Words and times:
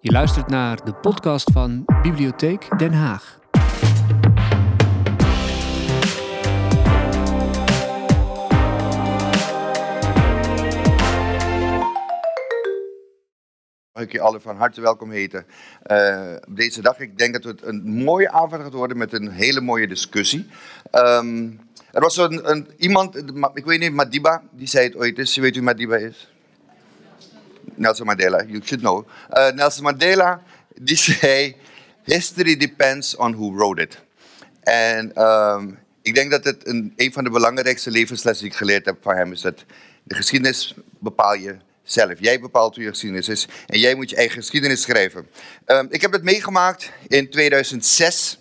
Je 0.00 0.12
luistert 0.12 0.48
naar 0.48 0.84
de 0.84 0.94
podcast 0.94 1.50
van 1.52 1.84
Bibliotheek 2.02 2.78
Den 2.78 2.92
Haag. 2.92 3.38
Mag 13.92 14.02
ik 14.02 14.12
je 14.12 14.20
allen 14.20 14.40
van 14.40 14.56
harte 14.56 14.80
welkom 14.80 15.10
heten. 15.10 15.46
Uh, 15.86 16.34
op 16.48 16.56
deze 16.56 16.82
dag, 16.82 16.98
ik 16.98 17.18
denk 17.18 17.32
dat 17.32 17.44
het 17.44 17.62
een 17.62 17.82
mooie 17.84 18.30
avond 18.30 18.62
gaat 18.62 18.72
worden 18.72 18.96
met 18.96 19.12
een 19.12 19.30
hele 19.30 19.60
mooie 19.60 19.88
discussie. 19.88 20.46
Um, 20.92 21.60
er 21.92 22.00
was 22.00 22.16
een, 22.16 22.50
een, 22.50 22.68
iemand, 22.76 23.16
ik 23.54 23.64
weet 23.64 23.80
niet, 23.80 23.92
Madiba, 23.92 24.42
die 24.52 24.68
zei 24.68 24.84
het 24.84 24.96
ooit 24.96 25.18
eens. 25.18 25.36
Weet 25.36 25.54
wie 25.54 25.62
Madiba 25.62 25.96
is? 25.96 26.35
Nelson 27.76 28.06
Mandela, 28.06 28.44
you 28.48 28.60
should 28.64 28.80
know. 28.80 29.06
Uh, 29.30 29.50
Nelson 29.50 29.82
Mandela, 29.82 30.42
die 30.88 30.96
zei, 30.96 31.56
history 32.02 32.56
depends 32.56 33.16
on 33.16 33.32
who 33.32 33.52
wrote 33.52 33.82
it. 33.82 33.98
En 34.60 35.22
um, 35.22 35.78
ik 36.02 36.14
denk 36.14 36.30
dat 36.30 36.44
het 36.44 36.66
een, 36.66 36.92
van 37.12 37.24
de 37.24 37.30
belangrijkste 37.30 37.90
levenslessen 37.90 38.44
die 38.44 38.52
ik 38.52 38.58
geleerd 38.58 38.84
heb 38.84 38.96
van 39.02 39.16
hem 39.16 39.32
is 39.32 39.40
dat 39.40 39.64
de 40.02 40.14
geschiedenis 40.14 40.74
bepaal 40.98 41.34
je 41.34 41.56
zelf. 41.82 42.12
Jij 42.18 42.40
bepaalt 42.40 42.74
hoe 42.74 42.84
je 42.84 42.90
geschiedenis 42.90 43.28
is 43.28 43.48
en 43.66 43.78
jij 43.78 43.94
moet 43.94 44.10
je 44.10 44.16
eigen 44.16 44.36
geschiedenis 44.36 44.82
schrijven. 44.82 45.26
Um, 45.66 45.86
ik 45.90 46.00
heb 46.00 46.12
het 46.12 46.22
meegemaakt 46.22 46.90
in 47.08 47.30
2006. 47.30 48.38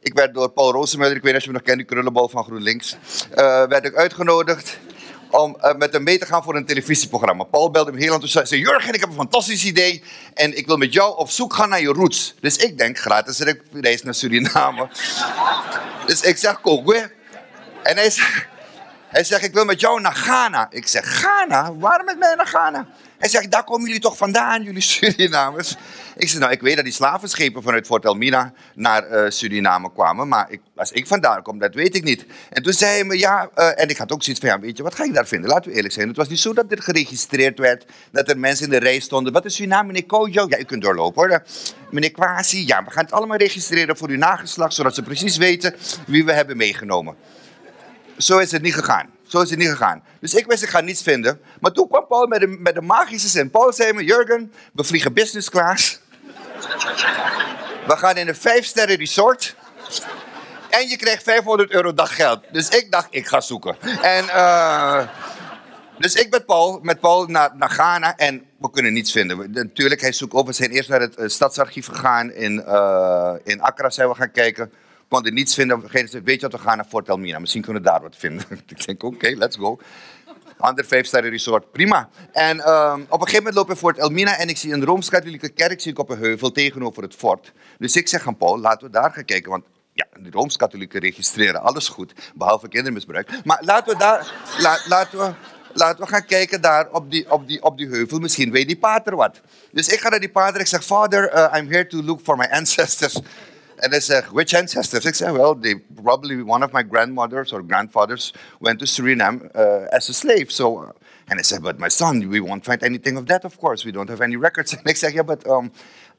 Ik 0.00 0.14
werd 0.14 0.34
door 0.34 0.50
Paul 0.50 0.72
Roosemuller, 0.72 1.16
ik 1.16 1.22
weet 1.22 1.32
niet 1.32 1.40
of 1.40 1.46
je 1.46 1.52
nog 1.52 1.62
kent, 1.62 1.76
die 1.76 1.86
krullenbal 1.86 2.28
van 2.28 2.44
GroenLinks, 2.44 2.96
uh, 3.30 3.66
werd 3.66 3.84
ik 3.84 3.94
uitgenodigd 3.94 4.78
om 5.32 5.56
uh, 5.62 5.74
met 5.74 5.92
hem 5.92 6.02
mee 6.02 6.18
te 6.18 6.26
gaan 6.26 6.42
voor 6.42 6.56
een 6.56 6.64
televisieprogramma. 6.64 7.44
Paul 7.44 7.70
belde 7.70 7.92
me 7.92 7.98
heel 7.98 8.12
enthousiast 8.12 8.52
en 8.52 8.58
zei, 8.58 8.60
Jurgen, 8.60 8.94
ik 8.94 9.00
heb 9.00 9.08
een 9.08 9.14
fantastisch 9.14 9.64
idee 9.64 10.02
en 10.34 10.56
ik 10.56 10.66
wil 10.66 10.76
met 10.76 10.92
jou 10.92 11.16
op 11.16 11.30
zoek 11.30 11.54
gaan 11.54 11.68
naar 11.68 11.80
je 11.80 11.92
roots. 11.92 12.34
Dus 12.40 12.56
ik 12.56 12.78
denk, 12.78 12.98
gratis 12.98 13.40
reis 13.72 14.02
naar 14.02 14.14
Suriname. 14.14 14.88
dus 16.06 16.20
ik 16.20 16.36
zeg, 16.36 16.60
kom. 16.60 16.92
En 17.82 17.96
hij 17.96 18.10
zegt, 18.10 18.46
hij 19.12 19.24
zegt, 19.24 19.44
ik 19.44 19.54
wil 19.54 19.64
met 19.64 19.80
jou 19.80 20.00
naar 20.00 20.14
Ghana. 20.14 20.66
Ik 20.70 20.86
zeg, 20.86 21.04
Ghana? 21.04 21.74
Waarom 21.74 22.04
met 22.04 22.18
mij 22.18 22.34
naar 22.34 22.46
Ghana? 22.46 22.86
Hij 23.18 23.28
zegt, 23.28 23.50
daar 23.50 23.64
komen 23.64 23.86
jullie 23.86 24.00
toch 24.00 24.16
vandaan, 24.16 24.62
jullie 24.62 24.80
Surinamers? 24.90 25.76
Ik 26.16 26.28
zeg, 26.28 26.40
nou, 26.40 26.52
ik 26.52 26.60
weet 26.60 26.74
dat 26.74 26.84
die 26.84 26.92
slavenschepen 26.92 27.62
vanuit 27.62 27.86
Fort 27.86 28.04
Elmina 28.04 28.52
naar 28.74 29.10
uh, 29.10 29.30
Suriname 29.30 29.92
kwamen. 29.92 30.28
Maar 30.28 30.46
ik, 30.50 30.60
als 30.76 30.92
ik 30.92 31.06
vandaan 31.06 31.42
kom, 31.42 31.58
dat 31.58 31.74
weet 31.74 31.94
ik 31.94 32.02
niet. 32.02 32.26
En 32.50 32.62
toen 32.62 32.72
zei 32.72 32.92
hij 32.92 33.04
me, 33.04 33.18
ja, 33.18 33.50
uh, 33.56 33.80
en 33.80 33.88
ik 33.88 33.96
had 33.96 34.12
ook 34.12 34.22
zoiets 34.22 34.42
van, 34.42 34.50
ja, 34.50 34.60
weet 34.60 34.76
je, 34.76 34.82
wat 34.82 34.94
ga 34.94 35.04
ik 35.04 35.14
daar 35.14 35.26
vinden? 35.26 35.50
Laten 35.50 35.70
we 35.70 35.76
eerlijk 35.76 35.94
zijn. 35.94 36.08
Het 36.08 36.16
was 36.16 36.28
niet 36.28 36.40
zo 36.40 36.52
dat 36.52 36.72
er 36.72 36.82
geregistreerd 36.82 37.58
werd, 37.58 37.84
dat 38.12 38.28
er 38.28 38.38
mensen 38.38 38.64
in 38.64 38.70
de 38.70 38.78
rij 38.78 39.00
stonden. 39.00 39.32
Wat 39.32 39.44
is 39.44 39.58
uw 39.58 39.66
naam, 39.66 39.86
meneer 39.86 40.06
Kojo? 40.06 40.46
Ja, 40.48 40.58
u 40.58 40.64
kunt 40.64 40.82
doorlopen 40.82 41.28
hoor. 41.28 41.42
Meneer 41.90 42.10
Kwasi, 42.10 42.66
ja, 42.66 42.84
we 42.84 42.90
gaan 42.90 43.04
het 43.04 43.12
allemaal 43.12 43.36
registreren 43.36 43.96
voor 43.96 44.08
uw 44.08 44.18
nageslacht, 44.18 44.74
zodat 44.74 44.94
ze 44.94 45.02
precies 45.02 45.36
weten 45.36 45.74
wie 46.06 46.24
we 46.24 46.32
hebben 46.32 46.56
meegenomen. 46.56 47.16
Zo 48.22 48.38
is 48.38 48.52
het 48.52 48.62
niet 48.62 48.74
gegaan. 48.74 49.10
Zo 49.26 49.40
is 49.40 49.50
het 49.50 49.58
niet 49.58 49.68
gegaan. 49.68 50.02
Dus 50.20 50.34
ik 50.34 50.46
wist, 50.46 50.62
ik 50.62 50.68
ga 50.68 50.80
niets 50.80 51.02
vinden. 51.02 51.40
Maar 51.60 51.72
toen 51.72 51.88
kwam 51.88 52.06
Paul 52.06 52.26
met 52.26 52.40
de, 52.40 52.46
met 52.46 52.74
de 52.74 52.80
magische 52.80 53.28
zin. 53.28 53.50
Paul 53.50 53.72
zei 53.72 53.92
me, 53.92 54.04
Jurgen, 54.04 54.52
we 54.72 54.84
vliegen 54.84 55.12
business 55.12 55.50
class. 55.50 56.00
We 57.86 57.96
gaan 57.96 58.16
in 58.16 58.28
een 58.28 58.36
vijf 58.36 58.64
sterren 58.64 58.96
resort. 58.96 59.56
En 60.70 60.88
je 60.88 60.96
krijgt 60.96 61.22
500 61.22 61.70
euro 61.70 61.94
daggeld. 61.94 62.40
Dus 62.52 62.68
ik 62.68 62.90
dacht, 62.90 63.06
ik 63.10 63.26
ga 63.26 63.40
zoeken. 63.40 63.76
En, 64.02 64.24
uh, 64.24 65.08
dus 65.98 66.14
ik 66.14 66.30
met 66.30 66.46
Paul, 66.46 66.78
met 66.82 67.00
Paul 67.00 67.26
naar, 67.26 67.50
naar 67.56 67.70
Ghana 67.70 68.16
en 68.16 68.44
we 68.58 68.70
kunnen 68.70 68.92
niets 68.92 69.12
vinden. 69.12 69.50
Natuurlijk, 69.52 70.00
hij 70.00 70.12
zoekt 70.12 70.34
op. 70.34 70.46
We 70.46 70.52
zijn 70.52 70.70
eerst 70.70 70.88
naar 70.88 71.00
het 71.00 71.18
uh, 71.18 71.28
stadsarchief 71.28 71.86
gegaan. 71.86 72.32
In, 72.32 72.64
uh, 72.68 73.34
in 73.44 73.60
Accra 73.60 73.90
zijn 73.90 74.08
we 74.08 74.14
gaan 74.14 74.30
kijken 74.30 74.72
konden 75.12 75.34
niets 75.34 75.54
vinden. 75.54 75.80
Weet 76.24 76.40
je 76.40 76.48
wat, 76.48 76.52
we 76.52 76.58
gaan 76.58 76.76
naar 76.76 76.86
Fort 76.88 77.08
Elmina. 77.08 77.38
Misschien 77.38 77.62
kunnen 77.62 77.82
we 77.82 77.88
daar 77.88 78.02
wat 78.02 78.16
vinden. 78.16 78.44
ik 78.66 78.86
denk, 78.86 79.02
oké, 79.02 79.28
let's 79.28 79.56
go. 79.56 79.78
Ander 80.58 80.84
vijfsterren 80.84 81.30
resort, 81.30 81.72
prima. 81.72 82.08
En 82.32 82.68
um, 82.68 83.06
op 83.08 83.20
een 83.20 83.26
gegeven 83.26 83.36
moment 83.36 83.54
loop 83.54 83.64
ik 83.64 83.70
in 83.70 83.76
Fort 83.76 83.98
Elmina 83.98 84.38
en 84.38 84.48
ik 84.48 84.56
zie 84.56 84.72
een 84.72 84.84
Rooms-Katholieke 84.84 85.48
kerk 85.48 85.80
zie 85.80 85.92
ik 85.92 85.98
op 85.98 86.10
een 86.10 86.18
heuvel 86.18 86.52
tegenover 86.52 87.02
het 87.02 87.14
fort. 87.14 87.52
Dus 87.78 87.96
ik 87.96 88.08
zeg 88.08 88.26
aan 88.26 88.36
Paul, 88.36 88.60
laten 88.60 88.86
we 88.86 88.92
daar 88.92 89.10
gaan 89.12 89.24
kijken, 89.24 89.50
want 89.50 89.64
ja, 89.92 90.06
de 90.20 90.30
Rooms-Katholieken 90.30 91.00
registreren 91.00 91.60
alles 91.62 91.88
goed, 91.88 92.12
behalve 92.34 92.68
kindermisbruik. 92.68 93.30
Maar 93.44 93.60
laten 93.64 93.92
we 93.92 93.98
daar, 93.98 94.32
la, 94.58 94.78
laten 94.88 95.18
we, 95.18 95.32
laten 95.72 96.04
we 96.04 96.10
gaan 96.10 96.26
kijken 96.26 96.60
daar 96.60 96.90
op 96.90 97.10
die, 97.10 97.30
op, 97.30 97.48
die, 97.48 97.62
op 97.62 97.76
die 97.76 97.88
heuvel. 97.88 98.18
Misschien 98.18 98.50
weet 98.50 98.66
die 98.66 98.78
pater 98.78 99.16
wat. 99.16 99.40
Dus 99.72 99.88
ik 99.88 100.00
ga 100.00 100.08
naar 100.08 100.20
die 100.20 100.30
pater. 100.30 100.60
Ik 100.60 100.66
zeg, 100.66 100.84
Father, 100.84 101.34
uh, 101.34 101.58
I'm 101.58 101.70
here 101.70 101.86
to 101.86 102.02
look 102.02 102.20
for 102.22 102.36
my 102.36 102.46
ancestors. 102.50 103.20
En 103.82 103.90
hij 103.90 104.00
zegt, 104.00 104.30
which 104.30 104.54
ancestors? 104.54 105.04
Ik 105.04 105.14
zeg, 105.14 105.30
well, 105.30 105.54
they, 105.60 105.82
probably 106.02 106.42
one 106.42 106.64
of 106.64 106.72
my 106.72 106.84
grandmothers 106.90 107.52
or 107.52 107.64
grandfathers 107.66 108.32
went 108.60 108.78
to 108.78 108.86
Suriname 108.86 109.50
uh, 109.56 109.96
as 109.96 110.08
a 110.08 110.12
slave. 110.12 110.52
So, 110.52 110.92
and 111.28 111.40
I 111.40 111.42
said, 111.42 111.62
but 111.62 111.78
my 111.78 111.88
son, 111.88 112.28
we 112.28 112.40
won't 112.40 112.64
find 112.64 112.82
anything 112.82 113.16
of 113.16 113.26
that, 113.26 113.44
of 113.44 113.58
course. 113.58 113.84
We 113.84 113.90
don't 113.90 114.08
have 114.08 114.20
any 114.20 114.36
records. 114.36 114.72
And 114.72 114.88
I 114.88 114.94
said, 114.94 115.14
yeah, 115.14 115.24
but 115.24 115.44
um, 115.48 115.72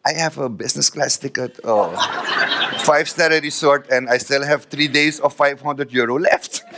I 0.04 0.12
have 0.12 0.38
a 0.38 0.50
business 0.50 0.90
class 0.90 1.18
ticket, 1.18 1.60
uh, 1.64 1.96
five-star 2.80 3.30
resort, 3.30 3.90
and 3.90 4.10
I 4.10 4.18
still 4.18 4.44
have 4.44 4.66
three 4.66 4.90
days 4.90 5.22
of 5.22 5.34
500 5.34 5.96
euro 5.96 6.20
left. 6.20 6.64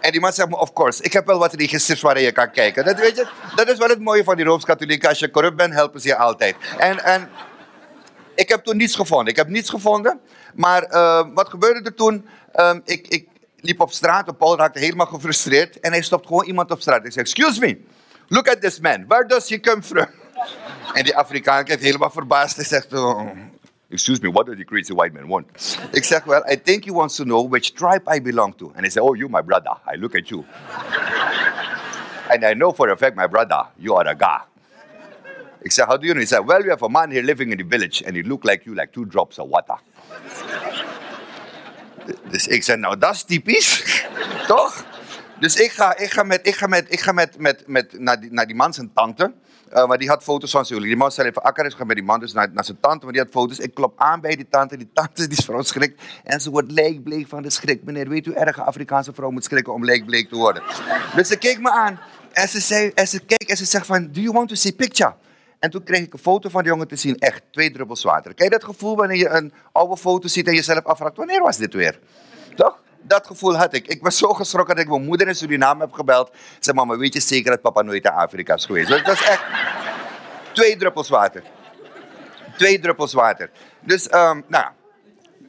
En 0.00 0.10
die 0.14 0.20
man 0.20 0.32
zegt 0.32 0.52
of 0.52 0.72
course, 0.72 1.02
ik 1.02 1.12
heb 1.12 1.26
wel 1.26 1.38
wat 1.38 1.54
registers 1.54 2.00
waar 2.00 2.20
je 2.20 2.32
kan 2.32 2.50
kijken. 2.50 2.84
Dat, 2.84 2.98
weet 2.98 3.16
je, 3.16 3.28
dat 3.54 3.68
is 3.68 3.78
wel 3.78 3.88
het 3.88 4.00
mooie 4.00 4.24
van 4.24 4.36
die 4.36 4.44
Rooms-Katholieken. 4.44 5.08
Als 5.08 5.18
je 5.18 5.30
corrupt 5.30 5.56
bent, 5.56 5.74
helpen 5.74 6.00
ze 6.00 6.08
je 6.08 6.16
altijd. 6.16 6.56
En, 6.78 7.04
en 7.04 7.28
ik 8.38 8.48
heb 8.48 8.64
toen 8.64 8.76
niets 8.76 8.94
gevonden. 8.94 9.26
Ik 9.26 9.36
heb 9.36 9.48
niets 9.48 9.70
gevonden. 9.70 10.20
Maar 10.54 10.92
uh, 10.92 11.26
wat 11.34 11.48
gebeurde 11.48 11.80
er 11.82 11.94
toen? 11.94 12.28
Uh, 12.54 12.74
ik, 12.84 13.08
ik, 13.08 13.28
liep 13.60 13.80
op 13.80 13.92
straat 13.92 14.28
en 14.28 14.36
Paul 14.36 14.56
raakte 14.56 14.78
helemaal 14.78 15.06
gefrustreerd. 15.06 15.80
En 15.80 15.92
hij 15.92 16.02
stopt 16.02 16.26
gewoon 16.26 16.44
iemand 16.44 16.70
op 16.70 16.80
straat. 16.80 17.04
Ik 17.04 17.12
zeg, 17.12 17.22
excuse 17.22 17.60
me, 17.60 17.78
look 18.28 18.48
at 18.48 18.60
this 18.60 18.80
man. 18.80 19.04
Where 19.06 19.26
does 19.26 19.48
he 19.48 19.60
come 19.60 19.82
from? 19.82 20.06
en 20.96 21.04
die 21.04 21.16
Afrikaan 21.16 21.64
kijkt 21.64 21.82
helemaal 21.82 22.10
verbaasd. 22.10 22.56
Hij 22.56 22.64
zegt, 22.64 22.92
oh, 22.92 23.28
excuse 23.90 24.20
me, 24.22 24.30
what 24.30 24.46
does 24.46 24.56
the 24.56 24.64
crazy 24.64 24.94
white 24.94 25.18
man 25.18 25.28
want? 25.28 25.78
ik 25.90 26.04
zeg, 26.04 26.24
well, 26.24 26.52
I 26.52 26.62
think 26.62 26.84
he 26.84 26.92
wants 26.92 27.16
to 27.16 27.24
know 27.24 27.50
which 27.50 27.72
tribe 27.72 28.14
I 28.14 28.22
belong 28.22 28.56
to. 28.56 28.66
And 28.66 28.80
hij 28.80 28.90
zegt, 28.90 29.06
oh, 29.06 29.16
you 29.16 29.30
my 29.30 29.42
brother. 29.42 29.76
I 29.94 29.96
look 29.96 30.14
at 30.14 30.28
you. 30.28 30.44
and 32.32 32.44
I 32.44 32.52
know 32.52 32.74
for 32.74 32.90
a 32.90 32.96
fact, 32.96 33.16
my 33.16 33.28
brother, 33.28 33.66
you 33.76 33.98
are 33.98 34.08
a 34.08 34.14
guy. 34.14 34.57
Ik 35.60 35.72
zei, 35.72 35.86
how 35.86 36.00
do 36.00 36.06
you 36.06 36.12
know? 36.12 36.22
He 36.22 36.26
said, 36.26 36.46
well, 36.46 36.62
we 36.62 36.68
have 36.68 36.84
a 36.84 36.88
man 36.88 37.10
here 37.10 37.22
living 37.22 37.50
in 37.50 37.58
the 37.58 37.66
village 37.68 38.04
and 38.06 38.16
he 38.16 38.22
looked 38.22 38.44
like 38.44 38.64
you, 38.64 38.74
like 38.74 38.92
two 38.92 39.04
drops 39.04 39.38
of 39.38 39.48
water. 39.48 39.78
dus 42.30 42.46
ik 42.46 42.62
zei, 42.62 42.78
nou, 42.78 42.98
dat 42.98 43.14
is 43.14 43.22
typisch, 43.22 44.04
toch? 44.46 44.84
Dus 45.40 45.56
ik 45.56 45.70
ga, 45.70 45.96
ik 45.96 46.10
ga, 46.10 46.22
met, 46.22 46.46
ik 46.46 46.54
ga, 46.54 46.66
met, 46.66 46.86
ik 46.88 47.00
ga 47.00 47.12
met, 47.12 47.38
met, 47.38 47.64
met, 47.66 47.98
naar, 47.98 48.20
die, 48.20 48.32
naar 48.32 48.46
die 48.46 48.56
man 48.56 48.74
zijn 48.74 48.90
tante. 48.94 49.32
Uh, 49.74 49.86
maar 49.86 49.98
die 49.98 50.08
had 50.08 50.22
foto's 50.22 50.50
van 50.50 50.66
zijn 50.66 50.82
Die 50.82 50.96
man 50.96 51.12
zei 51.12 51.28
even 51.28 51.42
akker 51.42 51.66
is 51.66 51.74
gaan 51.74 51.86
met 51.86 51.96
die 51.96 52.04
man 52.04 52.20
dus 52.20 52.32
naar, 52.32 52.48
naar 52.52 52.64
zijn 52.64 52.80
tante, 52.80 53.04
maar 53.04 53.12
die 53.12 53.22
had 53.22 53.30
foto's. 53.30 53.58
Ik 53.58 53.74
klop 53.74 53.92
aan 53.96 54.20
bij 54.20 54.36
die 54.36 54.48
tante. 54.48 54.76
Die 54.76 54.90
tante 54.92 55.28
die 55.28 55.38
is 55.38 55.44
verontschrikt. 55.44 56.02
En 56.24 56.40
ze 56.40 56.50
wordt 56.50 56.70
lijkbleek 56.70 57.28
van 57.28 57.42
de 57.42 57.50
schrik. 57.50 57.84
Meneer, 57.84 58.08
weet 58.08 58.26
u, 58.26 58.32
erge 58.32 58.62
Afrikaanse 58.62 59.12
vrouw 59.12 59.30
moet 59.30 59.44
schrikken 59.44 59.72
om 59.72 59.84
lijkbleek 59.84 60.28
te 60.28 60.36
worden. 60.36 60.62
dus 61.14 61.28
ze 61.28 61.36
keek 61.36 61.60
me 61.60 61.70
aan. 61.70 62.00
En 62.32 62.48
ze, 62.48 62.60
zei, 62.60 62.90
en 62.94 63.08
ze 63.08 63.20
keek 63.20 63.48
en 63.48 63.56
ze 63.56 63.64
zegt 63.64 63.86
van, 63.86 64.08
do 64.12 64.20
you 64.20 64.32
want 64.32 64.48
to 64.48 64.54
see 64.54 64.72
picture? 64.72 65.14
En 65.58 65.70
toen 65.70 65.82
kreeg 65.82 66.00
ik 66.00 66.12
een 66.12 66.18
foto 66.18 66.48
van 66.48 66.62
de 66.62 66.68
jongen 66.68 66.88
te 66.88 66.96
zien, 66.96 67.18
echt 67.18 67.42
twee 67.50 67.70
druppels 67.70 68.02
water. 68.02 68.32
Je 68.34 68.50
dat 68.50 68.64
gevoel 68.64 68.96
wanneer 68.96 69.16
je 69.16 69.28
een 69.28 69.52
oude 69.72 69.96
foto 69.96 70.28
ziet 70.28 70.46
en 70.46 70.54
jezelf 70.54 70.84
afvraagt, 70.84 71.16
wanneer 71.16 71.40
was 71.40 71.56
dit 71.56 71.74
weer? 71.74 71.98
Toch? 72.54 72.80
Dat 73.02 73.26
gevoel 73.26 73.56
had 73.56 73.74
ik. 73.74 73.86
Ik 73.86 74.02
was 74.02 74.18
zo 74.18 74.32
geschrokken 74.32 74.74
dat 74.74 74.84
ik 74.84 74.90
mijn 74.90 75.04
moeder 75.04 75.28
in 75.28 75.34
Suriname 75.34 75.80
heb 75.80 75.92
gebeld. 75.92 76.30
Zeg, 76.58 76.74
mama, 76.74 76.96
weet 76.96 77.14
je 77.14 77.20
zeker 77.20 77.50
dat 77.50 77.60
papa 77.60 77.82
nooit 77.82 78.04
in 78.04 78.10
Afrika 78.10 78.54
is 78.54 78.64
geweest? 78.64 78.88
Dat 78.88 79.08
is 79.08 79.22
echt 79.22 79.44
twee 80.52 80.76
druppels 80.76 81.08
water. 81.08 81.42
Twee 82.56 82.78
druppels 82.78 83.12
water. 83.12 83.50
Dus, 83.80 84.12
um, 84.12 84.44
nou, 84.46 84.66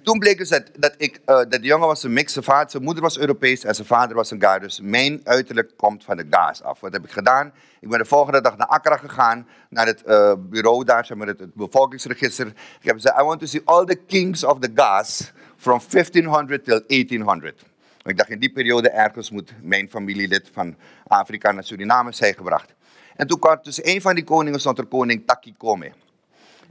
toen 0.04 0.20
bleek 0.20 0.38
dus 0.38 0.50
dat, 0.50 0.94
ik, 0.98 1.16
uh, 1.16 1.36
dat 1.36 1.52
de 1.52 1.60
jongen 1.60 1.88
was 1.88 2.04
een 2.04 2.14
mix. 2.14 2.34
Zijn, 2.34 2.46
vader, 2.46 2.70
zijn 2.70 2.84
moeder 2.84 3.04
was 3.04 3.18
Europees 3.18 3.64
en 3.64 3.76
zijn 3.76 3.88
vader 3.88 4.16
was 4.16 4.32
een 4.32 4.42
Gaar. 4.42 4.60
Dus 4.60 4.80
mijn 4.82 5.22
uiterlijk 5.24 5.72
komt 5.78 6.04
van 6.04 6.18
de 6.18 6.26
Gaas 6.30 6.64
af. 6.64 6.80
Wat 6.80 6.94
heb 6.94 7.04
ik 7.04 7.12
gedaan? 7.12 7.52
Ik 7.80 7.90
ben 7.90 8.00
de 8.00 8.06
volgende 8.06 8.42
dag 8.42 8.58
naar 8.58 8.68
Accra 8.68 8.98
gegaan, 8.98 9.48
naar 9.70 9.86
het 9.86 10.04
uh, 10.08 10.34
bureau 10.40 10.84
daar, 10.84 11.06
zeg 11.06 11.18
maar, 11.18 11.28
het, 11.28 11.54
bevolkingsregister. 11.54 12.48
Ik 12.48 12.56
heb 12.82 12.96
gezegd, 12.96 13.20
I 13.20 13.24
want 13.24 13.40
to 13.40 13.46
see 13.46 13.62
all 13.66 13.86
the 13.86 13.96
kings 13.96 14.44
of 14.44 14.60
the 14.60 14.72
Gaas 14.76 15.32
from 15.58 15.80
1500 15.90 16.64
till 16.64 16.84
1800. 16.88 17.64
Ik 18.04 18.18
dacht, 18.18 18.30
in 18.30 18.40
die 18.40 18.52
periode 18.52 18.90
ergens 18.90 19.32
moet 19.32 19.54
mijn 19.62 19.90
familielid 19.90 20.50
van 20.54 20.76
Afrika 21.08 21.52
naar 21.52 21.64
Suriname 21.64 22.12
zijn 22.12 22.34
gebracht. 22.34 22.74
En 23.16 23.28
toen 23.28 23.40
kwam 23.40 23.62
tussen 23.62 23.90
een 23.90 24.02
van 24.02 24.16
die 24.16 24.24
koningen 24.24 24.60
stond 24.60 24.78
er 24.78 24.86
koning 24.86 25.24
Taki 25.26 25.54
Kome. 25.58 25.92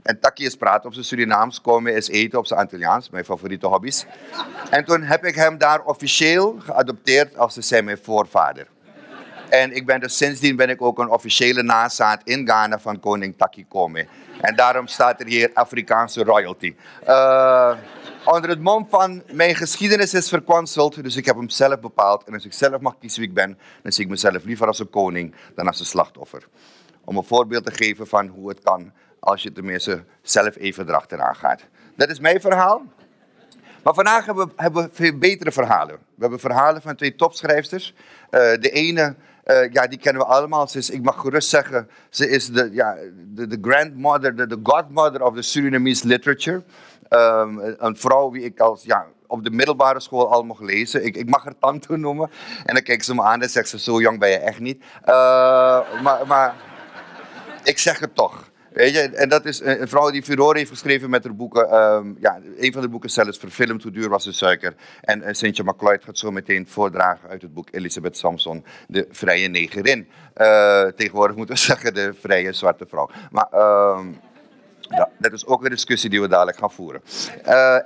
En 0.09 0.19
Taki 0.19 0.45
is 0.45 0.55
praten 0.55 0.85
op 0.85 0.93
zijn 0.93 1.05
Surinaams, 1.05 1.61
komen 1.61 1.95
is 1.95 2.07
eten 2.07 2.39
op 2.39 2.45
zijn 2.45 2.59
Antilliaans, 2.59 3.09
mijn 3.09 3.25
favoriete 3.25 3.67
hobby's. 3.67 4.05
En 4.69 4.85
toen 4.85 5.01
heb 5.01 5.25
ik 5.25 5.35
hem 5.35 5.57
daar 5.57 5.83
officieel 5.83 6.55
geadopteerd 6.59 7.37
als 7.37 7.53
zijn 7.53 7.85
mijn 7.85 7.97
voorvader. 7.97 8.67
En 9.49 9.75
ik 9.75 9.85
ben 9.85 9.99
dus 9.99 10.17
sindsdien 10.17 10.55
ben 10.55 10.69
ik 10.69 10.81
ook 10.81 10.99
een 10.99 11.09
officiële 11.09 11.63
nazaat 11.63 12.21
in 12.23 12.47
Ghana 12.47 12.79
van 12.79 12.99
koning 12.99 13.37
Taki 13.37 13.65
Kome. 13.67 14.07
En 14.41 14.55
daarom 14.55 14.87
staat 14.87 15.19
er 15.19 15.27
hier 15.27 15.51
Afrikaanse 15.53 16.23
royalty. 16.23 16.75
Uh, 17.07 17.75
onder 18.25 18.49
het 18.49 18.61
mom 18.61 18.87
van 18.89 19.23
mijn 19.31 19.55
geschiedenis 19.55 20.13
is 20.13 20.29
verkwanseld, 20.29 21.03
dus 21.03 21.15
ik 21.15 21.25
heb 21.25 21.35
hem 21.35 21.49
zelf 21.49 21.79
bepaald. 21.79 22.23
En 22.23 22.33
als 22.33 22.45
ik 22.45 22.53
zelf 22.53 22.81
mag 22.81 22.97
kiezen 22.99 23.19
wie 23.19 23.29
ik 23.29 23.35
ben, 23.35 23.57
dan 23.83 23.91
zie 23.91 24.03
ik 24.03 24.09
mezelf 24.09 24.43
liever 24.43 24.67
als 24.67 24.79
een 24.79 24.89
koning 24.89 25.35
dan 25.55 25.67
als 25.67 25.79
een 25.79 25.85
slachtoffer. 25.85 26.47
Om 27.03 27.17
een 27.17 27.23
voorbeeld 27.23 27.65
te 27.65 27.71
geven 27.71 28.07
van 28.07 28.27
hoe 28.27 28.49
het 28.49 28.59
kan 28.59 28.91
als 29.19 29.43
je 29.43 29.51
tenminste 29.51 30.03
zelf 30.21 30.55
even 30.55 30.87
erachteraan 30.87 31.35
gaat. 31.35 31.61
Dat 31.95 32.09
is 32.09 32.19
mijn 32.19 32.41
verhaal. 32.41 32.83
Maar 33.83 33.93
vandaag 33.93 34.25
hebben 34.25 34.47
we, 34.47 34.53
hebben 34.55 34.89
veel 34.91 35.17
betere 35.17 35.51
verhalen. 35.51 35.95
We 35.95 36.21
hebben 36.21 36.39
verhalen 36.39 36.81
van 36.81 36.95
twee 36.95 37.15
topschrijfsters. 37.15 37.93
Uh, 37.95 38.39
de 38.39 38.69
ene, 38.69 39.15
uh, 39.45 39.71
ja, 39.71 39.87
die 39.87 39.99
kennen 39.99 40.21
we 40.21 40.27
allemaal. 40.27 40.67
Ze 40.67 40.77
is, 40.77 40.89
ik 40.89 41.03
mag 41.03 41.19
gerust 41.19 41.49
zeggen, 41.49 41.89
ze 42.09 42.29
is 42.29 42.47
de, 42.47 42.69
ja, 42.71 42.95
de, 43.33 43.47
de 43.47 43.57
grandmother, 43.61 44.35
de, 44.35 44.47
de 44.47 44.59
godmother 44.63 45.23
of 45.23 45.35
the 45.35 45.41
Surinamese 45.41 46.07
literature. 46.07 46.63
Um, 47.09 47.59
een 47.77 47.97
vrouw 47.97 48.29
die 48.31 48.43
ik 48.43 48.59
als, 48.59 48.83
ja, 48.83 49.05
op 49.27 49.43
de 49.43 49.51
middelbare 49.51 49.99
school 49.99 50.31
al 50.31 50.43
mocht 50.43 50.61
lezen. 50.61 51.05
Ik, 51.05 51.15
ik 51.15 51.29
mag 51.29 51.43
haar 51.43 51.57
tante 51.59 51.97
noemen. 51.97 52.29
En 52.65 52.73
dan 52.73 52.83
kijkt 52.83 53.05
ze 53.05 53.15
me 53.15 53.21
aan 53.21 53.41
en 53.41 53.49
zegt 53.49 53.69
ze, 53.69 53.79
zo 53.79 54.01
jong 54.01 54.19
ben 54.19 54.29
je 54.29 54.37
echt 54.37 54.59
niet. 54.59 54.83
Uh, 55.05 56.01
maar, 56.01 56.27
maar 56.27 56.55
ik 57.63 57.77
zeg 57.77 57.99
het 57.99 58.15
toch. 58.15 58.48
En 58.73 59.29
dat 59.29 59.45
is 59.45 59.61
een 59.61 59.87
vrouw 59.87 60.11
die 60.11 60.23
furore 60.23 60.57
heeft 60.57 60.69
geschreven 60.69 61.09
met 61.09 61.23
haar 61.23 61.35
boeken. 61.35 61.75
Um, 61.75 62.17
ja, 62.19 62.39
een 62.57 62.73
van 62.73 62.81
de 62.81 62.89
boeken 62.89 63.09
zelfs 63.09 63.37
verfilmd, 63.37 63.83
Hoe 63.83 63.91
duur 63.91 64.09
was 64.09 64.23
de 64.23 64.31
suiker. 64.31 64.73
En 65.01 65.21
uh, 65.21 65.27
Sintje 65.31 65.63
McCloyd 65.63 66.03
gaat 66.03 66.17
zo 66.17 66.31
meteen 66.31 66.67
voordragen 66.67 67.29
uit 67.29 67.41
het 67.41 67.53
boek 67.53 67.67
Elisabeth 67.71 68.17
Samson, 68.17 68.65
de 68.87 69.07
vrije 69.11 69.47
negerin. 69.47 70.07
Uh, 70.37 70.83
tegenwoordig 70.85 71.35
moeten 71.35 71.55
we 71.55 71.61
zeggen 71.71 71.93
de 71.93 72.13
vrije 72.19 72.53
zwarte 72.53 72.85
vrouw. 72.89 73.09
Maar... 73.31 73.47
Ja, 74.91 75.09
dat 75.17 75.33
is 75.33 75.45
ook 75.45 75.63
een 75.63 75.69
discussie 75.69 76.09
die 76.09 76.21
we 76.21 76.27
dadelijk 76.27 76.57
gaan 76.57 76.71
voeren. 76.71 77.01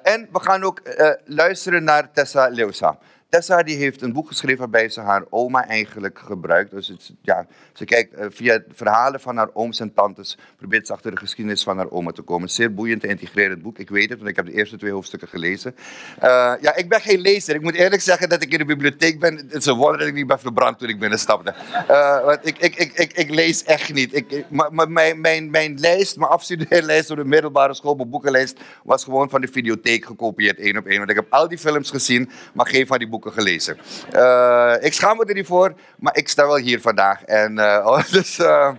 En 0.04 0.28
we 0.32 0.40
gaan 0.40 0.64
ook 0.64 0.82
luisteren 1.26 1.84
naar 1.84 2.12
Tessa 2.12 2.48
Leusa. 2.48 2.98
Tessa 3.34 3.64
die 3.64 3.78
heeft 3.78 4.02
een 4.02 4.14
boek 4.14 4.28
geschreven 4.28 4.60
waarbij 4.60 4.90
ze 4.90 5.00
haar 5.02 5.24
oma 5.30 5.68
eigenlijk 5.68 6.20
gebruikt. 6.20 6.72
Dus 6.72 6.88
het, 6.88 7.12
ja, 7.22 7.46
ze 7.74 7.86
kijkt 7.86 8.14
uh, 8.14 8.26
via 8.30 8.64
verhalen 8.74 9.20
van 9.20 9.38
haar 9.38 9.50
ooms 9.54 9.80
en 9.80 9.94
tantes, 9.94 10.38
probeert 10.58 10.88
ze 10.88 10.94
achter 10.94 11.12
de 11.12 11.18
geschiedenis 11.18 11.64
van 11.64 11.78
haar 11.78 11.92
oma 11.92 12.12
te 12.12 12.22
komen. 12.22 12.50
Zeer 12.50 12.74
boeiend 12.74 13.04
en 13.04 13.10
integrerend 13.10 13.62
boek. 13.62 13.78
Ik 13.78 13.90
weet 13.90 14.10
het, 14.10 14.18
want 14.18 14.30
ik 14.30 14.36
heb 14.36 14.46
de 14.46 14.54
eerste 14.54 14.78
twee 14.78 14.92
hoofdstukken 14.92 15.28
gelezen. 15.28 15.76
Uh, 16.24 16.54
ja, 16.62 16.76
ik 16.76 16.90
ben 16.90 17.02
geen 17.02 17.20
lezer. 17.20 17.56
Ik 17.56 17.62
moet 17.62 17.74
eerlijk 17.74 18.02
zeggen 18.02 18.30
dat 18.30 18.42
ik 18.44 18.52
in 18.52 18.58
de 18.58 18.66
bibliotheek 18.66 19.20
ben. 19.20 19.36
Het 19.36 19.54
is 19.54 19.66
een 19.66 19.78
wonder 19.78 19.98
dat 19.98 20.08
ik 20.08 20.14
niet 20.14 20.28
ben 20.28 20.40
verbrand 20.40 20.80
toen 20.80 20.90
ik 20.90 21.00
binnenstapte. 21.00 21.54
Uh, 21.90 22.26
want 22.26 22.40
ik, 22.48 22.58
ik, 22.58 22.76
ik, 22.76 23.14
ik, 23.14 23.30
lees 23.30 23.64
echt 23.64 23.94
niet. 23.94 24.16
Ik, 24.16 24.46
mijn, 24.50 25.22
mijn, 25.22 25.50
mijn 25.50 25.80
lijst, 25.80 26.18
mijn 26.18 26.32
afstudeerlijst 26.32 27.08
door 27.08 27.18
de 27.18 27.26
middelbare 27.26 27.74
school, 27.74 27.96
mijn 27.96 28.10
boekenlijst, 28.10 28.60
was 28.84 29.04
gewoon 29.04 29.30
van 29.30 29.42
de 29.42 29.48
videotheek 29.48 30.06
gekopieerd, 30.06 30.60
één 30.60 30.78
op 30.78 30.86
één. 30.86 30.98
Want 30.98 31.10
ik 31.10 31.16
heb 31.16 31.26
al 31.30 31.48
die 31.48 31.58
films 31.58 31.90
gezien, 31.90 32.30
maar 32.54 32.68
geen 32.68 32.88
van 32.88 32.98
die 32.98 33.08
boeken 33.08 33.23
gelezen. 33.32 33.78
Uh, 34.14 34.74
ik 34.80 34.94
schaam 34.94 35.18
me 35.18 35.26
er 35.26 35.34
niet 35.34 35.48
voor, 35.48 35.74
maar 35.98 36.18
ik 36.18 36.30
sta 36.30 36.48
wel 36.48 36.58
hier 36.58 36.82
vandaag. 36.82 37.24
En, 37.24 37.58
uh, 37.58 38.04
dus 38.12 38.40
uh, 38.40 38.70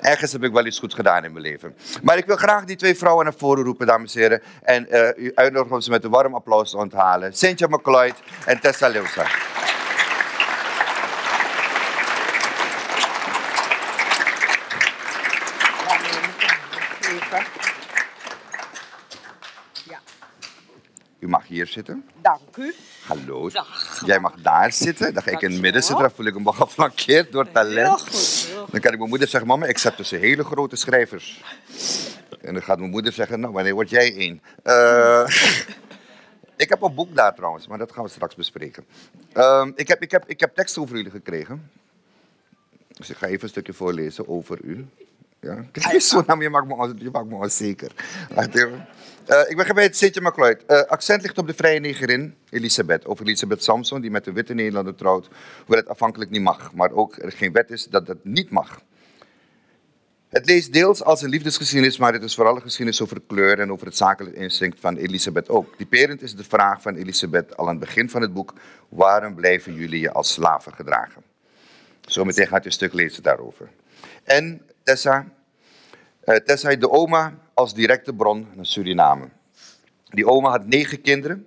ergens 0.00 0.32
heb 0.32 0.42
ik 0.42 0.52
wel 0.52 0.66
iets 0.66 0.78
goed 0.78 0.94
gedaan 0.94 1.24
in 1.24 1.32
mijn 1.32 1.44
leven. 1.44 1.74
Maar 2.02 2.16
ik 2.16 2.26
wil 2.26 2.36
graag 2.36 2.64
die 2.64 2.76
twee 2.76 2.96
vrouwen 2.96 3.24
naar 3.24 3.34
voren 3.36 3.64
roepen, 3.64 3.86
dames 3.86 4.14
en 4.14 4.20
heren. 4.20 4.42
En 4.62 4.86
u 5.16 5.32
uitnodigen 5.34 5.74
om 5.74 5.80
ze 5.80 5.90
met 5.90 6.04
een 6.04 6.10
warm 6.10 6.34
applaus 6.34 6.70
te 6.70 6.76
onthalen. 6.76 7.32
Cynthia 7.32 7.66
McCloyd 7.66 8.14
en 8.44 8.60
Tessa 8.60 8.88
Leusa. 8.88 9.26
U 21.22 21.28
mag 21.28 21.46
hier 21.46 21.66
zitten. 21.66 22.04
Dank 22.20 22.56
u. 22.56 22.74
Hallo. 23.02 23.48
Dag. 23.48 24.02
Jij 24.06 24.20
mag 24.20 24.34
daar 24.42 24.72
zitten. 24.72 25.14
Dan 25.14 25.22
ga 25.22 25.30
ik 25.30 25.40
in 25.40 25.50
het 25.50 25.60
midden 25.60 25.82
zitten. 25.82 26.02
Dan 26.02 26.14
voel 26.14 26.26
ik 26.26 26.34
me 26.34 26.42
wel 26.42 26.52
geflankeerd 26.52 27.32
door 27.32 27.50
talent. 27.50 27.86
Heel 27.86 27.98
goed, 27.98 28.46
heel 28.48 28.62
goed. 28.62 28.72
Dan 28.72 28.80
kan 28.80 28.92
ik 28.92 28.98
mijn 28.98 29.10
moeder 29.10 29.28
zeggen, 29.28 29.48
mama, 29.48 29.66
ik 29.66 29.78
zet 29.78 29.96
tussen 29.96 30.18
hele 30.18 30.44
grote 30.44 30.76
schrijvers. 30.76 31.42
En 32.40 32.54
dan 32.54 32.62
gaat 32.62 32.78
mijn 32.78 32.90
moeder 32.90 33.12
zeggen, 33.12 33.40
nou, 33.40 33.52
wanneer 33.52 33.74
word 33.74 33.90
jij 33.90 34.16
één? 34.16 34.42
Uh, 34.64 35.26
ik 36.56 36.68
heb 36.68 36.82
een 36.82 36.94
boek 36.94 37.14
daar 37.14 37.34
trouwens, 37.34 37.66
maar 37.66 37.78
dat 37.78 37.92
gaan 37.92 38.04
we 38.04 38.10
straks 38.10 38.34
bespreken. 38.34 38.84
Uh, 39.34 39.66
ik, 39.74 39.88
heb, 39.88 40.02
ik, 40.02 40.10
heb, 40.10 40.24
ik 40.26 40.40
heb 40.40 40.54
tekst 40.54 40.78
over 40.78 40.96
jullie 40.96 41.10
gekregen. 41.10 41.70
Dus 42.88 43.10
ik 43.10 43.16
ga 43.16 43.26
even 43.26 43.42
een 43.42 43.48
stukje 43.48 43.72
voorlezen 43.72 44.28
over 44.28 44.58
u. 44.62 44.86
Ja? 45.40 45.64
Kijk 45.72 46.00
zo 46.00 46.22
me, 46.26 46.42
je 46.42 46.50
maakt 46.50 46.66
me, 46.66 46.94
je 46.96 47.10
maakt 47.10 47.26
me 47.26 47.34
onzeker. 47.34 47.92
Wacht 48.34 48.54
even. 48.54 48.86
Uh, 49.32 49.50
ik 49.50 49.56
ben 49.56 49.74
bij 49.74 49.92
Sintje 49.92 50.20
McCloyd. 50.20 50.64
Uh, 50.68 50.82
accent 50.82 51.22
ligt 51.22 51.38
op 51.38 51.46
de 51.46 51.54
vrije 51.54 51.80
negerin 51.80 52.34
Elisabeth. 52.50 53.06
Over 53.06 53.24
Elisabeth 53.24 53.62
Samson, 53.64 54.00
die 54.00 54.10
met 54.10 54.26
een 54.26 54.34
witte 54.34 54.54
Nederlander 54.54 54.94
trouwt. 54.94 55.28
Hoewel 55.56 55.78
het 55.78 55.88
afhankelijk 55.88 56.30
niet 56.30 56.42
mag. 56.42 56.72
Maar 56.74 56.92
ook 56.92 57.16
er 57.16 57.32
geen 57.32 57.52
wet 57.52 57.70
is 57.70 57.86
dat 57.86 58.06
dat 58.06 58.16
niet 58.22 58.50
mag. 58.50 58.80
Het 60.28 60.46
leest 60.46 60.72
deels 60.72 61.02
als 61.02 61.22
een 61.22 61.28
liefdesgeschiedenis, 61.28 61.98
maar 61.98 62.12
het 62.12 62.22
is 62.22 62.34
vooral 62.34 62.56
een 62.56 62.62
geschiedenis 62.62 63.02
over 63.02 63.20
kleur 63.26 63.60
en 63.60 63.72
over 63.72 63.86
het 63.86 63.96
zakelijk 63.96 64.36
instinct 64.36 64.80
van 64.80 64.96
Elisabeth 64.96 65.48
ook. 65.48 65.76
Typerend 65.76 66.22
is 66.22 66.36
de 66.36 66.44
vraag 66.44 66.82
van 66.82 66.94
Elisabeth 66.94 67.56
al 67.56 67.64
aan 67.64 67.76
het 67.76 67.84
begin 67.84 68.10
van 68.10 68.22
het 68.22 68.32
boek: 68.32 68.54
waarom 68.88 69.34
blijven 69.34 69.74
jullie 69.74 70.00
je 70.00 70.12
als 70.12 70.32
slaven 70.32 70.74
gedragen? 70.74 71.22
Zometeen 72.00 72.46
gaat 72.46 72.62
je 72.62 72.68
een 72.68 72.74
stuk 72.74 72.92
lezen 72.92 73.22
daarover. 73.22 73.68
En 74.24 74.62
Tessa, 74.82 75.26
uh, 76.24 76.36
Tessa 76.36 76.76
de 76.76 76.90
oma 76.90 77.41
als 77.54 77.74
directe 77.74 78.14
bron 78.14 78.46
naar 78.54 78.66
Suriname. 78.66 79.28
Die 80.04 80.26
oma 80.26 80.50
had 80.50 80.66
negen 80.66 81.00
kinderen, 81.00 81.46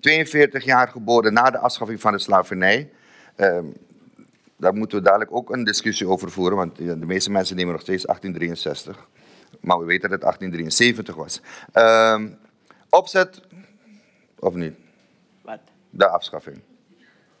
42 0.00 0.64
jaar 0.64 0.88
geboren 0.88 1.32
na 1.32 1.50
de 1.50 1.58
afschaffing 1.58 2.00
van 2.00 2.12
de 2.12 2.18
slavernij. 2.18 2.90
Uh, 3.36 3.58
daar 4.56 4.74
moeten 4.74 4.98
we 4.98 5.04
dadelijk 5.04 5.32
ook 5.32 5.50
een 5.50 5.64
discussie 5.64 6.06
over 6.06 6.30
voeren, 6.30 6.56
want 6.56 6.76
de 6.76 6.96
meeste 6.96 7.30
mensen 7.30 7.56
nemen 7.56 7.72
nog 7.72 7.82
steeds 7.82 8.04
1863. 8.04 9.06
Maar 9.60 9.78
we 9.78 9.84
weten 9.84 10.10
dat 10.10 10.10
het 10.10 10.20
1873 10.20 11.14
was. 11.14 11.40
Uh, 11.74 12.22
opzet, 12.88 13.40
of 14.38 14.54
niet? 14.54 14.74
Wat? 15.42 15.60
De 15.90 16.08
afschaffing. 16.08 16.60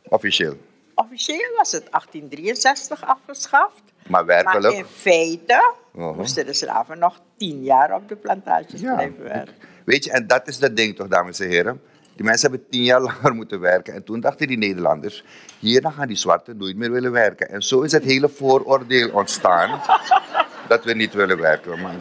Officieel. 0.02 0.56
Officieel 0.94 1.56
was 1.56 1.72
het 1.72 1.90
1863 1.90 3.04
afgeschaft. 3.04 3.82
Maar 4.08 4.24
werkelijk? 4.24 4.62
Maar 4.62 4.72
in 4.72 4.84
feite 4.84 5.72
uh-huh. 5.94 6.16
moesten 6.16 6.46
de 6.46 6.52
slaven 6.52 6.98
nog 6.98 7.20
tien 7.36 7.62
jaar 7.62 7.94
op 7.94 8.08
de 8.08 8.16
plantages 8.16 8.80
ja. 8.80 8.94
blijven 8.94 9.22
werken. 9.22 9.54
Weet 9.84 10.04
je, 10.04 10.10
en 10.10 10.26
dat 10.26 10.48
is 10.48 10.58
dat 10.58 10.76
ding 10.76 10.96
toch, 10.96 11.08
dames 11.08 11.40
en 11.40 11.48
heren. 11.48 11.80
Die 12.16 12.24
mensen 12.24 12.50
hebben 12.50 12.68
tien 12.70 12.82
jaar 12.82 13.00
langer 13.10 13.34
moeten 13.34 13.60
werken. 13.60 13.94
En 13.94 14.04
toen 14.04 14.20
dachten 14.20 14.46
die 14.46 14.58
Nederlanders, 14.58 15.24
hierna 15.58 15.90
gaan 15.90 16.06
die 16.06 16.16
zwarten 16.16 16.56
nooit 16.56 16.76
meer 16.76 16.90
willen 16.90 17.12
werken. 17.12 17.48
En 17.48 17.62
zo 17.62 17.80
is 17.80 17.92
het 17.92 18.04
hele 18.04 18.28
vooroordeel 18.28 19.10
ontstaan 19.10 19.80
dat 20.68 20.84
we 20.84 20.94
niet 20.94 21.14
willen 21.14 21.38
werken. 21.38 21.80
Maar, 21.80 21.94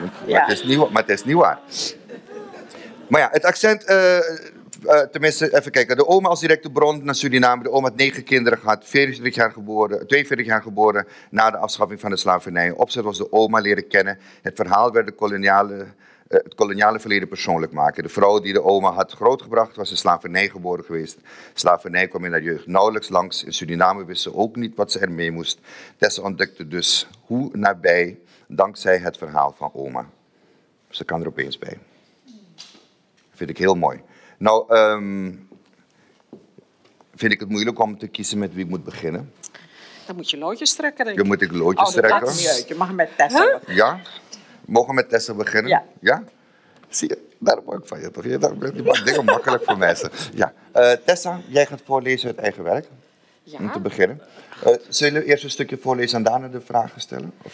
maar, 0.00 0.10
ja. 0.26 0.40
het, 0.40 0.50
is 0.50 0.64
niet, 0.64 0.90
maar 0.90 1.02
het 1.02 1.10
is 1.10 1.24
niet 1.24 1.36
waar. 1.36 1.58
Maar 3.08 3.20
ja, 3.20 3.28
het 3.32 3.44
accent, 3.44 3.90
uh, 3.90 4.18
uh, 4.86 5.00
tenminste, 5.00 5.56
even 5.56 5.72
kijken. 5.72 5.96
De 5.96 6.06
oma 6.06 6.28
als 6.28 6.40
directe 6.40 6.70
bron 6.70 7.04
naar 7.04 7.14
Suriname. 7.14 7.62
De 7.62 7.70
oma 7.70 7.88
had 7.88 7.96
negen 7.96 8.24
kinderen 8.24 8.58
gehad, 8.58 8.84
40 8.84 9.34
jaar 9.34 9.52
geboren, 9.52 10.06
42 10.06 10.46
jaar 10.46 10.62
geboren 10.62 11.06
na 11.30 11.50
de 11.50 11.56
afschaffing 11.56 12.00
van 12.00 12.10
de 12.10 12.16
slavernij. 12.16 12.70
Opzet 12.70 13.04
was 13.04 13.18
de 13.18 13.32
oma 13.32 13.58
leren 13.60 13.88
kennen. 13.88 14.18
Het 14.42 14.56
verhaal 14.56 14.92
werd 14.92 15.06
de 15.06 15.12
koloniale, 15.12 15.74
uh, 15.74 15.84
het 16.28 16.54
koloniale 16.54 17.00
verleden 17.00 17.28
persoonlijk 17.28 17.72
maken. 17.72 18.02
De 18.02 18.08
vrouw 18.08 18.40
die 18.40 18.52
de 18.52 18.62
oma 18.62 18.92
had 18.92 19.12
grootgebracht 19.12 19.76
was 19.76 19.90
in 19.90 19.96
slavernij 19.96 20.48
geboren 20.48 20.84
geweest. 20.84 21.18
Slavernij 21.54 22.08
kwam 22.08 22.24
in 22.24 22.30
haar 22.30 22.42
jeugd 22.42 22.66
nauwelijks 22.66 23.08
langs. 23.08 23.44
In 23.44 23.52
Suriname 23.52 24.04
wist 24.04 24.22
ze 24.22 24.34
ook 24.34 24.56
niet 24.56 24.76
wat 24.76 24.92
ze 24.92 24.98
ermee 24.98 25.30
moest. 25.30 25.58
Tessa 25.96 26.22
ontdekte 26.22 26.68
dus 26.68 27.08
hoe 27.20 27.50
nabij, 27.52 28.18
dankzij 28.48 28.98
het 28.98 29.18
verhaal 29.18 29.54
van 29.56 29.70
oma. 29.74 30.08
Ze 30.90 31.04
kan 31.04 31.20
er 31.20 31.26
opeens 31.26 31.58
bij. 31.58 31.78
Vind 33.30 33.50
ik 33.50 33.58
heel 33.58 33.74
mooi. 33.74 34.02
Nou, 34.38 34.76
um, 34.76 35.48
vind 37.14 37.32
ik 37.32 37.40
het 37.40 37.48
moeilijk 37.48 37.78
om 37.78 37.98
te 37.98 38.06
kiezen 38.06 38.38
met 38.38 38.54
wie 38.54 38.64
ik 38.64 38.70
moet 38.70 38.84
beginnen. 38.84 39.32
Dan 40.06 40.16
moet 40.16 40.30
je 40.30 40.38
loodjes 40.38 40.74
trekken. 40.74 41.04
Denk 41.04 41.18
je 41.18 41.24
moet 41.24 41.42
ik 41.42 41.52
loodjes 41.52 41.88
oh, 41.88 41.94
trekken. 41.94 42.20
Dat 42.20 42.34
niet 42.34 42.48
uit. 42.48 42.68
Je 42.68 42.74
mag 42.74 42.92
met 42.92 43.10
Tessa 43.16 43.60
huh? 43.66 43.76
Ja? 43.76 44.00
Mogen 44.64 44.88
we 44.88 44.94
met 44.94 45.08
Tessa 45.08 45.34
beginnen? 45.34 45.70
Ja. 45.70 45.84
ja? 46.00 46.24
Zie 46.88 47.08
je, 47.08 47.28
daarom 47.38 47.64
hou 47.66 47.78
ik 47.78 47.86
van 47.86 48.00
je 48.00 48.10
toch? 48.10 48.24
Je, 48.24 48.30
je 48.74 48.82
maakt 48.82 49.04
dingen 49.04 49.24
makkelijk 49.24 49.64
voor 49.64 49.78
mensen. 49.78 50.10
Ja. 50.34 50.52
Uh, 50.76 50.92
Tessa, 50.92 51.40
jij 51.48 51.66
gaat 51.66 51.80
voorlezen 51.84 52.28
uit 52.28 52.38
eigen 52.38 52.62
werk. 52.62 52.86
Ja. 53.42 53.58
Om 53.58 53.72
te 53.72 53.80
beginnen. 53.80 54.20
Uh, 54.66 54.74
zullen 54.88 55.22
we 55.22 55.28
eerst 55.28 55.44
een 55.44 55.50
stukje 55.50 55.78
voorlezen 55.78 56.16
en 56.18 56.24
daarna 56.24 56.48
de 56.48 56.60
vragen 56.60 57.00
stellen? 57.00 57.32
Of? 57.42 57.52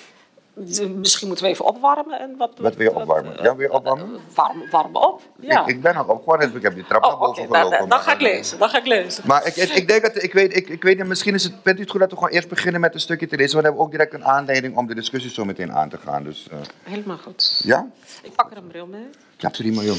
Misschien 0.54 1.26
moeten 1.26 1.44
we 1.44 1.50
even 1.50 1.64
opwarmen. 1.64 2.20
En 2.20 2.36
wat, 2.36 2.50
Wat 2.58 2.74
wil 2.76 2.90
je 2.90 2.94
opwarmen? 3.00 3.32
Ja, 3.42 3.56
wil 3.56 3.60
je 3.60 3.72
opwarmen? 3.72 4.20
Warm, 4.34 4.70
warm 4.70 4.96
op. 4.96 5.22
Ja. 5.40 5.60
Ik, 5.60 5.66
ik 5.66 5.82
ben 5.82 5.94
al 5.96 6.04
opgewarmd, 6.04 6.54
ik 6.54 6.62
heb 6.62 6.74
die 6.74 6.84
trap 6.86 7.04
oh, 7.04 7.10
naar 7.10 7.18
boven 7.18 7.42
oké, 7.42 7.52
dan- 7.52 7.56
gelopen. 7.60 7.78
Dan, 7.78 7.88
maar 7.88 7.98
ga 7.98 8.12
ik 8.12 8.18
dan- 8.20 8.28
lezen. 8.28 8.58
Dan 8.58 8.68
ga 8.68 8.78
ik 8.78 8.86
lezen. 8.86 9.24
Maar 9.26 9.46
ik, 9.46 9.56
ik, 9.56 9.68
ik 9.70 9.88
denk 9.88 10.02
dat, 10.02 10.22
ik 10.22 10.32
weet, 10.32 10.56
ik, 10.56 10.68
ik 10.68 10.82
weet 10.82 10.98
niet, 10.98 11.06
misschien 11.06 11.34
is 11.34 11.44
het, 11.44 11.52
vindt 11.62 11.78
u 11.78 11.82
het 11.82 11.90
goed 11.90 12.00
dat 12.00 12.10
we 12.10 12.16
gewoon 12.16 12.30
eerst 12.30 12.48
beginnen 12.48 12.80
met 12.80 12.94
een 12.94 13.00
stukje 13.00 13.26
te 13.26 13.36
lezen, 13.36 13.52
want 13.52 13.64
dan 13.64 13.74
hebben 13.74 13.80
we 13.80 13.86
ook 13.86 13.90
direct 14.10 14.14
een 14.14 14.24
aanleiding 14.36 14.76
om 14.76 14.86
de 14.86 14.94
discussie 14.94 15.30
zo 15.30 15.44
meteen 15.44 15.72
aan 15.72 15.88
te 15.88 15.98
gaan. 15.98 16.22
Dus, 16.24 16.48
eh, 16.50 16.58
Helemaal 16.82 17.18
goed. 17.18 17.60
ja? 17.64 17.88
Ik 18.22 18.32
pak 18.34 18.50
er 18.50 18.56
een 18.56 18.66
bril 18.66 18.86
mee. 18.86 19.06
Ja, 19.36 19.48
prima 19.48 19.82
joh. 19.82 19.96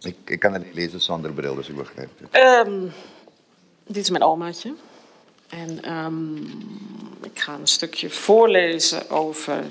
Ik, 0.00 0.16
ik 0.24 0.38
kan 0.40 0.52
het 0.52 0.64
niet 0.64 0.74
lezen 0.74 1.00
zonder 1.00 1.32
bril, 1.32 1.54
dus 1.54 1.68
ik 1.68 1.76
begrijp 1.76 2.08
het. 2.20 2.28
Ehm, 2.30 2.80
dit 3.86 3.96
is 4.02 4.10
mijn 4.10 4.22
omaatje. 4.22 4.74
En 5.50 5.82
ehm, 5.82 6.36
ik 7.22 7.38
ga 7.40 7.52
een 7.52 7.66
stukje 7.66 8.10
voorlezen 8.10 9.10
over 9.10 9.64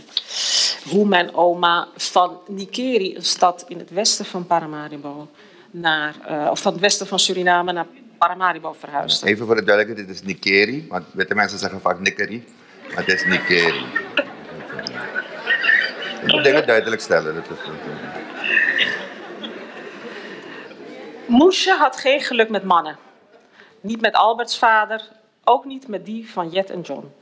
hoe 0.89 1.05
mijn 1.05 1.33
oma 1.33 1.87
van 1.95 2.39
Nikeri, 2.47 3.15
een 3.15 3.25
stad 3.25 3.65
in 3.67 3.79
het 3.79 3.89
westen 3.89 4.25
van 4.25 4.47
Paramaribo, 4.47 5.27
naar, 5.71 6.15
eh, 6.25 6.47
of 6.51 6.61
van 6.61 6.71
het 6.71 6.81
westen 6.81 7.07
van 7.07 7.19
Suriname 7.19 7.71
naar 7.71 7.85
Paramaribo 8.17 8.75
verhuisde. 8.79 9.27
Even 9.27 9.45
voor 9.45 9.55
de 9.55 9.63
duidelijkheid, 9.63 10.07
dit 10.07 10.17
is 10.17 10.23
Nikeri, 10.23 10.85
want 10.89 11.05
witte 11.11 11.35
mensen 11.35 11.59
zeggen 11.59 11.81
vaak 11.81 11.99
Nikkeri, 11.99 12.45
maar 12.87 13.05
het 13.05 13.13
is 13.13 13.25
Nikeri. 13.25 13.85
Ik 16.21 16.31
moet 16.31 16.43
dingen 16.43 16.67
duidelijk 16.67 17.01
stellen. 17.01 17.35
Dat 17.35 17.43
is, 17.43 17.57
Moesje 21.25 21.71
had 21.71 21.97
geen 21.97 22.21
geluk 22.21 22.49
met 22.49 22.63
mannen. 22.63 22.97
Niet 23.81 24.01
met 24.01 24.13
Alberts 24.13 24.57
vader, 24.57 25.01
ook 25.49 25.65
niet 25.65 25.87
met 25.87 26.05
die 26.05 26.31
van 26.31 26.49
Jet 26.49 26.69
en 26.69 26.81
John. 26.81 27.13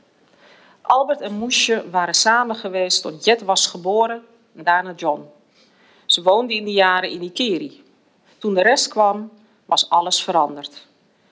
Albert 0.80 1.20
en 1.20 1.32
Moesje 1.32 1.90
waren 1.90 2.14
samen 2.14 2.56
geweest 2.56 3.02
tot 3.02 3.24
Jet 3.24 3.42
was 3.42 3.66
geboren 3.66 4.24
en 4.56 4.64
daarna 4.64 4.92
John. 4.92 5.30
Ze 6.06 6.22
woonden 6.22 6.56
in 6.56 6.64
die 6.64 6.74
jaren 6.74 7.10
in 7.10 7.22
Ikeri. 7.22 7.84
Toen 8.38 8.54
de 8.54 8.62
rest 8.62 8.88
kwam, 8.88 9.30
was 9.64 9.90
alles 9.90 10.22
veranderd. 10.22 10.86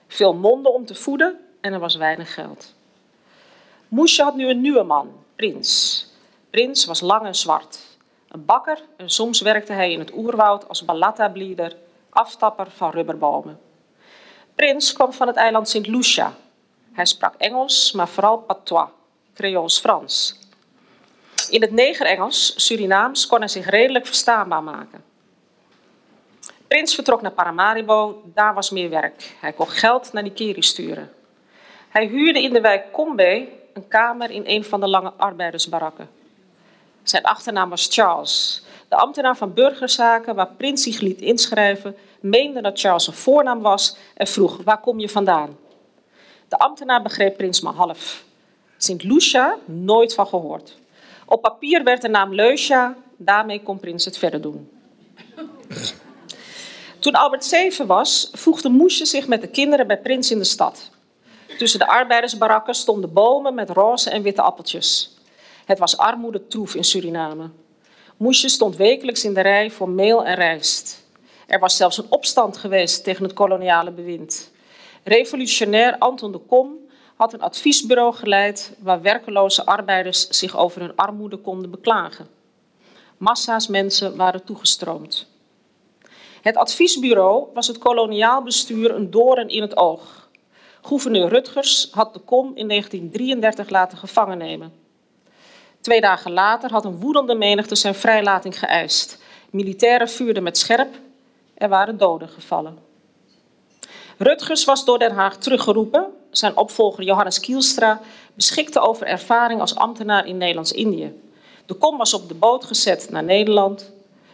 Veel 0.07 0.33
monden 0.33 0.73
om 0.73 0.85
te 0.85 0.95
voeden 0.95 1.39
en 1.61 1.73
er 1.73 1.79
was 1.79 1.95
weinig 1.95 2.33
geld. 2.33 2.73
Moesje 3.87 4.23
had 4.23 4.35
nu 4.35 4.49
een 4.49 4.61
nieuwe 4.61 4.83
man, 4.83 5.11
Prins. 5.35 6.05
Prins 6.49 6.85
was 6.85 7.01
lang 7.01 7.25
en 7.25 7.35
zwart. 7.35 7.79
Een 8.27 8.45
bakker 8.45 8.81
en 8.97 9.09
soms 9.09 9.41
werkte 9.41 9.73
hij 9.73 9.91
in 9.91 9.99
het 9.99 10.13
oerwoud 10.13 10.67
als 10.67 10.85
balata-blieder, 10.85 11.75
aftapper 12.09 12.71
van 12.71 12.91
rubberbomen. 12.91 13.59
Prins 14.55 14.93
kwam 14.93 15.13
van 15.13 15.27
het 15.27 15.35
eiland 15.35 15.69
Sint 15.69 15.87
Lucia. 15.87 16.33
Hij 16.97 17.05
sprak 17.05 17.33
Engels, 17.37 17.91
maar 17.91 18.07
vooral 18.07 18.37
patois, 18.37 18.87
Creools-Frans. 19.33 20.39
In 21.49 21.61
het 21.61 21.71
negerengels, 21.71 22.53
Surinaams, 22.65 23.27
kon 23.27 23.39
hij 23.39 23.47
zich 23.47 23.69
redelijk 23.69 24.05
verstaanbaar 24.05 24.63
maken. 24.63 25.03
Prins 26.67 26.95
vertrok 26.95 27.21
naar 27.21 27.31
Paramaribo, 27.31 28.21
daar 28.33 28.53
was 28.53 28.69
meer 28.69 28.89
werk. 28.89 29.35
Hij 29.39 29.53
kon 29.53 29.67
geld 29.67 30.13
naar 30.13 30.23
Nikeri 30.23 30.61
sturen. 30.61 31.13
Hij 31.89 32.05
huurde 32.05 32.41
in 32.41 32.53
de 32.53 32.61
wijk 32.61 32.91
Kombe 32.91 33.47
een 33.73 33.87
kamer 33.87 34.31
in 34.31 34.43
een 34.45 34.63
van 34.63 34.79
de 34.79 34.87
lange 34.87 35.13
arbeidersbarakken. 35.17 36.09
Zijn 37.03 37.23
achternaam 37.23 37.69
was 37.69 37.87
Charles. 37.91 38.63
De 38.87 38.95
ambtenaar 38.95 39.37
van 39.37 39.53
burgerzaken, 39.53 40.35
waar 40.35 40.51
Prins 40.57 40.83
zich 40.83 40.99
liet 40.99 41.21
inschrijven, 41.21 41.97
meende 42.19 42.61
dat 42.61 42.79
Charles 42.79 43.07
een 43.07 43.13
voornaam 43.13 43.61
was 43.61 43.97
en 44.15 44.27
vroeg: 44.27 44.57
Waar 44.63 44.79
kom 44.79 44.99
je 44.99 45.09
vandaan? 45.09 45.57
De 46.47 46.57
ambtenaar 46.57 47.01
begreep 47.01 47.37
Prins 47.37 47.61
maar 47.61 47.73
half. 47.73 48.23
Sint 48.77 49.03
Lucia, 49.03 49.57
nooit 49.65 50.13
van 50.13 50.27
gehoord. 50.27 50.77
Op 51.25 51.41
papier 51.41 51.83
werd 51.83 52.01
de 52.01 52.09
naam 52.09 52.33
Leusja, 52.33 52.95
daarmee 53.17 53.63
kon 53.63 53.79
Prins 53.79 54.05
het 54.05 54.17
verder 54.17 54.41
doen. 54.41 54.69
Toen 56.99 57.13
Albert 57.13 57.45
zeven 57.45 57.87
was, 57.87 58.29
voegde 58.33 58.69
Moesje 58.69 59.05
zich 59.05 59.27
met 59.27 59.41
de 59.41 59.47
kinderen 59.47 59.87
bij 59.87 59.99
Prins 60.01 60.31
in 60.31 60.37
de 60.37 60.43
stad. 60.43 60.89
Tussen 61.57 61.79
de 61.79 61.87
arbeidersbarakken 61.87 62.73
stonden 62.73 63.13
bomen 63.13 63.53
met 63.53 63.69
roze 63.69 64.09
en 64.09 64.21
witte 64.21 64.41
appeltjes. 64.41 65.17
Het 65.65 65.79
was 65.79 65.97
armoedetroef 65.97 66.75
in 66.75 66.83
Suriname. 66.83 67.49
Moesje 68.17 68.49
stond 68.49 68.75
wekelijks 68.75 69.23
in 69.23 69.33
de 69.33 69.41
rij 69.41 69.71
voor 69.71 69.89
meel 69.89 70.25
en 70.25 70.35
rijst. 70.35 71.05
Er 71.47 71.59
was 71.59 71.77
zelfs 71.77 71.97
een 71.97 72.05
opstand 72.09 72.57
geweest 72.57 73.03
tegen 73.03 73.23
het 73.23 73.33
koloniale 73.33 73.91
bewind. 73.91 74.51
Revolutionair 75.07 75.97
Anton 75.97 76.31
de 76.31 76.37
Kom 76.37 76.77
had 77.15 77.33
een 77.33 77.41
adviesbureau 77.41 78.13
geleid 78.13 78.75
waar 78.79 79.01
werkeloze 79.01 79.65
arbeiders 79.65 80.27
zich 80.27 80.57
over 80.57 80.81
hun 80.81 80.95
armoede 80.95 81.37
konden 81.37 81.71
beklagen. 81.71 82.27
Massa's 83.17 83.67
mensen 83.67 84.15
waren 84.15 84.43
toegestroomd. 84.43 85.27
Het 86.41 86.55
adviesbureau 86.55 87.47
was 87.53 87.67
het 87.67 87.77
koloniaal 87.77 88.43
bestuur 88.43 88.95
een 88.95 89.11
doorn 89.11 89.49
in 89.49 89.61
het 89.61 89.77
oog. 89.77 90.29
Gouverneur 90.81 91.29
Rutgers 91.29 91.87
had 91.91 92.13
de 92.13 92.19
Kom 92.19 92.51
in 92.55 92.67
1933 92.67 93.69
laten 93.69 93.97
gevangen 93.97 94.37
nemen. 94.37 94.73
Twee 95.81 96.01
dagen 96.01 96.31
later 96.31 96.71
had 96.71 96.85
een 96.85 96.99
woedende 96.99 97.35
menigte 97.35 97.75
zijn 97.75 97.95
vrijlating 97.95 98.59
geëist. 98.59 99.21
Militairen 99.49 100.09
vuurden 100.09 100.43
met 100.43 100.57
scherp. 100.57 100.95
Er 101.53 101.69
waren 101.69 101.97
doden 101.97 102.29
gevallen. 102.29 102.86
Rutgers 104.17 104.65
was 104.65 104.85
door 104.85 104.99
Den 104.99 105.11
Haag 105.11 105.37
teruggeroepen. 105.37 106.05
Zijn 106.31 106.57
opvolger 106.57 107.03
Johannes 107.03 107.39
Kielstra 107.39 108.01
beschikte 108.33 108.79
over 108.79 109.07
ervaring 109.07 109.61
als 109.61 109.75
ambtenaar 109.75 110.27
in 110.27 110.37
Nederlands-Indië. 110.37 111.13
De 111.65 111.73
kom 111.73 111.97
was 111.97 112.13
op 112.13 112.27
de 112.27 112.33
boot 112.33 112.65
gezet 112.65 113.07
naar 113.11 113.23
Nederland. 113.23 113.91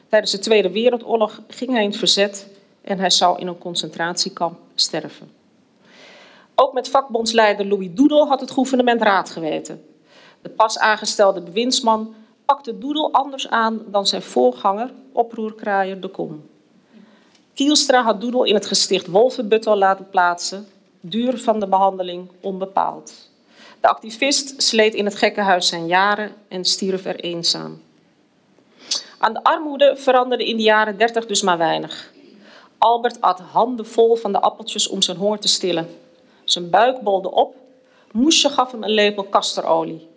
Tijdens 0.10 0.32
de 0.32 0.40
Tweede 0.40 0.72
Wereldoorlog 0.72 1.42
ging 1.48 1.72
hij 1.72 1.84
in 1.84 1.90
het 1.90 1.98
verzet 1.98 2.48
en 2.82 3.00
hij 3.00 3.10
zou 3.10 3.40
in 3.40 3.48
een 3.48 3.58
concentratiekamp 3.58 4.60
sterven. 4.76 5.32
Ook 6.56 6.74
met 6.74 6.90
vakbondsleider 6.90 7.66
Louis 7.66 7.90
Doedel 7.92 8.28
had 8.28 8.40
het 8.40 8.52
gouvernement 8.52 9.02
raad 9.02 9.30
geweten. 9.30 9.86
De 10.42 10.50
pas 10.50 10.80
aangestelde 10.80 11.42
bewindsman 11.42 12.16
pakte 12.46 12.78
Doedel 12.78 13.14
anders 13.14 13.50
aan 13.50 13.82
dan 13.88 14.08
zijn 14.08 14.22
voorganger, 14.22 14.92
oproerkraaier 15.12 16.02
de 16.02 16.08
Kom. 16.08 16.44
Kielstra 17.54 18.04
had 18.04 18.22
Doedel 18.22 18.44
in 18.44 18.54
het 18.54 18.66
gesticht 18.66 19.08
Wolvenbuttel 19.08 19.76
laten 19.76 20.10
plaatsen, 20.10 20.68
duur 21.02 21.38
van 21.38 21.60
de 21.60 21.68
behandeling 21.68 22.30
onbepaald. 22.42 23.30
De 23.82 23.88
activist 23.88 24.62
sleet 24.62 24.94
in 24.94 25.06
het 25.06 25.16
gekkenhuis 25.16 25.68
zijn 25.68 25.88
jaren 25.88 26.32
en 26.48 26.66
stierf 26.66 27.06
er 27.06 27.20
eenzaam. 27.20 27.82
Aan 29.18 29.34
de 29.34 29.44
armoede 29.44 29.96
veranderde 29.96 30.46
in 30.46 30.58
de 30.58 30.64
jaren 30.64 30.98
dertig 30.98 31.26
dus 31.26 31.42
maar 31.42 31.58
weinig. 31.58 32.12
Albert 32.78 33.22
at 33.22 33.40
handen 33.40 33.86
vol 33.88 34.16
van 34.16 34.32
de 34.32 34.40
appeltjes 34.40 34.88
om 34.88 35.02
zijn 35.02 35.18
honger 35.18 35.40
te 35.40 35.48
stillen. 35.48 35.90
Zijn 36.44 36.70
buik 36.70 37.02
bolde 37.02 37.32
op. 37.32 37.56
Moesje 38.12 38.50
gaf 38.50 38.72
hem 38.72 38.84
een 38.84 38.90
lepel 38.90 39.30
castorolie. 39.30 40.08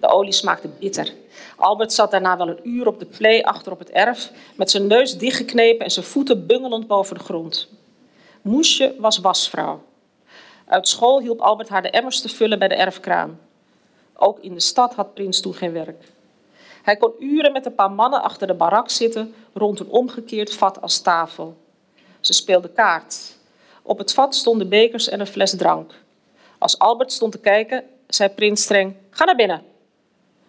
De 0.00 0.08
olie 0.08 0.32
smaakte 0.32 0.68
bitter. 0.68 1.12
Albert 1.56 1.92
zat 1.92 2.10
daarna 2.10 2.36
wel 2.36 2.48
een 2.48 2.68
uur 2.68 2.86
op 2.86 2.98
de 2.98 3.06
plee 3.06 3.46
achter 3.46 3.72
op 3.72 3.78
het 3.78 3.90
erf, 3.90 4.30
met 4.56 4.70
zijn 4.70 4.86
neus 4.86 5.18
dichtgeknepen 5.18 5.84
en 5.84 5.90
zijn 5.90 6.06
voeten 6.06 6.46
bungelend 6.46 6.86
boven 6.86 7.18
de 7.18 7.24
grond. 7.24 7.68
Moesje 8.42 8.94
was 8.98 9.18
wasvrouw. 9.18 9.82
Uit 10.66 10.88
school 10.88 11.20
hielp 11.20 11.40
Albert 11.40 11.68
haar 11.68 11.82
de 11.82 11.90
emmers 11.90 12.20
te 12.20 12.28
vullen 12.28 12.58
bij 12.58 12.68
de 12.68 12.74
erfkraan. 12.74 13.40
Ook 14.14 14.38
in 14.40 14.54
de 14.54 14.60
stad 14.60 14.94
had 14.94 15.14
Prins 15.14 15.40
toen 15.40 15.54
geen 15.54 15.72
werk. 15.72 16.04
Hij 16.82 16.96
kon 16.96 17.12
uren 17.18 17.52
met 17.52 17.66
een 17.66 17.74
paar 17.74 17.90
mannen 17.90 18.22
achter 18.22 18.46
de 18.46 18.54
barak 18.54 18.90
zitten 18.90 19.34
rond 19.52 19.80
een 19.80 19.88
omgekeerd 19.88 20.54
vat 20.54 20.82
als 20.82 21.00
tafel. 21.00 21.56
Ze 22.20 22.32
speelden 22.32 22.72
kaart. 22.72 23.36
Op 23.82 23.98
het 23.98 24.12
vat 24.12 24.34
stonden 24.34 24.68
bekers 24.68 25.08
en 25.08 25.20
een 25.20 25.26
fles 25.26 25.56
drank. 25.56 25.92
Als 26.58 26.78
Albert 26.78 27.12
stond 27.12 27.32
te 27.32 27.38
kijken, 27.38 27.84
zei 28.06 28.28
Prins 28.28 28.62
streng: 28.62 28.94
Ga 29.10 29.24
naar 29.24 29.36
binnen. 29.36 29.62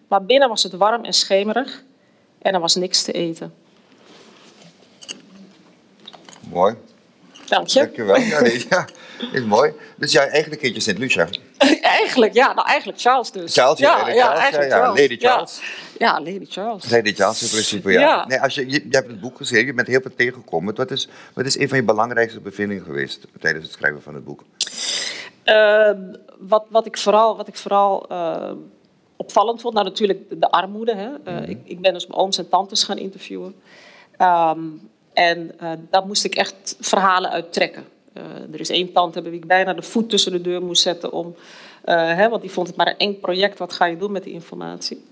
Maar 0.08 0.24
binnen 0.24 0.48
was 0.48 0.62
het 0.62 0.72
warm 0.72 1.04
en 1.04 1.12
schemerig 1.12 1.82
en 2.38 2.54
er 2.54 2.60
was 2.60 2.74
niks 2.74 3.02
te 3.02 3.12
eten. 3.12 3.54
Mooi. 6.50 6.74
Dank 7.46 7.66
je. 7.66 7.78
Dankjewel. 7.80 8.20
Ja, 8.20 8.40
nee, 8.40 8.66
ja, 8.68 8.86
is 9.32 9.44
mooi. 9.44 9.72
Dus 9.96 10.12
ja, 10.12 10.26
eigenlijk 10.26 10.62
heet 10.62 10.74
je 10.74 10.80
Sint 10.80 10.98
Lucia. 10.98 11.28
eigenlijk, 11.82 12.34
ja, 12.34 12.52
nou 12.52 12.66
eigenlijk 12.66 13.00
Charles 13.00 13.30
dus. 13.30 13.54
Charles, 13.54 13.78
ja, 13.78 13.98
ja, 13.98 14.14
ja, 14.14 14.24
Charles, 14.24 14.40
eigenlijk. 14.40 14.98
Lady 14.98 15.16
Charles. 15.18 15.60
Ja, 15.98 16.12
Lady 16.12 16.46
Charles. 16.48 16.90
Lady 16.90 17.14
Charles 17.14 17.42
in 17.42 17.48
principe, 17.48 17.92
ja. 17.92 18.26
Nee, 18.26 18.40
als 18.40 18.54
je, 18.54 18.70
je, 18.70 18.72
je 18.72 18.96
hebt 18.96 19.08
het 19.08 19.20
boek 19.20 19.36
geschreven, 19.36 19.66
je 19.66 19.74
bent 19.74 19.88
heel 19.88 20.00
veel 20.00 20.14
tegengekomen. 20.16 20.74
Wat 20.74 20.90
is, 20.90 21.08
wat 21.34 21.44
is 21.46 21.58
een 21.58 21.68
van 21.68 21.78
je 21.78 21.84
belangrijkste 21.84 22.40
bevindingen 22.40 22.84
geweest 22.84 23.26
tijdens 23.40 23.64
het 23.64 23.74
schrijven 23.74 24.02
van 24.02 24.14
het 24.14 24.24
boek? 24.24 24.44
Eh, 25.42 25.90
wat, 26.38 26.64
wat 26.68 26.86
ik 26.86 26.98
vooral, 26.98 27.36
wat 27.36 27.48
ik 27.48 27.56
vooral 27.56 28.08
eh, 28.08 28.52
opvallend 29.18 29.60
vond, 29.60 29.74
nou 29.74 29.86
natuurlijk 29.86 30.28
de, 30.28 30.38
de 30.38 30.50
armoede. 30.50 30.94
Hè. 30.94 31.08
Eh, 31.24 31.48
ik, 31.48 31.58
ik 31.64 31.80
ben 31.80 31.92
dus 31.92 32.06
mijn 32.06 32.20
ooms 32.20 32.38
en 32.38 32.48
tantes 32.48 32.84
gaan 32.84 32.98
interviewen. 32.98 33.54
Ehm, 34.16 34.60
en 35.12 35.58
eh, 35.58 35.70
daar 35.90 36.06
moest 36.06 36.24
ik 36.24 36.34
echt 36.34 36.76
verhalen 36.80 37.30
uit 37.30 37.52
trekken. 37.52 37.84
Eh, 38.12 38.22
er 38.52 38.60
is 38.60 38.70
één 38.70 38.92
tante 38.92 39.22
bij 39.22 39.30
wie 39.30 39.40
ik 39.40 39.46
bijna 39.46 39.74
de 39.74 39.82
voet 39.82 40.10
tussen 40.10 40.32
de 40.32 40.40
deur 40.40 40.62
moest 40.62 40.82
zetten 40.82 41.12
om 41.12 41.34
hè, 41.84 42.28
want 42.28 42.42
die 42.42 42.50
vond 42.50 42.66
het 42.66 42.76
maar 42.76 42.86
een 42.86 42.96
eng 42.96 43.20
project. 43.20 43.58
Wat 43.58 43.72
ga 43.72 43.84
je 43.84 43.96
doen 43.96 44.12
met 44.12 44.24
die 44.24 44.32
informatie? 44.32 45.04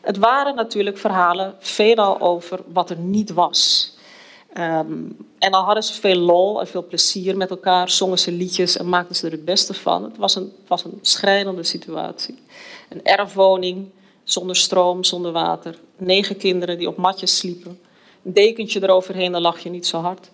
Het 0.00 0.16
waren 0.16 0.54
natuurlijk 0.54 0.98
verhalen 0.98 1.54
veelal 1.58 2.20
over 2.20 2.60
wat 2.72 2.90
er 2.90 2.96
niet 2.98 3.32
was. 3.32 3.92
Ehm, 4.52 4.92
en 5.38 5.50
dan 5.50 5.64
hadden 5.64 5.82
ze 5.82 6.00
veel 6.00 6.16
lol 6.16 6.60
en 6.60 6.66
veel 6.66 6.86
plezier 6.86 7.36
met 7.36 7.50
elkaar, 7.50 7.90
zongen 7.90 8.18
ze 8.18 8.32
liedjes 8.32 8.76
en 8.76 8.88
maakten 8.88 9.16
ze 9.16 9.26
er 9.26 9.32
het 9.32 9.44
beste 9.44 9.74
van. 9.74 10.04
Het 10.04 10.16
was 10.16 10.34
een, 10.34 10.52
het 10.60 10.68
was 10.68 10.84
een 10.84 10.98
schrijnende 11.02 11.62
situatie. 11.62 12.38
Een 12.90 13.04
erfwoning, 13.04 13.90
zonder 14.24 14.56
stroom, 14.56 15.04
zonder 15.04 15.32
water. 15.32 15.78
Negen 15.96 16.36
kinderen 16.36 16.78
die 16.78 16.88
op 16.88 16.96
matjes 16.96 17.36
sliepen. 17.36 17.80
Een 18.24 18.32
dekentje 18.32 18.82
eroverheen, 18.82 19.32
dan 19.32 19.42
lag 19.42 19.58
je 19.58 19.70
niet 19.70 19.86
zo 19.86 20.00
hard. 20.00 20.30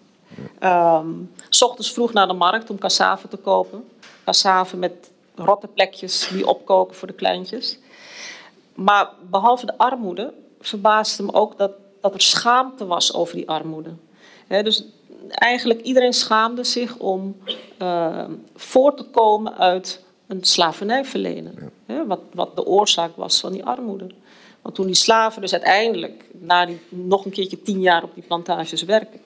Um, 0.60 1.32
s 1.48 1.62
ochtends 1.62 1.92
vroeg 1.92 2.12
naar 2.12 2.26
de 2.26 2.32
markt 2.32 2.70
om 2.70 2.78
cassave 2.78 3.28
te 3.28 3.36
kopen. 3.36 3.84
Cassave 4.24 4.76
met 4.76 5.10
rotte 5.34 5.66
plekjes 5.66 6.28
die 6.32 6.46
opkoken 6.46 6.96
voor 6.96 7.08
de 7.08 7.14
kleintjes. 7.14 7.78
Maar 8.74 9.10
behalve 9.30 9.66
de 9.66 9.78
armoede 9.78 10.32
verbaasde 10.60 11.22
me 11.22 11.32
ook 11.32 11.58
dat, 11.58 11.72
dat 12.00 12.14
er 12.14 12.20
schaamte 12.20 12.86
was 12.86 13.14
over 13.14 13.34
die 13.34 13.48
armoede. 13.48 13.94
dus 14.48 14.84
eigenlijk 15.28 15.80
iedereen 15.80 16.12
schaamde 16.12 16.64
zich 16.64 16.96
om 16.96 17.36
uh, 17.82 18.24
voort 18.54 18.96
te 18.96 19.04
komen 19.04 19.56
uit 19.56 20.04
een 20.26 20.44
slavernijverlenen. 20.44 21.72
Ja. 21.86 22.06
wat, 22.06 22.20
wat 22.32 22.56
de 22.56 22.66
oorzaak 22.66 23.16
was 23.16 23.40
van 23.40 23.52
die 23.52 23.64
armoede. 23.64 24.06
Want 24.62 24.74
toen 24.74 24.86
die 24.86 24.94
slaven 24.94 25.40
dus 25.40 25.52
uiteindelijk, 25.52 26.24
na 26.32 26.66
die, 26.66 26.80
nog 26.88 27.24
een 27.24 27.30
keertje 27.30 27.62
tien 27.62 27.80
jaar 27.80 28.02
op 28.02 28.14
die 28.14 28.22
plantages 28.22 28.82
werken, 28.82 29.20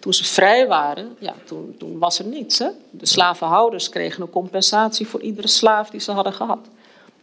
toen 0.00 0.12
ze 0.12 0.24
vrij 0.24 0.66
waren, 0.66 1.16
ja, 1.18 1.34
toen, 1.44 1.74
toen 1.78 1.98
was 1.98 2.18
er 2.18 2.24
niets. 2.24 2.58
Hè? 2.58 2.68
De 2.90 3.06
slavenhouders 3.06 3.88
kregen 3.88 4.22
een 4.22 4.30
compensatie 4.30 5.06
voor 5.06 5.20
iedere 5.20 5.48
slaaf 5.48 5.90
die 5.90 6.00
ze 6.00 6.12
hadden 6.12 6.32
gehad. 6.32 6.68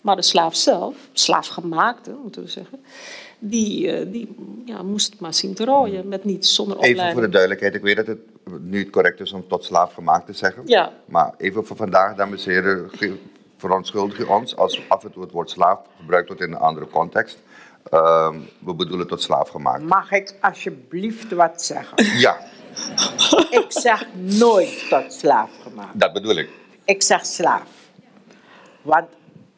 Maar 0.01 0.15
de 0.15 0.22
slaaf 0.22 0.55
zelf, 0.55 0.96
slaafgemaakte 1.13 2.15
moeten 2.22 2.44
we 2.44 2.50
zeggen, 2.50 2.84
die, 3.50 3.92
eh, 3.92 4.12
die 4.12 4.36
ja, 4.66 4.84
moest 4.84 5.12
het 5.12 5.20
maar 5.20 5.34
zien 5.34 5.54
te 5.54 5.66
rooien 5.66 6.08
met 6.08 6.24
niets, 6.24 6.56
zonder 6.56 6.75
opleiding. 6.75 7.04
Even 7.04 7.18
voor 7.18 7.25
de 7.25 7.34
duidelijkheid, 7.34 7.75
ik 7.75 7.82
weet 7.82 7.96
dat 7.96 8.08
het 8.08 8.20
nu 8.62 8.80
het 8.80 8.90
correct 8.90 9.20
is 9.20 9.32
om 9.32 9.48
tot 9.48 9.64
slaaf 9.64 9.94
gemaakt 9.94 10.25
te 10.25 10.34
zeggen. 10.34 10.62
Ja. 10.66 10.92
Maar 11.06 11.34
even 11.38 11.66
voor 11.66 11.75
vandaag, 11.75 12.16
dames 12.16 12.46
en 12.46 12.52
heren, 12.52 12.90
verontschuldig 13.58 14.30
ons 14.30 14.56
als 14.56 14.82
af 14.88 15.04
en 15.04 15.12
toe 15.12 15.22
het 15.24 15.32
woord 15.32 15.50
slaaf 15.50 15.80
gebruikt 16.00 16.28
wordt 16.28 16.42
in 16.44 16.52
een 16.52 16.58
andere 16.58 16.88
context. 16.88 17.38
Uh, 17.94 18.36
we 18.60 18.74
bedoelen 18.74 19.08
tot 19.08 19.22
slaaf 19.22 19.50
gemaakt. 19.50 19.84
Mag 19.84 20.12
ik 20.12 20.34
alsjeblieft 20.42 21.32
wat 21.32 21.64
zeggen? 21.64 22.20
Ja. 22.20 22.38
ik 23.50 23.66
zeg 23.68 24.08
nooit 24.14 24.86
tot 24.90 25.14
slaaf 25.14 25.50
gemaakt. 25.64 26.00
Dat 26.00 26.14
bedoel 26.14 26.36
ik. 26.36 26.50
Ik 26.86 27.04
zeg 27.04 27.25
slaaf. 27.25 27.70
Want 28.82 29.08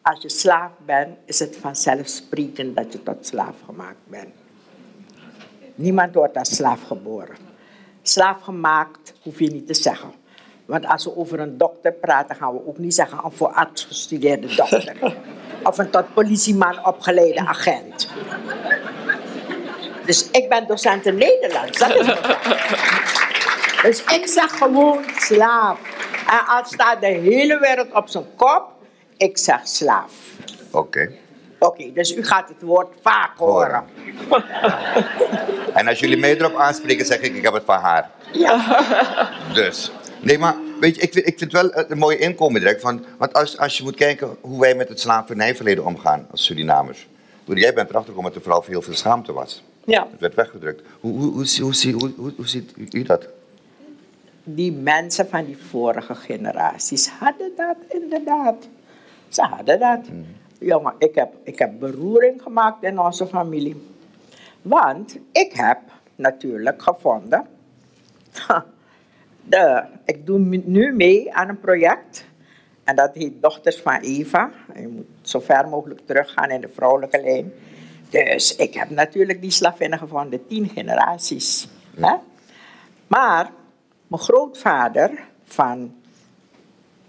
als 0.10 0.22
je 0.22 0.30
slaaf 0.30 0.72
bent, 0.86 1.18
is 1.26 1.40
het 1.40 1.58
vanzelfsprekend 1.58 2.76
dat 2.76 2.92
je 2.92 3.04
tot 3.04 3.28
slaaf 3.28 3.56
gemaakt 3.66 4.04
bent. 4.04 4.34
Niemand 5.76 6.14
wordt 6.14 6.38
als 6.38 6.56
slaaf 6.56 6.82
geboren. 6.82 7.36
Slaaf 8.02 8.42
gemaakt 8.42 9.14
hoef 9.24 9.40
je 9.40 9.52
niet 9.52 9.68
te 9.68 9.74
zeggen. 9.74 10.12
Want 10.66 10.86
als 10.86 11.04
we 11.04 11.16
over 11.16 11.40
een 11.40 11.58
dokter 11.58 11.94
praten, 11.94 12.36
gaan 12.36 12.54
we 12.54 12.68
ook 12.68 12.78
niet 12.78 12.96
zeggen 12.96 13.20
een 13.24 13.32
voor 13.32 13.48
arts 13.48 13.84
gestudeerde 13.84 14.56
dokter. 14.56 15.16
of 15.64 15.78
een 15.78 15.90
tot 15.90 16.14
politieman 16.14 16.86
opgeleide 16.86 17.40
agent. 17.40 18.10
Dus 20.06 20.30
ik 20.32 20.50
ben 20.50 20.68
docent 20.68 21.06
in 21.06 21.16
Nederlands. 21.16 21.80
Dat 21.80 21.96
is 21.96 22.06
dus 23.82 24.04
ik 24.04 24.28
zeg 24.28 24.58
gewoon 24.58 25.04
slaaf. 25.18 25.80
En 26.28 26.46
als 26.48 26.68
staat 26.68 27.02
de 27.02 27.08
hele 27.08 27.60
wereld 27.60 27.94
op 27.94 28.08
zijn 28.08 28.26
kop, 28.36 28.77
ik 29.18 29.38
zeg 29.38 29.68
slaaf. 29.68 30.14
Oké. 30.72 31.12
Oké, 31.60 31.92
dus 31.94 32.16
u 32.16 32.26
gaat 32.26 32.50
het 32.50 32.62
woord 32.62 32.94
vaak 33.02 33.38
horen. 33.38 33.84
en 35.74 35.88
als 35.88 36.00
jullie 36.00 36.18
mij 36.18 36.38
erop 36.38 36.56
aanspreken, 36.56 37.06
zeg 37.06 37.20
ik, 37.20 37.36
ik 37.36 37.44
heb 37.44 37.54
het 37.54 37.64
van 37.66 37.80
haar. 37.80 38.12
Ja. 38.32 39.32
Dus. 39.54 39.92
Nee, 40.22 40.38
maar 40.38 40.56
weet 40.80 40.96
je, 40.96 41.02
ik 41.02 41.14
vind, 41.14 41.28
ik 41.28 41.38
vind 41.38 41.52
wel 41.52 41.70
een 41.74 41.98
mooie 41.98 42.18
inkomen 42.18 42.62
direct. 42.62 42.82
Van, 42.82 43.06
want 43.18 43.34
als, 43.34 43.58
als 43.58 43.78
je 43.78 43.84
moet 43.84 43.96
kijken 43.96 44.38
hoe 44.42 44.60
wij 44.60 44.76
met 44.76 44.90
het 44.90 45.00
slavernijverleden 45.00 45.86
omgaan 45.86 46.28
als 46.32 46.44
Surinamers. 46.44 47.08
Jij 47.46 47.74
bent 47.74 47.90
erachter 47.90 48.10
gekomen 48.10 48.32
dat 48.32 48.36
er 48.36 48.42
vooral 48.42 48.64
heel 48.68 48.82
veel 48.82 48.94
schaamte 48.94 49.34
was. 49.34 49.64
Ja. 49.86 50.08
Het 50.12 50.20
werd 50.20 50.36
weggedrukt. 50.36 50.82
Hoe, 51.00 51.20
hoe, 51.20 51.32
hoe, 51.32 51.46
hoe, 51.60 52.12
hoe, 52.18 52.34
hoe 52.36 52.48
ziet 52.48 52.74
u 52.92 53.04
dat? 53.04 53.28
Die 54.44 54.72
mensen 54.72 55.30
van 55.30 55.46
die 55.46 55.58
vorige 55.70 56.16
generaties 56.16 57.10
hadden 57.10 57.52
dat 57.56 57.76
inderdaad. 57.90 58.68
Ze 59.30 59.42
hadden 59.42 59.80
dat. 59.80 60.10
Mm. 60.10 60.26
Jongen, 60.60 60.94
ik 60.98 61.16
heb, 61.16 61.34
ik 61.44 61.60
heb 61.60 61.80
beroering 61.80 62.42
gemaakt 62.42 62.84
in 62.84 63.00
onze 63.00 63.28
familie. 63.28 63.86
Want 64.62 65.18
ik 65.32 65.54
heb 65.54 65.80
natuurlijk 66.16 66.82
gevonden. 66.82 67.48
De, 69.44 69.84
ik 70.06 70.26
doe 70.26 70.40
nu 70.66 70.94
mee 70.94 71.34
aan 71.34 71.50
een 71.50 71.60
project. 71.60 72.26
En 72.84 72.96
dat 72.96 73.14
heet 73.14 73.42
Dochters 73.42 73.82
van 73.82 74.00
Eva. 74.00 74.52
je 74.76 74.88
moet 74.88 75.06
zo 75.22 75.40
ver 75.40 75.68
mogelijk 75.68 76.02
teruggaan 76.06 76.50
in 76.50 76.62
de 76.62 76.70
vrouwelijke 76.70 77.22
lijn. 77.22 77.52
Dus 78.10 78.56
ik 78.56 78.74
heb 78.74 78.90
natuurlijk 78.90 79.42
die 79.42 79.52
slavinnen 79.52 80.00
gevonden, 80.00 80.48
tien 80.48 80.70
generaties. 80.70 81.68
Hè? 81.96 82.16
Maar 83.08 83.52
mijn 84.08 84.22
grootvader 84.22 85.24
van 85.44 85.96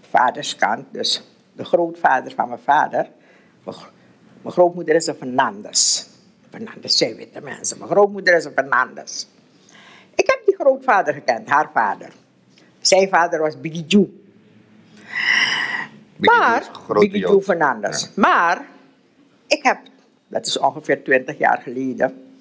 vaderskant, 0.09 0.85
dus 0.91 1.23
de 1.59 1.65
grootvader 1.65 2.31
van 2.31 2.47
mijn 2.47 2.59
vader, 2.59 3.09
mijn 4.41 4.53
grootmoeder 4.53 4.95
is 4.95 5.07
een 5.07 5.15
Fernandes. 5.15 6.07
Fernandes 6.49 6.97
zijn 6.97 7.15
witte 7.15 7.41
mensen. 7.41 7.77
Mijn 7.77 7.89
grootmoeder 7.89 8.35
is 8.35 8.45
een 8.45 8.51
Fernandes. 8.51 9.27
Ik 10.15 10.27
heb 10.27 10.41
die 10.45 10.55
grootvader 10.55 11.13
gekend, 11.13 11.49
haar 11.49 11.69
vader. 11.73 12.09
Zijn 12.79 13.09
vader 13.09 13.39
was 13.39 13.61
Biggie 13.61 13.85
Joe. 13.85 14.07
Maar, 16.17 16.69
Fernandes. 17.41 18.09
Maar, 18.15 18.65
ik 19.47 19.63
heb 19.63 19.79
dat 20.29 20.45
is 20.45 20.57
ongeveer 20.57 21.03
20 21.03 21.37
jaar 21.37 21.61
geleden. 21.61 22.33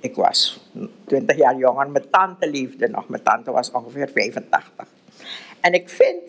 Ik 0.00 0.14
was 0.14 0.70
20 1.04 1.36
jaar 1.36 1.56
jonger. 1.56 1.90
Mijn 1.90 2.10
tante 2.10 2.50
leefde 2.50 2.88
nog. 2.88 3.08
Mijn 3.08 3.22
tante 3.22 3.50
was 3.50 3.70
ongeveer 3.70 4.08
85. 4.08 4.86
En 5.60 5.72
ik 5.72 5.88
vind, 5.88 6.22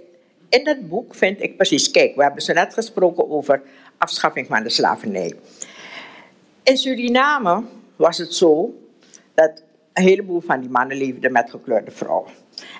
in 0.52 0.64
dat 0.64 0.90
boek 0.90 1.16
vind 1.16 1.42
ik 1.42 1.56
precies... 1.56 1.92
Kijk, 1.92 2.16
we 2.16 2.24
hebben 2.24 2.42
zo 2.42 2.54
net 2.54 2.74
gesproken 2.74 3.30
over 3.30 3.62
afschaffing 3.98 4.48
van 4.48 4.64
de 4.64 4.70
slavernij. 4.70 5.34
In 6.64 6.78
Suriname 6.78 7.64
was 7.96 8.18
het 8.18 8.34
zo 8.34 8.74
dat 9.34 9.64
een 9.94 10.04
heleboel 10.04 10.42
van 10.42 10.60
die 10.60 10.70
mannen 10.70 10.98
leefden 10.98 11.32
met 11.32 11.50
gekleurde 11.50 11.92
vrouwen. 11.92 12.32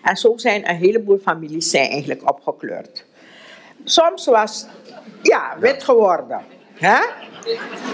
En 0.04 0.16
zo 0.16 0.38
zijn 0.38 0.70
een 0.70 0.76
heleboel 0.76 1.18
families 1.18 1.70
zijn 1.70 1.90
eigenlijk 1.90 2.30
opgekleurd. 2.30 3.06
Soms 3.84 4.26
was, 4.26 4.66
ja, 5.22 5.58
wit 5.60 5.84
geworden. 5.84 6.42
Hè? 6.74 7.00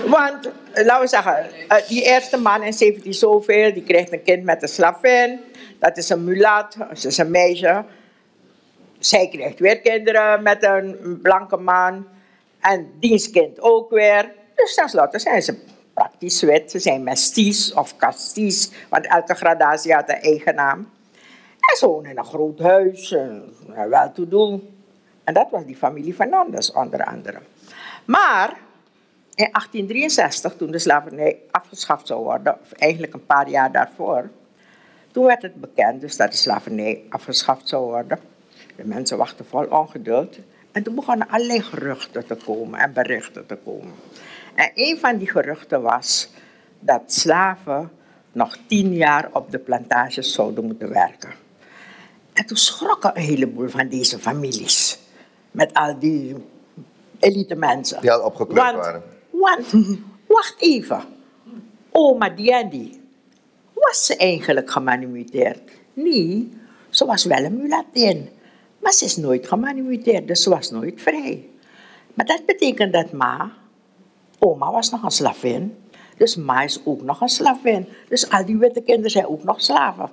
Want, 0.07 0.49
laten 0.73 1.01
we 1.01 1.07
zeggen, 1.07 1.45
eh, 1.67 1.87
die 1.87 2.03
eerste 2.03 2.37
man 2.37 2.63
in 2.63 2.73
17 2.73 3.13
zoveel, 3.13 3.73
die 3.73 3.83
krijgt 3.83 4.11
een 4.11 4.23
kind 4.23 4.43
met 4.43 4.61
een 4.61 4.67
slavin. 4.67 5.39
Dat 5.79 5.97
is 5.97 6.09
een 6.09 6.23
mulat, 6.23 6.75
dat 6.77 7.03
is 7.03 7.17
een 7.17 7.31
meisje. 7.31 7.85
Zij 9.07 9.27
krijgt 9.27 9.59
weer 9.59 9.79
kinderen 9.79 10.43
met 10.43 10.63
een 10.63 11.19
blanke 11.21 11.57
man. 11.57 12.07
En 12.59 12.91
dienstkind 12.99 13.61
ook 13.61 13.89
weer. 13.89 14.31
Dus 14.55 14.75
tenslotte 14.75 15.19
zijn 15.19 15.41
ze 15.41 15.57
praktisch 15.93 16.41
wit. 16.41 16.71
Ze 16.71 16.79
zijn 16.79 17.03
mesties 17.03 17.73
of 17.73 17.97
casties, 17.97 18.71
want 18.89 19.07
elke 19.07 19.35
gradatie 19.35 19.93
had 19.93 20.09
een 20.09 20.21
eigen 20.21 20.55
naam. 20.55 20.79
En 21.71 21.77
ze 21.77 21.87
wonen 21.87 22.11
in 22.11 22.17
een 22.17 22.25
groot 22.25 22.59
huis, 22.59 23.15
wel 23.89 24.11
te 24.13 24.27
doen. 24.27 24.83
En 25.23 25.33
dat 25.33 25.47
was 25.51 25.65
die 25.65 25.75
familie 25.75 26.13
Fernandes 26.13 26.71
onder 26.71 27.03
andere. 27.03 27.39
Maar 28.05 28.49
in 29.35 29.51
1863, 29.51 30.55
toen 30.55 30.71
de 30.71 30.79
slavernij 30.79 31.39
afgeschaft 31.51 32.07
zou 32.07 32.23
worden, 32.23 32.57
of 32.61 32.71
eigenlijk 32.71 33.13
een 33.13 33.25
paar 33.25 33.49
jaar 33.49 33.71
daarvoor, 33.71 34.29
toen 35.11 35.25
werd 35.25 35.41
het 35.41 35.61
bekend 35.61 36.01
dus 36.01 36.17
dat 36.17 36.31
de 36.31 36.37
slavernij 36.37 37.03
afgeschaft 37.09 37.67
zou 37.67 37.85
worden. 37.85 38.35
De 38.77 38.85
mensen 38.85 39.17
wachten 39.17 39.45
vol 39.45 39.65
ongeduld. 39.65 40.39
En 40.71 40.83
toen 40.83 40.95
begonnen 40.95 41.27
allerlei 41.29 41.61
geruchten 41.61 42.25
te 42.27 42.35
komen 42.45 42.79
en 42.79 42.93
berichten 42.93 43.45
te 43.45 43.57
komen. 43.63 43.93
En 44.55 44.71
een 44.75 44.97
van 44.99 45.17
die 45.17 45.29
geruchten 45.29 45.81
was 45.81 46.29
dat 46.79 47.01
slaven 47.05 47.91
nog 48.31 48.57
tien 48.67 48.93
jaar 48.93 49.29
op 49.33 49.51
de 49.51 49.59
plantages 49.59 50.33
zouden 50.33 50.65
moeten 50.65 50.89
werken. 50.89 51.29
En 52.33 52.45
toen 52.45 52.57
schrokken 52.57 53.11
een 53.15 53.23
heleboel 53.23 53.69
van 53.69 53.87
deze 53.87 54.19
families. 54.19 54.99
Met 55.51 55.73
al 55.73 55.99
die 55.99 56.35
elite 57.19 57.55
mensen. 57.55 58.01
Die 58.01 58.11
al 58.11 58.25
opgekleurd 58.25 58.75
waren. 58.75 59.03
Want, 59.29 59.73
wacht 60.27 60.55
even. 60.59 61.03
Oma 61.91 62.29
Diandi, 62.29 63.01
was 63.73 64.05
ze 64.05 64.15
eigenlijk 64.15 64.71
gemanipuleerd? 64.71 65.71
Nee, 65.93 66.51
ze 66.89 67.05
was 67.05 67.25
wel 67.25 67.43
een 67.43 67.57
mulatin. 67.57 68.29
Maar 68.79 68.91
ze 68.93 69.05
is 69.05 69.15
nooit 69.15 69.47
gemanipuleerd, 69.47 70.27
dus 70.27 70.43
ze 70.43 70.49
was 70.49 70.71
nooit 70.71 71.01
vrij. 71.01 71.49
Maar 72.13 72.25
dat 72.25 72.45
betekent 72.45 72.93
dat 72.93 73.11
ma, 73.11 73.51
oma 74.39 74.71
was 74.71 74.89
nog 74.89 75.03
een 75.03 75.11
slavin. 75.11 75.77
Dus 76.17 76.35
ma 76.35 76.61
is 76.61 76.79
ook 76.85 77.01
nog 77.01 77.21
een 77.21 77.29
slavin. 77.29 77.87
Dus 78.09 78.29
al 78.29 78.45
die 78.45 78.57
witte 78.57 78.81
kinderen 78.81 79.11
zijn 79.11 79.27
ook 79.27 79.43
nog 79.43 79.61
slaven. 79.61 80.09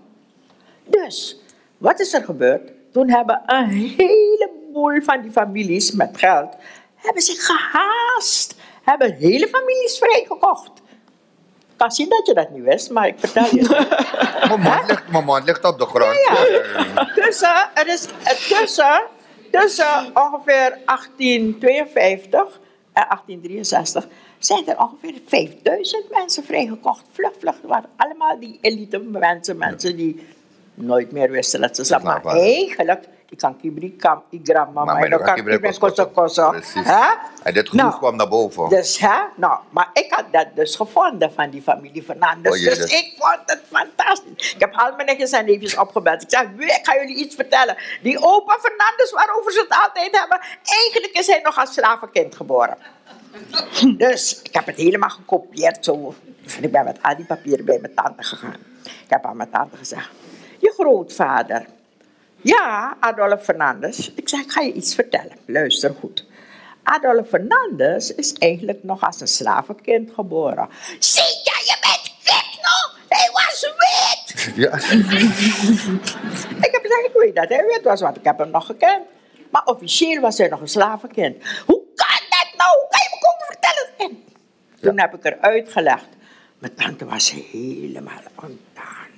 Dus, 0.84 1.40
wat 1.78 2.00
is 2.00 2.14
er 2.14 2.24
gebeurd? 2.24 2.72
Toen 2.92 3.10
hebben 3.10 3.42
een 3.46 3.68
heleboel 3.68 5.02
van 5.02 5.22
die 5.22 5.30
families 5.30 5.92
met 5.92 6.18
geld, 6.18 6.56
hebben 6.94 7.22
zich 7.22 7.46
gehaast. 7.46 8.54
Hebben 8.82 9.12
hele 9.12 9.48
families 9.48 9.98
vrijgekocht. 9.98 10.82
Kan 11.76 11.90
zien 11.90 12.08
dat 12.08 12.26
je 12.26 12.34
dat 12.34 12.50
niet 12.50 12.62
wist, 12.62 12.90
maar 12.90 13.06
ik 13.06 13.14
vertel 13.18 13.44
je. 13.44 13.62
Mijn 14.48 14.60
mond 14.60 14.86
ligt, 14.86 15.10
mijn 15.10 15.24
mond 15.24 15.44
ligt 15.44 15.64
op 15.64 15.78
de 15.78 15.86
grond. 15.86 16.14
Ja, 16.28 16.36
ja. 16.94 17.12
Tussen, 17.14 17.70
er 17.74 17.88
is, 17.88 18.06
tussen, 18.48 19.02
tussen 19.50 20.10
ongeveer 20.14 20.78
1852 20.84 22.60
en 22.92 23.06
1863 23.08 24.06
zijn 24.38 24.66
er 24.66 24.78
ongeveer 24.78 25.14
5000 25.26 26.10
mensen 26.10 26.44
vrijgekocht. 26.44 27.04
Vlug, 27.12 27.32
vlug. 27.38 27.54
Het 27.54 27.70
waren 27.70 27.90
allemaal 27.96 28.40
die 28.40 28.58
elite 28.60 28.98
mensen, 28.98 29.56
mensen 29.56 29.96
die 29.96 30.26
nooit 30.74 31.12
meer 31.12 31.30
wisten 31.30 31.60
dat 31.60 31.76
ze 31.76 31.84
slaven 31.84 32.06
Slaven 32.06 32.24
Maar 32.24 32.36
eigenlijk, 32.36 33.04
ik 33.34 33.40
kan 33.40 33.96
kam, 33.98 34.22
igram, 34.30 34.72
mama, 34.72 34.92
Maar 34.92 35.10
dan 35.10 35.22
kan 35.22 35.34
kibri 35.34 35.78
koso- 35.78 36.06
koso? 36.06 36.52
En 37.42 37.54
dit 37.54 37.68
groef 37.68 37.80
Nou, 37.80 37.94
kwam 37.98 38.16
naar 38.16 38.28
boven. 38.28 38.68
Dus 38.68 38.98
hè, 38.98 39.18
nou, 39.36 39.58
maar 39.70 39.90
ik 39.92 40.12
had 40.12 40.24
dat 40.30 40.46
dus 40.54 40.76
gevonden 40.76 41.32
van 41.32 41.50
die 41.50 41.62
familie 41.62 42.02
Fernandes. 42.02 42.58
Oh, 42.58 42.64
dus 42.64 42.78
dus- 42.78 42.92
ik 42.92 43.14
vond 43.18 43.40
het 43.46 43.60
fantastisch. 43.70 44.54
Ik 44.54 44.60
heb 44.60 44.74
al 44.74 44.92
mijn 44.94 45.06
nichtjes 45.06 45.30
en 45.30 45.44
neefjes 45.44 45.76
opgebeld. 45.76 46.22
Ik 46.22 46.30
zei, 46.30 46.48
"Wee, 46.56 46.66
ik 46.66 46.80
ga 46.82 46.94
jullie 46.94 47.16
iets 47.16 47.34
vertellen. 47.34 47.76
Die 48.02 48.18
opa 48.22 48.58
Fernandes 48.60 49.12
waarover 49.12 49.52
ze 49.52 49.60
het 49.68 49.78
altijd 49.82 50.18
hebben, 50.18 50.40
eigenlijk 50.62 51.12
is 51.12 51.26
hij 51.26 51.40
nog 51.42 51.58
als 51.58 51.72
slavenkind 51.72 52.36
geboren. 52.36 52.76
Dus 53.96 54.42
ik 54.42 54.54
heb 54.54 54.66
het 54.66 54.76
helemaal 54.76 55.08
gekopieerd 55.08 55.84
zo. 55.84 56.14
Ik 56.60 56.72
ben 56.72 56.84
met 56.84 56.98
al 57.02 57.16
die 57.16 57.24
papieren 57.24 57.64
bij 57.64 57.78
mijn 57.80 57.94
tante 57.94 58.22
gegaan. 58.22 58.56
Ik 58.84 59.06
heb 59.08 59.24
aan 59.24 59.36
mijn 59.36 59.50
tante 59.50 59.76
gezegd, 59.76 60.10
je 60.58 60.72
grootvader. 60.76 61.66
Ja, 62.44 62.96
Adolf 63.00 63.44
Fernandes. 63.44 64.12
Ik 64.14 64.28
zei, 64.28 64.42
ik 64.42 64.50
ga 64.50 64.60
je 64.60 64.72
iets 64.72 64.94
vertellen. 64.94 65.32
Luister 65.46 65.94
goed. 66.00 66.26
Adolf 66.82 67.28
Fernandes 67.28 68.14
is 68.14 68.32
eigenlijk 68.32 68.82
nog 68.82 69.02
als 69.02 69.20
een 69.20 69.28
slavenkind 69.28 70.10
geboren. 70.14 70.68
Zie 70.98 71.22
je, 71.22 71.62
je 71.64 71.76
bent 71.80 72.12
wit 72.22 72.58
nog? 72.62 72.98
Hij 73.08 73.30
was 73.32 73.72
wit! 73.78 74.32
Ja. 74.56 74.74
Ik 76.66 76.72
heb 76.72 76.82
gezegd, 76.82 77.04
ik 77.06 77.12
weet 77.14 77.34
dat 77.34 77.48
hij 77.48 77.64
wit 77.66 77.80
was, 77.82 78.00
want 78.00 78.16
ik 78.16 78.24
heb 78.24 78.38
hem 78.38 78.50
nog 78.50 78.66
gekend. 78.66 79.02
Maar 79.50 79.64
officieel 79.64 80.20
was 80.20 80.38
hij 80.38 80.48
nog 80.48 80.60
een 80.60 80.68
slavenkind. 80.68 81.36
Hoe 81.66 81.82
kan 81.94 82.20
dat 82.28 82.48
nou? 82.56 82.70
Hoe 82.70 82.88
kan 82.90 83.00
je 83.02 83.08
me 83.10 83.18
komen 83.20 83.46
vertellen? 83.46 83.88
En 83.98 84.24
toen 84.80 85.00
heb 85.00 85.14
ik 85.14 85.24
eruit 85.24 85.72
gelegd. 85.72 86.08
Mijn 86.58 86.74
tante 86.74 87.04
was 87.04 87.30
helemaal 87.30 88.22
ontdaan. 88.34 89.08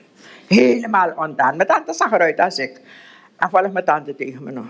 Helemaal 0.47 1.13
ontdaan. 1.17 1.57
Mijn 1.57 1.69
tante 1.69 1.93
zag 1.93 2.13
eruit 2.13 2.41
als 2.41 2.59
ik. 2.59 2.81
En 3.37 3.51
volgens 3.51 3.73
mijn 3.73 3.85
tante 3.85 4.15
tegen 4.15 4.43
me 4.43 4.53
nog. 4.53 4.67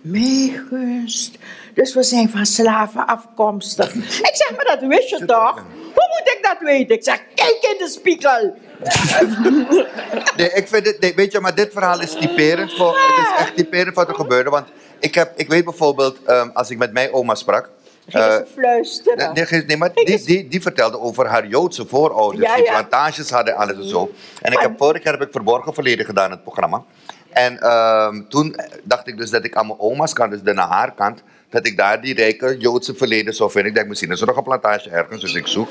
Meegust. 0.00 1.38
Dus 1.74 1.94
we 1.94 2.02
zijn 2.02 2.30
van 2.30 2.46
slaven 2.46 3.06
afkomstig. 3.06 3.94
Ik 3.94 4.30
zeg, 4.32 4.52
maar 4.56 4.64
dat 4.64 4.88
wist 4.88 5.08
je 5.08 5.24
toch? 5.24 5.54
Hoe 5.94 6.08
moet 6.18 6.32
ik 6.34 6.38
dat 6.42 6.56
weten? 6.60 6.96
Ik 6.96 7.04
zeg, 7.04 7.22
kijk 7.34 7.58
in 7.72 7.84
de 7.84 7.88
spiegel. 7.88 8.54
Nee, 10.36 10.50
ik 10.52 10.68
vind 10.68 10.86
het, 10.86 11.00
nee, 11.00 11.14
weet 11.14 11.32
je, 11.32 11.40
maar 11.40 11.54
dit 11.54 11.72
verhaal 11.72 12.00
is 12.00 12.12
typerend 12.12 12.72
voor, 12.74 12.88
het 12.88 13.26
is 13.26 13.40
echt 13.40 13.56
typerend 13.56 13.94
wat 13.94 14.08
er 14.08 14.14
gebeurde. 14.14 14.50
Want 14.50 14.66
ik, 14.98 15.14
heb, 15.14 15.32
ik 15.36 15.48
weet 15.48 15.64
bijvoorbeeld, 15.64 16.18
ehm, 16.24 16.48
als 16.52 16.70
ik 16.70 16.78
met 16.78 16.92
mijn 16.92 17.12
oma 17.12 17.34
sprak. 17.34 17.70
Ging 18.08 18.24
ze 18.24 18.46
fluisteren. 18.52 19.66
Nee, 19.66 19.76
maar 19.76 19.92
die, 19.92 20.24
die, 20.24 20.48
die 20.48 20.62
vertelde 20.62 21.00
over 21.00 21.26
haar 21.26 21.46
Joodse 21.46 21.86
voorouders. 21.86 22.46
Ja, 22.46 22.56
die 22.56 22.64
plantages 22.64 23.30
hadden, 23.30 23.56
alles 23.56 23.76
en 23.76 23.88
zo. 23.88 24.12
En 24.42 24.52
ik 24.52 24.58
heb, 24.58 24.72
vorig 24.78 25.02
jaar 25.02 25.12
heb 25.12 25.22
ik 25.22 25.32
Verborgen 25.32 25.74
Verleden 25.74 26.06
gedaan, 26.06 26.30
het 26.30 26.42
programma. 26.42 26.84
En 27.36 27.60
ehm, 27.60 28.22
toen 28.28 28.56
dacht 28.84 29.06
ik 29.06 29.16
dus 29.16 29.30
dat 29.30 29.44
ik 29.44 29.54
aan 29.56 29.66
mijn 29.66 29.78
oma's 29.78 30.12
kant, 30.12 30.30
dus 30.30 30.42
de 30.42 30.52
naar 30.52 30.68
haar 30.68 30.94
kant, 30.94 31.22
dat 31.50 31.66
ik 31.66 31.76
daar 31.76 32.00
die 32.00 32.14
rijke 32.14 32.56
Joodse 32.58 32.94
verleden 32.94 33.34
zou 33.34 33.50
vinden. 33.50 33.70
Ik 33.70 33.76
denk, 33.76 33.88
misschien 33.88 34.10
is 34.10 34.20
er 34.20 34.26
nog 34.26 34.36
een 34.36 34.42
plantage 34.42 34.90
ergens, 34.90 35.20
dus 35.20 35.34
ik 35.34 35.46
zoek. 35.46 35.68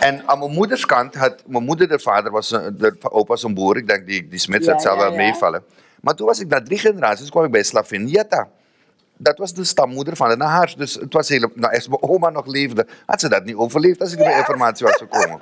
En 0.00 0.22
aan 0.26 0.38
mijn 0.38 0.50
moeders 0.50 0.86
kant 0.86 1.14
had, 1.14 1.42
mijn 1.46 1.64
moeder, 1.64 1.88
de 1.88 1.98
vader 1.98 2.30
was, 2.32 2.50
een- 2.50 2.76
de 2.78 2.96
opa 3.10 3.26
was 3.28 3.42
een 3.42 3.54
boer. 3.54 3.76
Ik 3.76 3.88
denk, 3.88 4.06
die, 4.06 4.28
die 4.28 4.38
smid, 4.38 4.64
Ja, 4.64 4.78
zal 4.78 4.94
ja, 4.94 5.00
wel 5.02 5.10
ja. 5.10 5.16
meevallen. 5.16 5.64
Maar 6.00 6.14
toen 6.14 6.26
was 6.26 6.40
ik 6.40 6.48
na 6.48 6.62
drie 6.62 6.78
generaties, 6.78 7.30
kwam 7.30 7.44
ik 7.44 7.50
bij 7.50 7.62
Slavin 7.62 8.08
Jetta. 8.08 8.48
Dat 9.16 9.38
was 9.38 9.52
de 9.52 9.64
stammoeder 9.64 10.16
van 10.16 10.28
de 10.28 10.36
Nahaars. 10.36 10.74
Dus 10.74 10.94
het 10.94 11.12
was 11.12 11.28
heel, 11.28 11.48
nou, 11.54 11.74
als 11.74 11.88
mijn 11.88 12.02
oma 12.02 12.30
nog 12.30 12.46
leefde, 12.46 12.86
had 13.06 13.20
ze 13.20 13.28
dat 13.28 13.44
niet 13.44 13.54
overleefd 13.54 14.00
als 14.00 14.12
ik 14.12 14.18
bij 14.18 14.38
informatie 14.38 14.86
was 14.86 14.96
gekomen. 14.96 15.38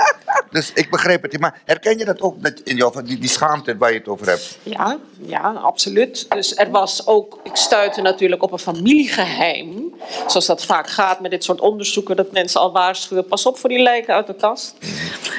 Dus 0.51 0.73
ik 0.73 0.91
begrijp 0.91 1.23
het. 1.23 1.41
Maar 1.41 1.61
herken 1.65 1.99
je 1.99 2.05
dat 2.05 2.21
ook, 2.21 2.43
dat 2.43 2.61
in 2.65 2.77
jou, 2.77 3.03
die, 3.05 3.19
die 3.19 3.29
schaamte 3.29 3.77
waar 3.77 3.93
je 3.93 3.99
het 3.99 4.09
over 4.09 4.27
hebt? 4.27 4.59
Ja, 4.63 4.99
ja, 5.19 5.53
absoluut. 5.53 6.27
Dus 6.31 6.57
er 6.57 6.71
was 6.71 7.07
ook, 7.07 7.41
ik 7.43 7.57
stuitte 7.57 8.01
natuurlijk 8.01 8.43
op 8.43 8.53
een 8.53 8.59
familiegeheim. 8.59 9.95
Zoals 10.27 10.47
dat 10.47 10.65
vaak 10.65 10.89
gaat 10.89 11.21
met 11.21 11.31
dit 11.31 11.45
soort 11.45 11.61
onderzoeken, 11.61 12.17
dat 12.17 12.33
mensen 12.33 12.61
al 12.61 12.73
waarschuwen: 12.73 13.27
pas 13.27 13.47
op 13.47 13.59
voor 13.59 13.69
die 13.69 13.83
lijken 13.83 14.15
uit 14.15 14.27
de 14.27 14.35
kast. 14.35 14.77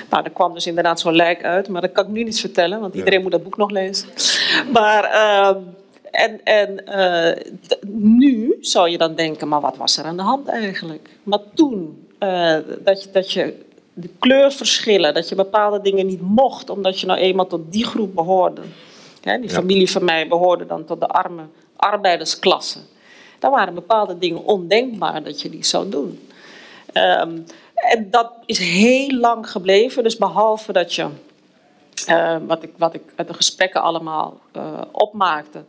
Nou, 0.09 0.23
er 0.23 0.31
kwam 0.31 0.53
dus 0.53 0.67
inderdaad 0.67 0.99
zo'n 0.99 1.15
lijk 1.15 1.43
uit, 1.43 1.67
maar 1.67 1.81
dat 1.81 1.91
kan 1.91 2.03
ik 2.05 2.11
nu 2.11 2.23
niet 2.23 2.39
vertellen, 2.39 2.79
want 2.79 2.95
iedereen 2.95 3.21
moet 3.21 3.31
dat 3.31 3.43
boek 3.43 3.57
nog 3.57 3.69
lezen. 3.69 4.07
Maar, 4.71 5.03
ehm, 5.03 5.57
en, 6.13 6.43
en 6.43 6.85
eh, 6.85 7.53
nu 7.87 8.57
zou 8.61 8.89
je 8.89 8.97
dan 8.97 9.15
denken: 9.15 9.47
maar 9.47 9.61
wat 9.61 9.77
was 9.77 9.97
er 9.97 10.05
aan 10.05 10.17
de 10.17 10.23
hand 10.23 10.47
eigenlijk? 10.47 11.09
Maar 11.23 11.39
toen, 11.53 12.07
eh, 12.19 12.57
dat, 12.83 13.03
je, 13.03 13.11
dat 13.11 13.31
je 13.31 13.65
de 13.93 14.09
kleurverschillen, 14.19 15.13
dat 15.13 15.29
je 15.29 15.35
bepaalde 15.35 15.81
dingen 15.81 16.05
niet 16.05 16.21
mocht, 16.21 16.69
omdat 16.69 16.99
je 16.99 17.05
nou 17.05 17.19
eenmaal 17.19 17.47
tot 17.47 17.71
die 17.71 17.85
groep 17.85 18.15
behoorde. 18.15 18.61
Hè, 19.21 19.39
die 19.39 19.49
familie 19.49 19.91
van 19.91 20.03
mij 20.03 20.27
behoorde 20.27 20.65
dan 20.65 20.85
tot 20.85 20.99
de 20.99 21.07
arme 21.07 21.43
arbeidersklasse. 21.75 22.79
Dan 23.39 23.51
waren 23.51 23.73
bepaalde 23.73 24.17
dingen 24.17 24.43
ondenkbaar 24.43 25.23
dat 25.23 25.41
je 25.41 25.49
die 25.49 25.65
zou 25.65 25.89
doen. 25.89 26.27
Ehm, 26.93 27.37
en 27.73 28.09
dat 28.09 28.31
is 28.45 28.59
heel 28.59 29.09
lang 29.09 29.49
gebleven. 29.49 30.03
Dus 30.03 30.17
behalve 30.17 30.71
dat 30.71 30.93
je, 30.93 31.07
eh, 32.05 32.37
wat, 32.47 32.63
ik, 32.63 32.71
wat 32.77 32.93
ik 32.93 33.01
uit 33.15 33.27
de 33.27 33.33
gesprekken 33.33 33.81
allemaal 33.81 34.39
eh, 34.51 34.81
opmaakte, 34.91 35.63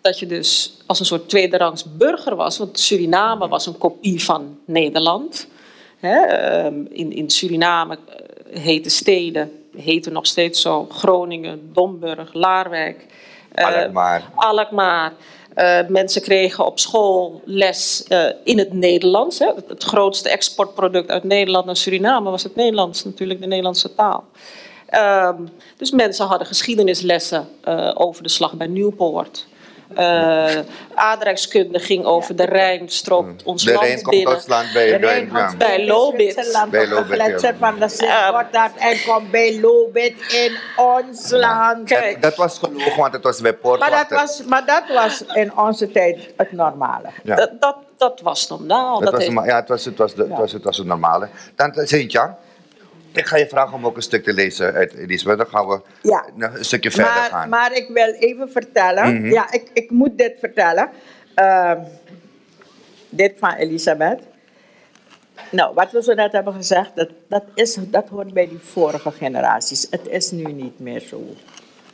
dat 0.00 0.18
je 0.18 0.26
dus 0.26 0.76
als 0.86 1.00
een 1.00 1.06
soort 1.06 1.28
tweederangs 1.28 1.84
burger 1.96 2.36
was. 2.36 2.58
Want 2.58 2.78
Suriname 2.78 3.48
was 3.48 3.66
een 3.66 3.78
kopie 3.78 4.24
van 4.24 4.58
Nederland. 4.64 5.48
Ehm, 6.00 6.74
in, 6.88 7.12
in 7.12 7.30
Suriname 7.30 7.98
eh, 8.06 8.60
heten 8.60 8.90
steden, 8.90 9.52
heten 9.76 10.12
nog 10.12 10.26
steeds 10.26 10.60
zo, 10.60 10.86
Groningen, 10.90 11.70
Domburg, 11.72 12.32
Laarwijk. 12.32 13.06
eh, 13.52 13.82
Alkmaar. 13.82 14.30
Alkmaar. 14.34 15.12
Eh, 15.54 15.86
mensen 15.88 16.22
kregen 16.22 16.66
op 16.66 16.78
school 16.78 17.42
les 17.44 18.04
in 18.44 18.58
het 18.58 18.72
Nederlands. 18.72 19.38
Hè. 19.38 19.46
Het, 19.46 19.68
het 19.68 19.84
grootste 19.84 20.28
exportproduct 20.30 21.10
uit 21.10 21.24
Nederland 21.24 21.66
naar 21.66 21.76
Suriname 21.76 22.30
was 22.30 22.42
het 22.42 22.54
Nederlands, 22.54 23.04
natuurlijk 23.04 23.40
de 23.40 23.46
Nederlandse 23.46 23.94
taal. 23.94 24.24
Ehm, 24.86 25.42
dus 25.76 25.90
mensen 25.90 26.26
hadden 26.26 26.46
geschiedenislessen 26.46 27.48
over 27.94 28.22
de 28.22 28.28
slag 28.28 28.54
bij 28.54 28.66
Nieuwpoort. 28.66 29.46
Eh 29.94 30.56
aardrijkskunde 30.94 31.78
ging 31.78 32.04
over 32.04 32.36
de 32.36 32.44
Rijn, 32.44 32.88
stroomt 32.88 33.42
ons 33.42 33.64
De 33.64 33.72
land 33.72 33.84
Rijn 33.84 34.02
komt 34.02 34.16
binnen. 34.16 34.34
ons 34.34 34.46
land 34.46 34.72
bij, 34.72 35.00
bij, 35.00 35.28
ja. 35.32 35.54
Bij 35.58 35.86
Lobit. 35.86 36.34
Bij 36.70 36.86
de 36.86 36.94
Lobit, 36.94 37.40
ja. 37.40 37.54
van 37.58 37.74
de 37.74 37.80
Ja. 37.80 37.88
Sint-Gotthard 37.88 38.76
en 38.76 38.96
komt 39.06 39.30
bij 39.30 39.60
Lobit 39.60 40.14
in 40.32 40.56
ons 40.76 41.30
land. 41.30 41.84
Kijk. 41.88 42.12
Dat, 42.12 42.22
dat 42.22 42.34
was 42.36 42.58
gelogen, 42.58 42.96
want 42.96 43.12
het 43.12 43.22
was 43.22 43.40
bij 43.40 43.50
Maar 43.62 43.62
dat, 43.62 43.78
Poortwachter. 43.78 44.16
was, 44.16 44.42
maar 44.44 44.66
dat 44.66 44.82
was 44.94 45.24
in 45.34 45.56
onze 45.58 45.90
tijd 45.90 46.30
het 46.36 46.52
normale. 46.52 47.08
Ja. 47.22 47.36
Dat, 47.36 47.50
dat, 47.60 47.76
dat 47.96 48.20
was 48.20 48.48
normaal. 48.48 48.94
Dat 48.94 49.02
Dat 49.02 49.12
was, 49.24 49.34
heeft- 49.34 49.46
ja, 49.46 49.56
het 49.56 49.68
was, 49.68 49.84
het, 49.84 49.98
was 49.98 50.14
de, 50.14 50.22
het, 50.22 50.38
was, 50.38 50.52
het 50.52 50.64
was 50.64 50.76
het 50.76 50.86
normale. 50.86 51.28
Tante 51.54 51.86
Sintja, 51.86 52.38
ik 53.12 53.26
ga 53.26 53.36
je 53.36 53.48
vragen 53.48 53.74
om 53.74 53.86
ook 53.86 53.96
een 53.96 54.02
stuk 54.02 54.24
te 54.24 54.32
lezen 54.32 54.72
uit 54.72 54.94
Elisabeth. 54.94 55.38
Dan 55.38 55.46
gaan 55.46 55.66
we 55.68 55.80
Ja. 56.02 56.24
nog 56.34 56.54
een 56.58 56.64
stukje 56.64 56.90
verder 56.90 57.12
Maar, 57.12 57.30
gaan. 57.30 57.48
maar 57.48 57.76
ik 57.76 57.88
wil 57.88 58.12
even 58.12 58.50
vertellen. 58.50 59.14
Mhm. 59.14 59.32
Ja, 59.32 59.52
ik, 59.52 59.70
ik 59.72 59.90
moet 59.90 60.18
dit 60.18 60.36
vertellen. 60.38 60.90
Ehm, 61.34 61.78
dit 63.08 63.32
van 63.38 63.52
Elisabeth. 63.52 64.20
Nou, 65.50 65.74
wat 65.74 65.92
we 65.92 66.02
zo 66.02 66.14
net 66.14 66.32
hebben 66.32 66.54
gezegd, 66.54 66.90
dat, 66.94 67.08
dat, 67.28 67.44
is, 67.54 67.76
dat 67.80 68.08
hoort 68.08 68.32
bij 68.32 68.48
die 68.48 68.58
vorige 68.62 69.10
generaties. 69.10 69.86
Het 69.90 70.06
is 70.08 70.30
nu 70.30 70.42
niet 70.52 70.78
meer 70.78 71.00
zo 71.00 71.22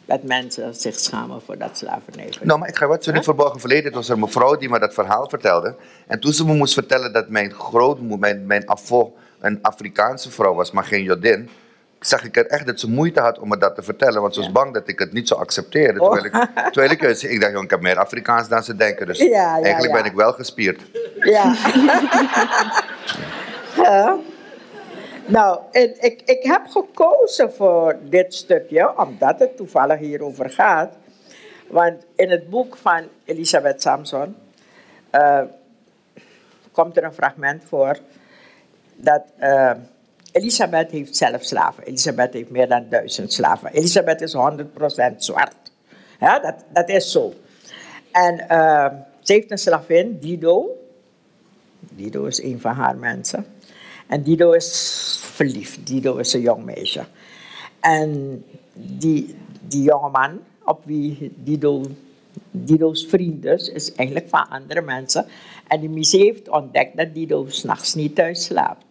dat 0.05 0.23
mensen 0.23 0.75
zich 0.75 0.99
schamen 0.99 1.43
voor 1.43 1.59
dat 1.59 1.79
slavernij. 1.79 2.33
Nou, 2.43 2.59
maar 2.59 2.69
ik 2.69 2.77
ga 2.77 2.87
wat 2.87 3.05
zo 3.05 3.11
in 3.11 3.17
het 3.17 3.25
verborgen 3.25 3.61
verleden. 3.61 3.85
Het 3.85 3.95
was 3.95 4.09
een 4.09 4.21
mevrouw 4.21 4.57
die 4.57 4.69
me 4.69 4.79
dat 4.79 4.95
verhaal 4.95 5.29
vertelde. 5.29 5.75
En 6.07 6.21
toen 6.21 6.33
ze 6.33 6.45
me 6.47 6.55
moest 6.55 6.75
vertellen 6.75 7.13
dat 7.13 7.29
mijn 7.29 7.53
grootmoeder, 7.53 8.19
mijn, 8.19 8.47
mijn 8.47 8.67
een 9.41 9.59
Afrikaanse 9.63 10.31
vrouw 10.31 10.55
was, 10.55 10.71
maar 10.71 10.85
geen 10.85 11.03
Jodin. 11.03 11.49
zag 12.01 12.25
ik 12.25 12.37
er 12.37 12.47
echt 12.47 12.67
dat 12.67 12.81
ze 12.81 12.91
moeite 12.91 13.21
had 13.21 13.39
om 13.39 13.49
me 13.49 13.59
dat 13.59 13.75
te 13.75 13.83
vertellen. 13.83 14.21
Want 14.21 14.35
ze 14.35 14.41
was 14.41 14.53
bang 14.53 14.75
dat 14.75 14.89
ik 14.89 14.99
het 14.99 15.13
niet 15.13 15.29
zou 15.29 15.41
accepteren. 15.41 15.95
Terwijl 15.95 16.25
ik, 16.25 16.33
terwijl 16.73 16.91
ik, 16.91 17.03
eh, 17.03 17.33
ik 17.33 17.41
dacht, 17.41 17.63
ik 17.63 17.71
heb 17.71 17.81
meer 17.81 17.99
Afrikaans 17.99 18.49
dan 18.49 18.65
ze 18.65 18.77
denken. 18.77 19.07
Dus 19.07 19.19
Ja, 19.19 19.27
ja, 19.27 19.63
eigenlijk 19.63 19.93
ben 19.93 20.05
ik 20.05 20.13
wel 20.13 20.33
gespierd. 20.33 20.81
Ja. 21.21 21.55
Ja. 23.77 24.17
Nou, 25.27 25.61
en 25.73 26.05
ik, 26.05 26.23
ik 26.25 26.43
heb 26.43 26.67
gekozen 26.67 27.53
voor 27.53 27.97
dit 28.03 28.35
stukje, 28.35 28.99
omdat 28.99 29.39
het 29.39 29.57
toevallig 29.57 29.99
hierover 29.99 30.51
gaat. 30.51 30.95
Want 31.67 32.05
in 32.17 32.31
het 32.31 32.51
boek 32.51 32.77
van 32.77 33.03
Elisabeth 33.25 33.83
Samson 33.83 34.37
eh, 35.11 35.41
komt 36.73 36.97
er 36.97 37.05
een 37.05 37.15
fragment 37.15 37.63
voor 37.69 37.99
dat 38.97 39.23
eh, 39.37 39.71
Elisabeth 40.33 40.91
heeft 40.91 41.17
zelf 41.17 41.45
slaven. 41.45 41.85
Elisabeth 41.85 42.33
heeft 42.33 42.51
meer 42.51 42.69
dan 42.69 42.87
duizend 42.89 43.33
slaven. 43.33 43.73
Elisabeth 43.73 44.21
is 44.21 44.35
100% 44.35 45.17
zwart. 45.17 45.57
Ja, 46.21 46.39
dat, 46.39 46.65
dat 46.73 46.89
is 46.89 47.13
zo. 47.13 47.35
En 48.13 48.49
eh, 48.49 48.93
ze 49.21 49.33
heeft 49.33 49.51
een 49.51 49.59
slavin, 49.59 50.19
Dido. 50.21 50.71
Dido 51.81 52.25
is 52.25 52.43
een 52.43 52.61
van 52.61 52.73
haar 52.73 52.97
mensen. 52.97 53.47
En 54.07 54.23
Dido 54.23 54.53
is 54.53 55.19
verliefd. 55.23 55.87
Dido 55.87 56.17
is 56.17 56.33
een 56.33 56.41
jong 56.41 56.65
meisje. 56.65 57.05
En 57.81 58.45
die, 58.73 59.35
die 59.61 59.83
jonge 59.83 60.11
man, 60.11 60.41
op 60.65 60.81
wie 60.85 61.33
Dido, 61.37 61.83
Dido's 62.51 63.07
vriend 63.07 63.45
is, 63.45 63.69
is 63.69 63.93
eigenlijk 63.95 64.29
van 64.29 64.49
andere 64.49 64.81
mensen. 64.81 65.27
En 65.67 65.81
die 65.81 65.89
missie 65.89 66.21
heeft 66.21 66.49
ontdekt 66.49 66.97
dat 66.97 67.15
Dido 67.15 67.45
s'nachts 67.49 67.95
niet 67.95 68.15
thuis 68.15 68.45
slaapt. 68.45 68.86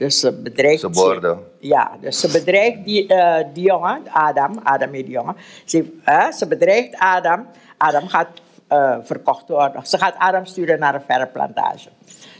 Dus 0.00 0.20
ze 0.20 0.32
bedreigt... 0.32 0.80
Ze. 0.80 1.36
Ja, 1.58 1.96
dus 2.00 2.20
ze 2.20 2.28
bedreigt 2.28 2.84
die, 2.84 3.06
eh, 3.06 3.44
die 3.54 3.64
jongen, 3.64 4.02
Adam, 4.12 4.58
Adam 4.62 4.92
heet 4.92 5.04
die 5.04 5.14
jongen. 5.14 5.36
Ze, 5.64 5.98
eh, 6.04 6.30
ze 6.30 6.46
bedreigt 6.46 6.96
Adam. 6.98 7.46
Adam 7.76 8.08
gaat 8.08 8.28
eh, 8.66 8.96
verkocht 9.02 9.48
worden. 9.48 9.86
Ze 9.86 9.98
gaat 9.98 10.14
Adam 10.18 10.44
sturen 10.44 10.78
naar 10.78 10.94
een 10.94 11.02
verre 11.06 11.26
plantage. 11.26 11.88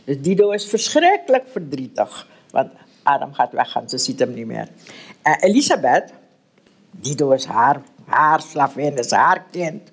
Dus 0.03 0.21
Dido 0.21 0.49
is 0.51 0.65
verschrikkelijk 0.65 1.43
verdrietig. 1.51 2.27
Want 2.51 2.71
Adam 3.03 3.33
gaat 3.33 3.51
weg 3.51 3.75
en 3.75 3.89
ze 3.89 3.97
ziet 3.97 4.19
hem 4.19 4.33
niet 4.33 4.45
meer. 4.45 4.67
En 5.21 5.39
Elisabeth, 5.39 6.13
Dido 6.91 7.31
is 7.31 7.45
haar, 7.45 7.81
haar 8.05 8.41
slavin, 8.41 8.97
is 8.97 9.11
haar 9.11 9.43
kind. 9.51 9.91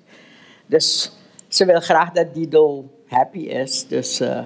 Dus 0.65 1.11
ze 1.47 1.65
wil 1.65 1.79
graag 1.79 2.11
dat 2.11 2.33
Dido 2.33 2.89
happy 3.07 3.39
is. 3.39 3.87
Dus 3.87 4.19
eh, 4.19 4.45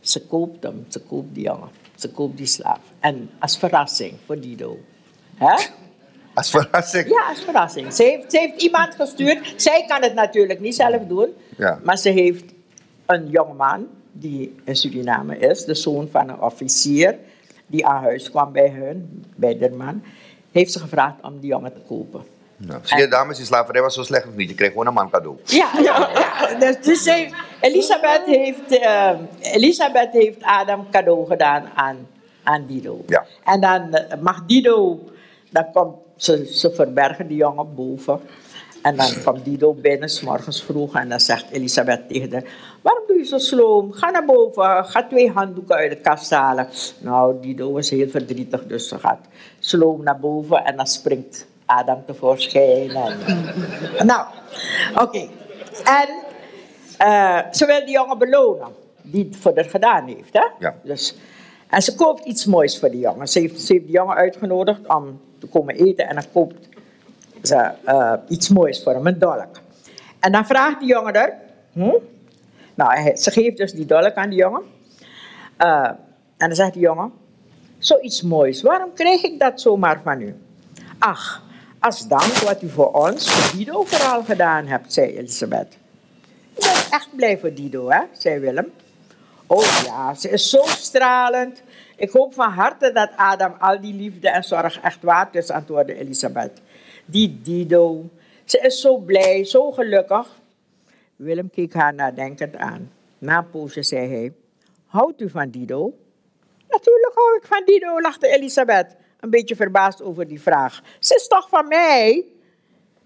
ze 0.00 0.26
koopt 0.26 0.62
hem, 0.62 0.86
ze 0.88 1.00
koopt 1.00 1.34
die 1.34 1.44
jongen. 1.44 1.68
Ze 2.00 2.10
koopt 2.10 2.36
die 2.36 2.46
slaaf. 2.46 2.80
En 3.00 3.30
als 3.38 3.58
verrassing 3.58 4.12
voor 4.26 4.40
Dido. 4.40 4.78
Hè? 5.34 5.54
Als 6.34 6.50
verrassing. 6.50 7.08
Ja, 7.08 7.28
als 7.28 7.40
verrassing. 7.44 7.92
Ze 7.92 8.02
heeft, 8.02 8.30
ze 8.32 8.38
heeft 8.38 8.62
iemand 8.62 8.94
gestuurd. 8.94 9.52
Zij 9.56 9.84
kan 9.88 10.02
het 10.02 10.14
natuurlijk 10.14 10.60
niet 10.60 10.74
zelf 10.74 11.06
doen. 11.06 11.28
Ja. 11.56 11.80
Maar 11.82 11.98
ze 11.98 12.08
heeft 12.08 12.44
een 13.06 13.28
jongeman 13.28 13.86
die 14.12 14.54
in 14.64 14.76
Suriname 14.76 15.38
is, 15.38 15.64
de 15.64 15.74
zoon 15.74 16.08
van 16.10 16.28
een 16.28 16.40
officier, 16.40 17.18
die 17.66 17.86
aan 17.86 18.02
huis 18.02 18.30
kwam 18.30 18.52
bij 18.52 18.70
hun, 18.70 19.24
bij 19.36 19.58
de 19.58 19.70
man, 19.70 20.02
heeft 20.52 20.72
ze 20.72 20.78
gevraagd 20.78 21.22
om 21.22 21.40
die 21.40 21.50
jongen 21.50 21.72
te 21.72 21.80
kopen. 21.88 22.22
Ja. 22.68 22.78
Zie 22.82 22.98
je, 22.98 23.08
dames, 23.08 23.36
die 23.36 23.46
slaverij 23.46 23.82
was 23.82 23.94
zo 23.94 24.02
slecht 24.02 24.26
of 24.26 24.34
niet? 24.34 24.48
Je 24.48 24.54
kreeg 24.54 24.70
gewoon 24.70 24.86
een 24.86 24.92
man 24.94 25.10
cadeau. 25.10 25.36
Ja, 25.44 25.70
ja, 25.82 26.10
ja. 26.14 26.54
Dus, 26.58 26.76
dus 26.84 27.04
heeft- 27.04 27.34
Elisabeth, 27.60 28.22
heeft, 28.24 28.78
eh, 28.78 29.10
Elisabeth 29.40 30.12
heeft 30.12 30.42
Adam 30.42 30.86
cadeau 30.90 31.26
gedaan 31.26 31.64
aan, 31.74 31.96
aan 32.42 32.66
Dido. 32.66 33.04
Ja. 33.06 33.24
En 33.44 33.60
dan 33.60 33.94
eh, 33.94 34.20
mag 34.20 34.46
Dido, 34.46 34.98
dan 35.50 35.66
komt 35.72 35.96
ze, 36.16 36.46
ze 36.52 36.70
verbergen 36.74 37.26
die 37.26 37.36
jongen 37.36 37.74
boven. 37.74 38.20
En 38.82 38.96
dan 38.96 39.06
komt 39.24 39.44
Dido 39.44 39.72
binnen, 39.74 40.08
s 40.08 40.20
morgens 40.20 40.62
vroeg, 40.62 40.94
en 40.94 41.08
dan 41.08 41.20
zegt 41.20 41.50
Elisabeth 41.50 42.08
tegen 42.08 42.32
haar: 42.32 42.44
Waarom 42.82 43.02
doe 43.06 43.18
je 43.18 43.24
zo 43.24 43.38
sloom? 43.38 43.92
Ga 43.92 44.10
naar 44.10 44.24
boven, 44.24 44.84
ga 44.84 45.06
twee 45.06 45.30
handdoeken 45.30 45.76
uit 45.76 45.90
de 45.90 45.96
kast 45.96 46.30
halen. 46.30 46.68
Nou, 46.98 47.40
Dido 47.40 47.76
is 47.76 47.90
heel 47.90 48.08
verdrietig, 48.08 48.66
dus 48.66 48.88
ze 48.88 48.98
gaat 48.98 49.18
sloom 49.58 50.02
naar 50.02 50.18
boven 50.18 50.64
en 50.64 50.76
dan 50.76 50.86
springt 50.86 51.46
Adam 51.70 52.04
tevoorschijn. 52.06 52.90
En, 53.96 54.06
nou, 54.06 54.26
oké. 54.94 55.28
En 55.84 56.08
eh, 56.98 57.38
ze 57.50 57.66
wil 57.66 57.84
die 57.84 57.94
jongen 57.94 58.18
belonen, 58.18 58.68
die 59.02 59.24
het 59.24 59.36
voor 59.36 59.52
haar 59.54 59.64
gedaan 59.64 60.06
heeft. 60.06 60.32
Hè? 60.32 60.46
Ja. 60.58 60.74
Dus, 60.82 61.16
en 61.68 61.82
ze 61.82 61.94
koopt 61.94 62.24
iets 62.24 62.44
moois 62.44 62.78
voor 62.78 62.90
die 62.90 63.00
jongen. 63.00 63.28
Ze 63.28 63.40
heeft, 63.40 63.60
ze 63.60 63.72
heeft 63.72 63.84
die 63.84 63.94
jongen 63.94 64.16
uitgenodigd 64.16 64.80
om 64.86 65.20
te 65.38 65.46
komen 65.46 65.74
eten 65.74 66.08
en 66.08 66.14
dan 66.14 66.24
koopt 66.32 66.68
ze 67.42 67.70
eh, 67.84 68.12
iets 68.28 68.48
moois 68.48 68.82
voor 68.82 68.92
hem, 68.92 69.06
een 69.06 69.18
dolk. 69.18 69.60
En 70.20 70.32
dan 70.32 70.46
vraagt 70.46 70.78
die 70.78 70.88
jongen 70.88 71.14
er, 71.14 71.34
hm? 71.72 71.92
nou, 72.74 73.16
ze 73.16 73.30
geeft 73.30 73.56
dus 73.56 73.72
die 73.72 73.86
dolk 73.86 74.14
aan 74.14 74.30
die 74.30 74.38
jongen. 74.38 74.62
Eh, 75.56 75.90
en 76.36 76.46
dan 76.46 76.54
zegt 76.54 76.72
die 76.72 76.82
jongen, 76.82 77.12
zoiets 77.78 78.22
moois, 78.22 78.62
waarom 78.62 78.92
krijg 78.94 79.22
ik 79.22 79.38
dat 79.38 79.60
zomaar 79.60 80.00
van 80.04 80.20
u? 80.20 80.34
Ach, 80.98 81.42
als 81.80 82.08
dank 82.08 82.34
wat 82.34 82.62
u 82.62 82.68
voor 82.68 82.92
ons, 82.92 83.32
voor 83.32 83.58
Dido 83.58 83.84
vooral 83.84 84.22
gedaan 84.22 84.66
hebt, 84.66 84.92
zei 84.92 85.16
Elisabeth. 85.16 85.78
Ik 86.54 86.60
ben 86.60 86.90
echt 86.90 87.08
blij 87.16 87.38
voor 87.38 87.54
Dido, 87.54 87.90
hè, 87.90 88.00
zei 88.12 88.38
Willem. 88.38 88.72
Oh 89.46 89.82
ja, 89.84 90.14
ze 90.14 90.28
is 90.28 90.50
zo 90.50 90.62
stralend. 90.62 91.62
Ik 91.96 92.10
hoop 92.10 92.34
van 92.34 92.50
harte 92.50 92.92
dat 92.92 93.10
Adam 93.16 93.54
al 93.58 93.80
die 93.80 93.94
liefde 93.94 94.30
en 94.30 94.44
zorg 94.44 94.80
echt 94.80 95.02
waard 95.02 95.34
is, 95.34 95.50
antwoordde 95.50 95.94
Elisabeth. 95.94 96.60
Die 97.04 97.40
Dido, 97.42 98.08
ze 98.44 98.58
is 98.58 98.80
zo 98.80 98.96
blij, 98.96 99.44
zo 99.44 99.70
gelukkig. 99.70 100.38
Willem 101.16 101.50
keek 101.50 101.74
haar 101.74 101.94
nadenkend 101.94 102.56
aan. 102.56 102.90
Na 103.18 103.38
een 103.38 103.50
poosje 103.50 103.82
zei 103.82 104.08
hij, 104.08 104.32
houdt 104.86 105.20
u 105.20 105.30
van 105.30 105.50
Dido? 105.50 105.92
Natuurlijk 106.68 107.14
hou 107.14 107.36
ik 107.36 107.46
van 107.46 107.62
Dido, 107.64 108.00
lachte 108.00 108.28
Elisabeth, 108.28 108.96
een 109.20 109.30
beetje 109.30 109.56
verbaasd 109.56 110.02
over 110.02 110.28
die 110.28 110.40
vraag. 110.40 110.82
Ze 110.98 111.14
is 111.14 111.26
toch 111.26 111.48
van 111.48 111.68
mij? 111.68 112.24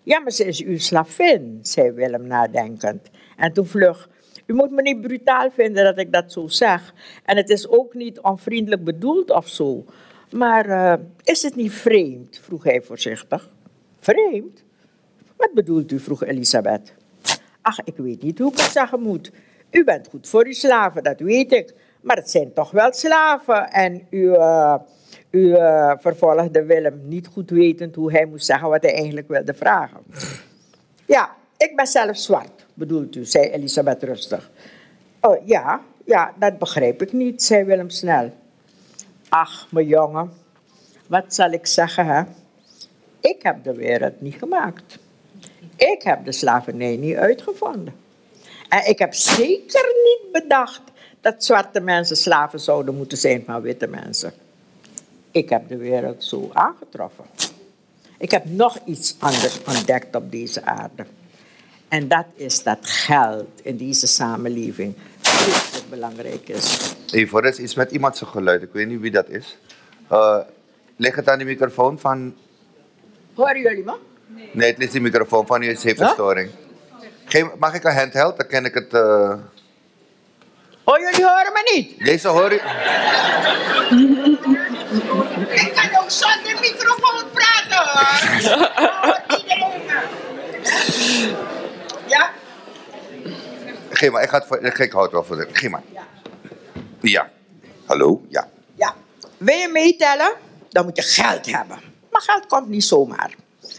Ja, 0.03 0.21
maar 0.21 0.33
ze 0.33 0.45
is 0.45 0.63
uw 0.63 0.79
slavin, 0.79 1.59
zei 1.63 1.91
Willem 1.91 2.27
nadenkend. 2.27 3.11
En 3.37 3.53
toen 3.53 3.67
vlug, 3.67 4.09
u 4.47 4.55
moet 4.55 4.71
me 4.71 4.83
niet 4.83 5.01
brutaal 5.01 5.51
vinden 5.51 5.85
dat 5.85 5.99
ik 5.99 6.13
dat 6.13 6.33
zo 6.33 6.49
zeg. 6.49 6.95
En 7.25 7.37
het 7.37 7.51
is 7.51 7.69
ook 7.69 7.95
niet 7.95 8.21
onvriendelijk 8.21 8.85
bedoeld 8.85 9.31
of 9.31 9.49
zo. 9.49 9.85
Maar 10.31 10.69
eh, 10.69 11.01
is 11.23 11.43
het 11.43 11.57
niet 11.57 11.73
vreemd? 11.73 12.41
vroeg 12.43 12.65
hij 12.65 12.83
voorzichtig. 12.83 13.51
Vreemd? 13.99 14.65
Wat 15.37 15.53
bedoelt 15.55 15.93
u? 15.93 15.99
vroeg 15.99 16.25
Elisabeth. 16.25 16.95
Ach, 17.63 17.79
ik 17.85 17.97
weet 17.97 18.23
niet 18.23 18.39
hoe 18.39 18.53
ik 18.53 18.59
het 18.59 18.71
zeggen 18.71 19.01
moet. 19.01 19.31
U 19.71 19.85
bent 19.85 20.09
goed 20.09 20.29
voor 20.29 20.45
uw 20.47 20.53
slaven, 20.53 21.03
dat 21.03 21.21
weet 21.21 21.53
ik. 21.53 21.75
Maar 22.01 22.17
het 22.17 22.31
zijn 22.31 22.53
toch 22.53 22.71
wel 22.71 22.93
slaven. 22.93 23.71
En 23.71 24.07
u, 24.11 24.33
eh, 24.33 24.75
u 25.35 25.55
eh, 25.55 25.93
vervolgde 25.99 26.65
Willem, 26.65 27.01
niet 27.05 27.27
goed 27.27 27.51
wetend 27.51 27.95
hoe 27.95 28.13
hij 28.13 28.25
moest 28.25 28.47
zeggen 28.47 28.69
wat 28.69 28.83
hij 28.83 28.95
eigenlijk 28.95 29.29
wilde 29.29 29.55
vragen. 29.55 29.99
Ja, 31.07 31.31
ik 31.57 31.77
ben 31.77 31.87
zelf 31.87 32.17
zwart, 32.17 32.67
bedoelt 32.75 33.17
u, 33.17 33.25
zei 33.25 33.51
Elisabeth 33.51 34.03
rustig. 34.03 34.51
Oh, 35.21 35.47
ja, 35.47 35.81
ja, 36.05 36.33
dat 36.39 36.59
begrijp 36.59 37.03
ik 37.03 37.13
niet, 37.13 37.43
zei 37.43 37.65
Willem 37.65 37.91
snel. 37.91 38.33
Ach, 39.29 39.67
mijn 39.71 39.87
jongen, 39.87 40.33
wat 41.07 41.35
zal 41.35 41.51
ik 41.51 41.67
zeggen, 41.67 42.07
hè? 42.07 42.23
Ik 43.21 43.43
heb 43.43 43.65
de 43.65 43.75
wereld 43.75 44.21
niet 44.21 44.35
gemaakt. 44.35 44.99
Ik 45.77 46.03
heb 46.03 46.25
de 46.25 46.33
slavernij 46.33 46.97
niet 46.97 47.17
uitgevonden. 47.17 47.95
En 48.69 48.89
ik 48.89 48.99
heb 48.99 49.15
zeker 49.15 49.87
niet 50.05 50.33
bedacht 50.33 50.83
dat 51.21 51.45
zwarte 51.45 51.81
mensen 51.81 52.17
slaven 52.17 52.61
zouden 52.61 52.97
moeten 52.97 53.19
zijn 53.19 53.43
van 53.47 53.61
witte 53.61 53.87
mensen. 53.87 54.33
Ik 55.35 55.49
heb 55.49 55.69
de 55.69 55.77
wereld 55.77 56.25
zo 56.25 56.51
aangetroffen. 56.53 57.25
Ik 58.19 58.31
heb 58.31 58.45
nog 58.45 58.79
iets 58.85 59.17
anders 59.19 59.63
ontdekt 59.65 60.17
op 60.17 60.31
deze 60.31 60.65
aarde. 60.65 61.07
En 61.89 62.09
dat 62.09 62.27
is 62.35 62.63
dat 62.63 62.79
geld 62.83 63.49
in 63.63 63.77
deze 63.77 64.07
samenleving 64.07 64.95
vreselijk 65.21 65.91
belangrijk 65.91 66.49
is. 66.49 66.95
Even, 67.13 67.39
er 67.43 67.49
is 67.49 67.59
iets 67.59 67.75
met 67.75 67.91
iemand 67.91 68.17
zijn 68.17 68.31
geluid. 68.31 68.63
Ik 68.63 68.73
weet 68.73 68.89
niet 68.89 69.01
wie 69.01 69.11
dat 69.11 69.29
is. 69.29 69.57
Eh, 70.09 70.39
ligt 70.97 71.17
het 71.17 71.29
aan 71.29 71.39
de 71.39 71.45
microfoon 71.45 71.99
van... 71.99 72.35
Horen 73.35 73.61
jullie 73.61 73.85
me? 73.85 73.97
Nee, 74.53 74.69
het 74.69 74.79
ligt 74.79 74.93
de 74.93 75.01
microfoon 75.01 75.47
van 75.47 75.63
u. 75.63 75.67
Het 75.69 75.83
heeft 75.83 76.01
een 76.01 76.05
Huh? 76.07 76.15
storing. 76.15 76.51
Geen, 77.25 77.51
mag 77.59 77.75
ik 77.75 77.85
een 77.85 77.95
handheld? 77.97 78.37
Dan 78.37 78.47
ken 78.47 78.65
ik 78.65 78.75
het... 78.75 78.93
eh, 78.95 79.35
Oh, 80.85 80.99
jullie 80.99 81.25
horen 81.25 81.53
me 81.53 81.71
niet? 81.75 82.05
Deze 82.05 82.29
hoor 82.29 82.53
ik... 82.53 82.63
Ik 85.51 85.73
kan 85.75 86.03
ook 86.03 86.11
zonder 86.11 86.61
microfoon 86.61 87.25
praten 87.33 87.79
hoor. 87.91 89.39
Iedereen? 89.39 89.83
Ja? 92.07 92.31
Geef 93.91 94.11
maar, 94.11 94.23
ik, 94.23 94.29
ga 94.29 94.39
het 94.39 94.47
voor, 94.47 94.63
ik 94.63 94.93
houd 94.93 95.03
het 95.03 95.13
wel 95.13 95.25
voor. 95.25 95.49
Geef 95.53 95.71
maar. 95.71 95.83
Ja. 97.01 97.31
Hallo? 97.85 98.23
Ja. 98.29 98.49
Ja. 98.75 98.95
Wil 99.39 99.57
je 99.57 99.69
meetellen? 99.69 100.33
dan 100.75 100.85
moet 100.85 100.97
je 100.97 101.03
geld 101.03 101.47
hebben. 101.47 101.79
Maar 102.11 102.23
geld 102.23 102.47
komt 102.47 102.69
niet 102.69 102.85
zomaar. 102.85 103.35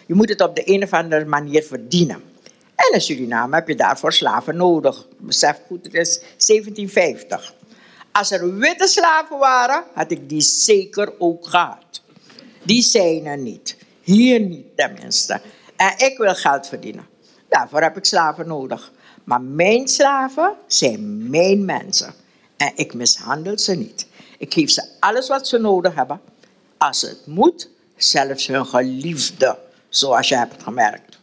Je 0.05 0.13
moet 0.13 0.29
het 0.29 0.41
op 0.41 0.55
de 0.55 0.61
een 0.73 0.83
of 0.83 0.93
andere 0.93 1.25
manier 1.25 1.63
verdienen. 1.63 2.23
En 2.75 2.93
in 2.93 3.01
Suriname 3.01 3.55
heb 3.55 3.67
je 3.67 3.75
daarvoor 3.75 4.13
slaven 4.13 4.55
nodig. 4.55 5.07
Besef 5.17 5.61
goed, 5.67 5.83
het 5.83 5.93
is 5.93 6.19
1750. 6.19 7.53
Als 8.11 8.31
er 8.31 8.57
witte 8.57 8.87
slaven 8.87 9.37
waren, 9.37 9.83
had 9.93 10.11
ik 10.11 10.29
die 10.29 10.41
zeker 10.41 11.13
ook 11.19 11.47
gehad. 11.47 12.01
Die 12.63 12.81
zijn 12.81 13.25
er 13.25 13.37
niet. 13.37 13.77
Hier 14.01 14.39
niet 14.39 14.65
tenminste. 14.75 15.41
En 15.75 15.93
ik 15.97 16.17
wil 16.17 16.35
geld 16.35 16.67
verdienen. 16.67 17.07
Daarvoor 17.49 17.81
heb 17.81 17.97
ik 17.97 18.05
slaven 18.05 18.47
nodig. 18.47 18.91
Maar 19.23 19.41
mijn 19.41 19.87
slaven 19.87 20.55
zijn 20.67 21.29
mijn 21.29 21.65
mensen. 21.65 22.13
En 22.57 22.71
ik 22.75 22.93
mishandel 22.93 23.57
ze 23.57 23.75
niet. 23.75 24.07
Ik 24.37 24.53
geef 24.53 24.71
ze 24.71 24.83
alles 24.99 25.27
wat 25.27 25.47
ze 25.47 25.57
nodig 25.57 25.95
hebben. 25.95 26.21
Als 26.77 27.01
het 27.01 27.27
moet, 27.27 27.69
zelfs 27.95 28.47
hun 28.47 28.65
geliefde, 28.65 29.57
zoals 29.89 30.29
je 30.29 30.37
hebt 30.37 30.63
gemerkt. 30.63 31.14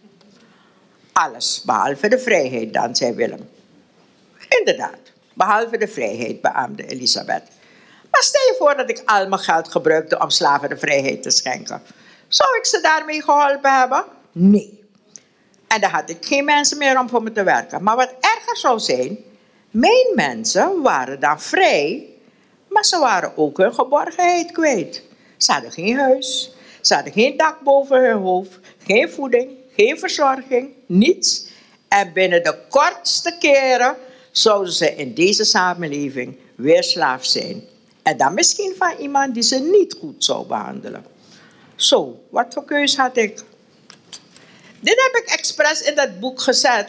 Alles, 1.12 1.62
behalve 1.64 2.08
de 2.08 2.18
vrijheid, 2.18 2.72
dan 2.72 2.96
zei 2.96 3.12
Willem. 3.12 3.48
Inderdaad, 4.48 4.98
behalve 5.34 5.76
de 5.76 5.88
vrijheid, 5.88 6.40
beaamde 6.40 6.86
Elisabeth. 6.86 7.42
Maar 8.10 8.22
stel 8.22 8.40
je 8.40 8.54
voor 8.58 8.76
dat 8.76 8.90
ik 8.90 9.02
al 9.04 9.28
mijn 9.28 9.40
geld 9.40 9.68
gebruikte 9.68 10.20
om 10.20 10.30
slaven 10.30 10.68
de 10.68 10.76
vrijheid 10.76 11.22
te 11.22 11.30
schenken. 11.30 11.82
Zou 12.28 12.56
ik 12.56 12.66
ze 12.66 12.80
daarmee 12.80 13.22
geholpen 13.22 13.78
hebben? 13.78 14.04
Nee. 14.32 14.84
En 15.68 15.80
dan 15.80 15.90
had 15.90 16.10
ik 16.10 16.26
geen 16.26 16.44
mensen 16.44 16.78
meer 16.78 17.00
om 17.00 17.08
voor 17.08 17.22
me 17.22 17.32
te 17.32 17.42
werken. 17.42 17.82
Maar 17.82 17.96
wat 17.96 18.14
erger 18.20 18.56
zou 18.56 18.78
zijn, 18.78 19.18
mijn 19.70 20.12
mensen 20.14 20.82
waren 20.82 21.20
dan 21.20 21.40
vrij, 21.40 22.06
maar 22.68 22.84
ze 22.84 22.98
waren 22.98 23.36
ook 23.36 23.56
hun 23.56 23.74
geborgenheid 23.74 24.52
kwijt. 24.52 25.02
Ze 25.36 25.52
hadden 25.52 25.72
geen 25.72 25.98
huis, 25.98 26.54
ze 26.80 26.94
hadden 26.94 27.12
geen 27.12 27.36
dak 27.36 27.60
boven 27.60 28.04
hun 28.04 28.20
hoofd, 28.20 28.58
geen 28.84 29.10
voeding, 29.10 29.50
geen 29.76 29.98
verzorging, 29.98 30.70
niets. 30.86 31.46
En 31.88 32.12
binnen 32.12 32.42
de 32.42 32.58
kortste 32.68 33.36
keren 33.38 33.96
zouden 34.30 34.72
ze 34.72 34.94
in 34.94 35.14
deze 35.14 35.44
samenleving 35.44 36.36
weer 36.54 36.84
slaaf 36.84 37.24
zijn. 37.24 37.64
En 38.02 38.16
dan 38.16 38.34
misschien 38.34 38.74
van 38.78 38.96
iemand 38.98 39.34
die 39.34 39.42
ze 39.42 39.58
niet 39.58 39.96
goed 40.00 40.24
zou 40.24 40.46
behandelen. 40.46 41.04
Zo, 41.76 42.22
wat 42.30 42.46
voor 42.54 42.64
keus 42.64 42.96
had 42.96 43.16
ik? 43.16 43.44
Dit 44.80 45.10
heb 45.10 45.22
ik 45.22 45.30
expres 45.30 45.80
in 45.80 45.94
dat 45.94 46.20
boek 46.20 46.40
gezet, 46.40 46.88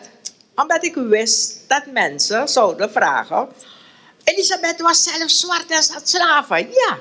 omdat 0.55 0.85
ik 0.85 0.95
wist 0.95 1.59
dat 1.67 1.85
mensen 1.85 2.47
zouden 2.47 2.91
vragen. 2.91 3.47
Elisabeth 4.23 4.81
was 4.81 5.03
zelf 5.03 5.29
zwart 5.29 5.71
en 5.71 5.83
zat 5.83 6.09
slaven. 6.09 6.57
Ja, 6.57 6.99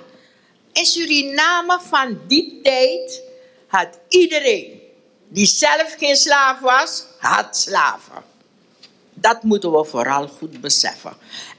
in 0.72 0.86
Suriname 0.86 1.80
van 1.88 2.18
die 2.26 2.60
tijd 2.62 3.22
had 3.66 3.88
iedereen 4.08 4.81
die 5.32 5.46
zelf 5.46 5.94
geen 5.98 6.16
slaaf 6.16 6.60
was, 6.60 7.04
had 7.18 7.56
slaven. 7.56 8.22
Dat 9.14 9.42
moeten 9.42 9.72
we 9.72 9.84
vooral 9.84 10.28
goed 10.28 10.60
beseffen. 10.60 11.12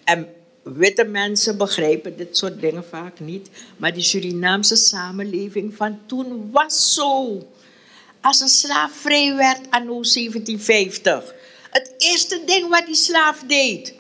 En 0.04 0.34
witte 0.64 1.04
mensen 1.04 1.58
begrijpen 1.58 2.18
dit 2.18 2.38
soort 2.38 2.62
dingen 2.62 2.86
vaak 2.90 3.20
niet. 3.20 3.50
Maar 3.78 3.94
die 3.94 4.04
Surinaamse 4.04 4.76
samenleving 4.76 5.76
van 5.76 6.00
toen 6.06 6.50
was 6.52 6.94
zo. 6.94 7.42
Als 8.22 8.40
een 8.40 8.50
slaaf 8.50 8.92
vrij 8.92 9.36
werd 9.36 9.60
anno 9.70 10.02
1750. 10.02 11.34
Het 11.70 11.94
eerste 11.98 12.42
ding 12.46 12.70
wat 12.70 12.86
die 12.86 12.96
slaaf 12.96 13.44
deed, 13.48 13.94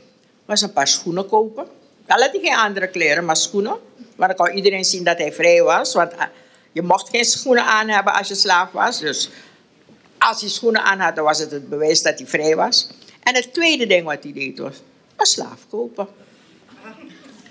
was 0.45 0.61
een 0.61 0.73
paar 0.73 0.87
schoenen 0.87 1.27
kopen. 1.27 1.67
Dan 2.05 2.21
had 2.21 2.31
hij 2.31 2.41
geen 2.41 2.57
andere 2.57 2.87
kleren, 2.87 3.25
maar 3.25 3.37
schoenen. 3.37 3.77
Maar 4.15 4.27
dan 4.27 4.37
kon 4.37 4.55
iedereen 4.55 4.85
zien 4.85 5.03
dat 5.03 5.17
hij 5.17 5.33
vrij 5.33 5.61
was. 5.61 5.93
Want 5.93 6.13
eh, 6.13 6.23
je 6.71 6.81
mocht 6.81 7.09
geen 7.09 7.25
schoenen 7.25 7.65
aan 7.65 7.87
hebben 7.87 8.13
als 8.13 8.27
je 8.27 8.35
slaaf 8.35 8.71
was. 8.71 8.99
Dus 8.99 9.29
als 10.23 10.41
hij 10.41 10.49
schoenen 10.49 10.83
aan 10.83 10.99
had, 10.99 11.15
dan 11.15 11.23
was 11.23 11.39
het 11.39 11.51
het 11.51 11.69
bewijs 11.69 12.01
dat 12.01 12.17
hij 12.17 12.27
vrij 12.27 12.55
was. 12.55 12.89
En 13.23 13.35
het 13.35 13.53
tweede 13.53 13.87
ding 13.87 14.05
wat 14.05 14.23
hij 14.23 14.33
deed 14.33 14.59
was, 14.59 14.81
een 15.15 15.25
slaaf 15.25 15.59
kopen. 15.69 16.07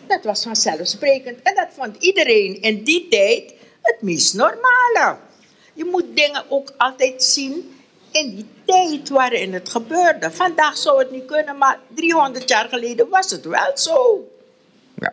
Dat 0.06 0.24
was 0.24 0.42
vanzelfsprekend. 0.42 1.42
En 1.42 1.54
dat 1.54 1.68
vond 1.76 1.96
iedereen 1.98 2.62
in 2.62 2.84
die 2.84 3.08
tijd 3.08 3.54
het 3.82 4.02
meest 4.02 4.34
normale. 4.34 5.16
Je 5.74 5.84
moet 5.84 6.04
dingen 6.14 6.44
ook 6.48 6.72
altijd 6.76 7.22
zien 7.22 7.74
in 8.10 8.34
die 8.34 8.46
tijd 8.64 9.08
waarin 9.08 9.52
het 9.52 9.68
gebeurde. 9.68 10.30
Vandaag 10.30 10.76
zou 10.76 10.98
het 10.98 11.10
niet 11.10 11.24
kunnen, 11.24 11.58
maar 11.58 11.78
300 11.94 12.48
jaar 12.48 12.68
geleden 12.68 13.08
was 13.08 13.30
het 13.30 13.44
wel 13.44 13.70
zo. 13.74 14.28
Ja. 14.94 15.12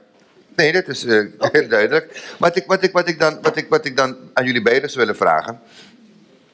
Nee, 0.56 0.72
dat 0.72 0.88
is 0.88 1.04
uh, 1.06 1.26
heel 1.40 1.68
duidelijk. 1.68 2.36
Wat 2.38 2.56
ik, 2.56 2.66
wat, 2.66 2.84
ik, 2.84 2.92
wat, 2.92 3.08
ik 3.08 3.20
dan, 3.20 3.42
wat, 3.42 3.58
ik, 3.58 3.70
wat 3.70 3.86
ik 3.86 3.98
dan 3.98 4.18
aan 4.34 4.46
jullie 4.46 4.62
beiden 4.62 4.90
zou 4.90 5.06
willen 5.06 5.20
vragen. 5.20 5.62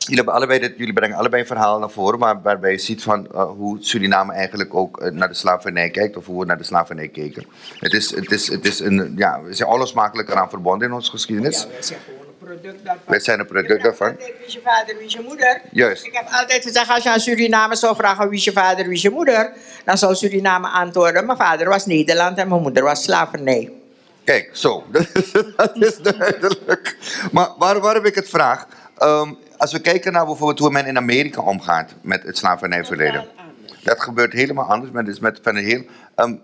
Jullie, 0.06 0.24
hebben 0.24 0.34
allebei 0.34 0.60
dit, 0.60 0.74
jullie 0.78 0.94
brengen 0.94 1.18
allebei 1.18 1.42
een 1.42 1.48
verhaal 1.48 1.80
naar 1.80 1.90
voren 1.90 2.20
maar 2.20 2.42
waarbij 2.42 2.72
je 2.72 2.78
ziet 2.78 3.04
van, 3.04 3.28
uh, 3.34 3.44
hoe 3.44 3.78
Suriname 3.80 4.34
eigenlijk 4.34 4.76
ook 4.76 5.02
uh, 5.02 5.12
naar 5.12 5.28
de 5.28 5.34
slavernij 5.34 5.90
kijkt, 5.90 6.18
of 6.18 6.26
hoe 6.26 6.40
we 6.40 6.46
naar 6.46 6.58
de 6.58 6.64
slavernij 6.64 7.08
keken. 7.08 7.46
Het 7.80 7.94
is, 7.94 8.16
het 8.16 8.32
is, 8.32 8.48
het 8.48 8.66
is 8.66 8.80
een, 8.80 9.14
ja, 9.18 9.42
we 9.42 9.54
zijn 9.54 9.70
onlosmakelijk 9.70 10.30
eraan 10.30 10.50
verbonden 10.50 10.88
in 10.88 10.94
onze 10.94 11.12
geschiedenis. 11.12 11.62
Ja, 11.62 11.68
wij 11.68 11.82
zijn 11.82 12.00
gewoon 12.06 12.20
een 12.20 12.38
product 12.38 12.86
daarvan. 12.86 13.04
Wij 13.06 13.20
zijn 13.20 13.40
een 13.40 13.46
product 13.46 13.84
daarvan. 13.84 14.16
Wie 14.18 14.34
is 14.46 14.54
je 14.54 14.62
vader, 14.64 14.98
wie 14.98 15.06
is 15.06 15.14
je 15.14 15.22
moeder? 15.28 15.62
Juist. 15.72 16.06
Ik 16.06 16.14
heb 16.14 16.28
altijd 16.32 16.64
gezegd, 16.64 16.90
als 16.90 17.04
je 17.04 17.10
aan 17.10 17.20
Suriname 17.20 17.76
zou 17.76 17.96
vragen 17.96 18.30
wie 18.30 18.38
is 18.38 18.44
je 18.44 18.52
vader, 18.52 18.86
wie 18.86 18.96
is 18.96 19.02
je 19.02 19.10
moeder, 19.10 19.52
dan 19.86 19.98
zou 19.98 20.16
Suriname 20.16 20.68
antwoorden, 20.68 21.26
mijn 21.26 21.38
vader 21.38 21.70
was 21.70 21.86
Nederland 21.86 22.38
en 22.38 22.48
mijn 22.48 22.62
moeder 22.62 22.84
was 22.84 23.04
slavernij. 23.04 23.72
Kijk, 24.24 24.50
zo, 24.54 24.84
dat 24.92 25.08
is, 25.14 25.32
dat 25.32 25.76
is 25.76 25.98
duidelijk. 25.98 26.98
Maar 27.32 27.50
waar, 27.58 27.80
waarom 27.80 28.06
ik 28.06 28.16
het 28.16 28.30
vraag, 28.30 28.68
um, 29.04 29.38
als 29.66 29.74
we 29.74 29.82
kijken 29.82 30.12
naar 30.12 30.26
bijvoorbeeld 30.26 30.60
hoe 30.60 30.72
men 30.72 30.86
in 30.86 30.98
Amerika 30.98 31.42
omgaat 31.42 31.96
met 32.02 32.24
het 32.24 32.38
slavernijverleden. 32.38 33.26
Dat 33.84 34.02
gebeurt 34.02 34.34
helemaal 34.34 34.66
anders. 34.66 34.92
Men 34.92 35.08
is 35.08 35.20
met, 35.20 35.40
van 35.42 35.56
een 35.56 35.64
heel, 35.64 35.84
um, 36.16 36.42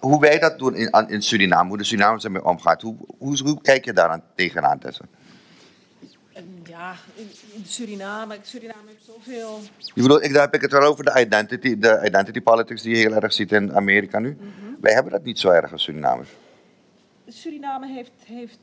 hoe 0.00 0.20
wij 0.20 0.38
dat 0.38 0.58
doen 0.58 0.74
in, 0.74 0.90
in 1.08 1.22
Suriname, 1.22 1.68
hoe 1.68 1.78
de 1.78 1.84
Surinamers 1.84 2.24
ermee 2.24 2.44
omgaat. 2.44 2.82
Hoe, 2.82 2.96
hoe, 3.18 3.38
hoe 3.42 3.60
kijk 3.62 3.84
je 3.84 3.92
daar 3.92 4.08
aan, 4.08 4.22
tegenaan, 4.34 4.78
Tessa? 4.78 5.04
Ja, 6.64 6.94
in, 7.14 7.30
in 7.54 7.64
Suriname, 7.64 8.38
Suriname 8.42 8.88
heeft 8.88 9.04
zoveel... 9.04 9.60
Je 9.94 10.02
bedoelt, 10.02 10.24
ik, 10.24 10.32
daar 10.32 10.42
heb 10.42 10.54
ik 10.54 10.60
het 10.60 10.72
wel 10.72 10.82
over 10.82 11.04
de 11.04 11.20
identity, 11.20 11.78
de 11.78 12.02
identity 12.04 12.40
politics 12.40 12.82
die 12.82 12.96
je 12.96 13.08
heel 13.08 13.14
erg 13.14 13.32
ziet 13.32 13.52
in 13.52 13.74
Amerika 13.74 14.18
nu. 14.18 14.28
Mm 14.28 14.38
-hmm. 14.38 14.76
Wij 14.80 14.92
hebben 14.92 15.12
dat 15.12 15.24
niet 15.24 15.38
zo 15.38 15.48
erg 15.48 15.72
als 15.72 15.82
Surinamers. 15.82 16.28
Suriname 17.28 17.92
heeft, 17.92 18.12
heeft 18.24 18.58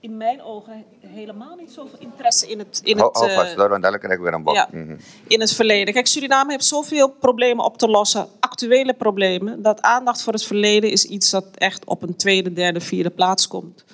in 0.00 0.16
mijn 0.16 0.42
ogen 0.42 0.84
helemaal 1.06 1.56
niet 1.56 1.70
zoveel 1.70 1.98
interesse 1.98 2.48
in 2.48 2.58
het. 2.58 2.80
In 2.84 2.98
het 2.98 3.16
hou 3.16 3.30
vast, 3.30 3.54
hoor, 3.54 3.68
want 3.68 3.82
dadelijk 3.82 4.02
krijg 4.02 4.18
ik 4.18 4.24
weer 4.24 4.34
een 4.34 4.54
ja, 4.54 4.68
Mhm. 4.72 4.96
in 5.26 5.40
het 5.40 5.52
verleden. 5.52 5.94
Kijk, 5.94 6.06
Suriname 6.06 6.50
heeft 6.50 6.64
zoveel 6.64 7.08
problemen 7.10 7.64
op 7.64 7.78
te 7.78 7.88
lossen, 7.88 8.28
actuele 8.40 8.94
problemen, 8.94 9.62
dat 9.62 9.82
aandacht 9.82 10.22
voor 10.22 10.32
het 10.32 10.44
verleden 10.44 10.90
is 10.90 11.04
iets 11.04 11.30
dat 11.30 11.44
echt 11.54 11.84
op 11.84 12.02
een 12.02 12.16
tweede, 12.16 12.52
derde, 12.52 12.80
vierde 12.80 13.10
plaats 13.10 13.48
komt. 13.48 13.84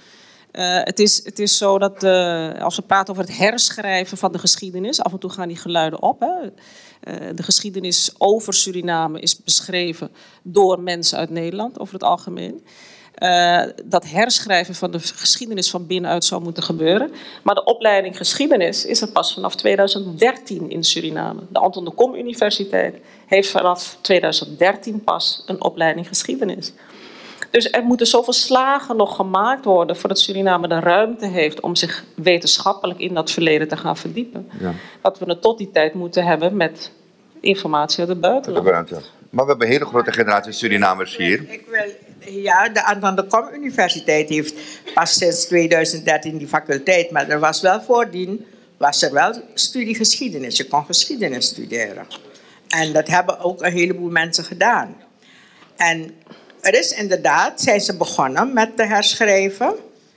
Uh, 0.52 0.78
het, 0.82 0.98
is, 0.98 1.24
het 1.24 1.38
is 1.38 1.58
zo 1.58 1.78
dat 1.78 2.02
uh, 2.02 2.62
als 2.62 2.76
we 2.76 2.82
praten 2.82 3.14
over 3.14 3.26
het 3.26 3.36
herschrijven 3.36 4.18
van 4.18 4.32
de 4.32 4.38
geschiedenis, 4.38 5.00
af 5.00 5.12
en 5.12 5.18
toe 5.18 5.30
gaan 5.30 5.48
die 5.48 5.56
geluiden 5.56 6.02
op. 6.02 6.20
Hè. 6.20 6.42
Uh, 6.42 7.30
de 7.34 7.42
geschiedenis 7.42 8.14
over 8.18 8.54
Suriname 8.54 9.20
is 9.20 9.42
beschreven 9.42 10.10
door 10.42 10.80
mensen 10.80 11.18
uit 11.18 11.30
Nederland 11.30 11.78
over 11.78 11.94
het 11.94 12.02
algemeen. 12.02 12.64
Uh, 13.18 13.62
dat 13.84 14.08
herschrijven 14.08 14.74
van 14.74 14.90
de 14.90 14.98
geschiedenis 14.98 15.70
van 15.70 15.86
binnenuit 15.86 16.24
zou 16.24 16.42
moeten 16.42 16.62
gebeuren. 16.62 17.10
Maar 17.42 17.54
de 17.54 17.64
opleiding 17.64 18.16
geschiedenis 18.16 18.84
is 18.84 19.00
er 19.00 19.08
pas 19.08 19.34
vanaf 19.34 19.54
2013 19.56 20.70
in 20.70 20.84
Suriname. 20.84 21.40
De 21.48 21.58
Anton 21.58 21.84
de 21.84 21.90
Kom 21.90 22.14
Universiteit 22.14 22.94
heeft 23.26 23.50
vanaf 23.50 23.98
2013 24.00 25.04
pas 25.04 25.42
een 25.46 25.62
opleiding 25.62 26.08
geschiedenis. 26.08 26.72
Dus 27.50 27.70
er 27.70 27.82
moeten 27.82 28.06
zoveel 28.06 28.32
slagen 28.32 28.96
nog 28.96 29.16
gemaakt 29.16 29.64
worden 29.64 29.96
voordat 29.96 30.18
Suriname 30.18 30.68
de 30.68 30.80
ruimte 30.80 31.26
heeft 31.26 31.60
om 31.60 31.76
zich 31.76 32.04
wetenschappelijk 32.14 33.00
in 33.00 33.14
dat 33.14 33.30
verleden 33.30 33.68
te 33.68 33.76
gaan 33.76 33.96
verdiepen. 33.96 34.48
Ja. 34.60 34.72
Dat 35.02 35.18
we 35.18 35.24
het 35.24 35.42
tot 35.42 35.58
die 35.58 35.70
tijd 35.70 35.94
moeten 35.94 36.24
hebben 36.24 36.56
met 36.56 36.90
informatie 37.40 38.00
uit 38.00 38.08
het 38.08 38.20
buitenland. 38.20 38.64
Maar 39.30 39.44
we 39.44 39.50
hebben 39.50 39.66
een 39.66 39.72
hele 39.72 39.86
grote 39.86 40.12
generatie 40.12 40.52
Surinamers 40.52 41.16
hier. 41.16 41.44
Ik 41.48 41.64
wil, 41.70 41.82
ja, 42.26 42.68
de 42.68 42.84
Anton 42.84 43.14
de 43.14 43.26
Kom 43.26 43.48
Universiteit 43.54 44.28
heeft 44.28 44.54
pas 44.94 45.14
sinds 45.14 45.44
2013 45.44 46.38
die 46.38 46.48
faculteit, 46.48 47.10
maar 47.10 47.28
er 47.28 47.40
was 47.40 47.60
wel 47.60 47.82
voordien 47.82 48.46
was 48.76 49.02
er 49.02 49.12
wel 49.12 49.42
studie 49.54 49.94
geschiedenis. 49.94 50.56
Je 50.56 50.66
kon 50.66 50.84
geschiedenis 50.84 51.46
studeren. 51.46 52.06
En 52.68 52.92
dat 52.92 53.08
hebben 53.08 53.38
ook 53.38 53.62
een 53.62 53.72
heleboel 53.72 54.10
mensen 54.10 54.44
gedaan. 54.44 54.96
En 55.76 56.14
er 56.60 56.78
is 56.78 56.92
inderdaad, 56.92 57.60
zijn 57.60 57.80
ze 57.80 57.96
begonnen 57.96 58.52
met 58.52 58.76
te 58.76 58.84
herschrijven 58.84 59.74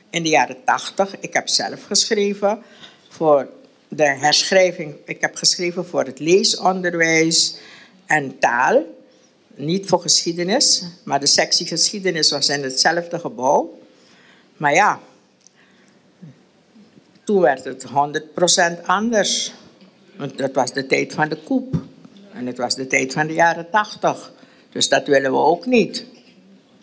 in 0.09 0.23
de 0.23 0.29
jaren 0.29 0.63
80. 0.63 1.19
Ik 1.19 1.33
heb 1.33 1.47
zelf 1.47 1.83
geschreven 1.83 2.61
voor 3.09 3.49
de 3.87 4.07
herschrijving. 4.07 4.95
Ik 5.05 5.21
heb 5.21 5.35
geschreven 5.35 5.85
voor 5.85 6.03
het 6.03 6.19
leesonderwijs 6.19 7.57
en 8.05 8.39
taal. 8.39 8.83
Niet 9.57 9.87
voor 9.87 10.01
geschiedenis, 10.01 10.83
maar 11.03 11.19
de 11.19 11.25
sectie 11.25 11.67
geschiedenis 11.67 12.31
was 12.31 12.49
in 12.49 12.63
hetzelfde 12.63 13.19
gebouw. 13.19 13.79
Maar 14.57 14.73
ja, 14.73 14.99
Toen 17.27 17.41
werd 17.41 17.63
het 17.63 17.85
100% 18.81 18.85
anders. 18.85 19.53
Want 20.17 20.37
dat 20.37 20.53
was 20.53 20.73
de 20.73 20.85
tijd 20.85 21.13
van 21.13 21.29
de 21.29 21.35
koep. 21.35 21.75
En 22.33 22.45
het 22.45 22.57
was 22.57 22.75
de 22.75 22.87
tijd 22.87 23.13
van 23.13 23.27
de 23.27 23.33
jaren 23.33 23.69
80. 23.69 24.31
Dus 24.71 24.89
dat 24.89 25.07
willen 25.07 25.31
we 25.31 25.37
ook 25.37 25.65
niet. 25.65 26.05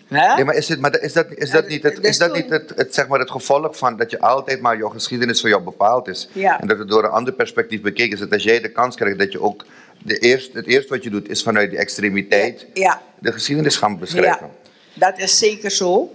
Hè? 0.07 0.35
Nee, 0.35 0.45
maar 0.45 0.55
is, 0.55 0.69
het, 0.69 0.81
maar 0.81 1.01
is 1.01 1.13
dat, 1.13 1.27
is 1.31 1.51
dat 1.51 1.69
niet, 1.69 1.83
het, 1.83 1.97
Dus 1.97 2.05
is 2.05 2.19
dat 2.19 2.35
niet 2.35 2.51
het, 2.51 2.73
het, 2.77 2.95
zeg 2.95 3.09
maar 3.09 3.19
het 3.19 3.31
gevolg 3.31 3.77
van 3.77 3.97
dat 3.97 4.11
je 4.11 4.21
altijd 4.21 4.61
maar 4.61 4.77
jouw 4.77 4.89
geschiedenis 4.89 5.41
voor 5.41 5.49
jou 5.49 5.63
bepaald 5.63 6.09
is? 6.09 6.29
Ja. 6.33 6.61
En 6.61 6.69
dat 6.69 6.79
het 6.79 6.89
door 6.89 7.05
een 7.05 7.11
ander 7.11 7.33
perspectief 7.33 7.81
bekeken 7.81 8.13
is. 8.13 8.19
Dat 8.19 8.33
als 8.33 8.43
jij 8.43 8.61
de 8.61 8.73
kans 8.73 8.97
krijgt 8.97 9.19
dat 9.19 9.33
je 9.33 9.41
ook 9.41 9.65
de 10.05 10.19
eerste, 10.19 10.57
het 10.57 10.67
eerste 10.67 10.89
wat 10.95 11.03
je 11.05 11.11
doet 11.11 11.29
is 11.29 11.43
vanuit 11.43 11.71
die 11.71 11.79
extremiteit 11.79 12.67
Ja. 12.75 13.03
de 13.19 13.33
geschiedenis 13.33 13.77
gaan 13.77 13.99
beschrijven. 13.99 14.51
Ja, 14.95 15.09
dat 15.09 15.19
is 15.19 15.39
zeker 15.39 15.71
zo. 15.71 16.13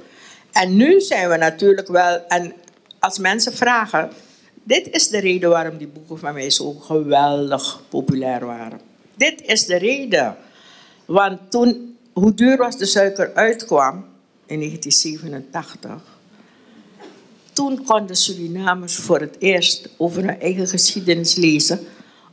En 0.51 0.75
nu 0.75 0.99
zijn 1.01 1.29
we 1.29 1.37
natuurlijk 1.37 1.87
wel, 1.87 2.27
en 2.27 2.53
als 2.99 3.17
mensen 3.19 3.53
vragen, 3.53 4.09
dit 4.63 4.89
is 4.89 5.07
de 5.07 5.19
reden 5.19 5.49
waarom 5.49 5.77
die 5.77 5.87
boeken 5.87 6.19
van 6.19 6.33
mij 6.33 6.49
zo 6.49 6.73
geweldig 6.73 7.81
populair 7.89 8.45
waren. 8.45 8.79
Dit 9.15 9.41
is 9.41 9.65
de 9.65 9.77
reden. 9.77 10.35
Want 11.05 11.51
toen, 11.51 11.97
hoe 12.13 12.33
duur 12.33 12.57
was 12.57 12.77
de 12.77 12.85
suiker 12.85 13.33
uitkwam 13.33 14.05
in 14.45 14.59
1987, 14.59 16.01
toen 17.53 17.83
konden 17.85 18.15
Surinamers 18.15 18.95
voor 18.95 19.19
het 19.19 19.35
eerst 19.39 19.89
over 19.97 20.21
hun 20.23 20.39
eigen 20.39 20.67
geschiedenis 20.67 21.35
lezen 21.35 21.79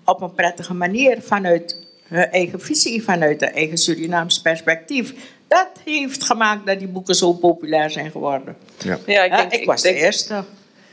op 0.06 0.20
een 0.20 0.34
prettige 0.34 0.74
manier 0.74 1.22
vanuit 1.22 1.76
hun 2.08 2.30
eigen 2.30 2.60
visie, 2.60 3.02
vanuit 3.02 3.40
hun 3.40 3.52
eigen 3.52 3.78
Surinaams 3.78 4.40
perspectief. 4.40 5.14
Dat 5.48 5.68
heeft 5.84 6.24
gemaakt 6.24 6.66
dat 6.66 6.78
die 6.78 6.88
boeken 6.88 7.14
zo 7.14 7.32
populair 7.32 7.90
zijn 7.90 8.10
geworden. 8.10 8.56
Ja. 8.78 8.98
Ja, 9.06 9.22
ik, 9.22 9.36
denk, 9.36 9.52
ik 9.52 9.66
was 9.66 9.82
de 9.82 9.94
eerste 9.94 10.44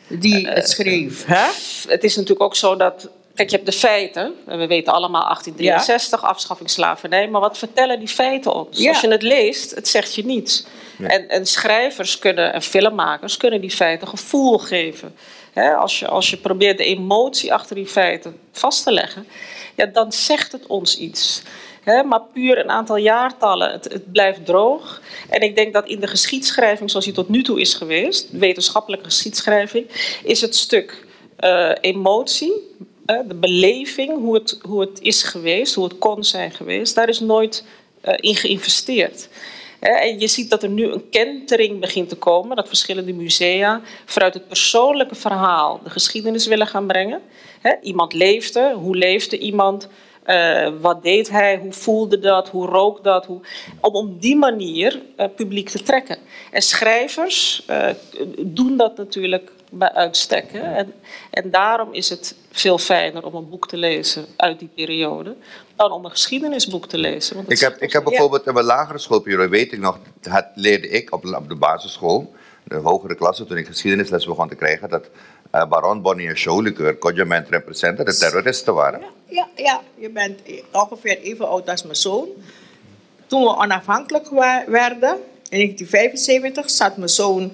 die 0.08 0.48
het 0.48 0.70
schreef. 0.70 1.26
Hè? 1.26 1.46
Het 1.92 2.04
is 2.04 2.16
natuurlijk 2.16 2.42
ook 2.42 2.56
zo 2.56 2.76
dat. 2.76 3.10
Kijk, 3.36 3.50
je 3.50 3.56
hebt 3.56 3.68
de 3.68 3.78
feiten. 3.78 4.34
En 4.48 4.58
We 4.58 4.68
weten 4.68 4.94
allemaal 4.94 5.24
1863, 5.24 6.24
afschaffing 6.24 6.70
slavernij. 6.70 7.28
Maar 7.28 7.42
wat 7.42 7.58
vertellen 7.58 8.00
die 8.00 8.08
feiten 8.08 8.54
ons? 8.54 8.80
Ja. 8.80 8.90
Als 8.90 9.02
je 9.02 9.08
het 9.08 9.22
leest, 9.22 9.76
het 9.76 9.88
zegt 9.88 10.16
je 10.16 10.26
niets. 10.26 10.66
En, 10.98 11.30
en 11.30 11.46
schrijvers 11.46 12.20
kunnen, 12.20 12.54
en 12.54 12.62
filmmakers 12.62 13.38
kunnen 13.38 13.62
die 13.62 13.72
feiten 13.72 14.08
gevoel 14.08 14.58
geven. 14.58 15.16
Als, 15.56 16.00
je, 16.00 16.08
als 16.08 16.30
je 16.30 16.38
probeert 16.38 16.78
de 16.78 16.84
emotie 16.84 17.54
achter 17.54 17.76
die 17.76 17.88
feiten 17.88 18.38
vast 18.52 18.84
te 18.84 18.92
leggen, 18.92 19.28
ja, 19.76 19.86
dan 19.86 20.12
zegt 20.12 20.52
het 20.52 20.68
ons 20.68 20.98
iets. 20.98 21.42
Maar 21.86 22.22
puur 22.34 22.58
een 22.58 22.70
aantal 22.70 22.98
jaartallen, 22.98 23.72
het, 23.72 23.84
het 23.84 24.12
blijft 24.12 24.46
droog. 24.46 25.02
En 25.30 25.42
ik 25.42 25.56
denk 25.56 25.74
dat 25.74 25.88
in 25.88 26.00
de 26.00 26.08
geschiedschrijving 26.08 26.90
zoals 26.90 27.06
die 27.06 27.14
tot 27.14 27.30
nu 27.30 27.44
toe 27.44 27.60
is 27.60 27.74
geweest, 27.74 28.28
wetenschappelijke 28.32 29.06
geschiedschrijving, 29.06 29.88
is 30.24 30.42
het 30.42 30.56
stuk 30.56 31.06
eh, 31.36 31.72
emotie, 31.82 32.54
de 33.06 33.36
beleving, 33.36 34.18
hoe 34.18 34.34
het, 34.34 34.58
hoe 34.62 34.82
het 34.82 35.02
is 35.02 35.24
geweest, 35.24 35.74
hoe 35.74 35.84
het 35.84 35.98
kon 35.98 36.24
zijn 36.24 36.52
geweest, 36.52 36.96
daar 36.96 37.10
is 37.10 37.20
nooit 37.20 37.64
eh, 38.02 38.14
in 38.18 38.36
geïnvesteerd. 38.36 39.30
En 39.84 40.20
je 40.20 40.28
ziet 40.28 40.50
dat 40.50 40.64
er 40.64 40.70
nu 40.70 40.92
een 40.92 41.10
kentering 41.10 41.80
begint 41.80 42.10
te 42.10 42.16
komen, 42.16 42.56
dat 42.56 42.68
verschillende 42.68 43.14
musea 43.14 43.82
vanuit 44.06 44.34
het 44.34 44.48
persoonlijke 44.48 45.16
verhaal 45.16 45.80
de 45.84 45.90
geschiedenis 45.90 46.48
willen 46.48 46.68
gaan 46.68 46.88
brengen. 46.88 47.22
Iemand 47.82 48.14
leefde, 48.14 48.74
hoe 48.74 48.96
leefde 48.96 49.38
iemand? 49.38 49.88
Eh, 50.24 50.70
wat 50.82 51.04
deed 51.04 51.30
hij? 51.30 51.58
Hoe 51.58 51.74
voelde 51.74 52.20
dat? 52.20 52.50
Hoe 52.50 52.66
rook 52.66 53.04
dat? 53.04 53.26
Hoe... 53.26 53.40
Om 53.82 53.94
op 53.94 54.22
die 54.22 54.36
manier 54.36 55.02
eh, 55.16 55.28
publiek 55.36 55.70
te 55.70 55.84
trekken. 55.84 56.18
En 56.52 56.62
schrijvers 56.62 57.64
eh, 57.68 57.90
doen 58.38 58.78
dat 58.78 58.98
natuurlijk 58.98 59.52
bij 59.78 59.92
uitstek. 59.92 60.46
hè. 60.52 60.60
En, 60.76 60.94
en 61.32 61.52
daarom 61.52 61.94
is 61.94 62.10
het 62.10 62.36
veel 62.52 62.78
fijner 62.78 63.26
om 63.26 63.36
een 63.36 63.50
boek 63.50 63.68
te 63.68 63.78
lezen 63.78 64.26
uit 64.38 64.60
die 64.60 64.70
periode 64.76 65.36
dan 65.76 65.92
om 65.92 66.06
een 66.06 66.12
geschiedenisboek 66.12 66.88
te 66.88 66.98
lezen. 66.98 67.36
Want 67.36 67.52
Ik 67.52 67.60
heb, 67.60 67.78
ik 67.82 67.94
heb 67.94 68.04
bijvoorbeeld 68.04 68.46
in 68.48 68.54
mijn 68.54 68.66
lagere 68.66 68.98
schoolperiode, 68.98 69.48
weet 69.50 69.72
ik 69.72 69.80
nog, 69.80 70.00
dat 70.22 70.46
leerde 70.56 70.88
ik 70.90 71.14
op, 71.14 71.26
op 71.26 71.50
de 71.50 71.56
basisschool, 71.56 72.34
de 72.64 72.76
hogere 72.76 73.16
klasse, 73.16 73.46
toen 73.46 73.58
ik 73.58 73.66
geschiedenisles 73.68 74.26
begon 74.26 74.48
te 74.50 74.56
krijgen, 74.56 74.90
dat 74.90 75.06
eh, 75.52 75.66
Baron 75.68 76.02
Bonnie 76.02 76.28
en 76.28 76.38
Scholikeur, 76.38 76.98
Cogement 76.98 77.50
representen, 77.50 78.06
de 78.06 78.16
terroristen 78.18 78.74
waren. 78.74 79.00
Ja, 79.00 79.08
ja, 79.28 79.48
ja, 79.64 79.82
je 79.96 80.10
bent 80.10 80.40
ongeveer 80.72 81.20
even 81.20 81.48
oud 81.48 81.70
als 81.70 81.84
mijn 81.84 81.96
zoon. 81.96 82.28
Toen 83.28 83.42
we 83.44 83.58
onafhankelijk 83.58 84.30
wa- 84.30 84.64
werden, 84.68 85.18
in 85.50 85.60
1975, 85.60 86.70
zat 86.70 86.98
mijn 86.98 87.10
zoon 87.10 87.52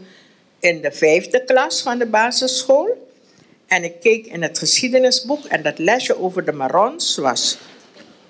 in 0.59 0.81
de 0.81 0.91
vijfde 0.91 1.43
klas 1.43 1.81
van 1.81 1.97
de 1.97 2.05
basisschool. 2.05 3.07
En 3.67 3.83
ik 3.83 3.99
keek 3.99 4.25
in 4.25 4.41
het 4.41 4.57
geschiedenisboek 4.57 5.45
en 5.45 5.63
dat 5.63 5.77
lesje 5.77 6.19
over 6.19 6.45
de 6.45 6.51
Marons 6.51 7.17
was 7.17 7.57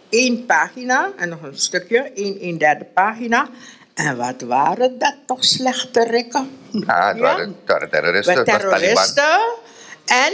één 0.10 0.46
pagina 0.46 1.12
en 1.18 1.30
nog 1.30 1.44
een 1.44 1.58
stukje, 1.58 2.12
één, 2.16 2.38
een 2.44 2.58
derde 2.58 2.86
pagina. 2.86 3.50
En 3.94 4.18
wat 4.18 4.42
waren 4.42 5.00
dat 5.00 5.16
toch 5.26 5.44
slechte 5.44 6.04
rikken? 6.04 6.50
Ja, 6.72 7.08
het 7.08 7.20
waren, 7.20 7.48
het 7.48 7.56
waren 7.66 7.90
terroristen. 7.90 8.36
Het 8.36 8.46
terroristen. 8.46 9.40
En 10.06 10.34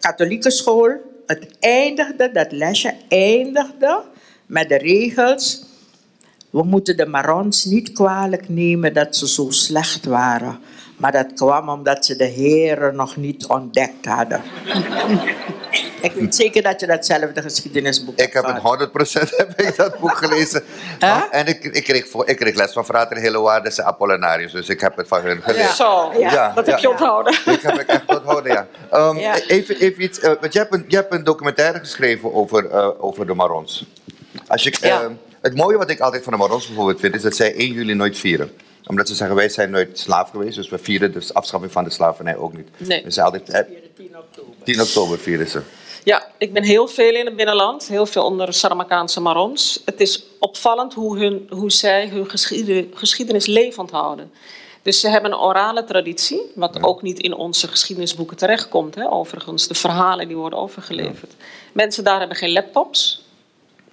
katholieke 0.00 0.50
school. 0.50 1.08
Het 1.26 1.46
eindigde, 1.60 2.32
dat 2.32 2.52
lesje 2.52 2.94
eindigde 3.08 4.02
met 4.46 4.68
de 4.68 4.76
regels. 4.76 5.64
We 6.50 6.62
moeten 6.62 6.96
de 6.96 7.06
Marons 7.06 7.64
niet 7.64 7.92
kwalijk 7.92 8.48
nemen 8.48 8.92
dat 8.94 9.16
ze 9.16 9.28
zo 9.28 9.46
slecht 9.50 10.04
waren. 10.04 10.58
Maar 10.96 11.12
dat 11.12 11.32
kwam 11.34 11.68
omdat 11.68 12.04
ze 12.04 12.16
de 12.16 12.24
heren 12.24 12.96
nog 12.96 13.16
niet 13.16 13.46
ontdekt 13.46 14.04
hadden. 14.06 14.42
ik 16.02 16.12
weet 16.12 16.34
zeker 16.34 16.62
dat 16.62 16.80
je 16.80 16.86
datzelfde 16.86 17.42
geschiedenisboek 17.42 18.18
Ik 18.18 18.32
heb 18.32 18.44
hebt 18.46 18.62
het 18.62 19.28
100% 19.30 19.36
heb 19.36 19.60
ik 19.60 19.76
dat 19.76 19.98
boek 19.98 20.16
gelezen. 20.16 20.62
Huh? 20.98 21.22
En 21.30 21.46
ik, 21.46 21.64
ik, 21.64 21.84
kreeg, 21.84 22.08
voor- 22.08 22.28
ik 22.28 22.36
kreeg 22.36 22.54
les 22.54 22.72
van 22.72 22.84
Frater 22.84 23.16
Hellewaardes 23.16 23.78
en 23.78 23.84
Apollinarius, 23.84 24.52
dus 24.52 24.68
ik 24.68 24.80
heb 24.80 24.96
het 24.96 25.08
van 25.08 25.20
hun 25.20 25.42
geleerd. 25.42 25.70
Zo, 25.70 26.12
Ja, 26.18 26.52
dat 26.54 26.66
heb 26.66 26.78
je 26.78 26.86
ja. 26.86 26.90
onthouden. 26.90 27.32
Ik 27.32 27.60
heb 27.60 27.76
het 27.78 27.86
echt 27.86 28.06
onthouden, 28.06 28.52
ja. 28.52 28.66
Ehm, 28.90 29.16
Ja. 29.16 29.40
Even, 29.46 29.76
even 29.80 30.02
iets, 30.02 30.20
eh, 30.20 30.32
want 30.40 30.52
je 30.52 30.58
hebt, 30.58 30.74
een, 30.74 30.84
je 30.88 30.96
hebt 30.96 31.12
een 31.14 31.24
documentaire 31.24 31.78
geschreven 31.78 32.34
over, 32.34 32.70
eh, 32.70 32.88
over 33.04 33.26
de 33.26 33.34
Marons. 33.34 33.86
Als 34.46 34.62
je, 34.62 34.76
Ja. 34.80 35.08
Het 35.40 35.56
mooie 35.56 35.76
wat 35.76 35.90
ik 35.90 36.00
altijd 36.00 36.22
van 36.22 36.32
de 36.32 36.38
Marons 36.38 36.66
bijvoorbeeld 36.66 37.00
vind, 37.00 37.14
is 37.14 37.22
dat 37.22 37.36
zij 37.36 37.54
1 37.54 37.72
juli 37.72 37.94
nooit 37.94 38.18
vieren. 38.18 38.52
Omdat 38.86 39.08
ze 39.08 39.14
zeggen, 39.14 39.36
wij 39.36 39.48
zijn 39.48 39.70
nooit 39.70 39.98
slaaf 39.98 40.30
geweest, 40.30 40.56
dus 40.56 40.68
we 40.68 40.78
vieren 40.78 41.12
de 41.12 41.30
afschaffing 41.32 41.72
van 41.72 41.84
de 41.84 41.90
slavernij 41.90 42.36
ook 42.36 42.56
niet. 42.56 42.68
Nee. 42.76 43.02
Dus 43.02 43.14
ze 43.14 43.22
altijd, 43.22 43.48
eh, 43.48 43.60
10 43.96 44.16
oktober. 44.18 44.54
10 44.64 44.80
oktober 44.80 45.18
vieren 45.18 45.48
ze. 45.48 45.62
Ja, 46.04 46.26
ik 46.38 46.52
ben 46.52 46.62
heel 46.64 46.88
veel 46.88 47.14
in 47.14 47.26
het 47.26 47.36
binnenland, 47.36 47.88
heel 47.88 48.06
veel 48.06 48.24
onder 48.24 48.54
Saramakaanse 48.54 49.20
Marons. 49.20 49.82
Het 49.84 50.00
is 50.00 50.24
opvallend 50.38 50.94
hoe, 50.94 51.18
hun, 51.18 51.46
hoe 51.50 51.72
zij 51.72 52.08
hun 52.08 52.30
geschiede- 52.30 52.88
geschiedenis 52.94 53.46
levend 53.46 53.90
houden. 53.90 54.32
Dus 54.82 55.00
ze 55.00 55.08
hebben 55.08 55.32
een 55.32 55.38
orale 55.38 55.84
traditie, 55.84 56.40
wat 56.54 56.82
ook 56.82 57.02
niet 57.02 57.18
in 57.18 57.34
onze 57.34 57.68
geschiedenisboeken 57.68 58.36
terechtkomt. 58.36 58.94
Hè, 58.94 59.10
overigens, 59.10 59.68
de 59.68 59.74
verhalen 59.74 60.26
die 60.28 60.36
worden 60.36 60.58
overgeleverd. 60.58 61.32
Mensen 61.72 62.04
daar 62.04 62.18
hebben 62.18 62.36
geen 62.36 62.52
laptops, 62.52 63.24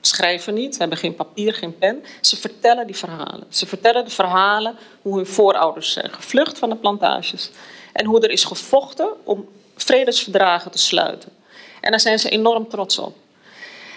schrijven 0.08 0.54
niet, 0.54 0.78
hebben 0.78 0.98
geen 0.98 1.16
papier, 1.16 1.54
geen 1.54 1.78
pen. 1.78 2.04
Ze 2.22 2.38
vertellen 2.38 2.86
die 2.88 2.96
verhalen. 2.96 3.44
Ze 3.50 3.66
vertellen 3.66 4.06
de 4.06 4.12
verhalen 4.12 4.76
hoe 5.02 5.16
hun 5.16 5.26
voorouders 5.26 5.92
zijn 5.92 6.12
gevlucht 6.12 6.60
van 6.60 6.70
de 6.70 6.76
plantages. 6.76 7.52
En 7.94 8.06
hoe 8.06 8.22
er 8.22 8.30
is 8.30 8.44
gevochten 8.44 9.10
om 9.24 9.50
vredesverdragen 9.76 10.72
te 10.72 10.78
sluiten. 10.78 11.32
En 11.82 11.92
daar 11.92 12.00
zijn 12.00 12.20
ze 12.20 12.30
enorm 12.30 12.68
trots 12.68 12.98
op. 12.98 13.16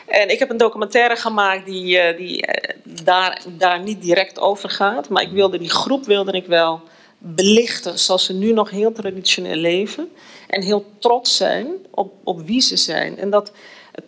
En 0.06 0.28
ik 0.28 0.38
heb 0.38 0.50
een 0.50 0.56
documentaire 0.56 1.16
gemaakt 1.16 1.66
die, 1.66 1.98
eh, 1.98 2.16
die 2.16 2.46
eh, 2.46 2.76
daar, 3.04 3.42
daar 3.46 3.80
niet 3.80 4.02
direct 4.02 4.38
over 4.38 4.70
gaat. 4.70 5.08
Maar 5.08 5.22
ik 5.22 5.30
wilde 5.30 5.58
die 5.58 5.70
groep 5.70 6.04
wilde 6.04 6.32
ik 6.32 6.46
wel 6.46 6.80
belichten 7.18 7.98
zoals 7.98 8.24
ze 8.24 8.32
nu 8.32 8.52
nog 8.52 8.70
heel 8.70 8.92
traditioneel 8.92 9.56
leven. 9.56 10.12
En 10.46 10.62
heel 10.62 10.84
trots 10.98 11.36
zijn 11.36 11.66
op, 11.90 12.12
op 12.24 12.46
wie 12.46 12.60
ze 12.60 12.76
zijn. 12.76 13.18
En 13.18 13.30
dat, 13.30 13.52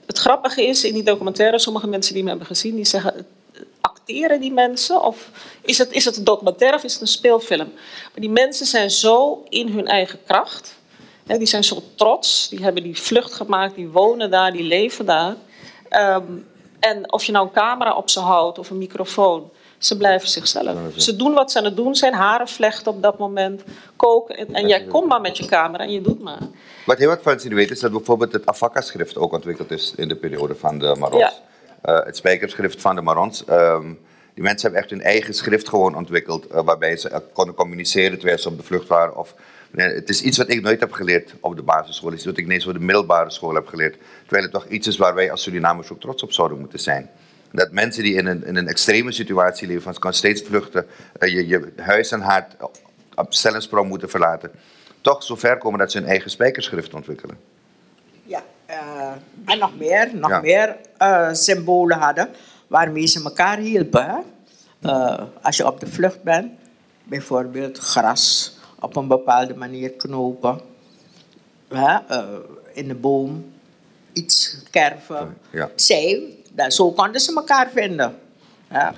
het, 0.07 0.19
grappige 0.19 0.67
is 0.67 0.85
in 0.85 0.95
die 0.95 1.03
documentaire, 1.03 1.59
sommige 1.59 1.87
mensen 1.87 2.15
die 2.15 2.23
me 2.23 2.29
hebben 2.29 2.47
gezien, 2.47 2.75
die 2.75 2.85
zeggen, 2.85 3.27
acteren 3.81 4.41
die 4.41 4.53
mensen? 4.53 5.03
Of 5.03 5.31
is 5.63 5.79
het, 5.79 5.93
is 5.93 6.05
het 6.05 6.17
een 6.17 6.25
documentaire 6.25 6.77
of 6.77 6.85
is 6.85 6.93
het 6.93 7.03
een 7.03 7.09
speelfilm? 7.09 7.73
Maar 8.03 8.21
die 8.21 8.31
mensen 8.31 8.67
zijn 8.67 8.91
zo 8.91 9.45
in 9.49 9.69
hun 9.69 9.87
eigen 9.87 10.19
kracht. 10.27 10.81
Hè, 11.27 11.39
die 11.39 11.47
zijn 11.47 11.65
zo 11.65 11.83
trots, 11.95 12.49
die 12.49 12.63
hebben 12.63 12.83
die 12.83 13.01
vlucht 13.01 13.33
gemaakt, 13.33 13.75
die 13.75 13.89
wonen 13.89 14.31
daar, 14.31 14.53
die 14.53 14.63
leven 14.63 15.07
daar. 15.07 15.37
Ehm, 15.89 16.25
en 16.81 17.13
of 17.13 17.25
je 17.25 17.33
nou 17.33 17.47
een 17.47 17.53
camera 17.53 17.97
op 17.97 18.11
ze 18.11 18.21
houdt 18.21 18.59
of 18.59 18.71
een 18.71 18.79
microfoon, 18.79 19.51
ze 19.85 19.97
blijven 19.97 20.29
zichzelf. 20.29 20.77
Ze 20.97 21.17
doen 21.17 21.35
wat 21.35 21.53
ze 21.53 21.59
aan 21.59 21.65
het 21.65 21.77
doen 21.77 21.95
zijn, 21.95 22.13
haren 22.13 22.49
vlechten 22.49 22.93
op 22.93 23.03
dat 23.03 23.19
moment, 23.19 23.63
koken. 23.97 24.37
En, 24.37 24.55
en 24.55 24.69
jij 24.69 24.85
komt 24.85 25.09
maar 25.09 25.21
met 25.21 25.37
je 25.37 25.47
camera 25.47 25.85
en 25.85 25.93
je 25.93 26.01
doet 26.01 26.23
maar. 26.23 26.41
Wat 26.87 26.99
heel 26.99 27.17
wat 27.23 27.45
niet 27.45 27.53
weten, 27.53 27.75
is 27.75 27.81
dat 27.81 27.93
bijvoorbeeld 27.93 28.33
het 28.33 28.47
Afaka-schrift 28.47 29.17
ook 29.17 29.33
ontwikkeld 29.33 29.71
is 29.71 29.93
in 29.97 30.09
de 30.09 30.17
periode 30.17 30.55
van 30.55 30.79
de 30.79 30.95
Marons. 30.99 31.21
Ja. 31.21 31.33
Eh, 31.83 32.07
het 32.07 32.17
spijkerschrift 32.17 32.81
van 32.81 32.95
de 32.95 33.03
Marons. 33.03 33.45
Ehm, 33.45 33.93
die 34.35 34.43
mensen 34.45 34.63
hebben 34.63 34.81
echt 34.81 34.91
hun 34.91 35.03
eigen 35.03 35.35
schrift 35.35 35.69
gewoon 35.69 35.97
ontwikkeld, 35.97 36.47
eh, 36.47 36.65
waarbij 36.65 36.97
ze 36.97 37.09
eh, 37.09 37.19
konden 37.33 37.55
communiceren 37.55 38.19
terwijl 38.19 38.39
ze 38.39 38.49
op 38.49 38.57
de 38.57 38.65
vlucht 38.65 38.89
waren. 38.89 39.17
Of 39.17 39.35
Nee, 39.73 39.95
het 39.95 40.09
is 40.09 40.23
iets 40.23 40.39
wat 40.39 40.51
ik 40.51 40.63
nooit 40.63 40.81
heb 40.81 40.93
geleerd 40.93 41.35
op 41.41 41.57
de 41.57 41.63
basisschool. 41.63 42.13
Iets 42.13 42.25
wat 42.25 42.37
ik 42.37 42.45
niet 42.45 42.53
eens 42.53 42.67
op 42.67 42.73
de 42.73 42.79
middelbare 42.79 43.31
school 43.31 43.55
heb 43.55 43.67
geleerd. 43.67 43.97
Terwijl 44.23 44.43
het 44.43 44.53
toch 44.53 44.67
iets 44.67 44.87
is 44.87 44.97
waar 44.97 45.15
wij 45.15 45.31
als 45.31 45.43
Surinamers 45.43 45.91
ook 45.91 46.01
trots 46.01 46.23
op 46.23 46.33
zouden 46.33 46.59
moeten 46.59 46.79
zijn. 46.79 47.11
Dat 47.53 47.73
mensen 47.73 48.03
die 48.03 48.15
in 48.15 48.27
een, 48.27 48.45
in 48.45 48.57
een 48.57 48.69
extreme 48.69 49.13
situatie 49.13 49.67
leven, 49.67 49.83
van 49.83 49.95
kan 49.95 50.13
steeds 50.13 50.43
vluchten, 50.43 50.87
eh, 51.19 51.29
je, 51.29 51.47
je 51.47 51.73
huis 51.77 52.11
en 52.13 52.21
haard 52.21 52.57
op 53.15 53.35
cel 53.35 53.85
moeten 53.85 54.11
verlaten, 54.11 54.51
toch 55.01 55.23
zo 55.23 55.37
ver 55.37 55.59
komen 55.59 55.79
dat 55.79 55.93
ze 55.93 55.99
hun 55.99 56.09
eigen 56.09 56.31
spijkerschrift 56.31 56.95
ontwikkelen. 56.95 57.39
Ja, 58.25 58.43
uh, 58.71 59.13
en 59.45 59.59
nog 59.59 59.79
meer, 59.79 60.11
nog 60.15 60.43
meer 60.43 60.77
uh, 60.99 61.33
symbolen 61.33 61.99
hadden 61.99 62.29
waarmee 62.67 63.07
ze 63.07 63.23
elkaar 63.25 63.59
hielpen. 63.59 64.25
Uh, 64.81 65.23
als 65.43 65.57
je 65.57 65.67
op 65.67 65.81
de 65.81 65.87
vlucht 65.87 66.23
bent, 66.23 66.53
bijvoorbeeld 67.05 67.79
gras 67.79 68.55
op 68.81 68.97
een 68.97 69.09
bepaalde 69.09 69.55
manier 69.55 69.91
knopen, 69.91 70.61
in 72.73 72.89
de 72.89 72.95
boom 72.95 73.53
iets 74.13 74.59
kerven. 74.71 75.37
Ja. 75.51 75.71
Zij, 75.75 76.37
dat, 76.55 76.75
zo 76.75 76.93
konden 76.93 77.21
ze 77.21 77.35
elkaar 77.35 77.71
vinden. 77.75 78.19
Ja. 78.71 78.95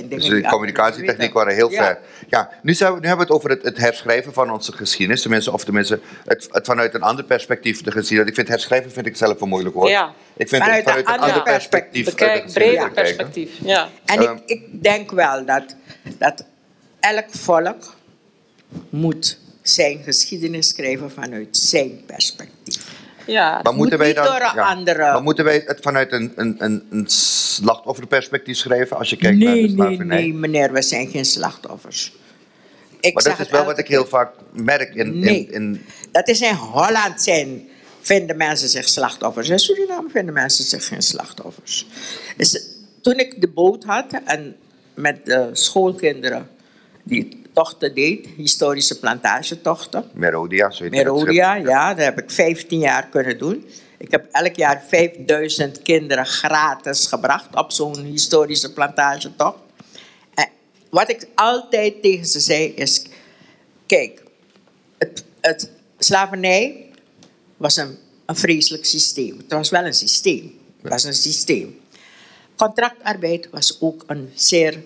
Dus 0.00 0.28
de 0.28 0.46
communicatietechniek 0.50 1.32
waren 1.32 1.54
heel 1.54 1.70
ver. 1.70 1.98
Ja, 2.28 2.50
nu, 2.62 2.74
zijn 2.74 2.94
we, 2.94 3.00
nu 3.00 3.06
hebben 3.06 3.26
we 3.26 3.32
het 3.32 3.42
over 3.42 3.50
het, 3.50 3.62
het 3.62 3.78
herschrijven 3.78 4.32
van 4.32 4.50
onze 4.50 4.72
geschiedenis. 4.72 5.22
Tenminste, 5.22 5.52
of 5.52 5.64
tenminste, 5.64 6.00
het, 6.24 6.48
het 6.50 6.66
vanuit 6.66 6.94
een 6.94 7.02
ander 7.02 7.24
perspectief 7.24 7.82
de 7.82 7.90
geschiedenis. 7.90 8.30
Ik 8.30 8.36
vind 8.36 8.48
herschrijven 8.48 8.92
vind 8.92 9.06
ik 9.06 9.16
zelf 9.16 9.40
een 9.40 9.48
moeilijk 9.48 9.74
woord. 9.74 9.88
Ja. 9.88 10.12
Ik 10.36 10.48
vind 10.48 10.62
vanuit, 10.62 10.84
het 10.84 10.94
vanuit 10.94 11.08
een 11.08 11.28
ander 11.28 11.42
perspectief. 11.42 12.04
Bekijk, 12.04 12.52
breder 12.52 12.90
perspectief. 12.90 13.50
Ja. 13.64 13.88
En 14.04 14.20
ik, 14.20 14.28
ehm, 14.28 14.38
ik 14.46 14.82
denk 14.82 15.10
wel 15.10 15.44
dat, 15.44 15.76
dat 16.18 16.44
elk 17.00 17.26
volk 17.28 17.94
moet 18.90 19.38
zijn 19.62 20.02
geschiedenis 20.02 20.68
schrijven 20.68 21.10
vanuit 21.10 21.56
zijn 21.56 22.04
perspectief. 22.06 22.81
Ja, 23.26 23.60
maar 23.62 23.74
moeten 23.74 23.98
wij 23.98 24.12
dan, 24.12 24.24
ja, 24.24 24.94
Maar 24.96 25.22
moeten 25.22 25.44
wij 25.44 25.62
het 25.66 25.78
vanuit 25.80 26.12
een, 26.12 26.32
een, 26.36 26.56
een, 26.58 26.86
een 26.90 27.04
slachtofferperspectief 27.08 28.56
schrijven 28.56 28.96
als 28.96 29.10
je 29.10 29.16
kijkt 29.16 29.38
nee, 29.38 29.46
naar 29.46 29.54
de 29.54 29.68
slavernij? 29.68 30.16
Nee, 30.16 30.28
nee, 30.28 30.34
meneer, 30.34 30.72
we 30.72 30.82
zijn 30.82 31.08
geen 31.08 31.24
slachtoffers. 31.24 32.12
Ik 33.00 33.14
maar 33.14 33.22
dat 33.22 33.38
is 33.38 33.48
wel 33.48 33.64
wat 33.64 33.78
ik 33.78 33.88
heel 33.88 34.06
vaak 34.06 34.34
merk 34.50 34.94
in, 34.94 35.18
nee, 35.18 35.46
in, 35.46 35.52
in... 35.52 35.84
Dat 36.12 36.28
is 36.28 36.40
in 36.40 36.54
Holland 36.54 37.22
zijn, 37.22 37.68
vinden 38.00 38.36
mensen 38.36 38.68
zich 38.68 38.88
slachtoffers. 38.88 39.48
In 39.48 39.58
Suriname 39.58 40.08
vinden 40.10 40.34
mensen 40.34 40.64
zich 40.64 40.86
geen 40.86 41.02
slachtoffers. 41.02 41.86
Dus, 42.36 42.66
toen 43.00 43.18
ik 43.18 43.40
de 43.40 43.48
boot 43.48 43.84
had 43.84 44.06
en 44.24 44.56
met 44.94 45.26
de 45.26 45.48
schoolkinderen 45.52 46.48
die 47.02 47.41
tochten 47.52 47.94
deed, 47.94 48.26
historische 48.36 48.98
plantagetochten. 48.98 50.04
Merodia, 50.12 50.70
zo 50.70 50.88
Merodia, 50.88 51.54
ja, 51.54 51.94
dat 51.94 52.04
heb 52.04 52.18
ik 52.18 52.30
15 52.30 52.78
jaar 52.78 53.06
kunnen 53.06 53.38
doen. 53.38 53.66
Ik 53.98 54.10
heb 54.10 54.26
elk 54.30 54.56
jaar 54.56 54.84
5000 54.88 55.82
kinderen 55.82 56.26
gratis 56.26 57.06
gebracht 57.06 57.56
op 57.56 57.72
zo'n 57.72 58.04
historische 58.04 58.72
plantagetocht. 58.72 59.58
En 60.34 60.48
wat 60.90 61.10
ik 61.10 61.26
altijd 61.34 62.02
tegen 62.02 62.26
ze 62.26 62.40
zei 62.40 62.64
is: 62.64 63.06
kijk, 63.86 64.22
het, 64.98 65.24
het 65.40 65.70
slavernij 65.98 66.86
was 67.56 67.76
een, 67.76 67.98
een 68.26 68.36
vreselijk 68.36 68.84
systeem. 68.84 69.36
Het 69.36 69.52
was 69.52 69.70
wel 69.70 69.84
een 69.84 69.94
systeem. 69.94 70.58
Het 70.82 70.90
was 70.90 71.04
een 71.04 71.14
systeem. 71.14 71.80
Contractarbeid 72.56 73.48
was 73.50 73.80
ook 73.80 74.04
een 74.06 74.30
zeer 74.34 74.82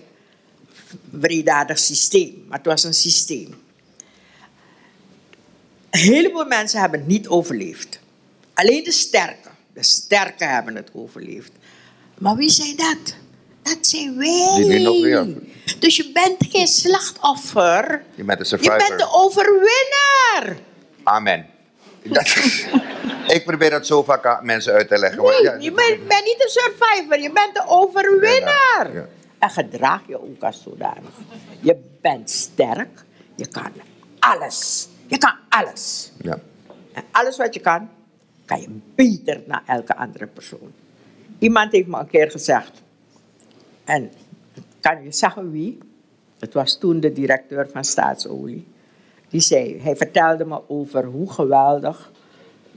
vredadig 1.21 1.79
systeem, 1.79 2.45
maar 2.49 2.59
het 2.59 2.67
was 2.67 2.85
een 2.85 2.95
systeem. 2.95 3.65
Een 5.91 6.01
heleboel 6.01 6.45
mensen 6.45 6.81
hebben 6.81 6.99
het 6.99 7.09
niet 7.09 7.29
overleefd. 7.29 7.99
Alleen 8.55 8.85
de 8.85 8.93
sterken. 8.93 9.51
De 9.73 9.83
sterken 9.83 10.49
hebben 10.49 10.77
het 10.77 10.91
overleefd. 10.93 11.51
Maar 12.19 12.37
wie 12.37 12.51
zijn 12.51 12.77
dat? 12.77 13.15
Dat 13.63 13.87
zijn 13.87 14.17
wij. 14.17 14.79
nog 14.79 15.27
Dus 15.79 15.97
je 15.97 16.11
bent 16.13 16.37
geen 16.51 16.67
slachtoffer. 16.67 18.03
Je 18.15 18.25
bent 18.25 18.39
de 18.39 18.45
survivor. 18.45 18.81
Je 18.81 18.87
bent 18.89 18.99
de 18.99 19.09
overwinnaar. 19.11 20.57
Amen. 21.03 21.47
ik 23.37 23.43
probeer 23.45 23.71
dat 23.71 23.87
zo 23.87 24.03
vaak 24.03 24.27
aan 24.27 24.47
mensen 24.47 24.73
uit 24.73 24.89
te 24.89 24.99
leggen. 24.99 25.23
Nee, 25.23 25.63
je 25.63 25.73
bent, 25.73 26.09
bent, 26.09 26.25
niet 26.25 26.39
de 26.39 26.49
survivor, 26.49 27.21
je 27.21 27.33
bent 27.33 27.55
de 27.55 27.63
overwinnaar. 27.67 28.95
Ja. 28.95 29.09
En 29.47 29.53
gedraag 29.53 30.03
je 30.07 30.23
ook 30.23 30.43
als 30.43 30.63
zodanig. 30.63 31.21
Je 31.61 31.77
bent 32.01 32.31
sterk. 32.31 33.05
Je 33.35 33.49
kan 33.49 33.71
alles. 34.19 34.89
Je 35.07 35.19
kan 35.19 35.35
alles. 35.49 36.13
Ja. 36.19 36.39
En 36.93 37.03
alles 37.11 37.37
wat 37.37 37.55
je 37.55 37.61
kan, 37.61 37.89
kan 38.45 38.61
je 38.61 38.69
beter 38.95 39.43
naar 39.47 39.63
elke 39.67 39.97
andere 39.97 40.27
persoon. 40.27 40.73
Iemand 41.39 41.73
heeft 41.73 41.87
me 41.87 41.99
een 41.99 42.07
keer 42.07 42.31
gezegd. 42.31 42.83
En 43.85 44.11
kan 44.81 45.03
je 45.03 45.13
zeggen 45.13 45.51
wie? 45.51 45.79
Het 46.39 46.55
was 46.55 46.79
toen 46.79 47.01
de 47.01 47.13
directeur 47.13 47.69
van 47.69 47.85
Staatsolie. 47.85 48.67
Die 49.29 49.41
zei, 49.41 49.81
hij 49.81 49.97
vertelde 49.97 50.45
me 50.45 50.69
over 50.69 51.05
hoe 51.05 51.33
geweldig 51.33 52.13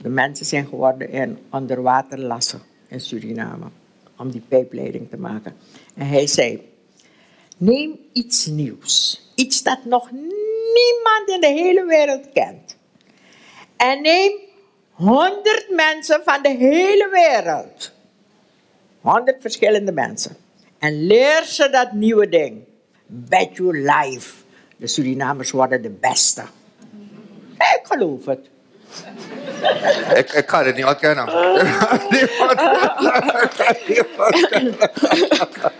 de 0.02 0.10
mensen 0.10 0.46
zijn 0.46 0.68
geworden 0.68 1.10
in 1.10 1.38
onderwaterlassen 1.52 2.62
in 2.88 3.00
Suriname. 3.00 3.66
Om 4.18 4.32
die 4.32 4.44
pijpleiding 4.48 5.10
te 5.10 5.18
maken. 5.18 5.54
En 6.00 6.08
hij 6.08 6.28
zei, 6.28 6.72
neem 7.58 8.00
iets 8.14 8.46
nieuws. 8.46 9.22
Iets 9.36 9.64
dat 9.64 9.86
nog 9.86 10.12
niemand 10.12 11.24
in 11.26 11.42
de 11.42 11.62
hele 11.62 11.86
wereld 11.86 12.26
kent. 12.34 12.78
En 13.78 14.02
neem 14.02 14.32
honderd 14.92 15.66
mensen 15.70 16.22
van 16.24 16.42
de 16.42 16.50
hele 16.50 17.10
wereld. 17.12 17.92
Honderd 19.02 19.42
verschillende 19.42 19.92
mensen. 19.92 20.38
En 20.78 21.08
leer 21.08 21.44
ze 21.44 21.70
dat 21.70 21.92
nieuwe 21.92 22.30
ding. 22.30 22.64
Bet 23.06 23.56
your 23.56 23.78
life. 23.78 24.34
De 24.78 24.88
Surinamers 24.88 25.52
worden 25.52 25.82
de 25.82 25.90
beste. 25.90 26.44
Ik 27.58 27.82
geloof 27.84 28.26
het. 28.26 28.50
Ik, 30.16 30.32
ik 30.32 30.50
ga 30.50 30.64
dit 30.64 30.76
niet 30.76 30.86
ontkennen. 30.86 31.26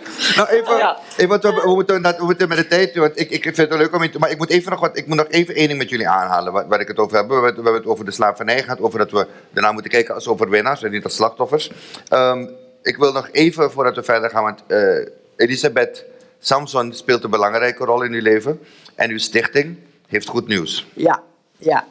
nou, 0.36 0.48
even, 0.48 0.96
even 1.16 1.40
we, 1.40 1.74
moeten, 1.74 2.02
we 2.02 2.24
moeten 2.24 2.48
met 2.48 2.58
de 2.58 2.66
tijd 2.66 2.94
doen. 2.94 3.10
Ik, 3.14 3.30
ik 3.30 3.42
vind 3.42 3.56
het 3.56 3.74
leuk 3.74 3.94
om 3.94 4.10
te 4.10 4.18
Maar 4.18 4.30
ik 4.30 4.38
moet 4.38 4.50
even 4.50 4.70
nog 4.70 4.80
wat. 4.80 4.96
Ik 4.96 5.06
moet 5.06 5.16
nog 5.16 5.28
even 5.28 5.54
één 5.54 5.66
ding 5.66 5.78
met 5.78 5.90
jullie 5.90 6.08
aanhalen. 6.08 6.52
Waar, 6.52 6.68
waar 6.68 6.80
ik 6.80 6.88
het 6.88 6.98
over 6.98 7.16
heb. 7.16 7.28
We, 7.28 7.34
we, 7.34 7.44
hebben 7.44 7.74
het 7.74 7.86
over 7.86 8.04
de 8.04 8.10
slavernij 8.10 8.62
gehad. 8.62 8.80
Over 8.80 8.98
dat 8.98 9.10
we 9.10 9.26
daarna 9.50 9.72
moeten 9.72 9.90
kijken 9.90 10.14
als 10.14 10.28
overwinnaars 10.28 10.82
en 10.82 10.90
niet 10.90 11.04
als 11.04 11.14
slachtoffers. 11.14 11.70
Um, 12.12 12.50
ik 12.82 12.96
wil 12.96 13.12
nog 13.12 13.28
even 13.32 13.70
voordat 13.70 13.96
we 13.96 14.02
verder 14.02 14.30
gaan. 14.30 14.42
Want 14.42 14.62
uh, 14.68 15.06
Elisabeth 15.36 16.04
Samson 16.38 16.92
speelt 16.92 17.24
een 17.24 17.30
belangrijke 17.30 17.84
rol 17.84 18.02
in 18.02 18.12
uw 18.12 18.22
leven. 18.22 18.60
En 18.94 19.10
uw 19.10 19.18
stichting 19.18 19.76
heeft 20.06 20.28
goed 20.28 20.48
nieuws. 20.48 20.86
Ja, 20.92 21.22
ja. 21.56 21.86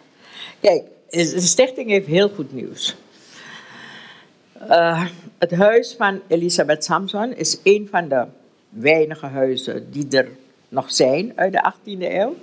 Kijk, 0.59 0.83
de 1.09 1.41
stichting 1.41 1.89
heeft 1.89 2.07
heel 2.07 2.29
goed 2.29 2.53
nieuws. 2.53 2.95
Uh, 4.67 5.05
het 5.37 5.55
huis 5.55 5.95
van 5.97 6.21
Elisabeth 6.27 6.83
Samson 6.83 7.33
is 7.33 7.59
een 7.63 7.87
van 7.91 8.07
de 8.07 8.25
weinige 8.69 9.25
huizen 9.25 9.91
die 9.91 10.07
er 10.17 10.27
nog 10.69 10.91
zijn 10.91 11.33
uit 11.35 11.51
de 11.51 11.73
18e 11.73 12.01
eeuw. 12.01 12.35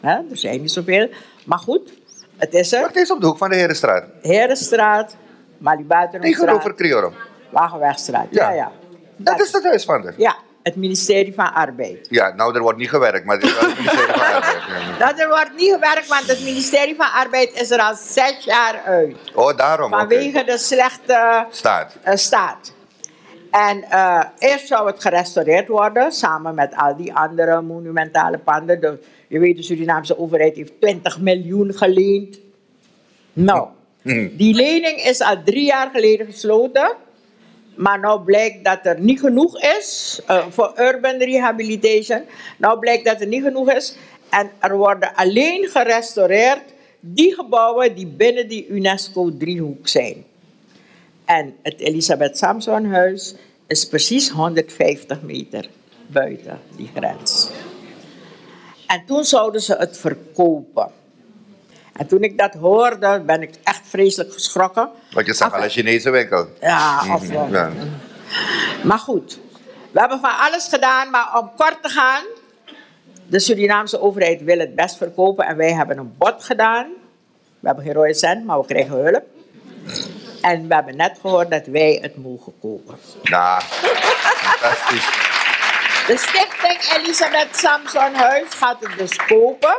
er 0.00 0.24
zijn 0.32 0.60
niet 0.60 0.70
zoveel. 0.70 1.08
Maar 1.44 1.58
goed, 1.58 1.92
het 2.36 2.54
is 2.54 2.72
er. 2.72 2.86
het 2.86 2.96
is 2.96 3.10
op 3.10 3.20
de 3.20 3.26
hoek 3.26 3.38
van 3.38 3.50
de 3.50 3.56
Herenstraat. 3.56 4.04
Herenstraat, 4.22 5.16
Malibuitenstraat. 5.58 6.32
Tegenover 6.32 6.74
Crioro. 6.74 7.12
Wagenwegstraat, 7.50 8.26
ja, 8.30 8.50
ja. 8.50 8.72
Dat, 9.16 9.36
dat 9.36 9.46
is 9.46 9.52
het 9.52 9.64
huis 9.64 9.84
van 9.84 10.02
haar? 10.02 10.14
Ja, 10.16 10.36
het 10.64 10.76
ministerie 10.76 11.34
van 11.34 11.52
Arbeid. 11.52 12.06
Ja, 12.10 12.34
nou, 12.34 12.54
er 12.54 12.60
wordt 12.60 12.78
niet 12.78 12.88
gewerkt, 12.88 13.24
maar 13.24 13.36
het 13.36 13.44
is 13.44 13.60
wel 13.60 13.68
het 13.68 13.78
ministerie 13.78 14.12
van 14.12 14.22
Arbeid. 14.22 14.62
Nou, 14.98 15.18
er 15.18 15.28
wordt 15.28 15.54
niet 15.56 15.72
gewerkt, 15.72 16.08
want 16.08 16.26
het 16.26 16.44
ministerie 16.44 16.94
van 16.96 17.12
Arbeid 17.12 17.60
is 17.60 17.70
er 17.70 17.78
al 17.78 17.94
zes 17.94 18.44
jaar 18.44 18.82
uit. 18.84 19.16
Oh, 19.34 19.56
daarom? 19.56 19.90
Vanwege 19.90 20.44
de 20.44 20.58
slechte 20.58 21.46
staat. 21.50 21.96
Uh, 22.06 22.14
staat. 22.14 22.72
En 23.50 23.84
uh, 23.90 24.24
eerst 24.38 24.66
zou 24.66 24.86
het 24.86 25.00
gerestaureerd 25.00 25.68
worden, 25.68 26.12
samen 26.12 26.54
met 26.54 26.74
al 26.76 26.96
die 26.96 27.14
andere 27.14 27.62
monumentale 27.62 28.38
panden. 28.38 28.80
De, 28.80 28.98
je 29.28 29.38
weet, 29.38 29.56
de 29.56 29.62
Surinaamse 29.62 30.18
overheid 30.18 30.56
heeft 30.56 30.80
20 30.80 31.20
miljoen 31.20 31.74
geleend. 31.74 32.38
Nou, 33.32 33.68
hm. 34.02 34.36
die 34.36 34.54
lening 34.54 35.04
is 35.04 35.20
al 35.20 35.42
drie 35.44 35.64
jaar 35.64 35.90
geleden 35.90 36.26
gesloten. 36.26 36.96
Maar 37.74 38.00
nou 38.00 38.20
blijkt 38.24 38.64
dat 38.64 38.78
er 38.82 39.00
niet 39.00 39.20
genoeg 39.20 39.60
is 39.60 40.20
uh, 40.30 40.46
voor 40.50 40.72
urban 40.76 41.16
rehabilitation. 41.16 42.22
Nou 42.56 42.78
blijkt 42.78 43.04
dat 43.04 43.20
er 43.20 43.26
niet 43.26 43.42
genoeg 43.42 43.70
is. 43.70 43.96
En 44.28 44.50
er 44.58 44.76
worden 44.76 45.14
alleen 45.14 45.68
gerestaureerd 45.68 46.62
die 47.00 47.34
gebouwen 47.34 47.94
die 47.94 48.06
binnen 48.06 48.48
die 48.48 48.66
UNESCO-driehoek 48.66 49.88
zijn. 49.88 50.24
En 51.24 51.54
het 51.62 51.80
Elisabeth 51.80 52.38
Samson 52.38 52.84
huis 52.84 53.34
is 53.66 53.88
precies 53.88 54.30
150 54.30 55.22
meter 55.22 55.68
buiten 56.06 56.60
die 56.76 56.90
grens. 56.94 57.48
En 58.86 59.04
toen 59.06 59.24
zouden 59.24 59.62
ze 59.62 59.74
het 59.74 59.98
verkopen. 59.98 60.90
En 61.96 62.06
toen 62.06 62.22
ik 62.22 62.38
dat 62.38 62.54
hoorde, 62.54 63.20
ben 63.26 63.42
ik 63.42 63.54
echt 63.64 63.80
vreselijk 63.88 64.32
geschrokken. 64.32 64.88
Want 65.12 65.26
je 65.26 65.34
zag 65.34 65.48
Af- 65.52 65.56
al 65.58 65.62
een 65.64 65.70
Chinese 65.70 66.10
winkel. 66.10 66.48
Ja, 66.60 67.14
of, 67.14 67.22
Mhm, 67.22 67.52
ja. 67.52 67.70
Maar 68.82 68.98
goed, 68.98 69.38
we 69.90 70.00
hebben 70.00 70.20
van 70.20 70.38
alles 70.38 70.68
gedaan, 70.68 71.10
maar 71.10 71.38
om 71.38 71.50
kort 71.56 71.82
te 71.82 71.88
gaan. 71.88 72.22
De 73.26 73.38
Surinaamse 73.40 74.00
overheid 74.00 74.42
wil 74.42 74.58
het 74.58 74.74
best 74.74 74.96
verkopen 74.96 75.46
en 75.46 75.56
wij 75.56 75.72
hebben 75.72 75.98
een 75.98 76.14
bod 76.18 76.44
gedaan. 76.44 76.86
We 77.60 77.66
hebben 77.66 77.84
geen 77.84 77.94
rode 77.94 78.14
cent, 78.14 78.44
maar 78.44 78.58
we 78.60 78.66
krijgen 78.66 78.94
hulp. 79.04 79.22
En 80.40 80.68
we 80.68 80.74
hebben 80.74 80.96
net 80.96 81.18
gehoord 81.20 81.50
dat 81.50 81.66
wij 81.66 81.98
het 82.02 82.16
mogen 82.16 82.52
kopen. 82.60 82.98
Nou, 83.22 83.62
fantastisch. 83.62 85.06
De 86.06 86.16
stichting 86.16 86.98
Elisabeth 86.98 87.56
Samson 87.56 88.14
Huis 88.14 88.54
gaat 88.54 88.76
het 88.80 88.98
dus 88.98 89.16
kopen. 89.16 89.74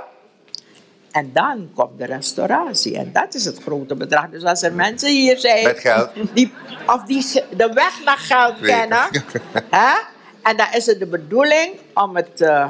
En 1.15 1.29
dan 1.33 1.69
komt 1.75 1.97
de 1.97 2.05
restauratie. 2.05 2.97
En 2.97 3.11
dat 3.13 3.33
is 3.33 3.45
het 3.45 3.61
grote 3.61 3.95
bedrag. 3.95 4.29
Dus 4.29 4.43
als 4.43 4.61
er 4.61 4.73
mensen 4.73 5.09
hier 5.09 5.37
zijn... 5.39 5.63
Met 5.63 5.79
geld. 5.79 6.09
Die, 6.33 6.53
of 6.87 7.03
die 7.03 7.25
de 7.57 7.71
weg 7.73 8.01
naar 8.05 8.17
geld 8.17 8.59
kennen. 8.59 9.07
hè? 9.79 9.93
En 10.41 10.57
dan 10.57 10.67
is 10.73 10.85
het 10.85 10.99
de 10.99 11.05
bedoeling 11.07 11.69
om 11.93 12.15
het 12.15 12.41
eh, 12.41 12.69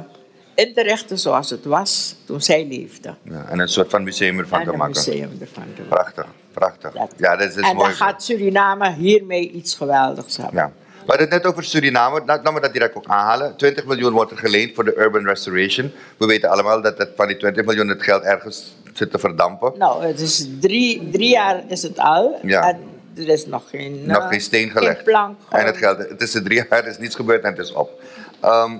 in 0.55 0.73
te 0.73 0.81
richten 0.81 1.19
zoals 1.19 1.49
het 1.49 1.65
was 1.65 2.15
toen 2.25 2.41
zij 2.41 2.65
leefde. 2.67 3.15
Ja, 3.23 3.45
en 3.49 3.59
een 3.59 3.67
soort 3.67 3.89
van 3.89 4.03
museum 4.03 4.39
ervan 4.39 4.59
en 4.59 4.65
te 4.65 4.71
een 4.71 4.77
maken. 4.77 4.93
museum 4.95 5.37
ervan 5.41 5.63
te 5.75 5.81
maken. 5.81 5.87
Prachtig, 5.87 6.25
prachtig. 6.53 6.91
Dat- 6.93 7.13
Ja, 7.17 7.35
dat 7.35 7.49
is 7.49 7.55
en 7.55 7.61
mooi. 7.75 7.77
dan 7.77 7.91
gaat 7.97 8.23
Suriname 8.23 8.93
hiermee 8.93 9.49
iets 9.51 9.75
geweldigs 9.75 10.37
hebben. 10.37 10.55
Ja. 10.55 10.71
We 11.05 11.11
hadden 11.11 11.29
het 11.29 11.43
net 11.43 11.51
over 11.51 11.63
Suriname. 11.63 12.21
Laten 12.25 12.53
we 12.53 12.59
dat 12.59 12.73
direct 12.73 12.95
ook 12.95 13.07
aanhalen. 13.07 13.55
20 13.55 13.85
miljoen 13.85 14.13
wordt 14.13 14.31
er 14.31 14.37
geleend 14.37 14.75
voor 14.75 14.83
de 14.83 14.97
urban 14.97 15.25
restoration. 15.25 15.91
We 16.17 16.25
weten 16.25 16.49
allemaal 16.49 16.81
dat 16.81 16.97
het 16.97 17.09
van 17.15 17.27
die 17.27 17.37
20 17.37 17.65
miljoen 17.65 17.87
het 17.87 18.03
geld 18.03 18.23
ergens 18.23 18.75
zit 18.93 19.11
te 19.11 19.19
verdampen. 19.19 19.73
Nou, 19.77 20.05
het 20.05 20.19
is 20.19 20.47
drie, 20.59 21.09
drie 21.11 21.29
jaar 21.29 21.63
is 21.67 21.81
het 21.81 21.99
al. 21.99 22.39
Ja. 22.41 22.69
En 22.69 22.77
er 23.15 23.27
is 23.27 23.45
nog 23.45 23.69
geen, 23.69 24.05
Nog 24.05 24.17
eh, 24.17 24.27
geen 24.27 24.41
steen 24.41 24.69
gelegd. 24.69 24.95
Geen 24.95 25.03
plank. 25.03 25.37
En 25.49 25.65
het 25.65 25.77
geld, 25.77 25.97
het 25.97 26.21
is 26.21 26.31
de 26.31 26.41
drie 26.41 26.57
jaar, 26.69 26.83
er 26.83 26.87
is 26.87 26.97
niets 26.97 27.15
gebeurd 27.15 27.43
en 27.43 27.49
het 27.49 27.59
is 27.59 27.73
op. 27.73 28.01
Ehm, 28.39 28.77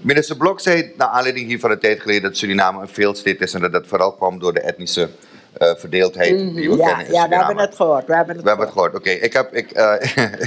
minister 0.00 0.36
Blok 0.36 0.60
zei 0.60 0.92
naar 0.96 1.08
aanleiding 1.08 1.46
hiervan 1.46 1.70
een 1.70 1.78
tijd 1.78 2.00
geleden 2.00 2.22
dat 2.22 2.36
Suriname 2.36 2.80
een 2.80 2.88
veelsteed 2.88 3.40
is 3.40 3.54
en 3.54 3.60
dat 3.60 3.72
dat 3.72 3.86
vooral 3.86 4.12
kwam 4.12 4.38
door 4.38 4.52
de 4.52 4.60
etnische 4.60 5.08
eh, 5.52 5.74
verdeeldheid 5.76 6.54
die 6.54 6.70
we 6.70 6.76
ja, 6.76 6.94
kennen 6.94 7.12
ja, 7.12 7.28
we 7.28 7.36
hebben 7.36 7.58
het 7.58 7.74
gehoord. 7.74 8.06
We 8.06 8.14
hebben 8.14 8.34
het 8.34 8.42
We 8.42 8.48
hebben 8.48 8.66
het 8.66 8.74
gehoord. 8.74 8.94
Oké, 8.94 9.10
ik, 9.10 9.32
heb, 9.32 9.54
ik, 9.54 9.70
eh, 9.70 9.94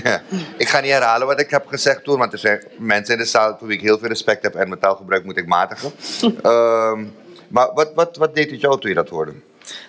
ik 0.58 0.70
ga 0.70 0.80
niet 0.80 0.92
herhalen 0.92 1.28
wat 1.28 1.40
ik 1.40 1.50
heb 1.50 1.68
gezegd 1.68 2.04
toen, 2.04 2.18
want 2.18 2.34
er 2.34 2.40
zijn 2.40 2.64
mensen 2.78 3.14
in 3.14 3.20
de 3.20 3.26
zaal 3.26 3.56
voor 3.58 3.68
wie 3.68 3.78
ik 3.78 3.84
heel 3.84 3.98
veel 3.98 4.08
respect 4.08 4.44
heb 4.44 4.56
en 4.56 4.68
mijn 4.68 4.80
taalgebruik 4.80 5.24
moet 5.24 5.38
ik 5.38 5.48
matigen. 5.48 5.92
Ehm, 6.42 7.06
maar 7.48 7.74
wat, 7.74 7.92
wat, 7.96 8.18
wat 8.18 8.36
deed 8.36 8.52
het 8.52 8.62
jou 8.62 8.80
toen 8.80 8.90
je 8.90 8.96
dat 8.96 9.10
hoorde? 9.10 9.34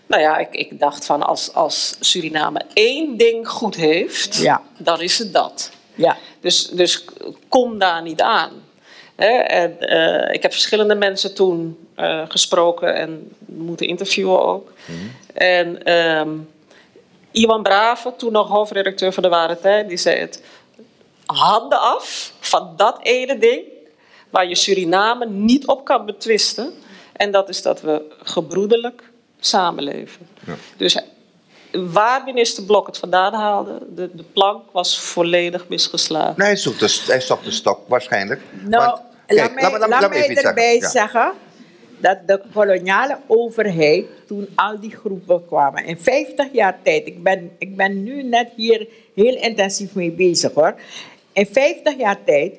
Nou 0.06 0.22
ja, 0.22 0.38
ik, 0.38 0.48
ik 0.50 0.78
dacht 0.80 1.04
van 1.04 1.22
als, 1.22 1.54
als 1.54 1.96
Suriname 2.00 2.62
één 2.72 3.16
ding 3.16 3.48
goed 3.48 3.74
heeft, 3.76 4.36
Ja. 4.36 4.62
dan 4.78 5.00
is 5.00 5.18
het 5.18 5.32
dat. 5.32 5.70
Ja. 5.94 6.16
Dus, 6.40 6.68
dus 6.68 7.04
kom 7.48 7.78
daar 7.78 8.02
niet 8.02 8.20
aan. 8.20 8.50
Hè? 9.16 9.28
En, 9.38 9.80
eh, 9.80 10.34
ik 10.34 10.42
heb 10.42 10.52
verschillende 10.52 10.94
mensen 10.94 11.34
toen 11.34 11.85
eh, 11.96 12.22
gesproken 12.28 12.94
en 12.94 13.32
moeten 13.44 13.86
interviewen 13.86 14.42
ook. 14.42 14.72
En 15.34 15.82
ehm, 15.84 16.30
Iwan 17.30 17.62
Brave, 17.62 18.12
toen 18.16 18.32
nog 18.32 18.48
hoofdredacteur 18.48 19.12
van 19.12 19.22
De 19.22 19.28
Ware 19.28 19.60
Tijd, 19.60 19.88
die 19.88 19.96
zei 19.96 20.18
het... 20.20 20.42
Handen 21.26 21.80
af 21.80 22.32
van 22.40 22.72
dat 22.76 22.98
ene 23.02 23.38
ding 23.38 23.62
waar 24.30 24.48
je 24.48 24.54
Suriname 24.54 25.26
niet 25.28 25.66
op 25.66 25.84
kan 25.84 26.06
betwisten. 26.06 26.72
En 27.12 27.30
dat 27.30 27.48
is 27.48 27.62
dat 27.62 27.80
we 27.80 28.02
gebroederlijk 28.22 29.02
samenleven. 29.40 30.28
Dus 30.76 30.98
waar 31.72 32.24
minister 32.24 32.62
Blok 32.64 32.86
het 32.86 32.98
vandaan 32.98 33.32
haalde, 33.34 33.78
de, 33.94 34.10
de 34.14 34.22
plank 34.32 34.62
was 34.72 34.98
volledig 35.00 35.68
misgeslagen. 35.68 36.34
Nee, 36.36 36.46
hij 36.46 36.56
zocht 36.56 36.80
de, 36.80 37.02
hij 37.06 37.20
zocht 37.20 37.44
de 37.44 37.50
stok 37.50 37.80
waarschijnlijk. 37.88 38.40
Nou, 38.50 38.84
Want, 38.84 39.00
laat 39.26 39.26
kijk, 39.26 39.54
mij, 39.54 39.62
laat 39.62 39.72
me- 39.72 39.78
laat 39.78 39.88
me- 39.88 39.88
laat 39.88 40.00
laat 40.00 40.10
me 40.10 40.16
mij 40.16 40.18
even 40.18 40.32
iets 40.32 40.42
erbij 40.42 40.80
zeggen. 40.80 41.20
Ja. 41.20 41.34
Dat 42.06 42.26
de 42.26 42.40
koloniale 42.52 43.18
overheid, 43.26 44.06
toen 44.26 44.48
al 44.54 44.80
die 44.80 44.96
groepen 44.96 45.46
kwamen, 45.46 45.84
in 45.84 45.98
50 45.98 46.52
jaar 46.52 46.78
tijd, 46.82 47.06
ik 47.06 47.22
ben, 47.22 47.50
ik 47.58 47.76
ben 47.76 48.02
nu 48.02 48.22
net 48.22 48.48
hier 48.56 48.88
heel 49.14 49.36
intensief 49.36 49.94
mee 49.94 50.10
bezig 50.10 50.52
hoor. 50.54 50.74
In 51.32 51.46
50 51.46 51.96
jaar 51.96 52.24
tijd 52.24 52.58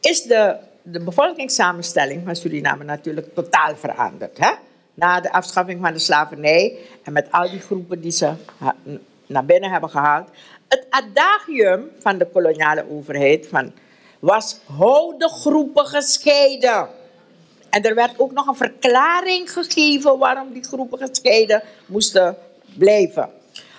is 0.00 0.22
de, 0.22 0.56
de 0.82 1.00
bevolkingssamenstelling 1.00 2.22
van 2.24 2.36
Suriname 2.36 2.84
natuurlijk 2.84 3.34
totaal 3.34 3.76
veranderd. 3.76 4.38
Hè? 4.38 4.52
Na 4.94 5.20
de 5.20 5.32
afschaffing 5.32 5.80
van 5.80 5.92
de 5.92 5.98
slavernij 5.98 6.76
en 7.02 7.12
met 7.12 7.26
al 7.30 7.50
die 7.50 7.60
groepen 7.60 8.00
die 8.00 8.12
ze 8.12 8.32
naar 9.26 9.44
binnen 9.44 9.70
hebben 9.70 9.90
gehaald. 9.90 10.28
Het 10.68 10.86
adagium 10.90 11.90
van 11.98 12.18
de 12.18 12.26
koloniale 12.26 12.84
overheid 12.90 13.46
van, 13.46 13.72
was 14.18 14.60
hou 14.76 15.18
de 15.18 15.28
groepen 15.28 15.86
gescheiden. 15.86 16.88
En 17.74 17.82
er 17.82 17.94
werd 17.94 18.18
ook 18.18 18.32
nog 18.32 18.46
een 18.46 18.56
verklaring 18.56 19.52
gegeven 19.52 20.18
waarom 20.18 20.52
die 20.52 20.64
groepen 20.64 20.98
gescheiden 20.98 21.62
moesten 21.86 22.36
blijven. 22.78 23.30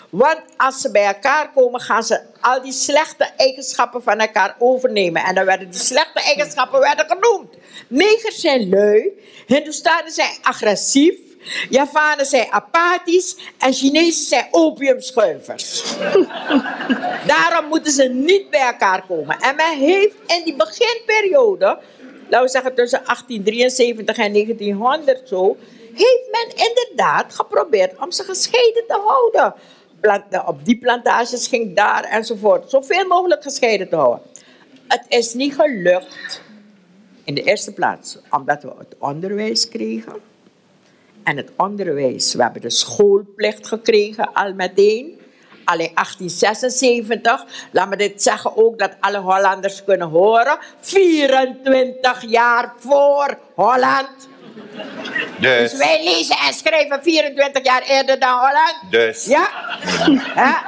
Want 0.09 0.39
als 0.57 0.81
ze 0.81 0.91
bij 0.91 1.05
elkaar 1.05 1.51
komen, 1.51 1.81
gaan 1.81 2.03
ze 2.03 2.21
al 2.41 2.61
die 2.61 2.71
slechte 2.71 3.29
eigenschappen 3.37 4.03
van 4.03 4.17
elkaar 4.17 4.55
overnemen. 4.59 5.23
En 5.23 5.35
dan 5.35 5.45
werden 5.45 5.71
die 5.71 5.79
slechte 5.79 6.21
eigenschappen 6.21 6.79
werden 6.79 7.05
genoemd. 7.07 7.53
Negers 7.87 8.41
zijn 8.41 8.69
lui, 8.69 9.11
Hindustanen 9.45 10.11
zijn 10.11 10.31
agressief, 10.41 11.15
Javanen 11.69 12.25
zijn 12.25 12.51
apathisch 12.51 13.37
en 13.57 13.73
Chinezen 13.73 14.25
zijn 14.25 14.47
opiumschuivers. 14.51 15.83
Daarom 17.33 17.67
moeten 17.67 17.91
ze 17.91 18.03
niet 18.03 18.49
bij 18.49 18.61
elkaar 18.61 19.05
komen. 19.07 19.39
En 19.39 19.55
men 19.55 19.77
heeft 19.77 20.15
in 20.27 20.41
die 20.43 20.55
beginperiode, 20.55 21.79
laten 22.29 22.45
we 22.45 22.51
zeggen 22.51 22.75
tussen 22.75 22.99
1873 23.03 24.17
en 24.17 24.33
1900 24.33 25.27
zo, 25.27 25.57
heeft 25.93 26.27
men 26.31 26.67
inderdaad 26.67 27.35
geprobeerd 27.35 27.99
om 27.99 28.11
ze 28.11 28.23
gescheiden 28.23 28.83
te 28.87 28.99
houden. 29.05 29.53
Plant- 29.99 30.47
op 30.47 30.65
die 30.65 30.77
plantages 30.77 31.47
ging 31.47 31.75
daar 31.75 32.03
enzovoort. 32.03 32.69
Zoveel 32.69 33.07
mogelijk 33.07 33.43
gescheiden 33.43 33.89
te 33.89 33.95
houden. 33.95 34.21
Het 34.87 35.05
is 35.07 35.33
niet 35.33 35.55
gelukt. 35.55 36.41
In 37.23 37.35
de 37.35 37.43
eerste 37.43 37.73
plaats 37.73 38.17
omdat 38.29 38.63
we 38.63 38.71
het 38.77 38.95
onderwijs 38.99 39.69
kregen. 39.69 40.13
En 41.23 41.37
het 41.37 41.51
onderwijs, 41.57 42.33
we 42.33 42.43
hebben 42.43 42.61
de 42.61 42.69
schoolplicht 42.69 43.67
gekregen 43.67 44.33
al 44.33 44.53
meteen. 44.53 45.19
Al 45.65 45.79
in 45.79 45.91
1876, 45.93 47.45
laat 47.71 47.89
me 47.89 47.95
dit 47.95 48.23
zeggen 48.23 48.57
ook 48.57 48.79
dat 48.79 48.91
alle 48.99 49.17
Hollanders 49.17 49.83
kunnen 49.83 50.07
horen. 50.07 50.57
24 50.79 52.21
jaar 52.27 52.73
voor 52.79 53.37
Holland. 53.55 54.27
Dus, 55.39 55.71
Dus 55.71 55.77
wij 55.77 56.03
lezen 56.03 56.35
en 56.37 56.53
schrijven 56.53 57.03
24 57.03 57.63
jaar 57.63 57.81
eerder 57.81 58.19
dan 58.19 58.33
Holland. 58.33 58.75
dus. 58.89 59.25
Ja. 59.25 59.49
ja. 60.35 60.63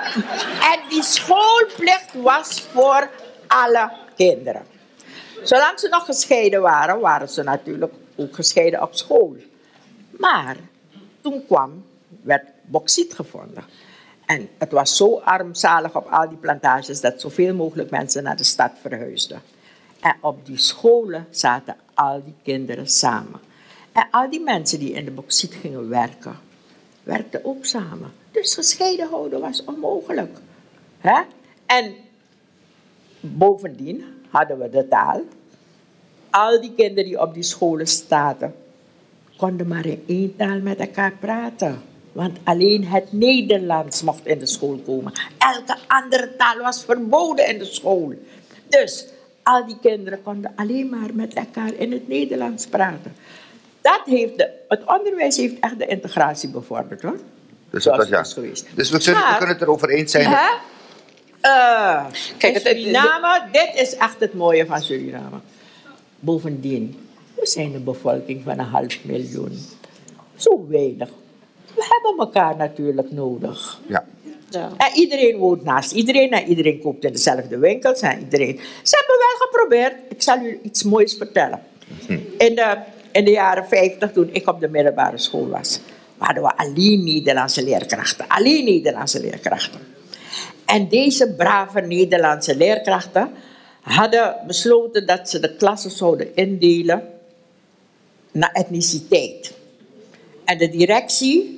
En 0.73 0.79
die 0.89 1.03
schoolplicht 1.03 2.13
was 2.13 2.63
voor 2.73 3.09
alle 3.47 3.91
kinderen. 4.15 4.65
Zolang 5.43 5.79
ze 5.79 5.87
nog 5.87 6.05
gescheiden 6.05 6.61
waren, 6.61 6.99
waren 6.99 7.29
ze 7.29 7.43
natuurlijk 7.43 7.93
ook 8.15 8.35
gescheiden 8.35 8.81
op 8.81 8.95
school. 8.95 9.35
Maar 10.09 10.55
toen 11.21 11.45
kwam, 11.45 11.85
werd 12.21 12.43
bauxiet 12.61 13.13
gevonden. 13.13 13.63
En 14.28 14.49
het 14.57 14.71
was 14.71 14.97
zo 14.97 15.19
armzalig 15.19 15.95
op 15.95 16.07
al 16.09 16.30
die 16.30 16.38
plantages 16.38 17.01
dat 17.01 17.21
zoveel 17.21 17.55
mogelijk 17.55 17.89
mensen 17.89 18.23
naar 18.23 18.38
de 18.38 18.43
stad 18.43 18.71
verhuisden. 18.82 19.41
En 19.99 20.15
op 20.21 20.45
die 20.45 20.57
scholen 20.57 21.28
zaten 21.30 21.75
al 21.93 22.23
die 22.23 22.34
kinderen 22.43 22.88
samen. 22.88 23.39
En 23.91 24.07
al 24.11 24.30
die 24.30 24.39
mensen 24.39 24.80
die 24.80 24.91
in 24.91 25.05
de 25.05 25.11
bauxiet 25.11 25.53
gingen 25.53 25.89
werken, 25.89 26.36
werkten 27.03 27.45
ook 27.45 27.65
samen. 27.65 28.11
Dus 28.32 28.53
gescheiden 28.53 29.09
houden 29.09 29.39
was 29.39 29.63
onmogelijk. 29.63 30.38
En 31.65 31.95
bovendien 33.19 34.03
hadden 34.30 34.59
we 34.59 34.69
de 34.69 34.88
taal. 34.88 35.21
Al 36.30 36.61
die 36.61 36.73
kinderen 36.75 37.05
die 37.05 37.21
op 37.21 37.34
die 37.34 37.43
scholen 37.43 37.88
zaten, 37.88 38.55
konden 39.38 39.67
maar 39.67 39.86
in 39.86 40.03
één 40.07 40.36
taal 40.36 40.59
met 40.59 40.80
elkaar 40.80 41.13
praten. 41.19 41.82
Want 42.18 42.38
alleen 42.43 42.88
het 42.88 43.13
Nederlands 43.13 44.01
mocht 44.01 44.26
in 44.26 44.39
de 44.39 44.45
school 44.45 44.82
komen. 44.86 45.11
Elke 45.38 45.78
andere 45.88 46.36
taal 46.38 46.57
was 46.57 46.84
verboden 46.84 47.47
in 47.47 47.57
de 47.57 47.65
school. 47.65 48.13
Dus 48.70 49.05
al 49.43 49.65
die 49.65 49.78
kinderen 49.82 50.24
konden 50.24 50.51
alleen 50.55 50.89
maar 50.89 51.09
met 51.13 51.34
elkaar 51.34 51.74
in 51.74 51.91
het 51.91 52.07
Nederlands 52.07 52.68
praten. 52.68 53.15
Dat 53.82 54.01
heeft 54.05 54.38
de, 54.38 54.49
het 54.68 54.82
onderwijs 54.86 55.38
heeft 55.38 55.59
echt 55.59 55.80
de 55.80 55.86
integratie 55.86 56.49
bevorderd 56.49 57.01
hoor. 57.01 57.20
Dus, 57.70 57.84
dat, 57.84 58.07
ja. 58.07 58.18
het 58.18 58.28
is 58.28 58.34
geweest. 58.34 58.65
dus 58.76 58.89
we, 58.89 58.99
kunnen, 58.99 59.22
we 59.22 59.36
kunnen 59.38 59.55
het 59.55 59.61
erover 59.61 59.89
eens 59.89 60.11
zijn. 60.11 60.28
Hè? 60.30 60.49
Eh, 61.41 62.05
Kijk, 62.38 62.53
het- 62.53 62.68
Suriname, 62.68 63.43
dit 63.51 63.72
is 63.74 63.95
echt 63.95 64.20
het 64.20 64.34
mooie 64.34 64.65
van 64.65 64.82
Suriname. 64.82 65.39
Bovendien, 66.20 67.09
we 67.36 67.47
zijn 67.47 67.74
een 67.74 67.84
bevolking 67.84 68.43
van 68.43 68.59
een 68.59 68.65
half 68.65 69.03
miljoen. 69.03 69.59
Zo 70.36 70.65
weinig. 70.70 71.09
We 71.78 71.86
hebben 71.89 72.25
elkaar 72.25 72.55
natuurlijk 72.55 73.11
nodig. 73.11 73.80
Ja. 73.88 74.05
Ja. 74.49 74.71
En 74.78 74.91
iedereen 74.93 75.38
woont 75.38 75.63
naast 75.63 75.91
iedereen 75.91 76.32
en 76.32 76.47
iedereen 76.47 76.80
koopt 76.80 77.03
in 77.03 77.11
dezelfde 77.11 77.57
winkels 77.57 77.99
en 77.99 78.19
iedereen. 78.19 78.59
Ze 78.84 78.97
hebben 78.97 79.17
wel 79.17 79.47
geprobeerd. 79.47 80.11
Ik 80.11 80.21
zal 80.21 80.39
u 80.39 80.59
iets 80.63 80.84
moois 80.84 81.13
vertellen. 81.13 81.61
In 82.38 82.55
de, 82.55 82.78
in 83.11 83.25
de 83.25 83.32
jaren 83.32 83.67
50, 83.67 84.11
toen 84.11 84.30
ik 84.32 84.47
op 84.47 84.59
de 84.59 84.67
middelbare 84.67 85.17
school 85.17 85.47
was, 85.47 85.80
hadden 86.17 86.43
we 86.43 86.57
alleen 86.57 87.03
Nederlandse 87.03 87.63
leerkrachten. 87.63 88.28
Alleen 88.28 88.65
Nederlandse 88.65 89.19
leerkrachten. 89.19 89.80
En 90.65 90.88
deze 90.88 91.34
brave 91.34 91.82
Nederlandse 91.82 92.57
leerkrachten 92.57 93.30
hadden 93.82 94.36
besloten 94.47 95.05
dat 95.05 95.30
ze 95.30 95.39
de 95.39 95.55
klassen 95.55 95.91
zouden 95.91 96.36
indelen 96.36 97.03
naar 98.32 98.51
etniciteit. 98.51 99.53
En 100.45 100.57
de 100.57 100.69
directie 100.69 101.56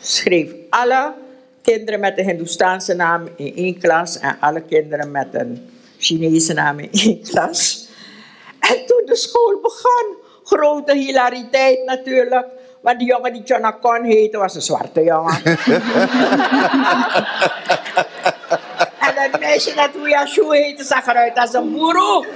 schreef 0.00 0.52
alle 0.70 1.14
kinderen 1.62 2.00
met 2.00 2.18
een 2.18 2.24
Hindoestaanse 2.24 2.94
naam 2.94 3.28
in 3.36 3.56
één 3.56 3.78
klas 3.78 4.18
en 4.18 4.36
alle 4.40 4.62
kinderen 4.62 5.10
met 5.10 5.28
een 5.32 5.70
Chinese 5.98 6.52
naam 6.52 6.78
in 6.78 6.88
één 6.92 7.22
klas. 7.22 7.88
En 8.60 8.86
toen 8.86 9.02
de 9.06 9.16
school 9.16 9.60
begon, 9.62 10.16
grote 10.44 10.94
hilariteit 10.94 11.84
natuurlijk. 11.84 12.46
Want 12.80 12.98
die 12.98 13.08
jongen 13.08 13.32
die 13.32 13.42
Jonathan 13.42 14.04
heette, 14.04 14.38
was 14.38 14.54
een 14.54 14.62
zwarte 14.62 15.02
jongen. 15.02 15.42
en 19.06 19.14
dat 19.30 19.40
meisje 19.40 19.74
dat 19.74 19.90
Huyashu 20.02 20.56
heette, 20.56 20.84
zag 20.84 21.06
eruit 21.06 21.38
als 21.38 21.52
een 21.52 21.72
boeroe. 21.72 22.26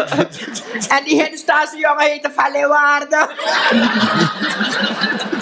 en 0.96 1.04
die 1.04 1.22
Hindoestaanse 1.22 1.76
jongen 1.76 2.04
heette 2.04 2.30
Vallewaarde. 2.34 3.28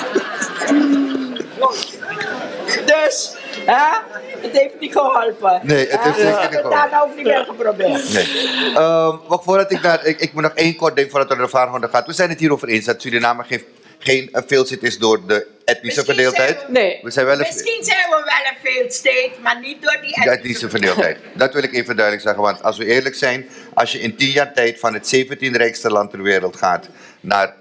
dus, 2.86 3.32
hè, 3.64 3.98
het 4.40 4.58
heeft 4.58 4.80
niet 4.80 4.92
geholpen. 4.92 5.60
Nee, 5.62 5.88
het 5.88 6.00
heeft 6.00 6.16
Hè, 6.16 6.22
zeker 6.22 6.34
we 6.34 6.40
niet 6.40 6.52
hebben 6.52 6.62
het 6.62 6.70
daarna 6.70 7.02
ook 7.02 7.16
niet 7.16 7.24
meer 7.24 7.44
geprobeerd. 7.44 8.12
Nee. 8.12 8.74
Ehm, 8.74 9.16
voordat 9.28 9.72
ik 9.72 9.82
naar... 9.82 10.04
Ik, 10.04 10.20
ik 10.20 10.32
moet 10.32 10.42
nog 10.42 10.52
één 10.54 10.76
kort 10.76 10.96
ding 10.96 11.10
voordat 11.10 11.28
we 11.28 11.34
naar 11.34 11.44
de 11.44 11.50
vaarhonden 11.50 11.90
gaat. 11.90 12.06
We 12.06 12.12
zijn 12.12 12.28
het 12.28 12.38
hierover 12.40 12.68
eens 12.68 12.84
dat 12.84 13.02
Suriname 13.02 13.44
geen, 13.44 13.64
geen 13.98 14.28
een 14.32 14.44
veelzit 14.46 14.82
is 14.82 14.98
door 14.98 15.26
de 15.26 15.46
etnische 15.64 16.00
Misschien 16.00 16.04
verdeeldheid. 16.04 16.58
zijn 16.58 16.72
Nee. 16.72 17.00
We 17.02 17.10
zijn 17.10 17.26
wel 17.26 17.34
een, 17.34 17.40
Misschien 17.40 17.84
zijn 17.84 17.98
we 17.98 18.10
wel 18.10 18.18
een 18.18 18.90
state, 18.90 19.30
maar 19.42 19.60
niet 19.60 19.82
door 19.82 19.98
die 20.02 20.24
de 20.24 20.30
etnische 20.30 20.70
verdeeldheid. 20.70 21.18
Dat 21.34 21.52
wil 21.52 21.62
ik 21.62 21.74
even 21.74 21.96
duidelijk 21.96 22.26
zeggen. 22.26 22.42
Want 22.42 22.62
als 22.62 22.78
we 22.78 22.84
eerlijk 22.84 23.14
zijn, 23.14 23.48
als 23.74 23.92
je 23.92 24.00
in 24.00 24.16
tien 24.16 24.30
jaar 24.30 24.52
tijd 24.52 24.78
van 24.78 24.94
het 24.94 25.08
17 25.08 25.56
rijkste 25.56 25.90
land 25.90 26.10
ter 26.10 26.22
wereld 26.22 26.56
gaat 26.56 26.88
naar 27.20 27.42
het 27.42 27.54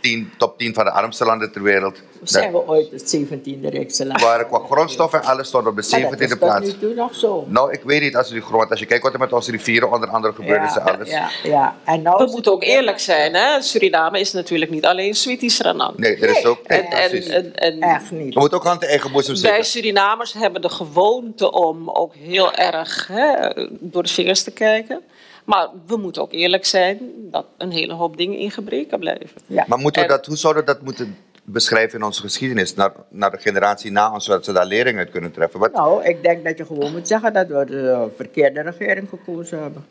10, 0.00 0.32
top 0.38 0.58
10 0.58 0.74
van 0.74 0.84
de 0.84 0.90
armste 0.90 1.24
landen 1.24 1.52
ter 1.52 1.62
wereld. 1.62 1.98
Zijn 2.22 2.52
we 2.52 2.66
ooit 2.66 2.90
het 2.90 3.16
17e 3.16 3.68
rijkste 3.68 4.06
land? 4.06 4.20
Waar 4.20 4.46
qua 4.46 4.58
grondstof 4.58 5.12
en 5.12 5.22
alles 5.22 5.48
stond 5.48 5.66
op 5.66 5.76
de 5.76 5.88
Maar 5.90 6.00
dat 6.00 6.18
17e 6.18 6.22
is 6.22 6.28
tot 6.28 6.38
plaats. 6.38 6.66
nu 6.66 6.78
toe 6.78 6.94
nog 6.94 7.14
zo. 7.14 7.44
Nou, 7.48 7.72
ik 7.72 7.80
weet 7.84 8.00
niet 8.00 8.16
als, 8.16 8.30
u 8.30 8.32
die 8.32 8.42
grond, 8.42 8.70
als 8.70 8.80
je 8.80 8.86
kijkt 8.86 9.02
wat 9.02 9.12
er 9.12 9.18
met 9.18 9.32
onze 9.32 9.50
rivieren 9.50 9.92
onder 9.92 10.08
andere 10.08 10.34
gebeurd 10.34 10.70
is 10.70 10.76
en 10.76 10.82
alles. 10.82 11.10
ja, 11.10 11.28
ja. 11.42 11.76
En 11.84 12.02
nou 12.02 12.16
We 12.16 12.24
is 12.24 12.32
moeten 12.32 12.52
ook 12.52 12.62
eerlijk 12.62 12.98
zijn, 12.98 13.34
hè? 13.34 13.60
Suriname 13.62 14.20
is 14.20 14.32
natuurlijk 14.32 14.70
niet 14.70 14.84
alleen 14.84 15.14
Sweetie-Sranang. 15.14 15.96
Nee, 15.96 16.16
er 16.16 16.36
is 16.36 16.44
ook. 16.44 16.68
Nee, 16.68 16.80
En, 16.80 17.12
en, 17.12 17.32
en, 17.32 17.54
en 17.54 17.80
Echt 17.80 18.10
niet. 18.10 18.34
We 18.34 18.40
moeten 18.40 18.58
ook 18.58 18.66
aan 18.66 18.78
de 18.78 18.86
eigen 18.86 19.12
boezem 19.12 19.34
wij 19.34 19.42
zitten. 19.42 19.64
Surinamers 19.64 20.32
hebben 20.32 20.62
de 20.62 20.68
gewoonte 20.68 21.52
om 21.52 21.90
ook 21.90 22.14
heel 22.14 22.52
erg 22.52 23.06
hè, 23.12 23.50
door 23.70 24.02
de 24.02 24.08
vingers 24.08 24.42
te 24.42 24.50
kijken. 24.50 25.02
Maar 25.44 25.68
we 25.86 25.96
moeten 25.96 26.22
ook 26.22 26.32
eerlijk 26.32 26.64
zijn 26.64 26.98
dat 27.30 27.46
een 27.58 27.70
hele 27.70 27.92
hoop 27.92 28.16
dingen 28.16 28.38
in 28.38 28.50
gebreken 28.50 28.98
blijven. 28.98 29.40
Ja. 29.46 29.64
Maar 29.68 29.78
moeten 29.78 30.02
we 30.02 30.08
dat, 30.08 30.26
hoe 30.26 30.36
zouden 30.36 30.64
we 30.64 30.72
dat 30.72 30.82
moeten 30.82 31.16
beschrijven 31.44 31.98
in 31.98 32.04
onze 32.04 32.20
geschiedenis? 32.20 32.74
Naar, 32.74 32.92
naar 33.08 33.30
de 33.30 33.38
generatie 33.38 33.90
na 33.90 34.12
ons, 34.12 34.24
zodat 34.24 34.44
ze 34.44 34.52
daar 34.52 34.66
lering 34.66 34.98
uit 34.98 35.10
kunnen 35.10 35.32
treffen. 35.32 35.60
Wat, 35.60 35.72
Nou, 35.72 36.04
ik 36.04 36.22
denk 36.22 36.44
dat 36.44 36.58
je 36.58 36.64
gewoon 36.64 36.92
moet 36.92 37.08
zeggen 37.08 37.32
dat 37.32 37.46
we 37.46 37.64
de 37.64 38.08
verkeerde 38.16 38.62
regering 38.62 39.08
gekozen 39.08 39.62
hebben. 39.62 39.84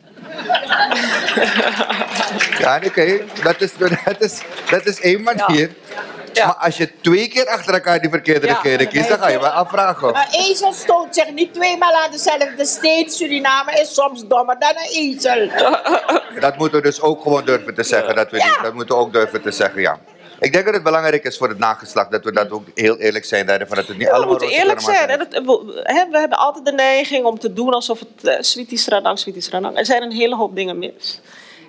Ja, 2.58 2.80
oké. 2.84 3.20
Dat, 3.42 3.60
is, 3.60 3.76
dat, 3.76 4.20
is, 4.20 4.42
dat 4.70 4.86
is 4.86 5.00
één 5.00 5.22
manier. 5.22 5.70
Ja. 5.88 6.21
Maar 6.34 6.54
als 6.54 6.76
je 6.76 6.90
twee 7.00 7.28
keer 7.28 7.46
achter 7.46 7.74
elkaar 7.74 8.00
die 8.00 8.10
verkeerde 8.10 8.46
Ja. 8.46 8.52
regering 8.62 8.90
kiest, 8.90 9.08
dan 9.08 9.18
ga 9.18 9.28
je 9.28 9.40
wel 9.40 9.48
afvragen. 9.50 10.08
Een 10.08 10.26
ezel 10.30 10.72
stoot 10.72 11.14
zich 11.14 11.30
niet 11.32 11.54
tweemaal 11.54 11.92
aan 11.94 12.10
dezelfde 12.10 12.64
steen. 12.64 13.10
Suriname 13.10 13.72
is 13.80 13.94
soms 13.94 14.26
dommer 14.26 14.56
dan 14.58 14.70
een 14.76 14.90
ezel. 14.92 15.48
Dat 16.40 16.56
moeten 16.56 16.76
we 16.78 16.84
dus 16.84 17.00
ook 17.00 17.22
gewoon 17.22 17.44
durven 17.44 17.74
te 17.74 17.82
zeggen. 17.82 18.14
Dat, 18.14 18.30
we 18.30 18.36
niet- 18.36 18.58
dat 18.62 18.74
moeten 18.74 18.96
we 18.96 19.00
ook 19.02 19.12
durven 19.12 19.42
te 19.42 19.50
zeggen, 19.50 19.80
ja. 19.80 19.98
Ik 20.40 20.52
denk 20.52 20.64
dat 20.64 20.74
het 20.74 20.82
belangrijk 20.82 21.24
is 21.24 21.36
voor 21.36 21.48
het 21.48 21.58
nageslacht 21.58 22.10
dat 22.10 22.24
we 22.24 22.32
dat 22.32 22.50
ook 22.50 22.64
heel 22.74 22.96
eerlijk 22.96 23.24
zijn 23.24 23.46
daarin. 23.46 23.66
Van 23.66 23.76
dat 23.76 23.86
het 23.86 23.96
niet 23.98 24.06
we 24.06 24.12
allemaal 24.12 24.30
moeten 24.30 24.48
roze 24.48 24.60
eerlijk 24.60 24.80
zijn. 24.80 25.18
Dat, 25.18 25.28
we, 25.30 25.80
hè, 25.82 26.04
we 26.10 26.18
hebben 26.18 26.38
altijd 26.38 26.64
de 26.64 26.72
neiging 26.72 27.24
om 27.24 27.38
te 27.38 27.52
doen 27.52 27.72
alsof 27.74 27.98
het 27.98 28.08
uh, 28.24 28.34
sweetie 28.40 28.78
Sranang, 28.78 29.18
sweetie 29.18 29.42
Sranang. 29.42 29.78
Er 29.78 29.86
zijn 29.86 30.02
een 30.02 30.12
hele 30.12 30.36
hoop 30.36 30.54
dingen 30.56 30.78
mis. 30.78 31.20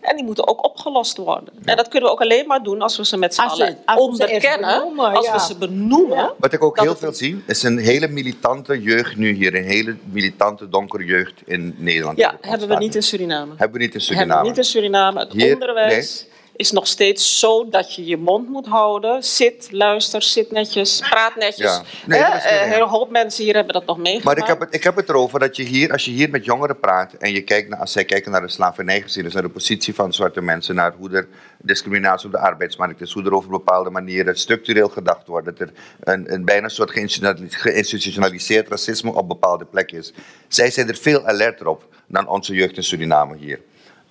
En 0.04 0.16
die 0.16 0.26
moeten 0.26 0.48
ook 0.48 0.66
opgelost 0.66 1.18
worden. 1.18 1.54
En 1.66 1.76
dat 1.78 1.88
kunnen 1.88 2.10
we 2.10 2.16
ook 2.16 2.22
alleen 2.22 2.48
maar 2.48 2.64
doen 2.64 2.82
als 2.82 2.98
we 2.98 3.06
ze 3.06 3.18
met 3.18 3.34
z'n 3.34 3.42
allen 3.42 3.78
onderkennen. 3.96 4.80
benoemen, 4.80 5.14
als 5.16 5.26
ja. 5.26 5.34
we 5.34 5.40
ze 5.40 5.58
benoemen. 5.58 6.18
Ja. 6.18 6.34
Wat 6.38 6.54
ik 6.54 6.64
ook 6.64 6.80
heel 6.80 6.90
het- 6.90 7.00
veel 7.00 7.14
zie, 7.14 7.44
is 7.48 7.64
een 7.64 7.78
hele 7.78 8.08
militante 8.08 8.82
jeugd 8.82 9.16
nu 9.16 9.32
hier. 9.34 9.56
Een 9.56 9.64
hele 9.64 9.96
militante 10.12 10.70
donkere 10.70 11.06
jeugd 11.06 11.34
in 11.46 11.76
Nederland. 11.78 12.18
Ja, 12.18 12.38
hebben 12.42 12.68
we 12.68 12.76
niet 12.76 12.96
in 12.96 13.04
Suriname. 13.04 13.54
Hebben 13.58 13.80
we 13.80 13.86
niet 13.86 13.94
in 13.96 14.00
Hebben 14.00 14.02
Suriname. 14.18 14.42
we 14.42 14.48
niet 14.48 14.58
in 14.58 14.64
Suriname. 14.64 15.20
Het 15.20 15.32
Hier- 15.34 15.54
onderwijs 15.54 16.26
is 16.56 16.72
nog 16.72 16.88
steeds 16.88 17.40
zo 17.40 17.70
dat 17.70 17.96
je 17.96 18.06
je 18.06 18.18
mond 18.18 18.50
moet 18.50 18.68
houden. 18.68 19.24
Zit, 19.24 19.68
luister, 19.72 20.22
zit 20.22 20.52
netjes, 20.52 21.02
praat 21.10 21.36
netjes. 21.36 21.72
Ja. 21.72 21.82
Nee, 22.06 22.22
Hè, 22.22 22.30
dat 22.32 22.38
is 22.38 22.44
eh, 22.44 22.60
heel 22.60 22.70
hele 22.70 22.86
hoop 22.86 23.10
mensen 23.10 23.44
hier 23.44 23.54
hebben 23.54 23.74
dat 23.74 23.86
nog 23.86 23.98
meegemaakt. 23.98 24.26
Maar 24.26 24.38
ik 24.38 24.54
heb, 24.54 24.60
het, 24.60 24.76
ik 24.76 24.84
heb 24.84 24.96
het 24.96 25.10
erover 25.10 25.40
dat 25.40 25.56
je 25.56 25.64
hier, 25.64 25.92
als 25.92 26.06
je 26.06 26.12
hier 26.12 26.30
met 26.30 26.46
jongeren 26.46 26.80
praat 26.80 27.14
en 27.14 27.32
je 27.32 27.42
kijkt 27.42 27.70
naar, 27.70 27.80
als 27.80 27.92
zij 27.92 28.06
kijken 28.06 28.32
naar 28.32 28.42
de 28.42 28.50
slavernijgeschiedenis, 28.50 29.34
naar 29.34 29.44
de 29.44 29.50
positie 29.50 29.96
van 29.96 30.14
zwarte 30.14 30.42
mensen, 30.42 30.76
naar 30.76 30.94
hoe 30.98 31.12
er 31.12 31.28
discriminatie 31.58 32.26
op 32.26 32.32
de 32.32 32.40
arbeidsmarkt 32.40 33.02
is, 33.02 33.12
hoe 33.12 33.24
er 33.24 33.34
over 33.34 33.50
bepaalde 33.50 33.90
manieren 33.90 34.38
structureel 34.38 34.90
gedacht 34.90 35.28
wordt, 35.28 35.46
dat 35.46 35.60
er 35.60 35.70
een, 36.00 36.34
een 36.34 36.46
bijna 36.46 36.68
soort 36.68 36.92
geïnstitutionali- 36.92 37.50
geïnstitutionaliseerd 37.50 38.68
racisme 38.68 39.14
op 39.14 39.28
bepaalde 39.28 39.66
plekken 39.66 39.98
is. 39.98 40.14
Zij 40.48 40.72
zijn 40.72 40.88
er 40.88 40.96
veel 40.96 41.26
alerter 41.26 41.68
op 41.68 41.88
dan 42.08 42.28
onze 42.28 42.54
jeugd 42.54 42.78
in 42.78 42.84
Suriname 42.84 43.38
hier. 43.38 43.60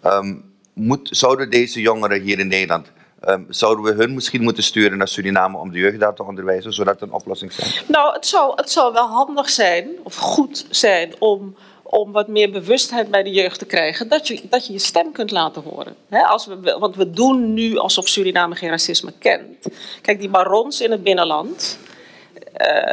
Ehm, 0.03 0.34
moet, 0.72 1.08
zouden 1.10 1.50
deze 1.50 1.80
jongeren 1.80 2.22
hier 2.22 2.38
in 2.38 2.48
Nederland, 2.48 2.92
ehm, 3.20 3.42
zouden 3.48 3.84
we 3.84 4.02
hun 4.02 4.14
misschien 4.14 4.42
moeten 4.42 4.62
sturen 4.62 4.98
naar 4.98 5.08
Suriname 5.08 5.58
om 5.58 5.70
de 5.72 5.78
jeugd 5.78 6.00
daar 6.00 6.14
te 6.14 6.24
onderwijzen, 6.24 6.72
zodat 6.72 7.00
het 7.00 7.08
een 7.08 7.14
oplossing 7.14 7.52
zijn? 7.52 7.70
Nou, 7.88 8.14
het 8.14 8.26
zou, 8.26 8.52
het 8.56 8.70
zou 8.70 8.92
wel 8.92 9.08
handig 9.08 9.50
zijn, 9.50 9.88
of 10.02 10.16
goed 10.16 10.66
zijn, 10.70 11.14
om, 11.18 11.56
om 11.82 12.12
wat 12.12 12.28
meer 12.28 12.50
bewustheid 12.50 13.10
bij 13.10 13.22
de 13.22 13.30
jeugd 13.30 13.58
te 13.58 13.66
krijgen. 13.66 14.08
Dat 14.08 14.28
je 14.28 14.40
dat 14.50 14.66
je, 14.66 14.72
je 14.72 14.78
stem 14.78 15.12
kunt 15.12 15.30
laten 15.30 15.62
horen. 15.62 15.94
Hè, 16.08 16.22
als 16.22 16.46
we, 16.46 16.76
want 16.78 16.96
we 16.96 17.10
doen 17.10 17.54
nu 17.54 17.78
alsof 17.78 18.08
Suriname 18.08 18.54
geen 18.54 18.70
racisme 18.70 19.12
kent. 19.18 19.66
Kijk, 20.02 20.18
die 20.18 20.28
barons 20.28 20.80
in 20.80 20.90
het 20.90 21.02
binnenland, 21.02 21.78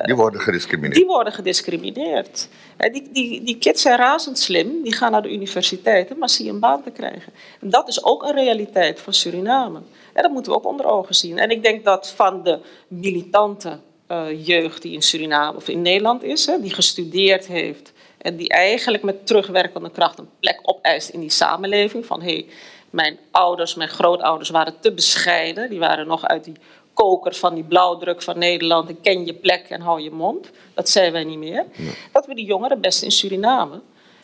Die 0.04 0.16
worden 0.16 0.42
gediscrimineerd. 0.42 0.96
die 0.96 1.06
worden 1.06 1.34
gediscrimineerd. 1.34 2.50
Hè, 2.78 2.90
Die, 2.90 3.10
die, 3.12 3.44
die 3.44 3.58
kids 3.58 3.82
zijn 3.82 3.98
razend 3.98 4.40
slim, 4.40 4.84
die 4.84 4.94
gaan 4.94 5.12
naar 5.12 5.22
de 5.22 5.34
universiteiten, 5.34 6.18
maar 6.18 6.30
zie 6.30 6.50
een 6.50 6.60
baan 6.60 6.84
te 6.84 6.92
krijgen. 6.92 7.34
En 7.62 7.70
dat 7.70 7.88
is 7.88 8.04
ook 8.04 8.24
een 8.24 8.34
realiteit 8.34 9.00
van 9.00 9.14
Suriname. 9.14 9.82
En 10.14 10.22
dat 10.22 10.32
moeten 10.32 10.52
we 10.52 10.58
ook 10.58 10.66
onder 10.66 10.86
ogen 10.86 11.16
zien. 11.16 11.38
En 11.38 11.50
ik 11.50 11.64
denk 11.64 11.86
dat 11.86 12.14
van 12.16 12.44
de 12.44 12.60
militante 12.88 13.80
eh, 14.08 14.46
jeugd 14.46 14.82
die 14.82 14.94
in 14.94 15.02
Suriname 15.02 15.58
of 15.58 15.68
in 15.68 15.82
Nederland 15.82 16.24
is, 16.24 16.46
hè, 16.46 16.62
die 16.62 16.74
gestudeerd 16.74 17.48
heeft 17.48 17.94
en 18.18 18.36
die 18.36 18.50
eigenlijk 18.50 19.04
met 19.04 19.28
terugwerkende 19.28 19.92
kracht 19.92 20.20
een 20.20 20.30
plek 20.40 20.60
opeist 20.62 21.10
in 21.10 21.20
die 21.20 21.30
samenleving. 21.30 22.06
Van 22.06 22.22
hé, 22.22 22.34
hey, 22.34 22.46
mijn 22.90 23.20
ouders, 23.32 23.76
mijn 23.76 23.90
grootouders 23.90 24.50
waren 24.50 24.80
te 24.80 24.94
bescheiden, 24.94 25.70
die 25.70 25.80
waren 25.80 26.08
nog 26.08 26.26
uit 26.26 26.44
die 26.44 26.56
koker 27.04 27.36
van 27.36 27.54
die 27.56 27.64
blauwdruk 27.64 28.22
van 28.22 28.38
Nederland. 28.38 28.90
En 28.90 29.02
ken 29.02 29.26
je 29.26 29.34
plek 29.34 29.66
en 29.70 29.82
hou 29.82 30.02
je 30.02 30.12
mond. 30.12 30.50
Dat 30.74 30.90
zijn 30.90 31.12
wij 31.12 31.24
niet 31.24 31.38
meer. 31.38 31.66
Dat 32.12 32.26
we 32.26 32.36
die 32.36 32.46
jongeren 32.46 32.82
best 32.82 33.02
in 33.04 33.12
Suriname 33.12 33.82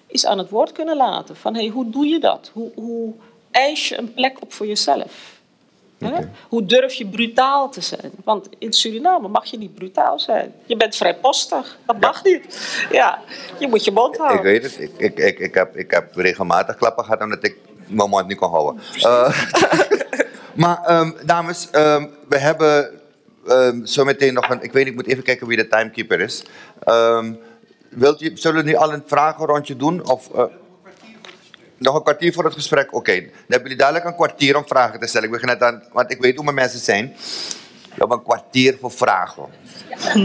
eens 0.08 0.26
aan 0.26 0.38
het 0.38 0.50
woord 0.50 0.72
kunnen 0.72 0.98
laten. 0.98 1.36
Van 1.36 1.56
hey, 1.56 1.68
hoe 1.68 1.90
doe 1.90 2.06
je 2.06 2.20
dat? 2.20 2.50
Hoe, 2.54 2.72
hoe 2.76 3.14
eis 3.52 3.90
je 3.90 3.98
een 3.98 4.14
plek 4.14 4.42
op 4.42 4.54
voor 4.54 4.68
jezelf? 4.68 5.34
Hoe 6.50 6.66
durf 6.66 6.94
je 6.94 7.06
brutaal 7.06 7.70
te 7.70 7.82
zijn? 7.82 8.12
Want 8.24 8.50
in 8.58 8.74
Suriname 8.74 9.28
mag 9.28 9.46
je 9.46 9.58
niet 9.58 9.76
brutaal 9.76 10.20
zijn. 10.20 10.54
Je 10.66 10.76
bent 10.76 10.96
vrijpostig. 10.96 11.78
Dat 11.86 12.00
mag 12.00 12.24
niet. 12.24 12.44
Ja, 12.92 13.20
je 13.60 13.68
moet 13.68 13.84
je 13.84 13.92
mond 13.92 14.16
Ik 14.16 14.22
houden. 14.22 14.44
weet 14.44 14.64
het. 14.64 14.80
Ik, 14.80 14.92
ik, 14.98 15.18
ik, 15.18 15.40
ik, 15.40 15.54
heb, 15.54 15.78
ik 15.78 15.92
heb 15.92 16.16
regelmatig 16.16 16.76
klappen 16.76 17.04
gehad 17.04 17.22
omdat 17.22 17.44
ik 17.44 17.58
mijn 17.88 18.10
mond 18.10 18.28
niet 18.28 18.38
kon 18.38 18.50
houden. 18.50 18.82
Eh, 19.02 19.30
maar 20.56 20.84
ehm, 20.84 21.12
dames, 21.26 21.70
ehm, 21.72 22.06
we 22.30 22.38
hebben 22.38 22.90
ehm, 23.48 23.86
zo 23.86 24.04
meteen 24.04 24.34
nog 24.34 24.50
een... 24.50 24.64
Ik 24.64 24.72
weet 24.72 24.88
ik 24.88 24.96
moet 24.96 25.08
even 25.08 25.24
kijken 25.24 25.48
wie 25.48 25.58
de 25.58 25.68
timekeeper 25.68 26.20
is. 26.20 26.44
Wilt 27.96 28.22
u, 28.22 28.32
zullen 28.38 28.64
we 28.64 28.70
nu 28.70 28.76
al 28.76 28.94
een 28.94 29.04
vragenrondje 29.06 29.76
doen? 29.76 30.10
Of, 30.10 30.32
eh, 30.34 30.44
nog 31.78 31.96
een 31.96 32.04
kwartier 32.04 32.34
voor 32.34 32.44
het 32.44 32.54
gesprek? 32.54 32.94
Oké, 32.94 33.12
dan 33.12 33.30
hebben 33.48 33.62
jullie 33.62 33.78
dadelijk 33.78 34.06
een 34.06 34.16
kwartier 34.16 34.58
om 34.58 34.68
vragen 34.68 35.00
te 35.00 35.08
stellen. 35.08 35.28
Ik 35.28 35.34
begin 35.34 35.48
net 35.48 35.62
aan, 35.62 35.84
want 35.92 36.12
ik 36.12 36.22
weet 36.22 36.36
hoe 36.36 36.44
mijn 36.44 36.56
mensen 36.56 36.80
zijn. 36.80 37.16
We 37.84 37.96
hebben 37.96 38.18
een 38.18 38.24
kwartier 38.24 38.78
voor 38.80 38.92
vragen. 38.92 39.46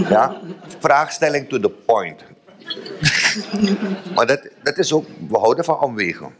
Ja? 0.08 0.40
Vraagstelling 0.78 1.48
to 1.48 1.60
the 1.60 1.70
point. 1.70 2.22
maar 4.14 4.26
dat, 4.26 4.48
dat 4.62 4.78
is 4.78 4.92
ook, 4.92 5.06
we 5.28 5.38
houden 5.38 5.64
van 5.64 5.80
omwegen. 5.80 6.34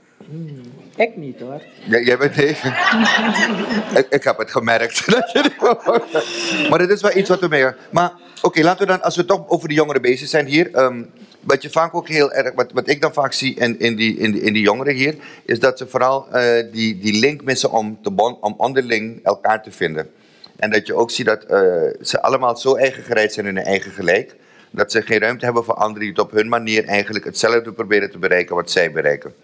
Ik 0.97 1.17
niet 1.17 1.41
hoor. 1.41 1.63
Ja, 1.85 1.99
jij 1.99 2.19
bent 2.19 2.35
tegen. 2.35 2.71
ik, 4.01 4.07
ik 4.11 4.25
heb 4.25 4.39
het 4.39 4.51
gemerkt. 4.51 5.07
maar 6.71 6.79
dat 6.79 6.91
is 6.91 7.01
wel 7.01 7.17
iets 7.17 7.29
wat 7.29 7.41
we 7.41 7.49
mee. 7.49 7.67
Maar 7.91 8.13
oké, 8.43 8.63
laten 8.63 8.87
we 8.87 8.93
dan, 8.93 9.03
als 9.03 9.17
we 9.17 9.25
toch 9.25 9.49
over 9.49 9.69
de 9.69 9.75
jongeren 9.75 10.03
bezig 10.03 10.29
zijn 10.29 10.47
hier. 10.47 10.71
ehm, 10.73 11.03
wat 11.41 11.63
je 11.63 11.71
vaak 11.71 11.95
ook 11.95 12.09
heel 12.09 12.33
erg, 12.33 12.55
wat, 12.55 12.73
wat 12.73 12.89
ik 12.89 13.01
dan 13.01 13.13
vaak 13.13 13.33
zie 13.33 13.55
in, 13.55 13.79
in, 13.79 13.97
die, 13.97 14.19
in, 14.19 14.33
die, 14.33 14.41
in 14.41 14.53
die 14.53 14.63
jongeren 14.63 14.95
hier, 14.95 15.15
is 15.45 15.59
dat 15.59 15.79
ze 15.79 15.87
vooral 15.87 16.29
eh, 16.33 16.65
die, 16.73 16.99
die 16.99 17.19
link 17.19 17.45
missen 17.45 17.71
om, 17.71 17.99
te 18.03 18.11
bon, 18.11 18.37
om 18.41 18.55
onderling 18.57 19.21
elkaar 19.23 19.63
te 19.63 19.71
vinden. 19.71 20.11
En 20.57 20.71
dat 20.71 20.87
je 20.87 20.95
ook 20.95 21.11
ziet 21.11 21.27
dat 21.27 21.45
eh, 21.45 21.61
ze 22.03 22.23
allemaal 22.23 22.57
zo 22.57 22.75
eigen 22.75 23.03
gereid 23.03 23.33
zijn 23.33 23.47
in 23.47 23.57
hun 23.57 23.65
eigen 23.65 23.91
gelijk, 23.91 24.37
dat 24.71 24.93
ze 24.93 25.03
geen 25.03 25.19
ruimte 25.19 25.45
hebben 25.45 25.65
voor 25.65 25.75
anderen 25.75 26.01
die 26.01 26.11
het 26.11 26.19
op 26.19 26.31
hun 26.31 26.49
manier 26.49 26.85
eigenlijk 26.85 27.25
hetzelfde 27.25 27.73
proberen 27.73 28.11
te 28.11 28.19
bereiken 28.19 28.55
wat 28.55 28.71
zij 28.71 28.93
bereiken. 28.93 29.35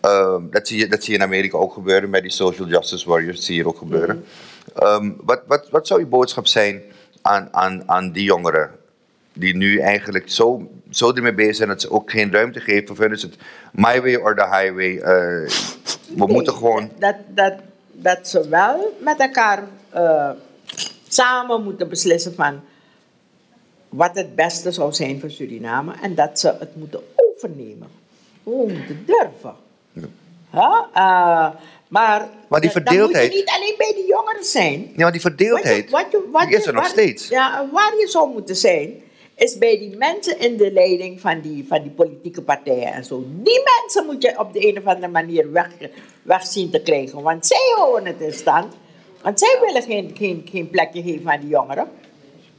Ehm, 0.00 0.42
dat, 0.50 0.68
zie 0.68 0.78
je, 0.78 0.88
dat 0.88 1.02
zie 1.04 1.12
je 1.12 1.18
in 1.18 1.24
Amerika 1.24 1.58
ook 1.58 1.72
gebeuren 1.72 2.10
met 2.10 2.22
die 2.22 2.30
social 2.30 2.68
justice 2.68 3.08
warriors, 3.08 3.36
dat 3.36 3.44
zie 3.44 3.54
je 3.54 3.60
hier 3.60 3.70
ook 3.70 3.78
gebeuren. 3.78 4.24
Ehm, 4.74 5.10
wat, 5.24 5.42
wat, 5.46 5.68
wat 5.70 5.86
zou 5.86 6.00
je 6.00 6.06
boodschap 6.06 6.46
zijn 6.46 6.82
aan, 7.22 7.48
aan, 7.50 7.82
aan 7.86 8.12
die 8.12 8.24
jongeren 8.24 8.70
die 9.32 9.56
nu 9.56 9.78
eigenlijk 9.78 10.30
zo, 10.30 10.70
zo 10.90 11.12
ermee 11.12 11.34
bezig 11.34 11.56
zijn 11.56 11.68
dat 11.68 11.80
ze 11.80 11.90
ook 11.90 12.10
geen 12.10 12.32
ruimte 12.32 12.60
geven? 12.60 12.96
Voor 12.96 13.04
hun 13.04 13.14
is 13.14 13.22
het 13.22 13.36
my 13.72 14.00
way 14.02 14.14
or 14.14 14.34
the 14.34 14.44
highway. 14.44 14.98
Eh, 14.98 15.02
we 15.04 16.14
Nee, 16.14 16.26
moeten 16.28 16.52
gewoon... 16.54 16.90
Dat, 16.98 17.16
dat, 17.28 17.54
dat 17.92 18.28
ze 18.28 18.48
wel 18.48 18.96
met 19.00 19.20
elkaar 19.20 19.64
eh, 19.90 20.30
samen 21.08 21.62
moeten 21.62 21.88
beslissen 21.88 22.34
van 22.34 22.60
wat 23.88 24.14
het 24.14 24.34
beste 24.34 24.70
zou 24.72 24.92
zijn 24.92 25.20
voor 25.20 25.30
Suriname 25.30 25.92
en 26.02 26.14
dat 26.14 26.40
ze 26.40 26.54
het 26.58 26.76
moeten 26.76 27.00
overnemen. 27.14 27.88
We 28.42 28.50
moeten 28.50 29.04
durven. 29.06 29.54
Ja? 30.52 30.88
eh, 30.94 31.60
maar 31.88 32.28
Maar 32.48 32.60
die 32.60 32.70
dat- 32.72 32.82
verdeeldheid- 32.82 33.24
moet 33.24 33.32
je 33.32 33.38
niet 33.38 33.50
alleen 33.56 33.74
bij 33.78 33.92
de 33.94 34.04
jongeren 34.08 34.44
zijn. 34.44 34.80
Ja, 34.96 35.02
maar 35.02 35.12
die 35.12 35.20
verdeeldheid, 35.20 35.90
Wat 35.90 36.00
je- 36.00 36.06
wat 36.06 36.22
je- 36.24 36.28
wat 36.32 36.46
die 36.48 36.56
is 36.56 36.66
er 36.66 36.72
nog 36.72 36.86
steeds. 36.86 37.28
Ja, 37.28 37.66
waar 37.72 37.92
je 37.98 38.08
zou 38.08 38.30
moeten 38.32 38.56
zijn, 38.56 39.02
is 39.34 39.58
bij 39.58 39.78
die 39.78 39.96
mensen 39.96 40.38
in 40.38 40.56
de 40.56 40.72
leiding 40.72 41.20
van 41.20 41.40
die, 41.40 41.64
van 41.68 41.82
die 41.82 41.90
politieke 41.90 42.42
partijen 42.42 42.92
en 42.92 43.04
zo. 43.04 43.24
Die 43.26 43.60
mensen 43.80 44.06
moet 44.06 44.22
je 44.22 44.38
op 44.38 44.52
de 44.52 44.68
een 44.68 44.78
of 44.78 44.84
andere 44.84 45.08
manier 45.12 45.52
weg, 45.52 45.68
weg 46.22 46.46
zien 46.46 46.70
te 46.70 46.80
krijgen. 46.82 47.22
Want 47.22 47.46
zij 47.46 47.72
houden 47.76 48.06
het 48.06 48.20
in 48.20 48.32
stand. 48.32 48.74
Want 49.22 49.38
zij 49.38 49.58
willen 49.64 49.82
geen, 49.82 50.14
geen, 50.18 50.48
geen 50.50 50.70
plekje 50.70 51.02
geven 51.02 51.30
aan 51.30 51.40
die 51.40 51.48
jongeren. 51.48 51.88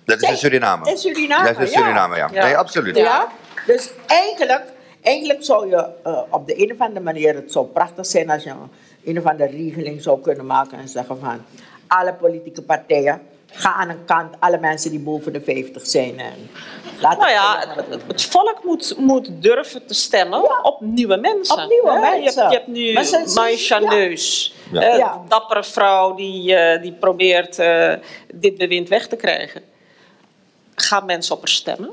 Dat 0.06 0.22
is 0.22 0.30
in 0.30 0.38
Suriname. 0.38 0.90
In 0.90 0.98
Suriname, 0.98 1.54
Dat 1.54 1.60
is 1.62 1.72
in 1.72 1.80
ja. 1.80 1.86
Suriname, 1.86 2.16
ja. 2.16 2.30
Ja. 2.34 2.44
Nee, 2.46 2.58
absoluut. 2.58 2.96
Ja. 2.98 3.28
Dus 3.66 3.90
eigenlijk, 4.08 4.62
eigenlijk 5.02 5.44
zou 5.44 5.70
je 5.70 5.86
eh, 6.04 6.22
op 6.30 6.48
de 6.48 6.62
een 6.64 6.72
of 6.72 6.80
andere 6.80 7.06
manier, 7.06 7.36
het 7.36 7.52
zou 7.52 7.66
prachtig 7.66 8.06
zijn 8.06 8.30
als 8.30 8.44
je 8.44 8.54
een, 9.06 9.18
of 9.18 9.26
andere 9.26 9.50
regeling 9.50 10.02
zou 10.02 10.22
kunnen 10.22 10.46
maken 10.46 10.78
en 10.78 10.90
zeggen 10.90 11.20
van 11.20 11.42
alle 11.88 12.14
politieke 12.14 12.62
partijen, 12.62 13.22
ga 13.54 13.74
aan 13.74 13.90
een 13.90 14.06
kant, 14.06 14.36
alle 14.40 14.58
mensen 14.60 14.92
die 14.92 15.00
boven 15.00 15.34
de 15.34 15.42
50 15.42 15.86
zijn. 15.88 16.20
En 16.20 16.50
laat 17.00 17.18
Nou 17.18 17.32
het 17.32 17.40
ja, 17.40 17.84
het, 18.08 18.24
volk 18.24 18.64
moet, 18.64 18.96
moet 18.98 19.30
durven 19.42 19.86
te 19.86 19.94
stemmen 19.94 20.64
op 20.66 20.82
nieuwe 20.82 21.18
mensen. 21.18 21.64
Op 21.64 21.70
nieuwe 21.70 21.92
hè? 21.92 22.14
Je 22.14 22.24
hebt, 22.24 22.24
mensen. 22.24 22.50
je 22.50 22.56
hebt 22.56 22.68
nu 22.68 22.82
ja. 23.70 23.80
Neus, 23.80 24.56
Ja. 24.72 24.80
hè, 24.82 24.96
Ja. 24.96 25.14
een 25.14 25.28
dappere 25.28 25.64
vrouw 25.64 26.16
die, 26.16 26.56
eh, 26.56 26.82
die 26.82 26.94
probeert 26.94 27.60
eh, 27.60 27.94
dit 28.34 28.58
bewind 28.58 28.90
weg 28.90 29.08
te 29.08 29.16
krijgen. 29.16 29.62
Gaan 30.76 31.06
mensen 31.06 31.34
op 31.36 31.40
haar 31.40 31.50
stemmen? 31.50 31.92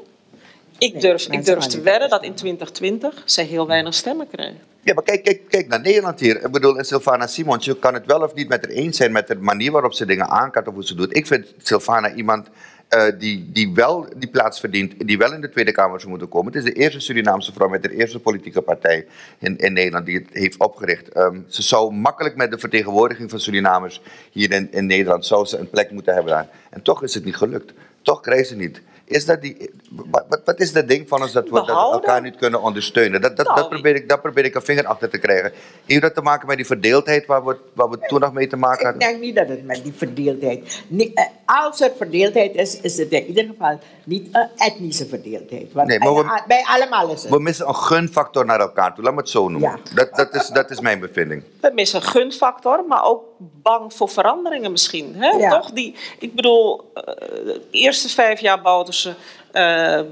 Ik 0.78 0.92
Nee, 0.92 1.02
durf, 1.02 1.26
ik 1.26 1.44
durf 1.44 1.64
te 1.64 1.80
wedden 1.80 2.08
dat 2.08 2.24
in 2.24 2.34
2020 2.34 3.22
zij 3.24 3.44
heel 3.44 3.66
weinig 3.66 3.94
stemmen 3.94 4.28
krijgen. 4.28 4.58
Ja, 4.82 4.94
maar 4.94 5.02
kijk, 5.02 5.24
kijk, 5.24 5.40
kijk 5.48 5.68
naar 5.68 5.80
Nederland 5.80 6.20
hier. 6.20 6.44
Ik 6.44 6.50
bedoel, 6.50 6.84
Sylvana 6.84 7.26
Simons, 7.26 7.64
je 7.64 7.78
kan 7.78 7.94
het 7.94 8.06
wel 8.06 8.20
of 8.20 8.34
niet 8.34 8.48
met 8.48 8.64
haar 8.64 8.74
eens 8.74 8.96
zijn 8.96 9.12
met 9.12 9.26
de 9.26 9.34
manier 9.34 9.72
waarop 9.72 9.92
ze 9.92 10.06
dingen 10.06 10.28
aankant 10.28 10.68
of 10.68 10.74
hoe 10.74 10.86
ze 10.86 10.94
doet. 10.94 11.16
Ik 11.16 11.26
vind 11.26 11.54
Sylvana 11.62 12.14
iemand 12.14 12.48
eh, 12.88 13.06
die, 13.18 13.50
die 13.52 13.74
wel 13.74 14.06
die 14.16 14.28
plaats 14.28 14.60
verdient, 14.60 15.06
die 15.06 15.18
wel 15.18 15.32
in 15.32 15.40
de 15.40 15.48
Tweede 15.48 15.72
Kamer 15.72 15.98
zou 15.98 16.10
moeten 16.10 16.28
komen. 16.28 16.52
Het 16.52 16.64
is 16.64 16.72
de 16.72 16.80
eerste 16.80 17.00
Surinaamse 17.00 17.52
vrouw 17.52 17.68
met 17.68 17.82
de 17.82 17.94
eerste 17.94 18.18
politieke 18.18 18.62
partij 18.62 19.06
in, 19.38 19.58
in 19.58 19.72
Nederland 19.72 20.06
die 20.06 20.18
het 20.18 20.28
heeft 20.32 20.58
opgericht. 20.58 21.08
Ehm, 21.08 21.40
ze 21.48 21.62
zou 21.62 21.92
makkelijk 21.92 22.36
met 22.36 22.50
de 22.50 22.58
vertegenwoordiging 22.58 23.30
van 23.30 23.40
Surinamers 23.40 24.02
hier 24.32 24.52
in, 24.52 24.72
in 24.72 24.86
Nederland 24.86 25.26
zou 25.26 25.46
ze 25.46 25.58
een 25.58 25.70
plek 25.70 25.90
moeten 25.90 26.14
hebben 26.14 26.32
daar. 26.32 26.48
En 26.70 26.82
toch 26.82 27.02
is 27.02 27.14
het 27.14 27.24
niet 27.24 27.36
gelukt. 27.36 27.72
Toch 28.02 28.20
krijgt 28.20 28.48
ze 28.48 28.56
niet. 28.56 28.80
Is 29.08 29.24
dat 29.24 29.40
die, 29.42 29.70
wat, 29.90 30.24
wat- 30.28 30.40
wat 30.44 30.60
is 30.60 30.72
dat 30.72 30.88
ding 30.88 31.08
van 31.08 31.22
ons 31.22 31.32
dat 31.32 31.44
we, 31.44 31.50
dat 31.50 31.68
elkaar 31.68 32.20
niet 32.22 32.36
kunnen 32.36 32.62
ondersteunen? 32.62 33.20
Dat, 33.20 33.36
dat, 33.36 33.46
Nou, 33.46 33.58
dat, 33.58 33.68
probeer 33.68 33.94
ik, 33.94 34.08
dat 34.08 34.22
probeer 34.22 34.44
ik 34.44 34.54
een 34.54 34.62
vinger 34.62 34.86
achter 34.86 35.08
te 35.10 35.18
krijgen. 35.18 35.52
Heeft 35.86 36.02
dat 36.02 36.14
te 36.14 36.20
maken 36.22 36.46
met 36.46 36.56
die 36.56 36.66
verdeeldheid 36.66 37.26
waar 37.26 37.44
we, 37.44 37.56
waar 37.72 37.88
we 37.90 37.98
toen 37.98 38.20
nog 38.20 38.32
mee 38.32 38.46
te 38.46 38.56
maken 38.56 38.78
Ik 38.78 38.84
hadden? 38.84 39.00
denk 39.08 39.20
niet 39.20 39.36
dat 39.36 39.48
het 39.48 39.64
met 39.64 39.82
die 39.82 39.92
verdeeldheid. 39.96 40.82
niet- 40.88 41.14
eh, 41.14 41.24
als 41.44 41.80
er 41.80 41.90
verdeeldheid 41.96 42.54
is, 42.54 42.80
is 42.80 42.96
het 42.98 43.10
in 43.10 43.26
ieder 43.26 43.44
geval 43.44 43.78
niet 44.04 44.28
een 44.32 44.48
etnische 44.56 45.06
verdeeldheid. 45.06 45.72
Want 45.72 45.88
Nee, 45.88 45.98
maar 45.98 46.14
we- 46.14 46.22
bij, 46.24 46.44
bij 46.46 46.64
allemaal 46.66 47.12
is 47.12 47.22
het. 47.22 47.30
We 47.30 47.40
missen 47.40 47.68
een 47.68 47.74
gunfactor 47.74 48.44
naar 48.44 48.60
elkaar 48.60 48.94
toe, 48.94 49.04
laat 49.04 49.14
me 49.14 49.20
het 49.20 49.28
zo 49.28 49.48
noemen. 49.48 49.70
Ja. 49.70 49.94
Dat, 49.94 50.14
dat, 50.16 50.34
is, 50.34 50.46
dat 50.48 50.70
is 50.70 50.80
mijn 50.80 51.00
bevinding. 51.00 51.42
We 51.60 51.70
missen 51.74 52.00
een 52.00 52.06
gunfactor, 52.06 52.84
maar 52.88 53.04
ook 53.04 53.27
bang 53.38 53.94
voor 53.94 54.08
veranderingen 54.08 54.70
misschien. 54.72 55.14
Hè? 55.14 55.28
Ja. 55.28 55.50
Toch? 55.60 55.70
Die, 55.70 55.94
ik 56.18 56.34
bedoel, 56.34 56.90
eh, 56.94 57.02
de 57.44 57.60
eerste 57.70 58.08
vijf 58.08 58.40
jaar 58.40 58.60
bouwden 58.62 58.94
ze... 58.94 59.14
eh, 59.52 59.62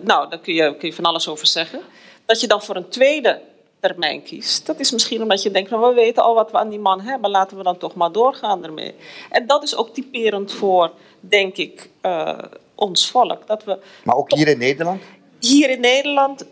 nou, 0.00 0.28
daar 0.30 0.38
kun 0.38 0.54
je, 0.54 0.76
kun 0.76 0.88
je 0.88 0.94
van 0.94 1.04
alles 1.04 1.28
over 1.28 1.46
zeggen. 1.46 1.80
Dat 2.26 2.40
je 2.40 2.46
dan 2.46 2.62
voor 2.62 2.76
een 2.76 2.88
tweede 2.88 3.40
termijn 3.80 4.22
kiest. 4.22 4.66
Dat 4.66 4.80
is 4.80 4.92
misschien 4.92 5.22
omdat 5.22 5.42
je 5.42 5.50
denkt, 5.50 5.70
nou, 5.70 5.88
we 5.88 5.94
weten 5.94 6.22
al 6.22 6.34
wat 6.34 6.50
we 6.50 6.58
aan 6.58 6.68
die 6.68 6.78
man 6.78 7.00
hebben. 7.00 7.30
Laten 7.30 7.56
we 7.56 7.62
dan 7.62 7.78
toch 7.78 7.94
maar 7.94 8.12
doorgaan 8.12 8.64
ermee. 8.64 8.94
En 9.30 9.46
dat 9.46 9.62
is 9.62 9.76
ook 9.76 9.94
typerend 9.94 10.52
voor, 10.52 10.90
denk 11.20 11.56
ik, 11.56 11.90
eh, 12.00 12.38
ons 12.74 13.10
volk. 13.10 13.46
Dat 13.46 13.64
we 13.64 13.78
Maar 14.04 14.16
ook 14.16 14.32
hier 14.34 14.48
in 14.48 14.58
Nederland? 14.58 15.02
hier 15.40 15.70
in 15.70 15.80
Nederland... 15.80 16.44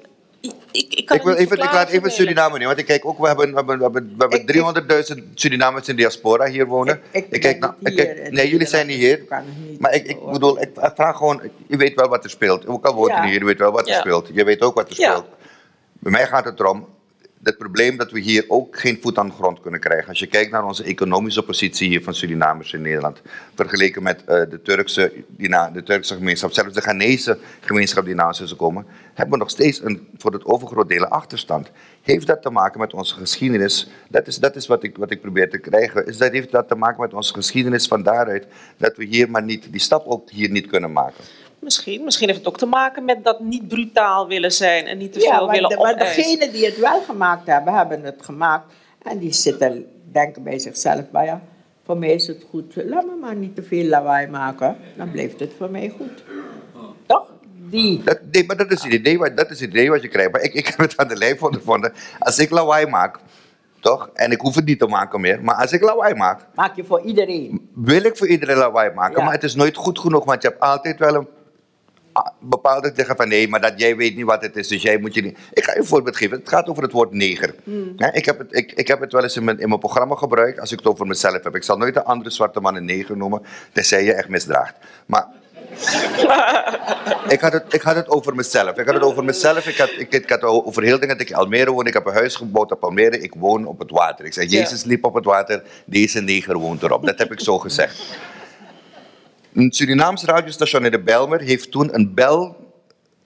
Ik, 0.73 0.95
ik, 0.95 1.07
kan 1.07 1.17
Ik, 1.17 1.23
wil 1.23 1.35
even, 1.35 1.57
ik 1.59 1.73
laat 1.73 1.89
even. 1.89 2.11
Suriname 2.11 2.53
nemen, 2.53 2.67
want 2.67 2.79
ik 2.79 2.87
kijk 2.87 3.05
ook, 3.05 3.19
we 3.19 3.27
hebben, 3.27 3.51
we 3.51 3.55
hebben, 3.57 3.77
we 3.77 3.83
hebben, 3.83 4.15
we 4.19 4.25
Ik- 4.25 4.33
ik- 4.49 4.55
hebben 4.55 5.17
300.000 5.29 5.35
Surinamers 5.35 5.89
in 5.89 5.97
diaspora 5.97 6.47
hier 6.47 6.67
wonen. 6.67 7.01
Ik- 7.11 7.27
ik 7.31 7.41
kijk 7.41 7.73
ik 7.83 7.97
kijk- 7.97 8.31
nee, 8.31 8.49
jullie 8.49 8.67
zijn 8.67 8.87
niet 8.87 8.97
hier. 8.97 9.25
Niet 9.69 9.81
Maar 9.81 9.95
ik, 9.95 10.07
ik 10.07 10.19
bedoel, 10.33 10.61
ik, 10.63 10.71
vraag 10.75 11.17
gewoon, 11.17 11.41
je 11.67 11.77
weet 11.77 11.95
wel 11.95 12.09
wat 12.09 12.25
er 12.25 12.31
speelt. 12.31 12.67
Ook 12.67 12.87
al 12.87 12.95
woont 12.95 13.09
je 13.09 13.15
Ja. 13.15 13.21
niet 13.21 13.31
hier, 13.31 13.39
je 13.39 13.45
weet 13.45 13.59
wel 13.59 13.73
wat 13.73 13.87
er 13.87 13.93
Ja. 13.93 14.01
speelt. 14.01 14.31
Je 14.33 14.45
weet 14.45 14.61
ook 14.61 14.75
wat 14.75 14.89
er 14.89 14.95
speelt. 14.95 15.25
Bij 15.93 16.13
mij 16.13 16.27
gaat 16.27 16.45
het 16.45 16.61
erom, 16.61 16.87
het 17.45 17.59
probleem 17.59 17.97
dat 17.97 18.11
we 18.11 18.21
hier 18.21 18.45
ook 18.49 18.81
geen 18.81 18.99
voet 19.03 19.19
aan 19.19 19.27
de 19.27 19.33
grond 19.33 19.61
kunnen 19.61 19.81
krijgen. 19.81 20.09
Als 20.09 20.19
je 20.19 20.27
kijkt 20.27 20.51
naar 20.51 20.65
onze 20.65 20.85
economische 20.85 21.43
positie 21.43 21.89
hier 21.89 22.03
van 22.03 22.15
Surinamers 22.15 22.73
in 22.73 22.83
Nederland, 22.83 23.23
vergeleken 23.55 24.03
met 24.03 24.25
eh, 24.25 24.41
de, 24.51 24.63
Turkse, 24.63 25.13
die 25.29 25.49
na, 25.49 25.71
de 25.71 25.83
Turkse 25.83 26.15
gemeenschap, 26.15 26.53
zelfs 26.53 26.75
de 26.75 26.81
Ghanese 26.81 27.39
gemeenschap 27.61 28.05
die 28.05 28.15
naast 28.15 28.41
ons 28.41 28.57
komen, 28.57 28.87
hebben 29.15 29.35
we 29.35 29.45
nog 29.45 29.51
steeds 29.51 29.83
een, 29.83 30.09
voor 30.17 30.33
het 30.33 30.45
overgrote 30.45 30.89
deel 30.89 31.07
achterstand. 31.07 31.71
Heeft 32.03 32.27
dat 32.27 32.43
te 32.43 32.51
maken 32.51 32.81
met 32.81 32.95
onze 32.95 33.15
geschiedenis? 33.15 33.89
Dat 34.09 34.27
is, 34.27 34.39
dat 34.39 34.57
is 34.57 34.67
wat, 34.67 34.83
ik, 34.83 34.97
wat 34.97 35.11
ik 35.11 35.21
probeer 35.21 35.51
te 35.51 35.59
krijgen. 35.59 36.07
Is 36.07 36.17
dat, 36.17 36.33
heeft 36.33 36.51
dat 36.51 36.69
te 36.69 36.75
maken 36.75 37.01
met 37.01 37.15
onze 37.15 37.35
geschiedenis 37.35 37.87
van 37.87 38.03
daaruit, 38.03 38.47
dat 38.77 38.97
we 38.97 39.05
hier 39.05 39.31
maar 39.31 39.43
niet, 39.43 39.67
die 39.71 39.81
stap 39.81 40.07
ook 40.07 40.31
hier 40.31 40.51
niet 40.51 40.67
kunnen 40.67 40.93
maken? 40.93 41.25
Misschien. 41.65 42.05
Misschien 42.05 42.27
heeft 42.29 42.39
het 42.39 42.49
ook 42.49 42.59
te 42.59 42.67
maken 42.67 43.05
met 43.05 43.25
dat 43.25 43.41
niet 43.41 43.69
brutaal 43.69 44.27
willen 44.29 44.53
zijn 44.53 44.87
en 44.87 44.99
niet 44.99 45.13
te 45.13 45.21
Ja, 45.21 45.37
veel 45.37 45.47
maar, 45.47 45.55
willen 45.55 45.69
de, 45.71 45.77
maar 45.77 45.99
degenen 45.99 46.53
die 46.53 46.65
het 46.65 46.79
wel 46.79 47.01
gemaakt 47.03 47.47
hebben, 47.47 47.75
hebben 47.75 48.03
het 48.03 48.23
gemaakt. 48.25 48.73
En 49.03 49.19
die 49.19 49.33
zitten, 49.33 49.87
denken 50.13 50.43
bij 50.43 50.59
zichzelf, 50.59 51.03
maar 51.11 51.25
ja, 51.25 51.41
voor 51.85 51.97
mij 51.99 52.13
is 52.13 52.27
het 52.27 52.45
goed. 52.51 52.73
Laat 52.77 53.05
me 53.07 53.17
maar 53.21 53.35
niet 53.35 53.55
te 53.55 53.63
veel 53.63 53.85
lawaai 53.85 54.27
maken. 54.27 54.77
Dan 54.97 55.11
blijft 55.11 55.41
het 55.41 55.53
voor 55.59 55.71
mij 55.71 55.93
goed. 55.99 56.23
Toch? 57.07 57.31
Die. 57.71 58.03
Dat, 58.05 58.19
nee, 58.31 58.45
maar 58.47 58.57
dat 58.57 58.71
is, 58.73 58.83
het 58.83 58.93
idee, 58.93 59.19
wat- 59.19 59.37
dat 59.37 59.51
is 59.51 59.61
het 59.61 59.71
idee 59.71 59.91
wat 59.91 60.03
je 60.03 60.09
krijgt. 60.09 60.33
Maar 60.33 60.41
ik, 60.43 60.55
ik 60.55 60.67
heb 60.67 60.79
het 60.79 60.97
aan 60.97 61.09
de 61.09 61.17
lijf 61.17 61.43
ondervonden. 61.43 61.93
Als 62.19 62.39
ik 62.39 62.51
lawaai 62.51 62.87
maak, 62.87 63.19
toch? 63.81 64.11
En 64.15 64.31
ik 64.31 64.41
hoef 64.41 64.55
het 64.55 64.65
niet 64.65 64.79
te 64.79 64.87
maken 64.87 65.21
meer. 65.21 65.43
Maar 65.43 65.55
als 65.55 65.73
ik 65.73 65.83
lawaai 65.83 66.15
maak, 66.15 66.47
Maak 66.55 66.77
je 66.77 66.85
voor 66.85 67.01
iedereen. 67.01 67.69
wil 67.75 68.05
ik 68.05 68.17
voor 68.17 68.29
iedereen 68.29 68.57
lawaai 68.57 68.91
maken. 68.95 69.19
Ja. 69.19 69.25
Maar 69.25 69.33
het 69.35 69.43
is 69.43 69.55
nooit 69.55 69.77
goed 69.77 69.99
genoeg, 69.99 70.25
want 70.25 70.43
je 70.43 70.49
hebt 70.49 70.61
altijd 70.61 70.99
wel 70.99 71.15
een 71.15 71.27
bepaalde 72.41 72.93
zeggen 72.97 73.17
van 73.17 73.29
nee, 73.29 73.49
maar 73.49 73.61
dat 73.61 73.73
jij 73.77 73.97
weet 73.97 74.17
niet 74.17 74.25
wat 74.25 74.43
het 74.43 74.57
is, 74.57 74.69
dus 74.69 74.83
jij 74.83 74.99
moet 74.99 75.15
je 75.15 75.23
niet. 75.23 75.39
Ik 75.53 75.65
ga 75.65 75.73
je 75.73 75.79
een 75.79 75.87
voorbeeld 75.87 76.17
geven. 76.17 76.39
Het 76.39 76.49
gaat 76.49 76.69
over 76.69 76.83
het 76.83 76.93
woord 76.93 77.13
neger. 77.13 77.55
Hè, 77.97 78.13
ik, 78.13 78.25
heb 78.25 78.39
het, 78.39 78.57
ik, 78.57 78.73
ik 78.73 78.89
heb 78.89 79.01
het 79.01 79.13
wel 79.13 79.23
eens 79.23 79.37
in 79.37 79.45
mijn, 79.45 79.59
in 79.59 79.69
mijn 79.69 79.81
programma 79.81 80.15
gebruikt 80.15 80.61
als 80.61 80.73
ik 80.73 80.79
het 80.79 80.87
over 80.87 81.07
mezelf 81.07 81.43
heb. 81.43 81.57
Ik 81.57 81.63
zal 81.63 81.77
nooit 81.77 81.97
een 81.97 82.05
andere 82.05 82.31
zwarte 82.31 82.61
man 82.61 82.75
een 82.77 82.85
neger 82.85 83.17
noemen, 83.17 83.43
tenzij 83.73 84.05
je 84.05 84.13
echt 84.13 84.29
misdraagt. 84.29 84.75
Maar 85.07 85.27
ik, 87.35 87.41
had 87.41 87.53
het, 87.53 87.75
ik 87.75 87.83
had 87.83 87.95
het 87.97 88.09
over 88.09 88.35
mezelf. 88.35 88.79
Ik 88.79 88.87
had 88.87 88.95
het 88.95 89.03
over 89.03 89.25
mezelf. 89.25 89.67
Ik 89.67 89.77
had, 89.77 89.91
ik, 89.99 90.13
ik 90.13 90.31
had 90.31 90.43
over 90.43 90.83
heel 90.83 90.99
dingen 90.99 91.17
dat 91.17 91.27
ik 91.27 91.31
in 91.31 91.37
Almere 91.37 91.71
woon. 91.71 91.87
Ik 91.87 91.95
heb 91.95 92.07
een 92.07 92.13
huis 92.13 92.37
gebouwd 92.37 92.73
op 92.73 92.85
Almere. 92.85 93.21
Ik 93.21 93.35
woon 93.39 93.67
op 93.67 93.79
het 93.79 93.91
water. 93.91 94.25
Ik 94.25 94.33
zeg, 94.33 94.51
Ja. 94.51 94.59
Jezus 94.59 94.85
liep 94.85 95.05
op 95.05 95.15
het 95.15 95.25
water. 95.25 95.63
Deze 95.87 96.21
neger 96.21 96.59
woont 96.59 96.83
erop. 96.83 97.07
Dat 97.07 97.19
heb 97.19 97.33
ik 97.33 97.41
zo 97.41 97.59
gezegd. 97.59 98.03
Een 99.55 99.73
Surinaams 99.73 100.25
radiostation 100.25 100.85
in 100.85 100.91
de 100.91 101.01
Belmer 101.03 101.41
heeft 101.41 101.71
toen 101.71 101.95
een 101.95 102.15
bel 102.15 102.57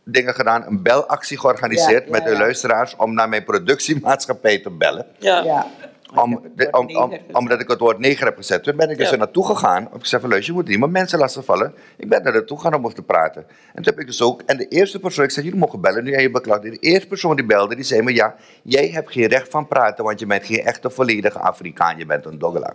dingen 0.04 0.34
gedaan, 0.34 0.64
een 0.66 0.82
belactie 0.82 1.38
georganiseerd 1.38 2.04
Ja, 2.04 2.04
ja, 2.04 2.10
met 2.10 2.24
de 2.24 2.30
ja. 2.30 2.38
luisteraars 2.38 2.96
om 2.96 3.14
naar 3.14 3.28
mijn 3.28 3.44
productiemaatschappij 3.44 4.58
te 4.58 4.70
bellen. 4.70 5.06
Ja. 5.18 5.42
Ja. 5.44 5.66
Om, 6.14 6.40
de- 6.54 6.68
om, 6.70 6.96
om, 6.96 7.18
omdat 7.32 7.60
ik 7.60 7.68
het 7.68 7.78
woord 7.78 7.98
neger 7.98 8.26
heb 8.26 8.36
gezet. 8.36 8.62
Toen 8.62 8.76
ben 8.76 8.90
ik 8.90 8.98
dus 8.98 9.10
er 9.10 9.18
naartoe 9.18 9.46
gegaan. 9.46 9.88
Ik 9.94 10.04
zei 10.06 10.20
van, 10.20 10.30
luister, 10.30 10.54
je 10.54 10.60
moet 10.60 10.68
niet 10.68 10.78
meer 10.78 10.90
mensen 10.90 11.18
laten 11.18 11.44
vallen. 11.44 11.74
Ik 11.96 12.08
ben 12.08 12.24
er 12.24 12.32
naartoe 12.32 12.56
gegaan 12.56 12.74
om 12.74 12.84
over 12.84 12.96
te 12.96 13.02
praten. 13.02 13.42
En 13.48 13.82
toen 13.82 13.84
heb 13.84 13.98
ik 14.00 14.06
dus 14.06 14.22
ook... 14.22 14.42
En 14.46 14.56
de 14.56 14.68
eerste 14.68 14.98
persoon, 14.98 15.24
ik 15.24 15.30
zei, 15.30 15.44
jullie 15.44 15.60
mogen 15.60 15.80
bellen 15.80 16.04
nu 16.04 16.14
aan 16.14 16.22
je 16.22 16.30
beklaagde. 16.30 16.70
De 16.70 16.76
eerste 16.78 17.08
persoon 17.08 17.36
die 17.36 17.44
belde, 17.44 17.74
die 17.74 17.84
zei 17.84 18.02
me, 18.02 18.14
ja, 18.14 18.34
jij 18.62 18.88
hebt 18.88 19.12
geen 19.12 19.26
recht 19.26 19.48
van 19.50 19.66
praten, 19.68 20.04
want 20.04 20.20
je 20.20 20.26
bent 20.26 20.46
geen 20.46 20.64
echte 20.64 20.90
volledige 20.90 21.38
Afrikaan. 21.38 21.98
Je 21.98 22.06
bent 22.06 22.24
een 22.24 22.38
doggelaar. 22.38 22.74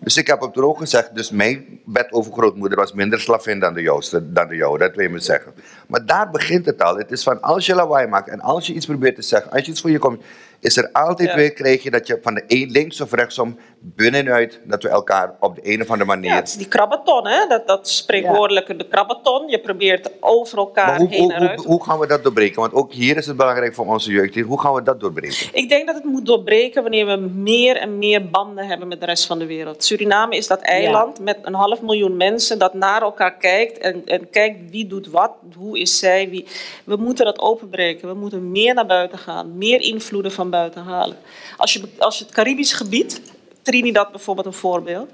Dus 0.00 0.16
ik 0.16 0.26
heb 0.26 0.42
op 0.42 0.54
de 0.54 0.62
ook 0.62 0.78
gezegd, 0.78 1.14
dus 1.14 1.30
mijn 1.30 1.80
bedovergrootmoeder 1.84 2.78
was 2.78 2.92
minder 2.92 3.20
slavin 3.20 3.60
dan 3.60 3.74
de, 3.74 3.82
jouwste, 3.82 4.32
dan 4.32 4.48
de 4.48 4.56
jouwe, 4.56 4.78
dat 4.78 4.94
wil 4.94 5.04
je 5.04 5.10
me 5.10 5.18
zeggen. 5.18 5.52
Maar 5.86 6.06
daar 6.06 6.30
begint 6.30 6.66
het 6.66 6.82
al. 6.82 6.96
Het 6.96 7.10
is 7.10 7.22
van, 7.22 7.42
als 7.42 7.66
je 7.66 7.74
lawaai 7.74 8.06
maakt 8.06 8.28
en 8.28 8.40
als 8.40 8.66
je 8.66 8.72
iets 8.72 8.86
probeert 8.86 9.14
te 9.14 9.22
zeggen, 9.22 9.50
als 9.50 9.64
je 9.64 9.70
iets 9.70 9.80
voor 9.80 9.90
je 9.90 9.98
komt, 9.98 10.22
is 10.60 10.76
er 10.76 10.92
altijd 10.92 11.28
Ja. 11.28 11.34
weer, 11.36 11.52
krijg 11.52 11.82
je 11.82 11.90
dat 11.90 12.06
je 12.06 12.18
van 12.22 12.34
de 12.34 12.44
een, 12.46 12.70
links 12.70 13.00
of 13.00 13.12
rechtsom, 13.12 13.58
binnenuit, 13.80 14.60
dat 14.64 14.82
we 14.82 14.88
elkaar 14.88 15.36
op 15.40 15.54
de 15.54 15.60
een 15.72 15.82
of 15.82 15.90
andere 15.90 16.08
manier... 16.08 16.30
Ja, 16.30 16.36
het 16.36 16.48
is 16.48 16.54
die 16.54 16.68
krabbeton, 16.68 17.26
hè? 17.26 17.46
Dat, 17.46 17.66
dat 17.66 17.88
spreekwoordelijke, 17.88 18.76
de 18.76 18.88
krabbeton. 18.88 19.48
Je 19.48 19.60
probeert 19.60 20.10
over 20.20 20.58
elkaar 20.58 20.96
hoe, 20.98 21.08
heen 21.08 21.22
hoe, 21.22 21.32
en 21.32 21.40
hoe, 21.40 21.48
uit. 21.48 21.64
hoe 21.64 21.84
gaan 21.84 21.98
we 21.98 22.06
dat 22.06 22.22
doorbreken? 22.22 22.60
Want 22.60 22.72
ook 22.72 22.92
hier 22.92 23.16
is 23.16 23.26
het 23.26 23.36
belangrijk 23.36 23.74
voor 23.74 23.86
onze 23.86 24.10
jeugd 24.10 24.34
hier. 24.34 24.44
Hoe 24.44 24.60
gaan 24.60 24.74
we 24.74 24.82
dat 24.82 25.00
doorbreken? 25.00 25.48
Ik 25.52 25.68
denk 25.68 25.86
dat 25.86 25.94
het 25.94 26.04
moet 26.04 26.26
doorbreken 26.26 26.82
wanneer 26.82 27.06
we 27.06 27.16
meer 27.34 27.76
en 27.76 27.98
meer 27.98 28.28
banden 28.28 28.66
hebben 28.66 28.88
met 28.88 29.00
de 29.00 29.06
rest 29.06 29.26
van 29.26 29.38
de 29.38 29.46
wereld. 29.46 29.84
Suriname 29.84 30.36
is 30.36 30.46
dat 30.46 30.60
eiland 30.60 31.20
met 31.20 31.38
een 31.42 31.54
half 31.54 31.82
miljoen 31.82 32.16
mensen 32.16 32.58
dat 32.58 32.74
naar 32.74 33.02
elkaar 33.02 33.36
kijkt 33.36 33.78
en, 33.78 34.02
en 34.06 34.30
kijkt 34.30 34.70
wie 34.70 34.86
doet 34.86 35.08
wat, 35.10 35.32
hoe 35.56 35.78
is 35.78 35.98
zij. 35.98 36.28
Wie. 36.30 36.46
We 36.84 36.96
moeten 36.96 37.24
dat 37.24 37.38
openbreken. 37.38 38.08
We 38.08 38.14
moeten 38.14 38.50
meer 38.50 38.74
naar 38.74 38.86
buiten 38.86 39.18
gaan, 39.18 39.58
meer 39.58 39.80
invloeden 39.80 40.32
van 40.32 40.50
buiten 40.50 40.82
halen. 40.82 41.16
Als 41.56 41.72
je, 41.72 41.82
als 41.98 42.18
je 42.18 42.24
het 42.24 42.34
Caribisch 42.34 42.72
gebied, 42.72 43.20
Trinidad 43.68 44.10
bijvoorbeeld 44.10 44.46
een 44.46 44.52
voorbeeld, 44.52 45.10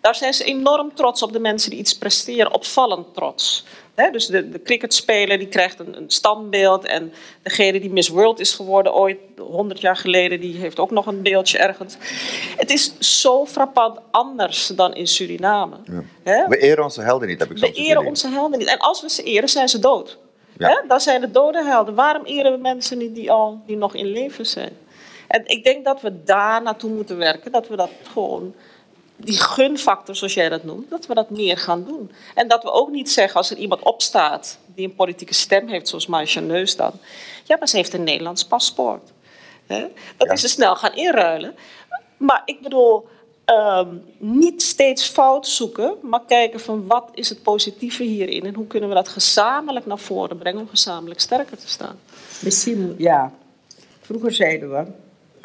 daar 0.00 0.14
zijn 0.14 0.34
ze 0.34 0.44
enorm 0.44 0.94
trots 0.94 1.22
op 1.22 1.32
de 1.32 1.38
mensen 1.38 1.70
die 1.70 1.78
iets 1.78 1.98
presteren, 1.98 2.52
opvallend 2.52 3.14
trots. 3.14 3.64
Dus 4.12 4.26
de, 4.26 4.48
de 4.48 4.62
cricketspeler 4.62 5.38
die 5.38 5.48
krijgt 5.48 5.78
een, 5.78 5.96
een 5.96 6.10
standbeeld 6.10 6.84
en 6.84 7.12
degene 7.42 7.80
die 7.80 7.90
Miss 7.90 8.08
World 8.08 8.40
is 8.40 8.52
geworden 8.52 8.94
ooit 8.94 9.18
100 9.38 9.80
jaar 9.80 9.96
geleden, 9.96 10.40
die 10.40 10.56
heeft 10.56 10.78
ook 10.78 10.90
nog 10.90 11.06
een 11.06 11.22
beeldje 11.22 11.58
ergens. 11.58 11.96
Het 12.56 12.70
is 12.70 12.98
zo 12.98 13.46
frappant 13.46 13.98
anders 14.10 14.66
dan 14.66 14.94
in 14.94 15.06
Suriname. 15.06 15.76
We 16.22 16.56
eren 16.58 16.84
onze 16.84 17.00
helden 17.00 17.28
niet, 17.28 17.38
heb 17.38 17.50
ik 17.50 17.58
We 17.58 17.64
soms 17.66 17.78
het 17.78 17.86
eren 17.86 18.06
onze 18.06 18.28
helden 18.28 18.58
niet. 18.58 18.68
En 18.68 18.78
als 18.78 19.02
we 19.02 19.10
ze 19.10 19.22
eren, 19.22 19.48
zijn 19.48 19.68
ze 19.68 19.78
dood. 19.78 20.18
Ja. 20.58 20.84
Dan 20.88 21.00
zijn 21.00 21.22
het 21.22 21.34
dode 21.34 21.64
helden. 21.64 21.94
Waarom 21.94 22.24
eren 22.24 22.52
we 22.52 22.58
mensen 22.58 22.98
niet 22.98 23.14
die, 23.14 23.30
al, 23.30 23.60
die 23.66 23.76
nog 23.76 23.94
in 23.94 24.06
leven 24.06 24.46
zijn? 24.46 24.72
En 25.34 25.46
ik 25.46 25.64
denk 25.64 25.84
dat 25.84 26.00
we 26.00 26.22
daar 26.24 26.62
naartoe 26.62 26.90
moeten 26.90 27.16
werken. 27.16 27.52
Dat 27.52 27.68
we 27.68 27.76
dat 27.76 27.90
gewoon, 28.12 28.54
die 29.16 29.38
gunfactor 29.38 30.16
zoals 30.16 30.34
jij 30.34 30.48
dat 30.48 30.64
noemt, 30.64 30.90
dat 30.90 31.06
we 31.06 31.14
dat 31.14 31.30
meer 31.30 31.56
gaan 31.56 31.84
doen. 31.84 32.10
En 32.34 32.48
dat 32.48 32.62
we 32.62 32.70
ook 32.70 32.90
niet 32.90 33.10
zeggen 33.10 33.36
als 33.36 33.50
er 33.50 33.56
iemand 33.56 33.82
opstaat 33.82 34.58
die 34.74 34.86
een 34.86 34.94
politieke 34.94 35.34
stem 35.34 35.68
heeft, 35.68 35.88
zoals 35.88 36.06
Maisha 36.06 36.40
Neus 36.40 36.76
dan. 36.76 36.92
Ja, 37.44 37.56
maar 37.58 37.68
ze 37.68 37.76
heeft 37.76 37.92
een 37.92 38.02
Nederlands 38.04 38.44
paspoort. 38.44 39.12
Hè? 39.66 39.80
Dat 40.16 40.26
Ja. 40.26 40.32
is 40.32 40.40
ze 40.40 40.48
snel 40.48 40.76
gaan 40.76 40.94
inruilen. 40.94 41.54
Maar 42.16 42.42
ik 42.44 42.60
bedoel, 42.62 43.06
ehm, 43.44 43.88
niet 44.18 44.62
steeds 44.62 45.06
fout 45.08 45.46
zoeken, 45.46 45.94
maar 46.02 46.22
kijken 46.26 46.60
van 46.60 46.86
wat 46.86 47.08
is 47.14 47.28
het 47.28 47.42
positieve 47.42 48.02
hierin 48.02 48.44
en 48.44 48.54
hoe 48.54 48.66
kunnen 48.66 48.88
we 48.88 48.94
dat 48.94 49.08
gezamenlijk 49.08 49.86
naar 49.86 49.98
voren 49.98 50.38
brengen 50.38 50.60
om 50.60 50.68
gezamenlijk 50.68 51.20
sterker 51.20 51.56
te 51.58 51.68
staan. 51.68 51.98
Misschien, 52.42 52.94
ja. 52.98 53.32
Vroeger 54.00 54.32
zeiden 54.32 54.70
we, 54.70 54.84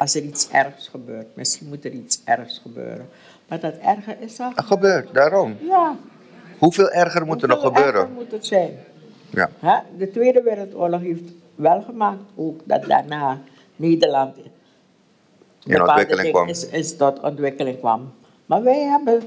als 0.00 0.14
er 0.14 0.22
iets 0.22 0.48
ergs 0.50 0.88
gebeurt, 0.88 1.26
misschien 1.34 1.68
moet 1.68 1.84
er 1.84 1.92
iets 1.92 2.20
ergs 2.24 2.58
gebeuren. 2.58 3.08
Maar 3.48 3.60
dat 3.60 3.74
erger 3.82 4.16
is 4.20 4.40
al. 4.40 4.52
Dat 4.54 4.64
gebeurt, 4.64 5.14
daarom. 5.14 5.56
Ja. 5.60 5.96
Hoeveel 6.58 6.90
erger 6.90 7.26
moet 7.26 7.42
er 7.42 7.48
nog 7.48 7.62
hoeveel 7.62 7.76
gebeuren? 7.76 8.00
erger 8.00 8.14
moet 8.14 8.30
het 8.30 8.46
zijn? 8.46 8.78
Ja. 9.30 9.50
Hè? 9.58 9.78
De 9.98 10.10
Tweede 10.10 10.42
Wereldoorlog 10.42 11.00
heeft 11.00 11.32
wel 11.54 11.82
gemaakt 11.82 12.22
ook 12.36 12.60
dat 12.64 12.84
daarna 12.84 13.40
Nederland 13.76 14.36
bepaalde 15.64 15.90
ontwikkeling 15.90 16.30
kwam. 16.30 16.48
Is, 16.48 16.68
is 16.68 16.96
tot 16.96 17.20
ontwikkeling 17.20 17.78
kwam. 17.78 18.12
Maar 18.46 18.62
wij 18.62 18.80
hebben 18.80 19.22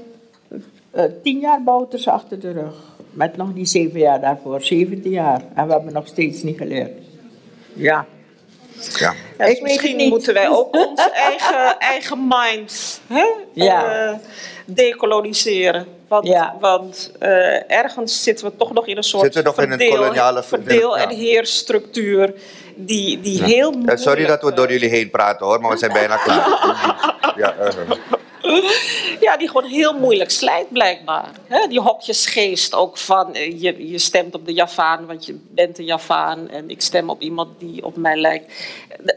eh, 0.90 1.04
tien 1.22 1.38
jaar 1.38 1.62
Bouters 1.62 2.08
achter 2.08 2.40
de 2.40 2.52
rug. 2.52 2.96
Met 3.10 3.36
nog 3.36 3.52
die 3.52 3.66
zeven 3.66 4.00
jaar 4.00 4.20
daarvoor, 4.20 4.62
17 4.62 5.10
jaar. 5.10 5.42
En 5.54 5.66
we 5.66 5.72
hebben 5.72 5.92
nog 5.92 6.06
steeds 6.06 6.42
niet 6.42 6.56
geleerd. 6.56 7.02
Ja. 7.72 8.06
Ja. 8.98 9.14
Dus 9.38 9.60
misschien 9.60 10.08
moeten 10.08 10.34
wij 10.34 10.48
ook 10.48 10.76
onze 10.76 11.10
eigen, 11.10 11.78
eigen 11.92 12.26
mind 12.28 13.00
hè, 13.06 13.24
Ja. 13.52 14.08
eh, 14.08 14.14
decoloniseren. 14.66 15.86
Want, 16.08 16.26
Ja. 16.26 16.56
want 16.60 17.12
eh, 17.18 17.70
ergens 17.70 18.22
zitten 18.22 18.46
we 18.46 18.56
toch 18.56 18.72
nog 18.72 18.86
in 18.86 18.96
een 18.96 19.02
soort 19.02 19.22
Zitten 19.22 19.42
we 19.42 19.48
nog 19.48 19.60
in 19.60 19.72
een 19.72 19.90
koloniale- 19.90 20.42
verdeel- 20.42 20.98
en 20.98 21.08
heerstructuur 21.08 22.34
die, 22.76 23.20
die 23.20 23.42
heel 23.44 23.68
Eh, 23.70 23.74
moeilijk... 23.76 23.98
sorry 23.98 24.26
dat 24.26 24.42
we 24.42 24.52
door 24.52 24.70
jullie 24.72 24.88
heen 24.88 25.10
praten 25.10 25.46
hoor, 25.46 25.60
maar 25.60 25.70
we 25.70 25.76
zijn 25.78 25.92
bijna 25.92 26.16
klaar. 26.16 26.46
Ja, 27.36 27.54
Ja, 29.20 29.36
die 29.36 29.48
gewoon 29.48 29.64
heel 29.70 29.98
moeilijk 29.98 30.30
slijt 30.30 30.68
blijkbaar. 30.68 31.30
Hè? 31.46 31.66
Die 31.68 31.80
hokjesgeest 31.80 32.74
ook 32.74 32.98
van 32.98 33.34
eh, 33.34 33.60
je, 33.60 33.90
je 33.90 33.98
stemt 33.98 34.34
op 34.34 34.46
de 34.46 34.52
Javaan, 34.52 35.06
want 35.06 35.26
je 35.26 35.38
bent 35.50 35.78
een 35.78 35.84
Javaan 35.84 36.48
en 36.48 36.68
ik 36.70 36.80
stem 36.82 37.10
op 37.10 37.20
iemand 37.20 37.60
die 37.60 37.84
op 37.84 37.96
mij 37.96 38.16
lijkt. 38.16 38.52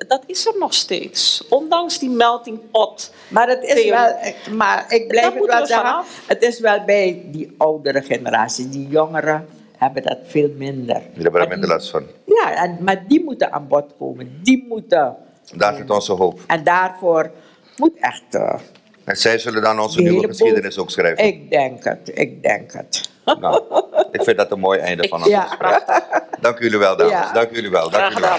Dat 0.08 0.24
is 0.26 0.46
er 0.46 0.54
nog 0.60 0.74
steeds, 0.74 1.44
ondanks 1.50 2.00
die 2.00 2.10
melting 2.10 2.60
pot. 2.72 3.12
Maar 3.28 3.48
het 3.48 3.64
is 3.64 3.90
wel, 3.90 4.08
ik- 4.24 4.52
maar 4.56 4.86
ik 4.94 5.08
blijf 5.08 5.26
Daar 5.26 5.34
het 5.36 5.46
wel 5.46 5.62
we 5.62 5.68
zeggen, 5.68 5.86
vanaf. 5.88 6.24
het 6.28 6.42
is 6.44 6.60
wel 6.60 6.84
bij 6.86 7.22
die 7.26 7.54
oudere 7.58 8.02
generatie, 8.02 8.70
die 8.70 8.88
jongeren 8.88 9.48
hebben 9.78 10.04
dat 10.04 10.18
veel 10.24 10.50
minder. 10.58 10.96
jullie 10.96 11.12
hebben 11.14 11.24
er 11.24 11.32
Maar 11.32 11.48
minder 11.48 11.60
die- 11.70 11.78
last 11.78 11.90
van. 11.90 12.04
Ja, 12.26 12.54
en, 12.56 12.78
maar 12.84 13.08
die 13.08 13.24
moeten 13.24 13.52
aan 13.52 13.68
bod 13.68 13.94
komen, 14.00 14.40
die 14.44 14.66
moeten. 14.70 15.16
Daar 15.56 15.76
zit 15.76 15.90
onze 15.90 16.14
hoop. 16.14 16.40
En 16.48 16.64
daarvoor 16.64 17.32
moet 17.78 17.98
echt, 18.00 18.24
eh, 18.36 18.60
En 19.08 19.18
zij 19.18 19.38
zullen 19.38 19.62
dan 19.62 19.80
onze 19.80 20.02
nieuwe 20.02 20.28
geschiedenis 20.28 20.78
ook 20.78 20.90
schrijven. 20.90 21.26
ik 21.26 21.50
denk 21.50 21.84
het, 21.84 22.12
ik 22.14 22.44
denk 22.44 22.74
het. 22.74 23.10
Nou, 23.40 23.64
ik 24.12 24.24
vind 24.24 24.38
dat 24.38 24.52
een 24.52 24.60
mooi 24.60 24.80
einde 24.80 25.08
van 25.08 25.20
ons 25.20 25.28
Ja. 25.30 25.42
gesprek. 25.42 26.02
Dank 26.42 26.60
jullie 26.60 26.78
wel, 26.78 26.98
dames. 26.98 27.12
Ja. 27.12 27.32
Dank 27.34 27.50
jullie 27.52 27.70
wel. 27.70 27.90
Dank 27.90 28.14
jullie 28.14 28.30
wel. 28.30 28.38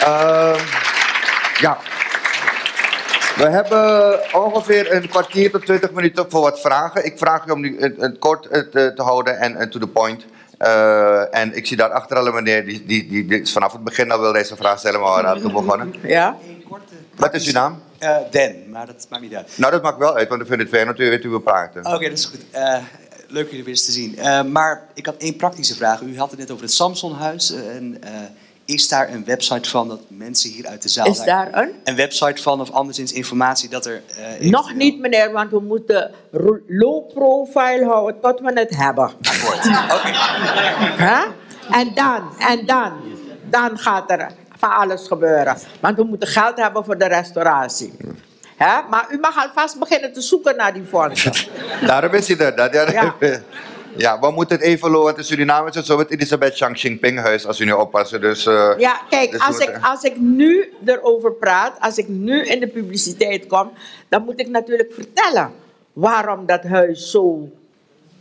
Ehm, 0.00 0.60
ja. 1.60 1.78
We 3.36 3.48
hebben 3.48 4.20
ongeveer 4.34 4.92
een 4.92 5.08
kwartier 5.08 5.50
tot 5.50 5.64
20 5.64 5.90
minuten 5.90 6.30
voor 6.30 6.40
wat 6.40 6.60
vragen. 6.60 7.04
Ik 7.04 7.18
vraag 7.18 7.46
u 7.46 7.50
om 7.50 7.60
nu 7.60 7.80
het, 7.80 8.18
kort 8.18 8.46
eh, 8.46 8.60
te, 8.60 9.02
houden 9.02 9.38
en, 9.38 9.70
to 9.70 9.78
the 9.78 9.88
point. 9.88 10.24
Eh, 10.58 11.34
en 11.34 11.56
ik 11.56 11.66
zie 11.66 11.76
daar 11.76 11.90
achter 11.90 12.16
al 12.16 12.26
een 12.26 12.34
meneer, 12.34 12.64
die, 12.64 12.84
die, 12.86 13.26
die, 13.26 13.46
vanaf 13.46 13.72
het 13.72 13.84
begin 13.84 14.10
al 14.10 14.20
wil 14.20 14.32
deze 14.32 14.56
vraag 14.56 14.78
stellen, 14.78 15.00
maar 15.00 15.34
we 15.34 15.40
toen 15.40 15.52
begonnen. 15.52 15.94
Ja? 16.02 16.36
Wat 17.16 17.34
is 17.34 17.46
uw 17.46 17.52
naam? 17.52 17.82
Eh, 17.98 18.16
Dan, 18.30 18.52
maar 18.70 18.86
dat 18.86 19.06
maakt 19.10 19.22
niet 19.22 19.34
uit. 19.34 19.52
Nou, 19.56 19.72
dat 19.72 19.82
maakt 19.82 19.98
wel 19.98 20.16
uit, 20.16 20.28
want 20.28 20.40
ik 20.40 20.46
vind 20.46 20.60
het 20.60 20.68
fijn 20.68 20.86
dat 20.86 20.98
u 20.98 21.08
weet 21.08 21.22
hoe 21.22 21.32
we 21.32 21.40
praten. 21.40 21.86
Oké, 21.86 22.08
dat 22.08 22.18
is 22.18 22.24
goed. 22.24 22.40
Eh, 22.50 22.76
leuk 23.28 23.44
jullie 23.48 23.64
weer 23.64 23.72
eens 23.74 23.84
te 23.84 23.92
zien. 23.92 24.18
Eh, 24.18 24.42
maar 24.42 24.86
ik 24.94 25.06
had 25.06 25.14
één 25.18 25.36
praktische 25.36 25.74
vraag. 25.74 26.00
U 26.00 26.18
had 26.18 26.30
het 26.30 26.38
net 26.38 26.50
over 26.50 26.62
het 26.64 26.72
Samsonhuis. 26.72 27.50
en, 27.52 27.96
eh, 28.02 28.10
is 28.64 28.88
daar 28.88 29.12
een 29.12 29.24
website 29.24 29.68
van 29.70 29.88
dat 29.88 30.00
mensen 30.08 30.50
hier 30.50 30.66
uit 30.66 30.82
de 30.82 30.88
zaal... 30.88 31.06
Is 31.06 31.24
daar 31.24 31.48
een? 31.54 31.70
Een 31.84 31.96
website 31.96 32.42
van 32.42 32.60
of 32.60 32.70
anderszins 32.70 33.12
informatie 33.12 33.68
dat 33.68 33.86
er... 33.86 34.02
eh, 34.40 34.50
Nog 34.50 34.74
niet 34.74 34.98
meneer, 35.00 35.32
want 35.32 35.50
we 35.50 35.60
moeten 35.60 36.10
low 36.66 37.12
profile 37.14 37.84
houden 37.84 38.20
tot 38.20 38.40
we 38.40 38.52
het 38.54 38.76
hebben. 38.76 39.10
Oké. 39.96 41.24
En 41.70 41.94
dan, 41.94 42.22
en 42.38 42.66
dan, 42.66 42.92
dan 43.50 43.78
gaat 43.78 44.10
er 44.10 44.30
alles 44.74 45.06
gebeuren. 45.06 45.56
Want 45.80 45.96
we 45.96 46.04
moeten 46.04 46.28
geld 46.28 46.56
hebben 46.56 46.84
voor 46.84 46.98
de 46.98 47.06
restauratie. 47.06 47.92
Maar 48.90 49.06
u 49.10 49.18
mag 49.18 49.46
alvast 49.46 49.78
beginnen 49.78 50.12
te 50.12 50.20
zoeken 50.20 50.56
naar 50.56 50.72
die 50.72 50.84
fondsen. 50.84 51.32
Daarom 51.86 52.14
is 52.14 52.28
hij 52.28 52.38
er. 52.38 52.56
Dat, 52.56 52.72
ja, 52.72 53.14
Ja. 53.96 54.20
we 54.20 54.30
moeten 54.30 54.56
het 54.56 54.64
even 54.64 54.90
lopen, 54.90 55.04
want 55.04 55.18
in 55.18 55.24
Suriname 55.24 55.68
is 55.68 55.74
het 55.74 55.86
zo 55.86 55.96
met 55.96 56.10
Elisabeth 56.10 56.56
Chang 56.56 56.74
Xingping 56.74 57.18
huis, 57.20 57.46
als 57.46 57.60
u 57.60 57.64
nu 57.64 57.72
oppassen. 57.72 58.20
Dus, 58.20 58.46
eh, 58.46 58.72
Ja, 58.78 59.00
kijk, 59.10 59.30
dus 59.30 59.40
als 59.46 59.58
ik, 59.58 59.78
als 59.82 60.02
ik 60.02 60.16
nu 60.16 60.72
erover 60.84 61.32
praat, 61.32 61.76
als 61.80 61.98
ik 61.98 62.08
nu 62.08 62.44
in 62.46 62.60
de 62.60 62.66
publiciteit 62.66 63.46
kom, 63.46 63.72
dan 64.08 64.24
moet 64.24 64.40
ik 64.40 64.48
natuurlijk 64.48 64.92
vertellen 64.92 65.52
waarom 65.92 66.46
dat 66.46 66.62
huis 66.64 67.10
zo, 67.10 67.48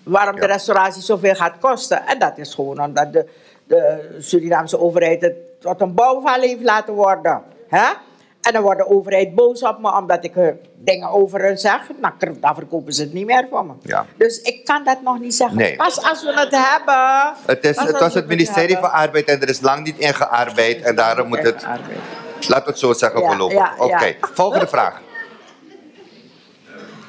waarom 0.03 0.35
de 0.39 0.45
restauratie 0.45 1.01
zoveel 1.01 1.35
gaat 1.35 1.57
kosten. 1.59 2.07
En 2.07 2.19
dat 2.19 2.37
is 2.37 2.53
gewoon 2.53 2.81
omdat 2.81 3.13
de, 3.13 3.25
de 3.67 4.15
Surinaamse 4.19 4.79
overheid 4.79 5.21
het 5.21 5.61
tot 5.61 5.81
een 5.81 5.93
bouwval 5.93 6.41
heeft 6.41 6.61
laten 6.61 6.93
worden. 6.93 7.41
Hè? 7.67 7.85
En 8.41 8.53
dan 8.53 8.61
wordt 8.61 8.79
de 8.79 8.87
overheid 8.89 9.35
boos 9.35 9.61
op 9.63 9.79
me 9.79 9.97
omdat 9.97 10.23
ik 10.23 10.35
er 10.35 10.57
dingen 10.75 11.09
over 11.09 11.41
hun 11.41 11.57
zeg. 11.57 11.89
Nou, 12.01 12.13
dan 12.39 12.55
verkopen 12.55 12.93
ze 12.93 13.01
het 13.01 13.13
niet 13.13 13.25
meer 13.25 13.47
van 13.49 13.67
me. 13.67 13.73
Ja. 13.81 14.05
Dus 14.17 14.41
ik 14.41 14.65
kan 14.65 14.83
dat 14.83 15.01
nog 15.01 15.19
niet 15.19 15.35
zeggen. 15.35 15.57
Nee. 15.57 15.75
Pas 15.75 16.03
als 16.09 16.23
we 16.23 16.39
het 16.39 16.51
hebben. 16.51 17.33
Het, 17.45 17.65
is, 17.65 17.77
het 17.77 17.99
was 17.99 18.13
het 18.13 18.27
ministerie 18.27 18.77
van 18.77 18.91
Arbeid 18.91 19.25
en 19.27 19.41
er 19.41 19.49
is 19.49 19.61
lang 19.61 19.83
niet 19.83 19.97
ingearbeid. 19.97 20.81
En 20.81 20.95
daarom 20.95 21.27
moet 21.27 21.43
het, 21.43 21.65
we 22.47 22.61
het 22.65 22.79
zo 22.79 22.93
zeggen, 22.93 23.21
Ja, 23.21 23.27
voorlopig. 23.27 23.57
ja, 23.57 23.73
Oké, 23.77 24.15
volgende 24.19 24.67
vraag. 24.67 25.01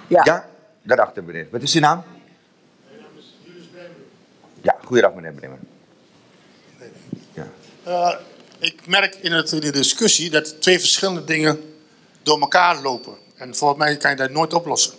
Ja. 0.07 0.21
Ja, 0.25 0.45
daarachter 0.83 1.25
meneer. 1.25 1.49
Wat 1.51 1.63
is 1.63 1.75
uw 1.75 1.81
naam? 1.81 2.03
Ja, 4.63 4.77
goeiedag 4.85 5.15
meneer 5.15 5.33
Bremer. 5.33 5.59
Eh, 7.87 8.15
ik 8.59 8.87
merk 8.87 9.15
in, 9.15 9.33
het, 9.33 9.53
in 9.53 9.61
de 9.61 9.71
discussie 9.71 10.31
dat 10.31 10.61
twee 10.61 10.79
verschillende 10.79 11.25
dingen 11.25 11.75
door 12.23 12.41
elkaar 12.41 12.83
lopen. 12.83 13.15
En 13.37 13.55
volgens 13.55 13.81
mij 13.81 13.97
kan 13.97 14.11
je 14.11 14.17
dat 14.17 14.31
nooit 14.31 14.55
oplossen. 14.55 14.93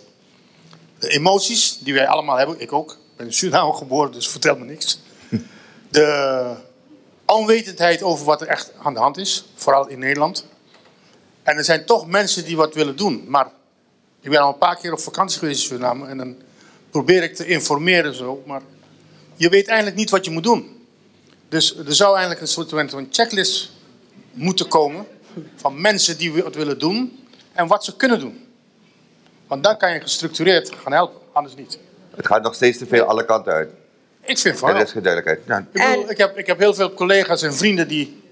De 0.98 1.08
emoties 1.08 1.78
die 1.78 1.94
wij 1.94 2.06
allemaal 2.06 2.36
hebben, 2.36 2.60
ik 2.60 2.72
ook. 2.72 2.90
Ik 2.90 3.16
ben 3.16 3.26
in 3.26 3.32
Suriname 3.32 3.72
geboren, 3.72 4.12
dus 4.12 4.28
vertel 4.28 4.56
me 4.56 4.64
niks. 4.64 5.00
De 5.90 6.54
onwetendheid 7.24 8.02
over 8.02 8.24
wat 8.24 8.40
er 8.40 8.46
echt 8.46 8.72
aan 8.82 8.94
de 8.94 9.00
hand 9.00 9.16
is, 9.16 9.44
vooral 9.54 9.88
in 9.88 9.98
Nederland. 9.98 10.46
En 11.42 11.56
er 11.56 11.64
zijn 11.64 11.84
toch 11.84 12.06
mensen 12.06 12.44
die 12.44 12.56
wat 12.56 12.74
willen 12.74 12.96
doen. 12.96 13.24
Maar 13.26 13.50
ik 14.20 14.30
ben 14.30 14.40
al 14.40 14.48
een 14.48 14.58
paar 14.58 14.76
keer 14.76 14.92
op 14.92 15.00
vakantie 15.00 15.38
geweest 15.38 15.60
in 15.60 15.66
Suriname 15.66 16.06
en 16.06 16.16
dan 16.16 16.36
probeer 16.90 17.22
ik 17.22 17.34
te 17.34 17.46
informeren 17.46 18.14
zo. 18.14 18.42
Maar 18.46 18.62
je 19.36 19.48
weet 19.48 19.66
eigenlijk 19.66 19.96
niet 19.96 20.10
wat 20.10 20.24
je 20.24 20.30
moet 20.30 20.42
doen. 20.42 20.77
Dus 21.48 21.76
er 21.76 21.94
zou 21.94 22.10
eigenlijk 22.10 22.40
een 22.40 22.48
soort 22.48 22.70
van 22.90 23.06
checklist 23.10 23.70
moeten 24.32 24.68
komen 24.68 25.06
van 25.56 25.80
mensen 25.80 26.18
die 26.18 26.42
wat 26.42 26.54
willen 26.54 26.78
doen 26.78 27.26
en 27.52 27.66
wat 27.66 27.84
ze 27.84 27.96
kunnen 27.96 28.20
doen. 28.20 28.46
Want 29.46 29.64
dan 29.64 29.76
kan 29.76 29.92
je 29.92 30.00
gestructureerd 30.00 30.72
gaan 30.82 30.92
helpen, 30.92 31.20
anders 31.32 31.54
niet. 31.56 31.78
Het 32.16 32.26
gaat 32.26 32.42
nog 32.42 32.54
steeds 32.54 32.78
te 32.78 32.86
veel 32.86 33.04
alle 33.04 33.24
kanten 33.24 33.52
uit. 33.52 33.70
Ik 34.20 34.38
vind 34.38 34.58
van 34.58 34.68
Er 34.68 34.82
is 34.82 34.90
geen 34.90 35.02
duidelijkheid. 35.02 35.46
Ja. 35.46 35.58
Ik, 35.58 35.72
bedoel, 35.72 36.02
En- 36.04 36.10
ik, 36.10 36.18
heb, 36.18 36.38
ik 36.38 36.46
heb 36.46 36.58
heel 36.58 36.74
veel 36.74 36.94
collega's 36.94 37.42
en 37.42 37.54
vrienden 37.54 37.88
die 37.88 38.22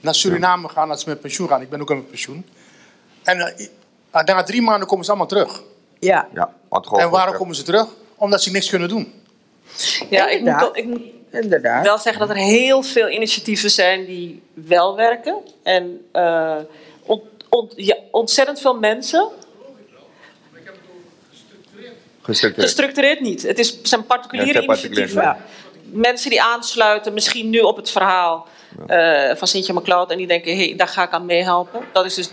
naar 0.00 0.14
Suriname 0.14 0.68
gaan 0.68 0.90
als 0.90 1.02
ze 1.02 1.08
met 1.08 1.20
pensioen 1.20 1.48
gaan. 1.48 1.60
Ik 1.60 1.68
ben 1.70 1.80
ook 1.80 1.90
aan 1.90 1.96
met 1.96 2.08
pensioen. 2.08 2.46
En 3.22 3.40
eh, 3.40 4.24
na 4.24 4.42
drie 4.42 4.62
maanden 4.62 4.88
komen 4.88 5.04
ze 5.04 5.10
allemaal 5.10 5.28
terug. 5.28 5.62
Ja. 5.98 6.28
Ja, 6.34 6.54
En 6.92 7.10
waarom 7.10 7.36
komen 7.36 7.54
ze 7.54 7.62
terug? 7.62 7.86
Omdat 8.16 8.42
ze 8.42 8.50
niks 8.50 8.68
kunnen 8.68 8.88
doen. 8.88 9.12
Ja, 10.10 10.28
ik 10.28 10.40
moet, 10.40 10.68
ik 10.72 10.84
moet 10.84 11.02
Inderdaad. 11.42 11.84
wel 11.84 11.98
zeggen 11.98 12.26
dat 12.26 12.36
er 12.36 12.42
heel 12.42 12.82
veel 12.82 13.08
initiatieven 13.08 13.70
zijn 13.70 14.04
die 14.04 14.42
wel 14.54 14.96
werken. 14.96 15.36
En 15.62 16.06
eh, 16.12 16.56
ont- 17.02 17.22
ont- 17.48 17.72
ja, 17.76 17.96
ontzettend 18.10 18.60
veel 18.60 18.78
mensen. 18.78 19.28
Gestructureerd. 22.22 22.70
Gestructureerd 22.70 23.20
niet. 23.20 23.42
Het 23.42 23.58
is, 23.58 23.82
zijn 23.82 24.06
particuliere 24.06 24.62
Ja, 24.62 24.70
het 24.70 24.78
zijn 24.80 24.90
particuliere, 24.90 25.10
initiatieven. 25.10 26.00
Mensen 26.00 26.30
die 26.30 26.42
aansluiten, 26.42 27.12
misschien 27.12 27.50
nu 27.50 27.58
op 27.60 27.76
het 27.76 27.90
verhaal 27.90 28.46
eh, 28.86 29.34
van 29.34 29.48
Sintje 29.48 29.72
McLeod. 29.72 30.10
En 30.10 30.16
die 30.16 30.26
denken, 30.26 30.56
hé, 30.56 30.64
hey, 30.66 30.76
daar 30.76 30.88
ga 30.88 31.02
ik 31.02 31.10
aan 31.10 31.26
meehelpen. 31.26 31.80
Dat 31.92 32.04
is 32.04 32.14
dus, 32.14 32.30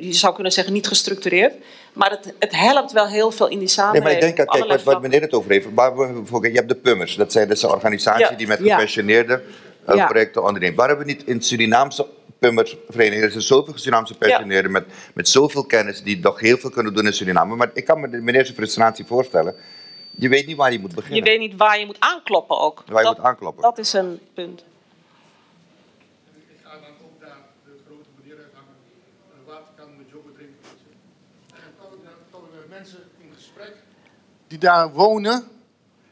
je 0.00 0.12
zou 0.12 0.34
kunnen 0.34 0.52
zeggen, 0.52 0.72
niet 0.72 0.86
gestructureerd. 0.86 1.54
Maar 2.00 2.10
het, 2.10 2.34
het 2.38 2.56
helpt 2.56 2.92
wel 2.92 3.06
heel 3.08 3.30
veel 3.30 3.46
in 3.46 3.50
die 3.50 3.58
Nee, 3.58 3.68
samenleving. 3.68 4.04
maar 4.04 4.12
ik 4.30 4.36
denk 4.36 4.36
dat, 4.48 4.56
kijk, 4.58 4.70
wat, 4.70 4.82
wat 4.82 5.02
meneer 5.02 5.20
het 5.20 5.32
over 5.32 5.50
heeft. 5.50 5.66
Waar 5.74 5.96
we, 5.96 6.20
voor- 6.24 6.48
je 6.48 6.54
hebt 6.54 6.68
de 6.68 6.74
Pummers, 6.74 7.14
dat 7.16 7.32
zijn 7.32 7.48
dus 7.48 7.62
een 7.62 7.68
organisatie 7.70 8.24
Ja. 8.24 8.36
die 8.36 8.46
met 8.46 8.58
Ja. 8.62 8.74
gepensioneerden 8.74 9.42
eh, 9.84 9.94
Ja. 9.96 10.06
projecten 10.06 10.44
onderneemt. 10.44 10.76
Waar 10.76 10.88
hebben 10.88 11.06
we 11.06 11.12
niet 11.12 11.24
in 11.26 11.42
Surinaamse 11.42 12.06
Pummersverenigingen, 12.38 13.24
er 13.24 13.30
zijn 13.30 13.42
zoveel 13.42 13.72
Surinaamse 13.78 14.14
pensioneerden 14.18 14.70
met, 14.72 14.84
met 15.14 15.28
zoveel 15.28 15.64
kennis 15.64 16.02
die 16.02 16.18
nog 16.20 16.40
heel 16.40 16.56
veel 16.56 16.70
kunnen 16.70 16.94
doen 16.94 17.06
in 17.06 17.12
Suriname. 17.12 17.56
Maar 17.56 17.70
ik 17.74 17.84
kan 17.84 18.00
me 18.00 18.08
de 18.10 18.16
meneer 18.20 18.44
zijn 18.44 18.56
frustratie 18.56 19.04
voorstellen. 19.04 19.54
Je 20.10 20.28
weet 20.28 20.46
niet 20.46 20.56
waar 20.56 20.72
je 20.72 20.78
moet 20.80 20.90
Je 20.90 20.96
beginnen. 20.96 21.24
weet 21.24 21.38
niet 21.38 21.56
waar 21.56 21.78
je 21.78 21.86
moet 21.86 21.96
aankloppen 21.98 22.58
ook. 22.60 22.82
Waar 22.86 22.98
je 23.02 23.08
dat, 23.08 23.16
moet 23.16 23.26
aankloppen. 23.26 23.62
Dat 23.62 23.78
is 23.78 23.92
een 23.92 24.20
punt. 24.34 24.64
Ik 26.34 26.44
ga 26.64 26.70
dan 26.70 26.80
ook 27.04 27.20
daar 27.20 27.36
de 27.64 27.70
grote 27.86 28.08
meneer 28.20 28.36
uithangen, 28.44 28.74
een 29.34 29.44
waterkan 29.46 29.88
met 29.96 30.06
yoghurt 30.12 30.34
drinken. 30.34 30.56
En 31.54 31.60
dan 31.64 31.72
kom 31.80 31.92
ik, 31.98 32.04
dan 32.04 32.12
kom 32.30 32.42
ik 32.48 32.52
met 32.60 32.68
mensen 32.78 32.98
in 33.22 33.30
gesprek 33.36 33.74
die 34.50 34.58
daar 34.58 34.92
wonen. 34.92 35.42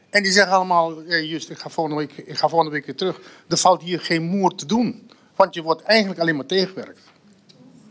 En 0.09 0.23
die 0.23 0.31
zeggen 0.31 0.53
allemaal, 0.53 0.97
hey, 1.07 1.25
just, 1.25 1.49
ik 1.49 1.57
ga, 1.57 1.69
volgende 1.69 1.99
week, 1.99 2.17
ik 2.27 2.37
ga 2.37 2.47
volgende 2.47 2.73
week 2.73 2.85
weer 2.85 2.95
terug. 2.95 3.19
Er 3.47 3.57
valt 3.57 3.81
hier 3.81 3.99
geen 3.99 4.23
moer 4.23 4.55
te 4.55 4.65
doen. 4.65 5.11
Want 5.35 5.53
je 5.53 5.61
wordt 5.61 5.81
eigenlijk 5.81 6.19
alleen 6.19 6.35
maar 6.35 6.45
tegengewerkt. 6.45 6.99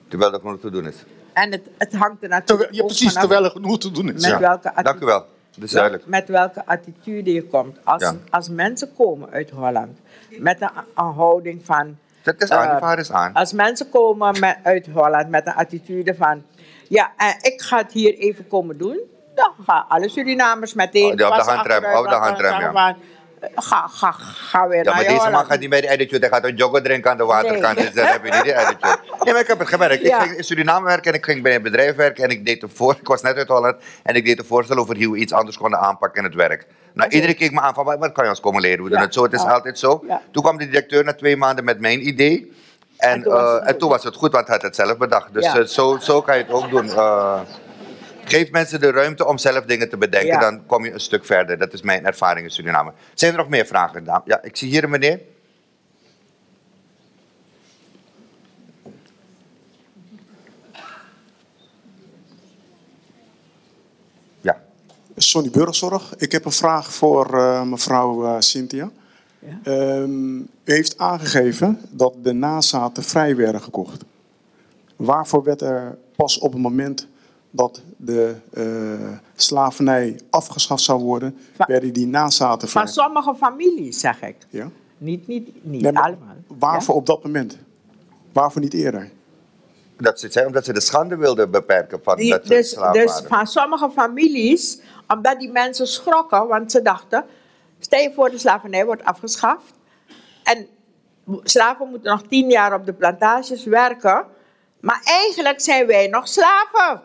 Terwijl 0.08 0.32
er 0.32 0.40
genoeg 0.40 0.60
te 0.60 0.70
doen 0.70 0.86
is. 0.86 0.94
En 1.32 1.50
het, 1.50 1.62
het 1.78 1.92
hangt 1.92 2.22
er 2.22 2.28
natuurlijk 2.28 2.46
Terwijl, 2.46 2.74
ja, 2.74 2.80
ook 2.80 2.86
precies, 2.86 3.12
terwijl 3.12 3.44
er 3.44 3.50
genoeg 3.50 3.78
te 3.78 3.90
doen 3.90 4.06
is. 4.06 4.22
met 4.22 4.30
Ja. 4.30 4.38
welke 4.38 4.72
Dank 4.82 5.02
u 5.02 5.04
wel. 5.04 5.26
Dat 5.70 6.06
met 6.06 6.28
welke 6.28 6.66
attitude 6.66 7.32
je 7.32 7.46
komt. 7.46 7.78
Als, 7.84 8.02
Ja. 8.02 8.16
als 8.30 8.48
mensen 8.48 8.94
komen 8.96 9.30
uit 9.30 9.50
Holland 9.50 9.98
met 10.38 10.60
een, 10.60 10.70
een 10.94 11.12
houding 11.12 11.64
van... 11.64 11.98
Dat 12.22 12.42
is 12.42 12.50
aan, 12.50 12.92
eh, 12.92 12.98
is 12.98 13.12
aan. 13.12 13.32
Als 13.32 13.52
mensen 13.52 13.88
komen 13.90 14.40
met, 14.40 14.56
uit 14.62 14.86
Holland 14.86 15.28
met 15.28 15.46
een 15.46 15.54
attitude 15.54 16.14
van... 16.14 16.42
Ja, 16.88 17.12
eh, 17.16 17.34
ik 17.40 17.60
ga 17.62 17.76
het 17.76 17.92
hier 17.92 18.14
even 18.14 18.46
komen 18.48 18.78
doen. 18.78 19.00
Dan 19.38 19.52
gaan 19.66 19.84
alle 19.88 20.08
Surinamers 20.08 20.74
meteen... 20.74 21.12
Oh, 21.12 21.18
ja, 21.18 21.28
op 21.28 21.34
de 21.34 21.50
handrem, 21.50 21.84
achteruit, 21.84 21.98
op 21.98 22.08
de 22.08 22.14
handrem, 22.14 22.50
ja. 22.60 22.72
van, 22.72 22.96
eh, 23.40 23.48
Ga, 23.54 23.86
ga, 23.88 24.10
ga 24.12 24.68
weer 24.68 24.84
Ja, 24.84 24.94
maar 24.94 25.04
deze 25.04 25.30
man 25.30 25.44
gaat 25.44 25.60
niet 25.60 25.70
bij 25.70 25.80
de 25.80 25.90
attitude. 25.90 26.26
Hij 26.26 26.28
gaat 26.28 26.44
een 26.44 26.56
yoghurt 26.56 26.84
drinken 26.84 27.10
aan 27.10 27.16
de 27.16 27.24
waterkant. 27.24 27.76
Dus 27.76 27.92
dan 27.92 28.06
heb 28.06 28.24
je 28.24 28.32
niet 28.32 28.42
die 28.42 28.56
attitude. 28.58 28.98
Nee, 29.24 29.32
maar 29.32 29.42
ik 29.42 29.48
heb 29.48 29.58
het 29.58 29.68
gemerkt. 29.68 30.04
Ik 30.04 30.14
ging 30.14 30.36
in 30.36 30.44
Suriname 30.44 30.86
werken 30.86 31.12
en 31.12 31.18
ik 31.18 31.24
ging 31.24 31.42
bij 31.42 31.54
een 31.54 31.62
bedrijf 31.62 31.96
werken. 31.96 32.24
En 32.24 32.30
ik 32.30 32.46
deed 32.46 32.62
een 32.62 32.70
voor... 32.74 32.96
Ik 33.00 33.06
was 33.06 33.22
net 33.22 33.36
uit 33.36 33.48
Holland. 33.48 33.76
En 34.02 34.14
ik 34.14 34.24
deed 34.24 34.38
een 34.38 34.44
voorstel 34.44 34.76
over 34.76 34.96
hoe 35.04 35.12
we 35.12 35.18
iets 35.18 35.32
anders 35.32 35.56
konden 35.56 35.78
aanpakken 35.78 36.18
in 36.22 36.28
het 36.28 36.34
werk. 36.36 36.66
Nou, 36.92 37.10
iedereen 37.10 37.36
keek 37.36 37.52
me 37.52 37.60
aan 37.60 37.74
van, 37.74 37.84
wat 37.84 38.12
kan 38.12 38.24
je 38.24 38.30
ons 38.30 38.40
komen 38.40 38.60
leren? 38.60 38.84
We 38.84 38.88
doen 38.90 38.98
Ja. 38.98 39.04
het 39.04 39.14
zo, 39.14 39.22
het 39.22 39.32
is 39.32 39.44
altijd 39.44 39.78
zo. 39.78 40.04
Toen 40.30 40.42
kwam 40.42 40.56
de 40.58 40.64
directeur 40.68 41.04
na 41.04 41.14
twee 41.14 41.36
maanden 41.36 41.64
met 41.64 41.80
mijn 41.80 42.08
idee. 42.08 42.52
En, 42.96 43.10
En 43.10 43.22
toen 43.22 43.32
was 43.32 43.42
eh, 43.42 43.52
het 43.52 43.60
en 43.62 43.68
goed. 43.70 43.78
toen 43.78 43.88
was 43.88 44.04
het 44.04 44.14
goed, 44.16 44.32
want 44.32 44.46
hij 44.46 44.54
had 44.54 44.64
het 44.64 44.74
zelf 44.74 44.96
bedacht. 44.96 45.32
Dus 45.32 45.44
eh, 45.46 45.62
zo, 45.64 45.98
zo 46.00 46.22
kan 46.22 46.36
je 46.36 46.42
het 46.42 46.52
ook 46.52 46.70
doen. 46.70 46.90
Geef 48.28 48.50
mensen 48.50 48.80
de 48.80 48.90
ruimte 48.90 49.26
om 49.26 49.38
zelf 49.38 49.64
dingen 49.64 49.88
te 49.88 49.96
bedenken. 49.96 50.28
Ja. 50.28 50.40
Dan 50.40 50.66
kom 50.66 50.84
je 50.84 50.92
een 50.92 51.00
stuk 51.00 51.24
verder. 51.24 51.58
Dat 51.58 51.72
is 51.72 51.82
mijn 51.82 52.06
ervaring 52.06 52.46
in 52.46 52.52
Suriname. 52.52 52.92
Zijn 53.14 53.32
er 53.32 53.38
nog 53.38 53.48
meer 53.48 53.66
vragen? 53.66 54.04
dames? 54.04 54.22
Ja, 54.24 54.42
ik 54.42 54.56
zie 54.56 54.68
hier 54.68 54.84
een 54.84 54.90
meneer. 54.90 55.20
Ja. 64.40 64.62
Sonny 65.16 65.50
Burgzorg. 65.50 66.14
Ik 66.16 66.32
heb 66.32 66.44
een 66.44 66.52
vraag 66.52 66.92
voor 66.92 67.38
eh, 67.38 67.62
mevrouw 67.62 68.24
eh, 68.24 68.36
Cynthia. 68.38 68.90
Ja. 69.38 69.58
Ehm, 69.62 70.38
u 70.38 70.48
heeft 70.64 70.98
aangegeven 70.98 71.80
dat 71.90 72.14
de 72.22 72.32
nazaten 72.32 73.02
vrij 73.02 73.36
werden 73.36 73.62
gekocht. 73.62 74.04
Waarvoor 74.96 75.42
werd 75.42 75.60
er 75.60 75.98
pas 76.16 76.38
op 76.38 76.52
het 76.52 76.62
moment 76.62 77.06
dat 77.50 77.82
de 78.00 78.34
eh, 78.52 79.18
slavernij 79.34 80.20
afgeschaft 80.30 80.82
zou 80.82 81.02
worden, 81.02 81.38
Va- 81.56 81.64
werden 81.66 81.92
die 81.92 82.06
nazaten 82.06 82.68
vrij? 82.68 82.82
Van 82.82 82.92
sommige 82.92 83.34
families, 83.34 84.00
zeg 84.00 84.22
ik. 84.22 84.36
Ja? 84.48 84.68
Niet, 84.98 85.26
niet, 85.26 85.64
niet 85.64 85.82
Nee, 85.82 85.98
allemaal. 85.98 86.36
Waarvoor 86.46 86.94
op 86.94 87.06
dat 87.06 87.22
moment? 87.24 87.58
Waarvoor 88.32 88.60
niet 88.62 88.74
eerder? 88.74 89.10
Dat 89.96 90.20
ze, 90.20 90.44
omdat 90.46 90.64
ze 90.64 90.72
de 90.72 90.80
schande 90.80 91.16
wilden 91.16 91.50
beperken 91.50 92.00
van 92.02 92.16
Die- 92.16 92.30
dat 92.30 92.42
ze 92.46 92.48
dus, 92.48 92.78
dus 92.92 93.22
van 93.26 93.46
sommige 93.46 93.90
families, 93.90 94.80
omdat 95.08 95.38
die 95.38 95.50
mensen 95.50 95.86
schrokken, 95.86 96.46
want 96.46 96.70
ze 96.72 96.82
dachten, 96.82 97.24
stel 97.78 98.00
je 98.00 98.12
voor 98.14 98.30
de 98.30 98.38
slavernij 98.38 98.84
wordt 98.84 99.04
afgeschaft 99.04 99.72
en 100.42 100.66
slaven 101.42 101.88
moeten 101.88 102.10
nog 102.10 102.22
tien 102.22 102.50
jaar 102.50 102.74
op 102.74 102.86
de 102.86 102.92
plantages 102.92 103.64
werken, 103.64 104.24
maar 104.80 105.00
eigenlijk 105.04 105.60
zijn 105.60 105.86
wij 105.86 106.06
nog 106.06 106.28
slaven, 106.28 107.02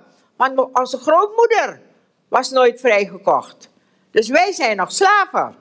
want 0.51 0.77
onze 0.79 0.97
grootmoeder 0.97 1.81
was 2.27 2.49
nooit 2.49 2.79
vrijgekocht. 2.79 3.69
Dus 4.11 4.29
wij 4.29 4.51
zijn 4.51 4.77
nog 4.77 4.91
slaven. 4.91 5.55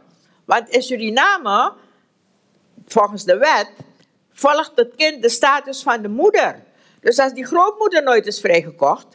Want 0.44 0.68
in 0.68 0.82
Suriname, 0.82 1.72
volgens 2.86 3.24
de 3.24 3.36
wet, 3.38 3.70
volgt 4.32 4.72
het 4.74 4.94
kind 4.96 5.22
de 5.22 5.28
status 5.28 5.82
van 5.82 6.02
de 6.02 6.08
moeder. 6.08 6.62
Dus 7.00 7.18
als 7.18 7.32
die 7.32 7.46
grootmoeder 7.46 8.02
nooit 8.02 8.26
is 8.26 8.40
vrijgekocht, 8.40 9.06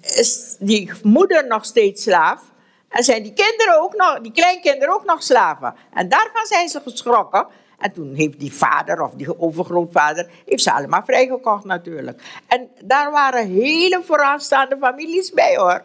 is 0.00 0.56
die 0.58 0.92
moeder 1.02 1.46
nog 1.46 1.64
steeds 1.64 2.02
slaaf. 2.02 2.42
En 2.88 3.04
zijn 3.04 3.22
die 3.22 3.32
kinderen 3.32 3.82
ook 3.82 3.94
nog, 3.94 4.20
die 4.20 4.32
kleinkinderen 4.32 4.94
ook 4.94 5.04
nog 5.04 5.22
slaven. 5.22 5.74
En 5.92 6.08
daarvan 6.08 6.46
zijn 6.46 6.68
ze 6.68 6.80
geschrokken. 6.80 7.46
En 7.78 7.92
toen 7.92 8.14
heeft 8.14 8.40
die 8.40 8.52
vader 8.52 9.02
of 9.02 9.14
die 9.14 9.40
overgrootvader, 9.40 10.30
heeft 10.46 10.62
ze 10.62 10.72
allemaal 10.72 11.02
vrijgekocht 11.04 11.64
natuurlijk. 11.64 12.22
En 12.46 12.68
daar 12.84 13.10
waren 13.10 13.46
hele 13.46 14.00
vooraanstaande 14.04 14.76
families 14.80 15.32
bij 15.32 15.56
hoor. 15.56 15.82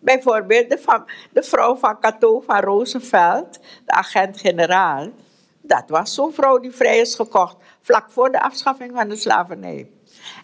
Bijvoorbeeld 0.00 0.70
de, 0.70 1.02
de 1.32 1.42
vrouw 1.42 1.76
van 1.76 2.00
Cato 2.00 2.40
van 2.40 2.60
Roosevelt, 2.60 3.58
de 3.84 3.92
agent-generaal. 3.92 5.08
Dat 5.60 5.84
was 5.86 6.14
zo'n 6.14 6.32
vrouw 6.32 6.58
die 6.58 6.70
vrij 6.70 6.98
is 6.98 7.14
gekocht, 7.14 7.56
vlak 7.80 8.10
voor 8.10 8.32
de 8.32 8.40
afschaffing 8.40 8.92
van 8.94 9.08
de 9.08 9.16
slavernij. 9.16 9.90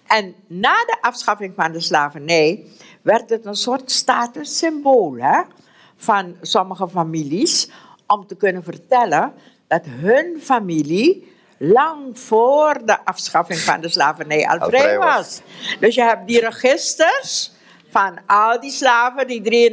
En 0.06 0.34
na 0.46 0.74
de 0.84 0.96
afschaffing 1.00 1.54
van 1.54 1.72
de 1.72 1.80
slavernij 1.80 2.66
werd 3.02 3.30
het 3.30 3.44
een 3.44 3.56
soort 3.56 3.90
statussymbool 3.90 5.14
hè, 5.16 5.42
van 5.96 6.36
sommige 6.40 6.88
families 6.88 7.70
om 8.06 8.26
te 8.26 8.36
kunnen 8.36 8.64
vertellen 8.64 9.32
dat 9.68 9.82
hun 9.84 10.40
familie 10.42 11.34
lang 11.58 12.18
voor 12.18 12.80
de 12.84 13.04
afschaffing 13.04 13.58
van 13.58 13.80
de 13.80 13.88
slavernij 13.88 14.48
al, 14.48 14.68
vrij 14.68 14.98
was. 14.98 15.40
Dus 15.80 15.94
je 15.94 16.02
hebt 16.02 16.26
die 16.26 16.40
registers 16.40 17.52
van 17.90 18.18
al 18.26 18.60
die 18.60 18.70
slaven, 18.70 19.26
die 19.26 19.72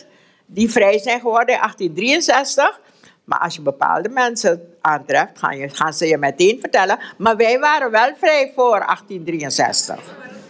33.000, 0.00 0.06
die 0.46 0.70
vrij 0.70 0.98
zijn 0.98 1.20
geworden 1.20 1.54
in 1.54 1.60
1863. 1.60 2.80
Maar 3.24 3.38
als 3.38 3.54
je 3.54 3.62
bepaalde 3.62 4.08
mensen 4.08 4.74
aantreft, 4.80 5.38
gaan, 5.38 5.56
je, 5.56 5.68
gaan 5.68 5.94
ze 5.94 6.06
je 6.06 6.18
meteen 6.18 6.60
vertellen. 6.60 6.98
Maar 7.18 7.36
wij 7.36 7.58
waren 7.58 7.90
wel 7.90 8.12
vrij 8.18 8.52
voor 8.54 8.78
1863. 8.78 9.96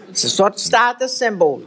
Het 0.06 0.16
is 0.16 0.22
een 0.22 0.28
soort 0.28 0.60
statussymbool. 0.60 1.62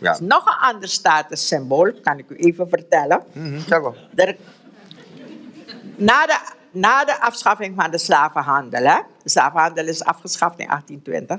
Ja. 0.00 0.12
Is 0.12 0.20
nog 0.20 0.46
een 0.46 0.68
ander 0.72 0.88
statussymbool, 0.88 1.92
kan 2.02 2.18
ik 2.18 2.30
u 2.30 2.36
even 2.36 2.68
vertellen. 2.68 3.22
Wel. 3.68 3.94
Er- 4.14 4.36
na, 6.00 6.26
de, 6.26 6.38
na 6.70 7.04
de 7.04 7.20
afschaffing 7.20 7.74
van 7.76 7.90
de 7.90 7.98
slavenhandel, 7.98 8.84
hè, 8.84 9.00
de 9.22 9.28
slavenhandel 9.28 9.86
is 9.86 10.04
afgeschaft 10.04 10.58
in 10.58 10.66
1820, 10.66 11.38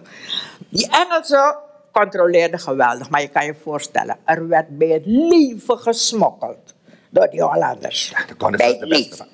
die 0.69 0.89
Engelsen 0.89 1.55
controleerden 1.91 2.59
geweldig, 2.59 3.09
maar 3.09 3.21
je 3.21 3.27
kan 3.27 3.45
je 3.45 3.55
voorstellen, 3.63 4.17
er 4.23 4.47
werd 4.47 4.77
bij 4.77 4.87
het 4.87 5.05
leven 5.05 5.77
gesmokkeld 5.77 6.73
door 7.09 7.29
die 7.29 7.43
Hollanders. 7.43 8.09
daar 8.09 8.35
konden 8.35 8.57
bij 8.57 8.69
het 8.69 8.87
leven. 8.89 9.27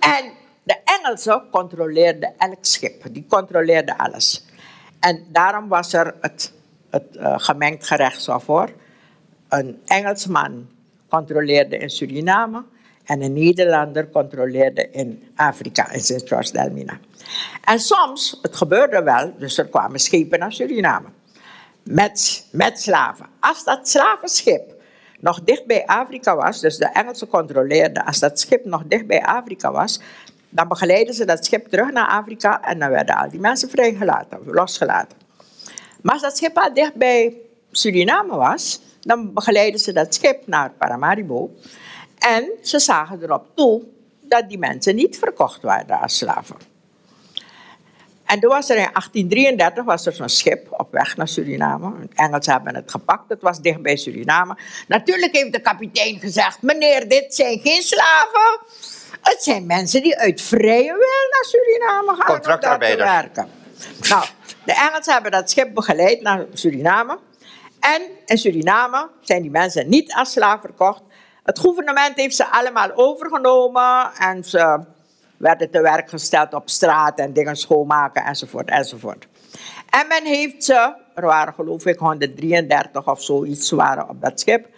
En 0.00 0.32
de 0.62 0.76
Engelsen 0.84 1.42
controleerden 1.50 2.32
elk 2.38 2.58
schip, 2.60 3.02
die 3.10 3.26
controleerden 3.28 3.96
alles. 3.96 4.46
En 5.00 5.26
daarom 5.28 5.68
was 5.68 5.92
er 5.92 6.14
het, 6.20 6.52
het 6.90 7.16
eh, 7.16 7.34
gemengd 7.36 7.86
gerechtshof 7.86 8.44
voor. 8.44 8.72
Een 9.48 9.80
Engelsman 9.86 10.68
controleerde 11.08 11.78
in 11.78 11.90
Suriname 11.90 12.64
en 13.08 13.22
een 13.22 13.32
Nederlander 13.32 14.10
controleerde 14.10 14.88
in 14.90 15.22
Afrika, 15.36 15.90
in 15.92 16.00
Sint 16.00 16.28
George 16.28 16.52
Delmina. 16.52 16.98
En 17.64 17.80
soms, 17.80 18.38
het 18.42 18.56
gebeurde 18.56 19.02
wel, 19.02 19.32
dus 19.38 19.58
er 19.58 19.66
kwamen 19.66 20.00
schepen 20.00 20.38
naar 20.38 20.52
Suriname 20.52 21.08
met, 21.82 22.46
met 22.50 22.80
slaven. 22.80 23.26
Als 23.40 23.64
dat 23.64 23.88
slavenschip 23.88 24.74
nog 25.20 25.40
dicht 25.42 25.66
bij 25.66 25.86
Afrika 25.86 26.36
was, 26.36 26.60
dus 26.60 26.76
de 26.76 26.90
Engelsen 26.92 27.28
controleerden, 27.28 28.04
als 28.04 28.18
dat 28.18 28.40
schip 28.40 28.64
nog 28.64 28.82
dicht 28.86 29.06
bij 29.06 29.22
Afrika 29.22 29.72
was, 29.72 30.00
dan 30.48 30.68
begeleidden 30.68 31.14
ze 31.14 31.24
dat 31.24 31.44
schip 31.44 31.66
terug 31.66 31.92
naar 31.92 32.08
Afrika 32.08 32.62
en 32.62 32.78
dan 32.78 32.90
werden 32.90 33.16
al 33.16 33.30
die 33.30 33.40
mensen 33.40 33.70
vrijgelaten, 33.70 34.38
losgelaten. 34.44 35.18
Maar 36.02 36.12
als 36.12 36.22
dat 36.22 36.36
schip 36.36 36.58
al 36.58 36.74
dicht 36.74 36.94
bij 36.94 37.36
Suriname 37.70 38.36
was, 38.36 38.80
dan 39.00 39.32
begeleidden 39.32 39.80
ze 39.80 39.92
dat 39.92 40.14
schip 40.14 40.46
naar 40.46 40.70
Paramaribo. 40.70 41.50
En 42.18 42.50
ze 42.62 42.78
zagen 42.78 43.22
erop 43.22 43.46
toe 43.54 43.82
dat 44.20 44.48
die 44.48 44.58
mensen 44.58 44.94
niet 44.94 45.18
verkocht 45.18 45.62
waren 45.62 46.00
als 46.00 46.16
slaven. 46.16 46.56
En 48.28 48.40
toen 48.40 48.50
was 48.50 48.70
er 48.70 48.76
in 48.76 48.90
1833 48.92 49.84
was 49.84 50.06
er 50.06 50.12
zo'n 50.12 50.28
schip 50.28 50.66
op 50.70 50.92
weg 50.92 51.16
naar 51.16 51.28
Suriname. 51.28 51.92
De 52.00 52.08
Engelsen 52.14 52.52
hebben 52.52 52.74
het 52.74 52.90
gepakt, 52.90 53.28
het 53.28 53.42
was 53.42 53.60
dicht 53.60 53.82
bij 53.82 53.96
Suriname. 53.96 54.56
Natuurlijk 54.88 55.36
heeft 55.36 55.52
de 55.52 55.60
kapitein 55.60 56.18
gezegd, 56.18 56.62
meneer, 56.62 57.08
dit 57.08 57.34
zijn 57.34 57.58
geen 57.58 57.82
slaven. 57.82 58.60
Het 59.22 59.42
zijn 59.42 59.66
mensen 59.66 60.02
die 60.02 60.16
uit 60.16 60.40
vrije 60.40 60.92
wil 60.92 61.28
naar 61.30 61.44
Suriname 61.44 62.14
gaan 62.22 62.34
om 62.34 62.60
daar 62.60 62.78
te 62.78 62.96
werken. 62.96 63.48
Nou, 64.08 64.24
de 64.64 64.72
Engelsen 64.72 65.12
hebben 65.12 65.30
dat 65.30 65.50
schip 65.50 65.74
begeleid 65.74 66.20
naar 66.22 66.46
Suriname. 66.52 67.18
En 67.80 68.02
in 68.26 68.38
Suriname 68.38 69.08
zijn 69.20 69.42
die 69.42 69.50
mensen 69.50 69.88
niet 69.88 70.14
als 70.14 70.32
slaaf 70.32 70.60
verkocht. 70.60 71.02
Het 71.48 71.58
gouvernement 71.58 72.16
heeft 72.16 72.36
ze 72.36 72.46
allemaal 72.46 72.90
overgenomen 72.94 74.10
en 74.18 74.44
ze 74.44 74.84
werden 75.36 75.70
te 75.70 75.80
werk 75.80 76.08
gesteld 76.08 76.54
op 76.54 76.68
straat 76.68 77.18
en 77.18 77.32
dingen 77.32 77.56
schoonmaken 77.56 78.24
enzovoort 78.24 78.68
enzovoort. 78.68 79.28
En 79.90 80.06
men 80.08 80.24
heeft 80.24 80.64
ze, 80.64 80.94
er 81.14 81.26
waren 81.26 81.54
geloof 81.54 81.86
ik 81.86 81.98
133 81.98 83.08
of 83.08 83.22
zoiets 83.22 83.70
waren 83.70 84.08
op 84.08 84.20
dat 84.20 84.40
schip, 84.40 84.68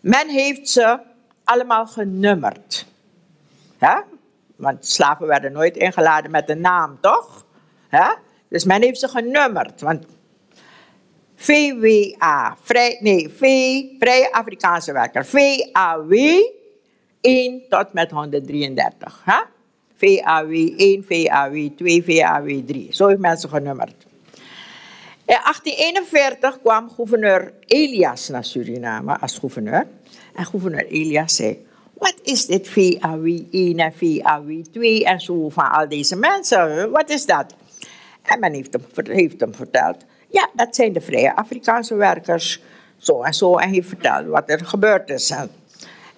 men 0.00 0.28
heeft 0.28 0.68
ze 0.68 0.98
allemaal 1.44 1.86
genummerd. 1.86 2.86
Ja? 3.80 4.04
Want 4.56 4.86
slaven 4.86 5.26
werden 5.26 5.52
nooit 5.52 5.76
ingeladen 5.76 6.30
met 6.30 6.50
een 6.50 6.60
naam, 6.60 6.98
toch? 7.00 7.44
Dus 8.48 8.64
men 8.64 8.82
heeft 8.82 9.00
ze 9.00 9.08
genummerd. 9.08 9.80
Want 9.80 10.04
VWA, 11.42 12.56
vrij, 12.62 12.98
nee, 13.00 13.28
V, 13.28 13.40
Vrije 13.98 14.32
Afrikaanse 14.32 14.92
Werker, 14.92 15.24
VAW 15.26 16.12
1 17.20 17.62
tot 17.68 17.92
met 17.92 18.10
133. 18.10 19.22
Hè? 19.24 19.40
VAW 19.96 20.52
1, 20.76 21.04
VAW 21.04 21.68
2, 21.76 22.04
VAW 22.04 22.66
3. 22.66 22.88
Zo 22.90 23.06
heeft 23.08 23.20
men 23.20 23.38
ze 23.38 23.48
genummerd. 23.48 24.06
In 25.24 25.38
1841 25.42 26.60
kwam 26.60 26.90
gouverneur 26.90 27.52
Elias 27.66 28.28
naar 28.28 28.44
Suriname 28.44 29.18
als 29.18 29.38
gouverneur. 29.38 29.86
En 30.34 30.44
gouverneur 30.44 30.86
Elias 30.86 31.36
zei, 31.36 31.66
wat 31.92 32.14
is 32.22 32.46
dit 32.46 32.68
VAW 32.68 33.26
1 33.50 33.78
en 33.78 33.92
VAW 33.92 34.62
2 34.72 35.04
en 35.04 35.20
zo 35.20 35.48
van 35.48 35.70
al 35.70 35.88
deze 35.88 36.16
mensen? 36.16 36.90
Wat 36.90 37.10
is 37.10 37.26
dat? 37.26 37.54
En 38.22 38.40
men 38.40 38.52
heeft 38.52 38.72
hem, 38.72 39.06
heeft 39.14 39.40
hem 39.40 39.54
verteld, 39.54 40.04
ja, 40.32 40.50
dat 40.54 40.74
zijn 40.74 40.92
de 40.92 41.00
vrije 41.00 41.36
Afrikaanse 41.36 41.94
werkers. 41.94 42.62
Zo 42.96 43.22
en 43.22 43.34
zo. 43.34 43.56
En 43.56 43.70
heeft 43.70 43.88
verteld 43.88 44.26
wat 44.26 44.50
er 44.50 44.64
gebeurd 44.64 45.10
is. 45.10 45.30
En, 45.30 45.50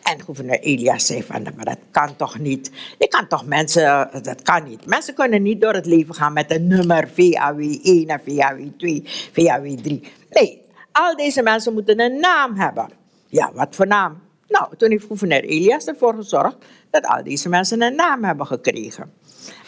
en 0.03 0.23
gouverneur 0.24 0.61
Elias 0.61 1.07
zei 1.07 1.23
van, 1.23 1.43
maar 1.43 1.65
dat 1.65 1.78
kan 1.91 2.16
toch 2.16 2.39
niet. 2.39 2.70
Je 2.99 3.09
kan 3.09 3.28
toch 3.28 3.47
mensen, 3.47 4.09
dat 4.23 4.43
kan 4.43 4.65
niet. 4.65 4.86
Mensen 4.86 5.15
kunnen 5.15 5.43
niet 5.43 5.61
door 5.61 5.74
het 5.74 5.86
leven 5.86 6.15
gaan 6.15 6.32
met 6.32 6.51
een 6.51 6.66
nummer 6.66 7.09
VAW 7.09 7.61
1 7.61 8.07
en 8.07 8.20
VAW 8.27 8.69
2, 8.77 9.03
VAW 9.32 9.78
3. 9.78 10.03
Nee, 10.31 10.62
al 10.93 11.16
deze 11.16 11.43
mensen 11.43 11.73
moeten 11.73 12.01
een 12.01 12.20
naam 12.20 12.57
hebben. 12.57 12.89
Ja, 13.27 13.51
wat 13.53 13.74
voor 13.74 13.86
naam? 13.86 14.23
Nou, 14.49 14.77
toen 14.77 14.91
heeft 14.91 15.07
gouverneur 15.07 15.45
Elias 15.45 15.86
ervoor 15.86 16.15
gezorgd 16.15 16.57
dat 16.91 17.07
al 17.07 17.24
deze 17.24 17.49
mensen 17.49 17.82
een 17.82 17.95
naam 17.95 18.24
hebben 18.24 18.47
gekregen. 18.47 19.12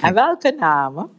En 0.00 0.14
welke 0.14 0.54
namen? 0.58 1.10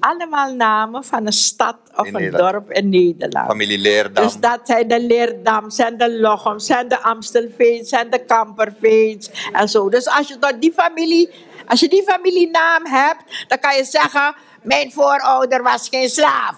Allemaal 0.00 0.54
namen 0.54 1.04
van 1.04 1.26
een 1.26 1.32
stad 1.32 1.76
of 1.96 2.06
In 2.06 2.14
een 2.14 2.20
Nederland. 2.22 2.52
dorp 2.52 2.70
in 2.72 2.88
Nederland. 2.88 3.46
Familie 3.46 3.78
Leerdam. 3.78 4.24
Dus 4.24 4.36
dat 4.36 4.60
zijn 4.64 4.88
de 4.88 5.00
Leerdams 5.00 5.78
en 5.78 5.98
de 5.98 6.18
Lochems 6.20 6.68
en 6.68 6.88
de 6.88 6.98
Amstelveens 7.02 7.90
en 7.90 8.10
de 8.10 8.24
Kamperveens 8.24 9.30
en 9.52 9.68
zo. 9.68 9.88
Dus 9.88 10.08
als 10.08 10.28
je 10.28 10.56
die 10.60 10.72
familie, 10.72 11.30
als 11.66 11.80
je 11.80 11.88
die 11.88 12.02
familienaam 12.02 12.86
hebt, 12.86 13.44
dan 13.48 13.58
kan 13.58 13.76
je 13.76 13.84
zeggen, 13.84 14.34
mijn 14.62 14.92
voorouder 14.92 15.62
was 15.62 15.88
geen 15.90 16.08
slaaf. 16.08 16.56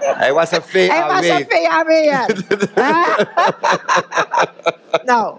Hij 0.00 0.32
was 0.32 0.50
een 0.50 0.62
VAW. 0.62 0.88
Hij 0.90 1.06
was 1.06 1.26
een 1.28 1.46
VAW'er. 1.48 2.26
Nou, 5.04 5.36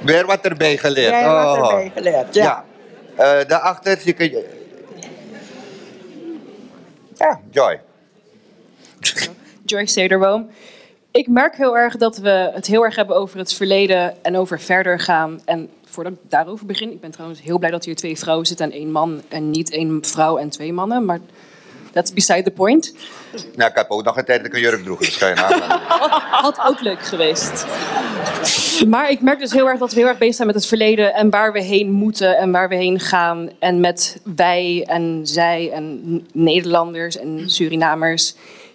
Weer 0.00 0.26
wat 0.26 0.40
erbij 0.40 0.76
geleerd. 0.76 1.10
jij 1.10 1.20
hebt 1.22 1.32
Oh. 1.32 1.68
erbij 1.70 1.92
geleerd. 1.94 2.34
Ja. 2.34 2.64
Ja. 3.16 3.40
Eh, 3.40 3.48
daarachter 3.48 3.98
zie 4.00 4.14
ik... 4.14 4.44
Ja, 7.18 7.40
Joy. 7.50 7.80
Joyce 9.64 9.92
Cederboom. 9.92 10.50
Ik 11.10 11.28
merk 11.28 11.56
heel 11.56 11.76
erg 11.76 11.96
dat 11.96 12.18
we 12.18 12.50
het 12.54 12.66
heel 12.66 12.84
erg 12.84 12.96
hebben 12.96 13.16
over 13.16 13.38
het 13.38 13.52
verleden 13.52 14.24
en 14.24 14.36
over 14.36 14.60
verder 14.60 15.00
gaan. 15.00 15.40
En 15.44 15.70
voordat 15.84 16.12
ik 16.12 16.18
daarover 16.30 16.66
begin, 16.66 16.92
ik 16.92 17.00
ben 17.00 17.10
trouwens 17.10 17.42
heel 17.42 17.58
blij 17.58 17.70
dat 17.70 17.84
hier 17.84 17.96
twee 17.96 18.18
vrouwen 18.18 18.46
zitten 18.46 18.66
en 18.66 18.72
één 18.72 18.92
man 18.92 19.22
en 19.28 19.50
niet 19.50 19.70
één 19.70 20.04
vrouw 20.04 20.38
en 20.38 20.48
twee 20.48 20.72
mannen. 20.72 21.04
Maar 21.04 21.20
that's 21.98 22.12
beside 22.12 22.42
the 22.42 22.50
point. 22.50 22.94
Nou, 23.56 23.70
ik 23.70 23.76
heb 23.76 23.90
ook 23.90 24.04
nog 24.04 24.16
een 24.16 24.24
tijd 24.24 24.38
dat 24.38 24.46
ik 24.46 24.54
een 24.54 24.60
jurk 24.60 24.82
droeg, 24.82 24.98
dus 24.98 25.18
kan 25.18 25.28
je. 25.28 25.34
Had 26.46 26.60
ook 26.66 26.80
leuk 26.80 27.02
geweest. 27.02 27.66
Maar 28.86 29.10
ik 29.10 29.20
merk 29.20 29.38
dus 29.38 29.52
heel 29.52 29.68
erg 29.68 29.78
dat 29.78 29.92
we 29.92 30.00
heel 30.00 30.08
erg 30.08 30.18
bezig 30.18 30.34
zijn 30.34 30.46
met 30.46 30.56
het 30.56 30.66
verleden 30.66 31.14
en 31.14 31.30
waar 31.30 31.52
we 31.52 31.62
heen 31.62 31.90
moeten 31.90 32.36
en 32.36 32.50
waar 32.50 32.68
we 32.68 32.74
heen 32.74 33.00
gaan. 33.00 33.50
En 33.58 33.80
met 33.80 34.20
wij 34.36 34.84
en 34.86 35.20
zij 35.22 35.70
en 35.72 36.26
Nederlanders 36.32 37.16
en 37.16 37.50
Surinamers. 37.50 38.34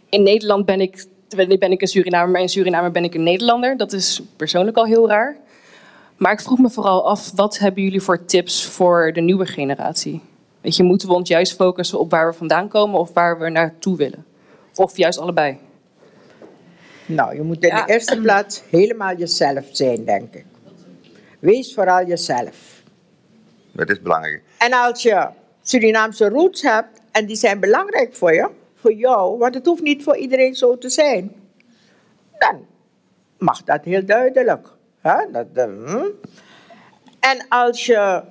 In 0.09 0.23
Nederland 0.23 0.65
ben 0.65 0.81
ik, 0.81 1.05
ben 1.35 1.71
ik 1.71 1.81
een 1.81 1.87
Surinamer, 1.87 2.29
maar 2.29 2.41
in 2.41 2.49
Suriname 2.49 2.91
ben 2.91 3.03
ik 3.03 3.13
een 3.13 3.23
Nederlander. 3.23 3.77
Dat 3.77 3.93
is 3.93 4.21
persoonlijk 4.35 4.77
al 4.77 4.85
heel 4.85 5.07
raar. 5.07 5.37
Maar 6.17 6.31
ik 6.31 6.41
vroeg 6.41 6.59
me 6.59 6.69
vooral 6.69 7.07
af, 7.09 7.31
wat 7.35 7.57
hebben 7.57 7.83
jullie 7.83 8.01
voor 8.01 8.25
tips 8.25 8.65
voor 8.65 9.11
de 9.13 9.21
nieuwe 9.21 9.45
generatie? 9.45 10.21
Weet 10.63 10.75
je, 10.75 10.83
moeten 10.83 11.07
we 11.07 11.13
ons 11.13 11.29
juist 11.29 11.55
focussen 11.55 11.99
op 11.99 12.11
waar 12.11 12.27
we 12.31 12.37
vandaan 12.37 12.67
komen 12.67 12.99
of 12.99 13.13
waar 13.13 13.39
we 13.39 13.49
naartoe 13.49 13.97
willen? 13.97 14.25
Of 14.75 14.97
juist 14.97 15.19
allebei? 15.19 15.57
Nou, 17.05 17.35
je 17.35 17.41
moet 17.41 17.63
in 17.63 17.69
Ja. 17.69 17.85
de 17.85 17.93
eerste 17.93 18.21
plaats 18.21 18.63
helemaal 18.69 19.15
jezelf 19.15 19.65
zijn, 19.71 20.05
denk 20.05 20.33
ik. 20.33 20.45
Wees 21.39 21.73
vooral 21.73 22.05
jezelf. 22.05 22.81
Dat 23.71 23.89
is 23.89 24.01
belangrijk. 24.01 24.43
En 24.57 24.73
als 24.73 25.01
je 25.01 25.27
Surinaamse 25.61 26.29
roots 26.29 26.61
hebt, 26.61 27.01
en 27.11 27.25
die 27.25 27.35
zijn 27.35 27.59
belangrijk 27.59 28.15
voor 28.15 28.33
je, 28.33 28.49
voor 28.75 28.93
jou, 28.93 29.37
want 29.37 29.53
het 29.53 29.65
hoeft 29.65 29.81
niet 29.81 30.03
voor 30.03 30.17
iedereen 30.17 30.55
zo 30.55 30.77
te 30.77 30.89
zijn, 30.89 31.31
dan 32.37 32.65
mag 33.37 33.63
dat 33.63 33.83
heel 33.83 34.05
duidelijk. 34.05 34.67
Hè? 35.01 35.31
Dat, 35.31 35.45
eh, 35.53 35.63
hm. 35.63 36.05
En 37.19 37.45
als 37.49 37.85
je 37.85 38.23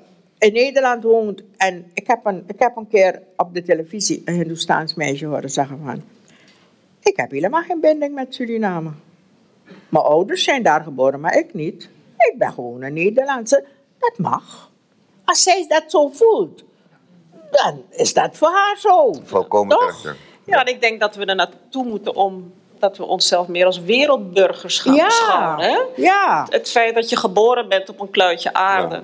in 0.43 0.53
Nederland 0.53 1.03
woont, 1.03 1.43
en 1.57 1.91
ik 1.95 2.07
heb, 2.07 2.21
een, 2.25 2.45
ik 2.47 2.59
heb 2.59 2.77
een 2.77 2.89
keer 2.89 3.23
op 3.37 3.55
de 3.55 3.63
televisie 3.63 4.23
een 4.25 4.35
Hindoestaans 4.35 4.95
meisje 4.95 5.27
horen 5.27 5.51
zeggen 5.51 5.79
van, 5.85 6.03
ik 7.03 7.17
heb 7.17 7.31
helemaal 7.31 7.63
geen 7.63 7.81
binding 7.81 8.15
met 8.15 8.35
Suriname. 8.35 8.91
Mijn 9.89 10.05
ouders 10.05 10.45
zijn 10.45 10.63
daar 10.63 10.83
geboren, 10.83 11.21
maar 11.21 11.37
ik 11.37 11.55
niet. 11.55 11.89
Ik 12.17 12.35
ben 12.39 12.53
gewoon 12.53 12.83
een 12.83 12.93
Nederlandse. 12.93 13.65
Dat 13.99 14.19
mag. 14.19 14.71
Als 15.25 15.43
zij 15.43 15.65
dat 15.69 15.85
zo 15.87 16.09
voelt, 16.09 16.65
dan 17.51 17.83
is 17.91 18.15
dat 18.15 18.37
voor 18.37 18.51
haar 18.51 18.77
zo. 18.79 19.13
Volkomen 19.25 19.79
terecht. 19.79 20.19
Ja, 20.45 20.65
en 20.65 20.75
ik 20.75 20.81
denk 20.81 21.01
dat 21.01 21.17
we 21.17 21.25
er 21.25 21.35
naartoe 21.35 21.85
moeten 21.85 22.15
om 22.15 22.53
dat 22.79 22.97
we 22.97 23.05
onszelf 23.05 23.49
meer 23.49 23.67
als 23.67 23.81
wereldburgers 23.81 24.79
gaan 24.79 24.95
Ja. 24.95 25.05
beschouwen. 25.05 25.65
Hè? 25.65 25.79
Ja. 25.97 26.47
Het 26.51 26.71
feit 26.71 26.95
dat 26.95 27.09
je 27.11 27.17
geboren 27.17 27.69
bent 27.69 27.89
op 27.89 28.01
een 28.01 28.11
kluitje 28.11 28.53
aarde. 28.53 29.03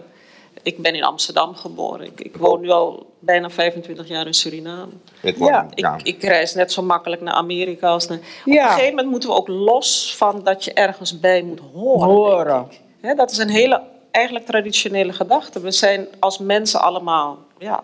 Ik 0.68 0.78
ben 0.78 0.94
in 0.94 1.04
Amsterdam 1.04 1.54
geboren. 1.54 2.06
Ik, 2.06 2.20
ik 2.20 2.36
woon 2.36 2.60
nu 2.60 2.70
al 2.70 3.06
bijna 3.18 3.50
25 3.50 4.08
jaar 4.08 4.26
in 4.26 4.34
Suriname. 4.34 4.92
Ik 5.22 5.38
Ja. 5.38 5.66
Ik, 5.70 5.78
ja. 5.78 5.98
ik 6.02 6.22
reis 6.22 6.54
net 6.54 6.72
zo 6.72 6.82
makkelijk 6.82 7.22
naar 7.22 7.34
Amerika 7.34 7.88
als 7.88 8.08
naar... 8.08 8.18
Op 8.18 8.24
Ja. 8.44 8.64
een 8.64 8.70
gegeven 8.70 8.90
moment 8.90 9.10
moeten 9.10 9.28
we 9.28 9.34
ook 9.36 9.48
los 9.48 10.16
van 10.16 10.40
dat 10.44 10.64
je 10.64 10.72
ergens 10.72 11.20
bij 11.20 11.42
moet 11.42 11.60
horen. 11.72 12.08
Horen. 12.08 12.68
dat 13.16 13.30
is 13.30 13.38
een 13.38 13.48
hele, 13.48 13.82
eigenlijk 14.10 14.46
traditionele 14.46 15.12
gedachte. 15.12 15.60
We 15.60 15.70
zijn 15.70 16.06
als 16.18 16.38
mensen 16.38 16.80
allemaal 16.80 17.38
ja, 17.58 17.82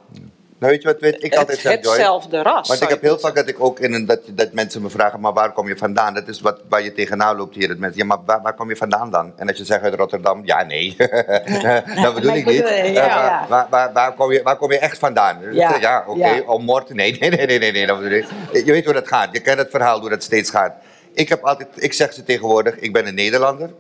Nou, 0.59 0.73
weet 0.73 0.83
je 0.83 0.89
wat 0.89 1.01
weet, 1.01 1.25
ik 1.25 1.35
altijd 1.35 1.61
Joy? 1.61 1.73
hetzelfde 1.73 2.43
ras. 2.43 2.69
Want 2.69 2.81
ik 2.81 2.89
heb 2.89 3.03
heel 3.03 3.19
vaak 3.19 3.35
dat 3.35 3.49
ik 3.49 3.61
ook 3.61 3.81
in 3.81 3.93
een, 3.93 4.07
dat, 4.07 4.21
dat 4.31 4.53
mensen 4.53 4.83
me 4.83 4.91
vragen, 4.91 5.21
maar 5.21 5.33
waar 5.33 5.53
kom 5.53 5.69
je 5.69 5.77
vandaan? 5.77 6.15
Dat 6.15 6.29
is 6.29 6.41
wat, 6.41 6.61
waar 6.69 6.83
je 6.83 6.93
tegenaan 6.93 7.37
loopt 7.37 7.55
hier. 7.55 7.69
Dat 7.69 7.79
mensen, 7.79 7.99
ja, 7.99 8.05
maar 8.07 8.19
waar, 8.25 8.43
waar 8.43 8.55
kom 8.55 8.69
je 8.69 8.77
vandaan 8.77 9.11
dan? 9.11 9.33
En 9.37 9.49
als 9.49 9.59
je 9.59 9.65
zegt 9.65 9.83
uit 9.83 9.95
Rotterdam, 9.95 10.43
ja, 10.45 10.63
nee. 10.63 10.97
dat 12.03 12.15
bedoel 12.15 12.35
ik 12.35 12.47
niet. 12.47 12.69
ja, 12.93 13.47
waar. 13.49 13.67
Waar, 13.71 13.93
waar, 13.93 14.15
kom 14.15 14.33
je, 14.33 14.43
waar 14.43 14.57
kom 14.57 14.73
je 14.73 14.79
echt 14.79 14.99
vandaan? 14.99 15.39
Ja, 15.53 16.05
oké, 16.07 16.29
ja. 16.29 16.43
om 16.47 16.65
moord? 16.65 16.95
Nee, 16.95 17.17
nee, 17.21 17.31
nee, 17.31 17.47
nee, 17.47 17.59
nee, 17.59 17.73
nee, 17.73 17.87
dat 17.87 18.01
bedoel 18.01 18.19
ik. 18.19 18.27
Je 18.53 18.73
weet 18.73 18.85
hoe 18.85 18.95
dat 18.95 19.09
gaat. 19.09 19.29
Je 19.33 19.41
kent 19.41 19.59
het 19.59 19.71
verhaal, 19.71 20.01
hoe 20.01 20.11
dat 20.11 20.23
steeds 20.23 20.51
gaat. 20.51 20.75
Ik, 21.13 21.29
heb 21.29 21.43
altijd, 21.43 21.69
ik 21.77 21.93
zeg 21.93 22.13
ze 22.13 22.25
tegenwoordig, 22.25 22.79
ik 22.79 22.93
ben 22.93 23.07
een 23.07 23.15
Nederlander. 23.15 23.71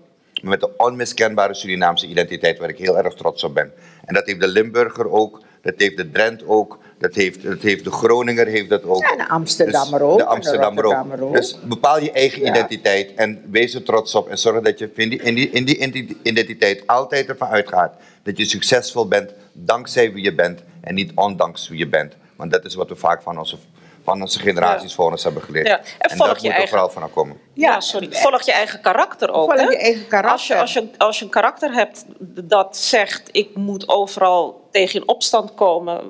Met 0.42 0.62
een 0.62 0.70
onmiskenbare 0.76 1.54
Surinaamse 1.54 2.06
identiteit, 2.06 2.58
waar 2.58 2.68
ik 2.68 2.78
heel 2.78 2.98
erg 2.98 3.14
trots 3.14 3.44
op 3.44 3.54
ben. 3.54 3.72
En 4.04 4.14
dat 4.14 4.26
heeft 4.26 4.40
de 4.40 4.48
Limburger 4.48 5.10
ook, 5.10 5.40
dat 5.64 5.74
heeft 5.76 5.96
de 5.96 6.10
Drent 6.10 6.46
ook, 6.46 6.78
dat 6.98 7.14
heeft, 7.14 7.42
dat 7.42 7.60
heeft 7.60 7.84
de 7.84 7.90
Groninger 7.90 8.46
heeft 8.46 8.68
dat 8.68 8.84
ook. 8.84 9.00
Ja, 9.02 9.16
de 9.16 9.28
Amsterdammer 9.28 9.98
Dus 10.00 10.08
ook, 10.08 10.16
De 10.18 10.22
en 10.24 10.28
de 10.28 10.34
Amsterdammer 10.34 10.84
ook. 10.84 10.92
Rotterdammer 10.92 11.28
ook. 11.28 11.34
Dus 11.36 11.58
bepaal 11.64 12.00
je 12.02 12.12
eigen 12.12 12.42
Ja. 12.42 12.50
identiteit 12.50 13.14
en 13.14 13.42
wees 13.50 13.74
er 13.74 13.82
trots 13.82 14.14
op. 14.14 14.28
En 14.28 14.38
zorg 14.38 14.60
dat 14.62 14.78
je 14.78 14.90
in 14.94 15.08
die, 15.10 15.20
in, 15.20 15.34
die, 15.34 15.50
in 15.50 15.64
die 15.64 15.76
identi- 15.76 16.16
identiteit 16.22 16.86
altijd 16.86 17.28
ervan 17.28 17.48
uitgaat 17.48 17.94
dat 18.22 18.36
je 18.38 18.44
succesvol 18.44 19.08
bent 19.08 19.30
dankzij 19.52 20.12
wie 20.12 20.24
je 20.24 20.34
bent 20.34 20.60
en 20.80 20.94
niet 20.94 21.12
ondanks 21.14 21.68
wie 21.68 21.78
je 21.78 21.88
bent. 21.88 22.12
Want 22.36 22.50
dat 22.50 22.64
is 22.64 22.74
wat 22.74 22.88
we 22.88 22.96
vaak 22.96 23.22
van 23.22 23.38
onze, 23.38 23.56
van 24.04 24.20
onze 24.20 24.38
generaties 24.38 24.88
Ja. 24.90 24.94
voor 24.94 25.10
ons 25.10 25.24
hebben 25.24 25.42
geleerd. 25.42 25.66
Ja, 25.66 25.78
en 25.78 25.84
En, 25.98 26.16
volg 26.16 26.28
dat 26.28 26.40
je 26.40 26.42
moet 26.42 26.52
er 26.52 26.58
eigen- 26.58 26.68
vooral 26.68 26.90
van 26.90 27.10
komen. 27.10 27.40
Ja, 27.52 27.80
sorry. 27.80 28.08
Volg 28.12 28.42
je 28.42 28.52
eigen 28.52 28.80
karakter 28.80 29.32
ook. 29.32 29.44
Volg 29.52 29.60
hè? 29.60 29.68
je 29.70 29.78
eigen 29.78 30.06
karakter. 30.08 30.32
Als 30.32 30.46
je, 30.46 30.56
als, 30.56 30.72
je, 30.72 30.88
als 30.98 31.18
je 31.18 31.24
een 31.24 31.30
karakter 31.30 31.72
hebt 31.72 32.04
dat 32.44 32.76
zegt: 32.76 33.28
ik 33.32 33.56
moet 33.56 33.88
overal 33.88 34.68
tegen 34.70 35.00
in 35.00 35.08
opstand 35.08 35.54
komen, 35.54 36.00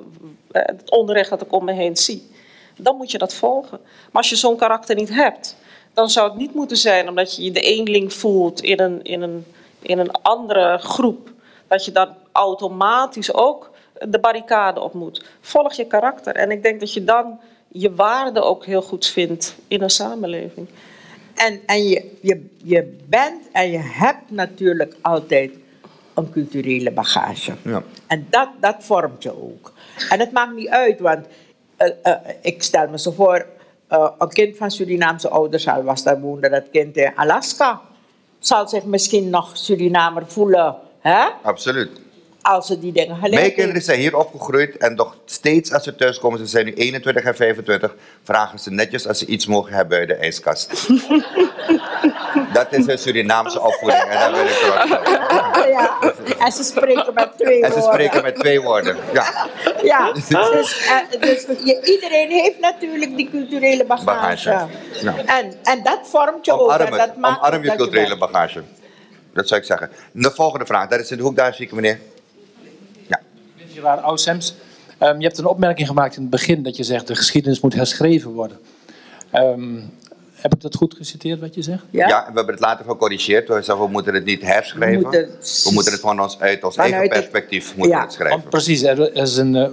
eh, 0.51 0.61
het 0.65 0.91
onrecht 0.91 1.29
dat 1.29 1.41
ik 1.41 1.51
om 1.53 1.65
me 1.65 1.73
heen 1.73 1.97
zie, 1.97 2.31
dan 2.77 2.95
moet 2.95 3.11
je 3.11 3.17
dat 3.17 3.33
volgen. 3.33 3.79
Maar 3.81 4.21
als 4.21 4.29
je 4.29 4.35
zo'n 4.35 4.57
karakter 4.57 4.95
niet 4.95 5.09
hebt, 5.09 5.55
dan 5.93 6.09
zou 6.09 6.29
het 6.29 6.37
niet 6.37 6.53
moeten 6.53 6.77
zijn 6.77 7.09
omdat 7.09 7.35
je 7.35 7.43
je 7.43 7.51
de 7.51 7.61
eenling 7.61 8.13
voelt 8.13 8.61
in 8.61 8.79
een, 8.79 9.03
in 9.03 9.21
een, 9.21 9.45
in 9.81 9.99
een 9.99 10.11
andere 10.11 10.77
groep, 10.77 11.29
dat 11.67 11.85
je 11.85 11.91
dan 11.91 12.09
automatisch 12.31 13.33
ook 13.33 13.71
de 13.99 14.19
barricade 14.19 14.79
op 14.81 14.93
moet. 14.93 15.25
Volg 15.41 15.73
je 15.73 15.85
karakter. 15.85 16.35
En 16.35 16.51
ik 16.51 16.63
denk 16.63 16.79
dat 16.79 16.93
je 16.93 17.03
dan 17.03 17.39
je 17.77 17.95
waarde 17.95 18.41
ook 18.41 18.65
heel 18.65 18.81
goed 18.81 19.07
vindt 19.07 19.55
in 19.67 19.81
een 19.81 19.89
samenleving. 19.89 20.67
En, 21.33 21.61
en 21.65 21.87
je, 21.87 22.11
je, 22.21 22.45
je 22.63 22.97
bent 23.09 23.41
en 23.51 23.71
je 23.71 23.79
hebt 23.81 24.31
natuurlijk 24.31 24.95
altijd 25.01 25.51
een 26.13 26.31
culturele 26.31 26.91
bagage. 26.91 27.53
Ja. 27.61 27.83
En 28.07 28.27
dat, 28.29 28.49
dat 28.59 28.75
vormt 28.79 29.23
je 29.23 29.43
ook. 29.43 29.73
En 30.09 30.19
het 30.19 30.31
maakt 30.31 30.55
niet 30.55 30.69
uit, 30.69 30.99
want 30.99 31.25
eh, 31.75 31.89
eh, 32.01 32.13
ik 32.41 32.63
stel 32.63 32.87
me 32.87 32.99
zo 32.99 33.11
voor, 33.11 33.45
eh, 33.87 34.09
een 34.17 34.29
kind 34.29 34.57
van 34.57 34.71
Surinaamse 34.71 35.29
ouders, 35.29 35.67
al 35.67 35.83
was 35.83 36.03
dat 36.03 36.19
woonde 36.19 36.49
dat 36.49 36.63
kind 36.71 36.97
in 36.97 37.15
Alaska, 37.15 37.81
zal 38.39 38.67
zich 38.67 38.83
misschien 38.83 39.29
nog 39.29 39.57
Surinamer 39.57 40.27
voelen, 40.27 40.75
hè? 40.99 41.25
Absoluut. 41.41 41.89
Als 42.45 42.67
ze 42.67 42.79
die 42.79 42.91
dingen 42.91 43.15
geleerd 43.15 43.41
Mijn 43.41 43.53
kinderen 43.53 43.81
zijn 43.81 43.99
hier 43.99 44.17
opgegroeid 44.17 44.77
en 44.77 44.95
nog 44.95 45.17
steeds 45.25 45.73
als 45.73 45.83
ze 45.83 45.95
thuiskomen, 45.95 46.39
ze 46.39 46.45
zijn 46.45 46.65
nu 46.65 46.73
21 46.73 47.23
en 47.23 47.35
25, 47.35 47.95
vragen 48.23 48.59
ze 48.59 48.71
netjes 48.71 49.07
als 49.07 49.19
ze 49.19 49.25
iets 49.25 49.45
mogen 49.45 49.73
hebben 49.73 49.97
uit 49.97 50.07
de 50.07 50.13
ijskast. 50.13 50.69
dat 52.53 52.67
is 52.69 52.87
een 52.87 52.97
Surinaamse 52.97 53.61
opvoeding 53.61 54.03
en 54.03 54.19
daar 54.19 54.31
ben 54.31 54.45
ik 54.45 54.51
trots 54.51 54.91
op. 54.91 55.03
Ja, 55.75 55.97
en 56.39 56.51
ze 56.51 56.63
spreken 56.63 57.13
met 57.13 57.37
twee 57.37 57.61
En 57.61 57.71
ze 57.71 57.79
woorden. 57.79 57.93
spreken 57.93 58.23
met 58.23 58.35
twee 58.35 58.61
woorden. 58.61 58.97
Ja, 59.13 59.47
Ja, 59.83 60.11
dus, 60.13 60.29
eh, 60.29 61.21
dus 61.21 61.45
je, 61.63 61.81
iedereen 61.83 62.29
heeft 62.29 62.59
natuurlijk 62.59 63.15
die 63.15 63.29
culturele 63.29 63.85
bagage. 63.85 64.05
Bagage, 64.05 64.49
ja. 65.01 65.15
En, 65.25 65.53
en 65.63 65.83
dat 65.83 65.99
vormt 66.03 66.45
je 66.45 66.51
ook. 66.51 66.59
omarm 66.59 66.85
En 66.85 66.91
dat 66.91 66.99
het. 66.99 67.17
maakt 67.17 67.37
Omarm 67.37 67.55
ook 67.55 67.63
je 67.63 67.75
culturele 67.75 68.17
bagage. 68.17 68.63
Dat 69.33 69.47
zou 69.47 69.59
ik 69.59 69.65
zeggen. 69.65 69.89
De 70.11 70.31
volgende 70.31 70.65
vraag, 70.65 70.87
daar 70.87 70.99
is 70.99 71.11
in 71.11 71.17
de 71.17 71.23
hoek, 71.23 71.35
daar 71.35 71.53
zie 71.53 71.65
ik 71.65 71.71
meneer. 71.71 71.99
Gerard. 73.75 74.53
Ehm, 74.97 75.17
je 75.19 75.25
hebt 75.25 75.37
een 75.37 75.45
opmerking 75.45 75.87
gemaakt 75.87 76.15
in 76.15 76.21
het 76.21 76.31
begin 76.31 76.63
dat 76.63 76.77
je 76.77 76.83
zegt 76.83 77.07
de 77.07 77.15
geschiedenis 77.15 77.59
moet 77.59 77.73
herschreven 77.73 78.31
worden. 78.31 78.57
Ehm, 79.31 79.79
heb 80.33 80.53
ik 80.53 80.61
dat 80.61 80.75
goed 80.75 80.93
geciteerd 80.93 81.39
wat 81.39 81.55
je 81.55 81.61
zegt? 81.61 81.83
Ja? 81.89 82.07
Ja, 82.07 82.19
we 82.27 82.33
hebben 82.35 82.53
het 82.53 82.63
later 82.63 82.85
gecorrigeerd. 82.85 83.47
We 83.47 83.53
zeggen, 83.61 83.85
we 83.85 83.91
moeten 83.91 84.13
het 84.13 84.25
niet 84.25 84.41
herschrijven. 84.41 84.97
We 84.97 85.03
moeten 85.03 85.19
het- 85.19 85.61
We 85.63 85.71
moeten 85.73 85.91
het 85.91 86.01
van 86.01 86.21
ons 86.21 86.39
uit 86.39 86.63
ons 86.63 86.75
Vanuit 86.75 86.93
eigen 86.93 87.11
het- 87.17 87.19
perspectief 87.31 87.75
moeten 87.75 87.93
Ja. 87.95 87.99
we 87.99 88.05
het 88.05 88.13
schrijven. 88.13 88.37
Om, 88.43 88.49
precies, 88.49 88.81
er 88.83 89.15
is 89.15 89.37
een, 89.37 89.55
eh, 89.55 89.69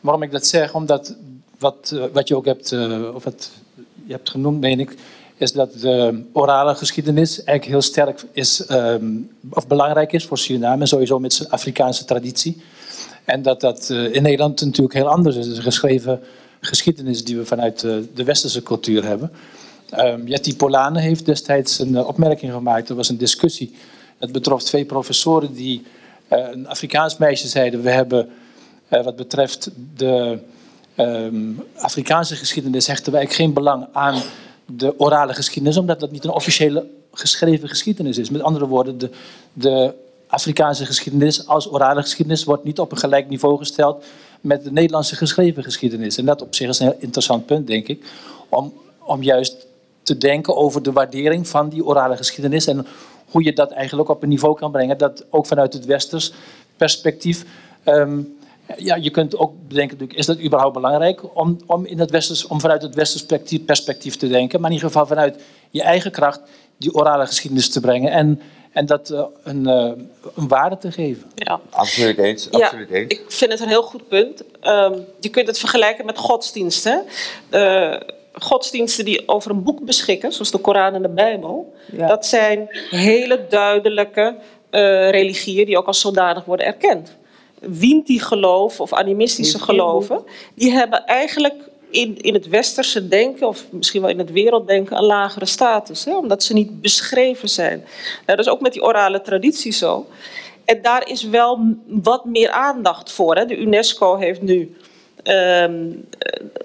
waarom 0.00 0.22
ik 0.22 0.30
dat 0.30 0.46
zeg, 0.46 0.74
omdat 0.74 1.14
wat, 1.58 1.92
eh, 1.94 2.04
wat 2.12 2.28
je 2.28 2.36
ook 2.36 2.44
hebt, 2.44 2.72
eh, 2.72 3.14
of 3.14 3.24
wat 3.24 3.50
je 4.06 4.12
hebt 4.12 4.30
genoemd, 4.30 4.60
meen 4.60 4.80
ik, 4.80 4.94
is 5.36 5.52
dat 5.52 5.72
de 5.80 6.22
orale 6.32 6.74
geschiedenis 6.74 7.36
eigenlijk 7.36 7.64
heel 7.64 7.82
sterk 7.82 8.22
is, 8.32 8.66
ehm, 8.66 9.06
of 9.50 9.66
belangrijk 9.66 10.12
is 10.12 10.24
voor 10.26 10.38
Suriname, 10.38 10.86
sowieso 10.86 11.18
met 11.18 11.32
zijn 11.32 11.50
Afrikaanse 11.50 12.04
traditie. 12.04 12.62
En 13.24 13.42
dat 13.42 13.60
dat 13.60 13.90
eh, 13.90 14.14
in 14.14 14.22
Nederland 14.22 14.64
natuurlijk 14.64 14.94
heel 14.94 15.08
anders 15.08 15.36
is. 15.36 15.44
Het 15.44 15.52
is 15.52 15.58
een 15.58 15.64
geschreven 15.64 16.20
geschiedenis 16.60 17.24
die 17.24 17.36
we 17.36 17.46
vanuit 17.46 17.84
eh, 17.84 17.94
de 18.14 18.24
westerse 18.24 18.62
cultuur 18.62 19.04
hebben. 19.04 19.32
Ehm 19.90 20.26
Jetty 20.26 20.56
Polane 20.56 21.00
heeft 21.00 21.26
destijds 21.26 21.78
een 21.78 21.96
eh, 21.96 22.08
opmerking 22.08 22.52
gemaakt. 22.52 22.88
Er 22.88 22.94
was 22.94 23.08
een 23.08 23.18
discussie. 23.18 23.74
Het 24.18 24.32
betrof 24.32 24.62
twee 24.62 24.84
professoren 24.84 25.54
die 25.54 25.82
een 26.28 26.68
Afrikaans 26.68 27.16
meisje 27.16 27.48
zeiden... 27.48 27.82
we 27.82 27.90
hebben 27.90 28.28
wat 28.88 29.16
betreft 29.16 29.70
de 29.96 30.38
ehm, 30.94 31.52
Afrikaanse 31.76 32.36
geschiedenis... 32.36 32.86
hechten 32.86 33.12
wij 33.12 33.26
geen 33.26 33.52
belang 33.52 33.86
aan 33.92 34.22
de 34.66 34.98
orale 34.98 35.34
geschiedenis... 35.34 35.76
omdat 35.76 36.00
dat 36.00 36.10
niet 36.10 36.24
een 36.24 36.30
officiële 36.30 36.86
geschreven 37.12 37.68
geschiedenis 37.68 38.18
is. 38.18 38.30
Met 38.30 38.42
andere 38.42 38.66
woorden, 38.66 38.98
de, 38.98 39.10
de 39.52 39.94
Afrikaanse 40.32 40.86
geschiedenis 40.86 41.46
als 41.46 41.72
orale 41.72 42.00
geschiedenis... 42.00 42.44
wordt 42.44 42.64
niet 42.64 42.78
op 42.78 42.92
een 42.92 42.98
gelijk 42.98 43.28
niveau 43.28 43.58
gesteld 43.58 44.04
met 44.40 44.64
de 44.64 44.72
Nederlandse 44.72 45.16
geschreven 45.16 45.62
geschiedenis. 45.62 46.18
En 46.18 46.24
dat 46.24 46.42
op 46.42 46.54
zich 46.54 46.68
is 46.68 46.78
een 46.78 46.86
heel 46.86 46.96
interessant 46.98 47.46
punt, 47.46 47.66
denk 47.66 47.88
ik... 47.88 48.04
om, 48.48 48.72
om 48.98 49.22
juist 49.22 49.66
te 50.02 50.18
denken 50.18 50.56
over 50.56 50.82
de 50.82 50.92
waardering 50.92 51.48
van 51.48 51.68
die 51.68 51.84
orale 51.84 52.16
geschiedenis... 52.16 52.66
en 52.66 52.86
hoe 53.30 53.44
je 53.44 53.52
dat 53.52 53.70
eigenlijk 53.70 54.08
op 54.08 54.22
een 54.22 54.28
niveau 54.28 54.56
kan 54.56 54.70
brengen... 54.70 54.98
dat 54.98 55.24
ook 55.30 55.46
vanuit 55.46 55.72
het 55.72 55.84
westers 55.84 56.32
perspectief... 56.76 57.44
ehm, 57.82 58.20
ja, 58.76 58.96
je 58.96 59.10
kunt 59.10 59.36
ook 59.36 59.52
bedenken, 59.68 60.08
is 60.08 60.26
dat 60.26 60.40
überhaupt 60.40 60.74
belangrijk 60.74 61.36
om, 61.38 61.56
om, 61.66 61.84
in 61.84 61.98
het 61.98 62.10
westers, 62.10 62.46
om 62.46 62.60
vanuit 62.60 62.82
het 62.82 62.94
westers 62.94 63.26
perspectief 63.64 64.16
te 64.16 64.28
denken, 64.28 64.60
maar 64.60 64.70
in 64.70 64.76
ieder 64.76 64.90
geval 64.90 65.06
vanuit 65.06 65.42
je 65.70 65.82
eigen 65.82 66.10
kracht 66.10 66.40
die 66.76 66.94
orale 66.94 67.26
geschiedenis 67.26 67.70
te 67.70 67.80
brengen 67.80 68.10
en, 68.10 68.40
en 68.72 68.86
dat 68.86 69.10
eh, 69.10 69.24
een, 69.42 69.66
eh, 69.66 69.92
een 70.34 70.48
waarde 70.48 70.78
te 70.78 70.92
geven. 70.92 71.30
Ja. 71.34 71.60
Absoluut 71.70 72.18
eens. 72.18 72.48
Ja, 72.50 72.58
Absoluut 72.64 72.90
eens. 72.90 73.12
ik 73.12 73.22
vind 73.28 73.50
het 73.52 73.60
een 73.60 73.68
heel 73.68 73.82
goed 73.82 74.08
punt. 74.08 74.42
Ehm, 74.60 74.98
je 75.20 75.28
kunt 75.28 75.46
het 75.46 75.58
vergelijken 75.58 76.06
met 76.06 76.18
godsdiensten. 76.18 77.04
Eh, 77.50 77.94
godsdiensten 78.32 79.04
die 79.04 79.28
over 79.28 79.50
een 79.50 79.62
boek 79.62 79.84
beschikken, 79.84 80.32
zoals 80.32 80.50
de 80.50 80.58
Koran 80.58 80.94
en 80.94 81.02
de 81.02 81.08
Bijbel, 81.08 81.74
Ja. 81.92 82.06
dat 82.06 82.26
zijn 82.26 82.66
hele 82.90 83.46
duidelijke 83.48 84.36
eh, 84.70 85.10
religieën 85.10 85.66
die 85.66 85.78
ook 85.78 85.86
als 85.86 86.00
zodanig 86.00 86.44
worden 86.44 86.66
erkend. 86.66 87.16
Winti-geloof 87.60 88.80
of 88.80 88.92
animistische 88.92 89.52
Heeft 89.56 89.64
geen 89.64 89.76
geloven, 89.76 90.24
die 90.54 90.70
hebben 90.72 91.06
eigenlijk 91.06 91.54
in, 91.92 92.16
in 92.20 92.34
het 92.34 92.48
westerse 92.48 93.08
denken, 93.08 93.48
of 93.48 93.66
misschien 93.70 94.00
wel 94.00 94.10
in 94.10 94.18
het 94.18 94.30
werelddenken, 94.30 94.96
een 94.96 95.04
lagere 95.04 95.46
status. 95.46 96.04
Hè? 96.04 96.16
Omdat 96.16 96.42
ze 96.42 96.52
niet 96.52 96.80
beschreven 96.80 97.48
zijn. 97.48 97.78
Nou, 98.26 98.36
dat 98.36 98.38
is 98.38 98.48
ook 98.48 98.60
met 98.60 98.72
die 98.72 98.82
orale 98.82 99.20
traditie 99.20 99.72
zo. 99.72 100.06
En 100.64 100.82
daar 100.82 101.08
is 101.08 101.22
wel 101.22 101.76
wat 101.86 102.24
meer 102.24 102.50
aandacht 102.50 103.12
voor. 103.12 103.36
Hè? 103.36 103.44
De 103.44 103.56
UNESCO 103.56 104.16
heeft 104.16 104.42
nu 104.42 104.76
ehm, 105.22 105.90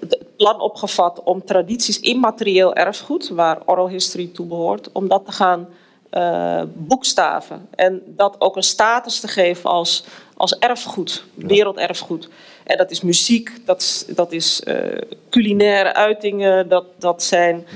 het 0.00 0.18
plan 0.36 0.60
opgevat 0.60 1.22
om 1.22 1.44
tradities 1.44 2.00
immaterieel 2.00 2.74
erfgoed, 2.74 3.28
waar 3.28 3.58
oral 3.64 3.88
history 3.88 4.30
toe 4.34 4.46
behoort, 4.46 4.92
om 4.92 5.08
dat 5.08 5.24
te 5.26 5.32
gaan 5.32 5.68
eh, 6.10 6.62
boekstaven. 6.74 7.68
En 7.74 8.02
dat 8.06 8.36
ook 8.38 8.56
een 8.56 8.62
status 8.62 9.20
te 9.20 9.28
geven 9.28 9.70
als, 9.70 10.04
als 10.36 10.58
erfgoed, 10.58 11.24
werelderfgoed. 11.34 12.28
En 12.64 12.76
dat 12.76 12.90
is 12.90 13.00
muziek, 13.00 13.50
dat 13.64 13.80
is, 13.80 14.04
dat 14.08 14.32
is 14.32 14.62
eh, 14.62 14.74
culinaire 15.30 15.94
uitingen, 15.94 16.68
dat, 16.68 16.84
dat 16.98 17.22
zijn 17.22 17.66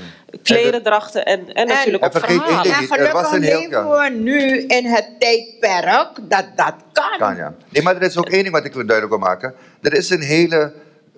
klederdrachten 0.43 1.25
en, 1.25 1.53
en 1.53 1.67
natuurlijk 1.67 2.05
ook 2.05 2.13
verhalen. 2.13 2.65
En 2.65 2.71
er 2.71 2.87
gelukkig 2.87 3.33
een 3.33 3.43
heel- 3.43 3.59
leven 3.59 3.91
we 3.91 4.11
nu 4.11 4.59
in 4.67 4.85
het 4.87 5.09
tijdperk 5.19 6.09
dat 6.29 6.45
dat 6.57 6.75
kan. 6.93 7.19
Kan, 7.19 7.37
ja. 7.37 7.55
Nee, 7.69 7.83
maar 7.83 7.97
er 7.97 8.03
is 8.03 8.17
ook 8.19 8.29
één 8.29 8.43
ding 8.43 8.55
wat 8.55 8.65
ik 8.65 8.73
wil 8.73 8.87
duidelijk 8.87 9.19
wil 9.19 9.29
maken. 9.29 9.55
Er 9.83 9.93
is 9.93 10.11
een 10.11 10.23
hele 10.23 10.73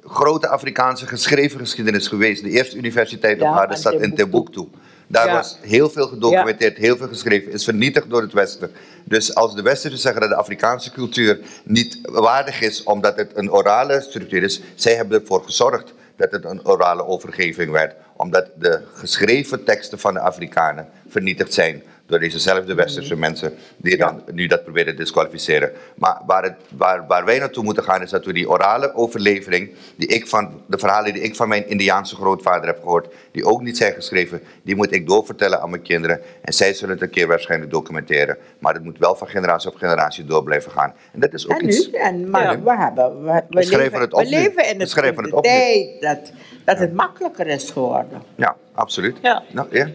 grote 0.05 0.49
Afrikaanse 0.49 1.07
geschreven 1.07 1.59
geschiedenis 1.61 2.09
geweest. 2.09 2.43
De 2.43 2.51
eerste 2.51 2.77
universiteit 2.77 3.37
op 3.37 3.47
Ja, 3.47 3.53
aarde 3.61 3.77
staat 3.77 3.93
in 3.93 4.15
Timbuktu. 4.15 4.69
Daar 5.07 5.27
Ja. 5.27 5.35
was 5.35 5.59
heel 5.61 5.91
veel 5.91 6.07
gedocumenteerd, 6.07 6.77
heel 6.77 6.97
veel 6.97 7.09
geschreven, 7.09 7.53
is 7.53 7.65
vernietigd 7.65 8.11
door 8.11 8.23
het 8.23 8.33
Westen. 8.33 8.71
Dus 9.05 9.35
als 9.35 9.55
de 9.55 9.63
Westerse 9.63 9.97
zeggen 9.97 10.21
dat 10.21 10.31
de 10.31 10.37
Afrikaanse 10.37 10.91
cultuur 10.91 11.39
niet 11.65 11.99
waardig 12.03 12.61
is 12.61 12.83
omdat 12.83 13.17
het 13.17 13.31
een 13.35 13.53
orale 13.53 14.01
structuur 14.01 14.43
is, 14.43 14.61
zij 14.75 14.95
hebben 14.95 15.21
ervoor 15.21 15.43
gezorgd 15.45 15.93
dat 16.17 16.31
het 16.31 16.45
een 16.45 16.67
orale 16.67 17.07
overgeving 17.07 17.71
werd. 17.71 17.95
Omdat 18.17 18.47
de 18.59 18.81
geschreven 18.95 19.65
teksten 19.65 19.99
van 19.99 20.15
de 20.15 20.21
Afrikanen 20.21 20.89
vernietigd 21.09 21.55
zijn 21.55 21.83
door 22.07 22.21
dezezelfde 22.21 22.75
Westerse 22.75 23.17
mensen 23.17 23.55
die 23.77 23.97
dan 23.97 24.23
nu 24.33 24.47
dat 24.47 24.63
proberen 24.63 24.97
te 24.97 25.03
disqualificeren. 25.03 25.73
Maar 25.95 26.21
waar, 26.27 26.43
het, 26.43 26.55
waar, 26.77 27.07
waar 27.07 27.25
wij 27.25 27.39
naartoe 27.39 27.65
moeten 27.65 27.83
gaan 27.83 28.03
is 28.03 28.11
dat 28.11 28.25
we 28.25 28.33
die 28.33 28.51
orale 28.51 28.95
overlevering, 28.95 29.71
die 29.97 30.09
ik 30.09 30.29
van, 30.29 30.63
de 30.67 30.79
verhalen 30.79 31.13
die 31.13 31.23
ik 31.23 31.37
van 31.37 31.49
mijn 31.49 31.69
Indiaanse 31.69 32.15
grootvader 32.15 32.67
heb 32.67 32.79
gehoord, 32.83 33.15
die 33.31 33.45
ook 33.45 33.63
niet 33.63 33.77
zijn 33.77 33.93
geschreven, 33.95 34.41
die 34.63 34.77
moet 34.77 34.93
ik 34.93 35.07
doorvertellen 35.07 35.61
aan 35.61 35.71
mijn 35.71 35.83
kinderen. 35.83 36.21
En 36.43 36.53
zij 36.53 36.75
zullen 36.75 36.95
het 36.95 37.03
een 37.03 37.11
keer 37.11 37.27
waarschijnlijk 37.27 37.71
documenteren. 37.71 38.37
Maar 38.59 38.75
het 38.75 38.85
moet 38.85 38.99
wel 38.99 39.15
van 39.15 39.29
generatie 39.29 39.71
op 39.71 39.77
generatie 39.77 40.25
door 40.25 40.43
blijven 40.43 40.71
gaan. 40.71 40.95
En 41.13 41.21
dat 41.21 41.33
is 41.33 41.49
ook 41.49 41.61
En 41.61 41.69
iets... 41.69 41.91
nu, 41.91 41.99
en, 41.99 42.31
maar 42.31 42.43
Ja. 42.43 42.63
we, 42.63 42.77
hebben, 42.77 43.25
we, 43.25 43.43
we, 43.49 43.63
schrijven 43.63 43.79
leven, 43.79 44.01
het 44.01 44.13
op 44.13 44.23
we 44.23 44.29
leven 44.29 44.69
in 44.69 44.79
We 44.79 44.83
het 44.83 44.95
het 44.95 45.17
de 45.17 45.37
op 45.37 45.43
tijd 45.43 46.01
dat, 46.01 46.33
dat 46.65 46.79
het 46.79 46.93
makkelijker 46.95 47.47
is 47.47 47.71
geworden. 47.71 48.23
Ja, 48.35 48.57
absoluut. 48.73 49.17
Ja. 49.23 49.43
Nou, 49.53 49.69
ja. 49.71 49.89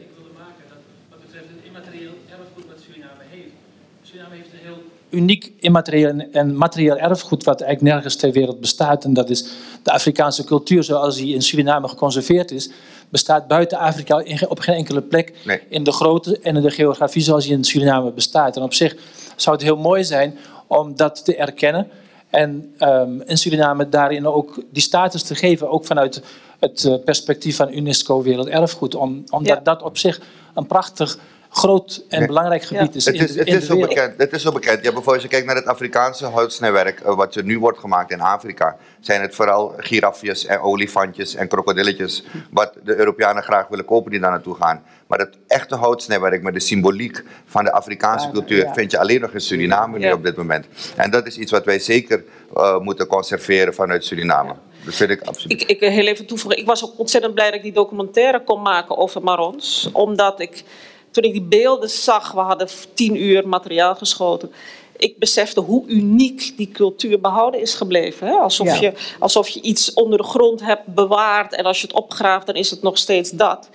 Wat 1.10 1.20
betreft 1.22 1.46
het 1.48 1.66
immaterieel 1.66 2.12
erfgoed 2.30 2.66
wat 2.68 2.80
Suriname 2.80 3.24
heeft. 3.30 3.54
Suriname 4.02 4.36
heeft 4.36 4.54
een 4.54 4.60
heel 4.62 4.84
uniek 5.10 5.52
immaterieel 5.60 6.20
en- 6.32 6.56
materieel 6.58 6.98
erfgoed 6.98 7.44
wat 7.44 7.62
eigenlijk 7.62 7.94
nergens 7.94 8.16
ter 8.16 8.32
wereld 8.32 8.60
bestaat. 8.60 9.04
En 9.04 9.14
dat 9.14 9.30
is 9.30 9.46
de 9.84 9.92
Afrikaanse 9.92 10.44
cultuur 10.44 10.84
zoals 10.84 11.16
die 11.16 11.34
in 11.34 11.42
Suriname 11.42 11.88
geconserveerd 11.88 12.52
is. 12.52 12.70
Bestaat 13.10 13.48
buiten 13.48 13.78
Afrika 13.78 14.24
op 14.48 14.60
geen 14.60 14.76
enkele 14.76 15.02
plek 15.02 15.34
Nee. 15.46 15.60
in 15.70 15.84
de 15.84 15.92
grootte 15.92 16.40
en 16.40 16.56
in 16.56 16.62
de 16.62 16.72
geografie 16.72 17.22
zoals 17.22 17.44
die 17.44 17.54
in 17.54 17.64
Suriname 17.64 18.12
bestaat. 18.12 18.56
En 18.56 18.62
op 18.64 18.74
zich 18.74 18.96
zou 19.36 19.56
het 19.56 19.66
heel 19.66 19.78
mooi 19.78 20.04
zijn 20.04 20.38
om 20.68 20.96
dat 20.96 21.26
te 21.26 21.36
erkennen. 21.36 21.88
En 22.30 22.74
ehm, 22.78 23.22
in 23.22 23.38
Suriname 23.38 23.90
daarin 23.90 24.28
ook 24.28 24.64
die 24.72 24.82
status 24.82 25.24
te 25.24 25.36
geven, 25.36 25.70
ook 25.70 25.86
vanuit 25.86 26.22
het 26.60 26.84
eh, 26.86 26.94
perspectief 27.06 27.56
van 27.56 27.74
UNESCO 27.74 28.22
Werelderfgoed. 28.22 28.96
Om, 28.96 29.24
omdat 29.30 29.58
Ja. 29.58 29.64
dat 29.64 29.82
op 29.82 29.98
zich 29.98 30.22
een 30.56 30.68
prachtig, 30.68 31.20
groot 31.50 32.04
en 32.10 32.18
Nee. 32.18 32.28
belangrijk 32.28 32.64
gebied 32.64 32.96
is. 32.96 33.06
Het 33.06 33.16
in 33.16 33.22
is, 33.24 33.32
de- 33.34 33.40
het 33.40 33.48
in 33.48 33.54
is 33.54 33.60
de 33.60 33.66
zo 33.66 33.74
wereld. 33.74 33.94
bekend. 33.94 34.18
Het 34.18 34.32
is 34.34 34.42
zo 34.42 34.52
bekend. 34.52 34.76
Ja, 34.76 34.82
bijvoorbeeld 34.82 35.14
als 35.14 35.24
je 35.24 35.28
kijkt 35.30 35.46
naar 35.46 35.56
het 35.56 35.66
Afrikaanse 35.66 36.26
houtsnijwerk, 36.26 37.00
eh, 37.00 37.16
wat 37.16 37.36
er 37.36 37.44
nu 37.44 37.60
wordt 37.60 37.80
gemaakt 37.80 38.12
in 38.12 38.22
Afrika, 38.22 38.78
zijn 39.00 39.22
het 39.22 39.36
vooral 39.36 39.74
girafjes 39.78 40.46
en 40.46 40.60
olifantjes 40.60 41.36
en 41.36 41.48
krokodilletjes, 41.48 42.24
wat 42.52 42.74
de 42.84 42.96
Europeanen 42.96 43.44
graag 43.44 43.68
willen 43.68 43.86
kopen 43.86 44.12
die 44.12 44.20
daar 44.20 44.32
naartoe 44.32 44.56
gaan. 44.56 44.84
Maar 45.08 45.20
het 45.20 45.38
echte 45.48 45.76
houtsnijwerk 45.76 46.42
met 46.44 46.54
de 46.54 46.60
symboliek 46.60 47.24
van 47.46 47.64
de 47.64 47.72
Afrikaanse 47.72 48.26
Ja, 48.26 48.32
cultuur 48.34 48.64
ja. 48.64 48.74
vind 48.74 48.92
je 48.92 49.00
alleen 49.00 49.22
nog 49.22 49.32
in 49.32 49.42
Suriname 49.42 49.98
nu 50.00 50.12
op 50.12 50.24
dit 50.24 50.36
moment. 50.36 50.66
En 50.96 51.12
dat 51.12 51.28
is 51.28 51.38
iets 51.38 51.52
wat 51.52 51.66
wij 51.66 51.80
zeker 51.80 52.24
eh, 52.56 52.80
moeten 52.80 53.08
conserveren 53.08 53.74
vanuit 53.74 54.06
Suriname. 54.06 54.56
Dat 54.86 54.94
vind 54.96 55.10
ik 55.10 55.22
absoluut. 55.22 55.62
Ik, 55.62 55.70
ik 55.70 55.80
wil 55.80 55.90
heel 55.90 56.08
even 56.08 56.26
toevoegen. 56.26 56.60
Ik 56.60 56.66
was 56.66 56.84
ook 56.86 57.00
ontzettend 57.00 57.34
blij 57.34 57.46
dat 57.46 57.56
ik 57.56 57.62
die 57.64 57.72
documentaire 57.72 58.44
kon 58.44 58.62
maken 58.62 58.98
over 58.98 59.24
Marons. 59.24 59.90
Omdat 59.94 60.40
ik, 60.40 60.64
toen 61.12 61.24
ik 61.24 61.32
die 61.32 61.42
beelden 61.42 61.90
zag, 61.90 62.32
we 62.32 62.40
hadden 62.40 62.68
tien 62.94 63.16
uur 63.16 63.48
materiaal 63.48 63.96
geschoten. 63.96 64.52
Ik 64.98 65.18
besefte 65.18 65.60
hoe 65.60 65.88
uniek 65.88 66.54
die 66.58 66.70
cultuur 66.72 67.20
behouden 67.22 67.62
is 67.62 67.74
gebleven. 67.74 68.28
Hè? 68.28 68.34
Alsof, 68.34 68.68
Ja. 68.68 68.76
je, 68.80 68.94
alsof 69.20 69.50
je 69.50 69.62
iets 69.62 69.94
onder 69.94 70.18
de 70.18 70.24
grond 70.24 70.62
hebt 70.62 70.86
bewaard. 70.86 71.54
En 71.54 71.64
als 71.64 71.82
je 71.82 71.88
het 71.88 71.96
opgraaft, 71.96 72.46
dan 72.46 72.56
is 72.56 72.70
het 72.72 72.82
nog 72.82 72.98
steeds 72.98 73.30
dat. 73.32 73.70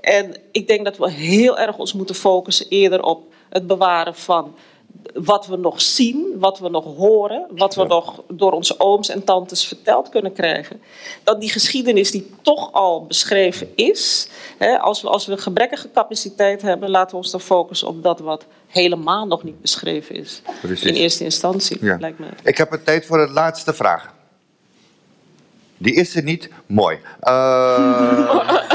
En 0.00 0.36
ik 0.52 0.66
denk 0.66 0.84
dat 0.84 0.96
we 0.96 1.10
heel 1.10 1.58
erg 1.58 1.78
ons 1.78 1.92
moeten 1.92 2.14
focussen 2.14 2.66
eerder 2.68 3.02
op 3.02 3.32
het 3.48 3.66
bewaren 3.66 4.14
van 4.14 4.54
wat 5.14 5.46
we 5.46 5.56
nog 5.56 5.80
zien, 5.80 6.34
wat 6.38 6.58
we 6.58 6.68
nog 6.68 6.84
horen, 6.84 7.46
wat 7.50 7.74
we 7.74 7.84
nog 7.84 8.22
door 8.28 8.52
onze 8.52 8.80
ooms 8.80 9.08
en 9.08 9.24
tantes 9.24 9.66
verteld 9.66 10.08
kunnen 10.08 10.32
krijgen. 10.32 10.80
Dan 11.24 11.38
die 11.38 11.50
geschiedenis 11.50 12.10
die 12.10 12.34
toch 12.42 12.72
al 12.72 13.06
beschreven 13.06 13.68
is. 13.74 14.28
Hè, 14.58 14.78
als, 14.78 15.02
we, 15.02 15.08
als 15.08 15.26
we 15.26 15.36
gebrekkige 15.38 15.90
capaciteit 15.90 16.62
hebben, 16.62 16.90
laten 16.90 17.10
we 17.10 17.16
ons 17.16 17.30
dan 17.30 17.40
focussen 17.40 17.88
op 17.88 18.02
dat 18.02 18.20
wat 18.20 18.46
helemaal 18.66 19.26
nog 19.26 19.42
niet 19.42 19.60
beschreven 19.60 20.14
is. 20.14 20.42
Precies. 20.60 20.84
In 20.90 20.94
eerste 20.94 21.24
instantie, 21.24 21.84
Ja. 21.84 21.96
lijkt 22.00 22.18
mij. 22.18 22.30
Ik 22.42 22.56
heb 22.56 22.72
een 22.72 22.82
tijd 22.84 23.06
voor 23.06 23.26
de 23.26 23.32
laatste 23.32 23.74
vraag. 23.74 24.14
Die 25.78 25.94
is 25.94 26.16
er 26.16 26.22
niet. 26.22 26.48
Mooi. 26.66 26.98
Eh, 27.20 28.60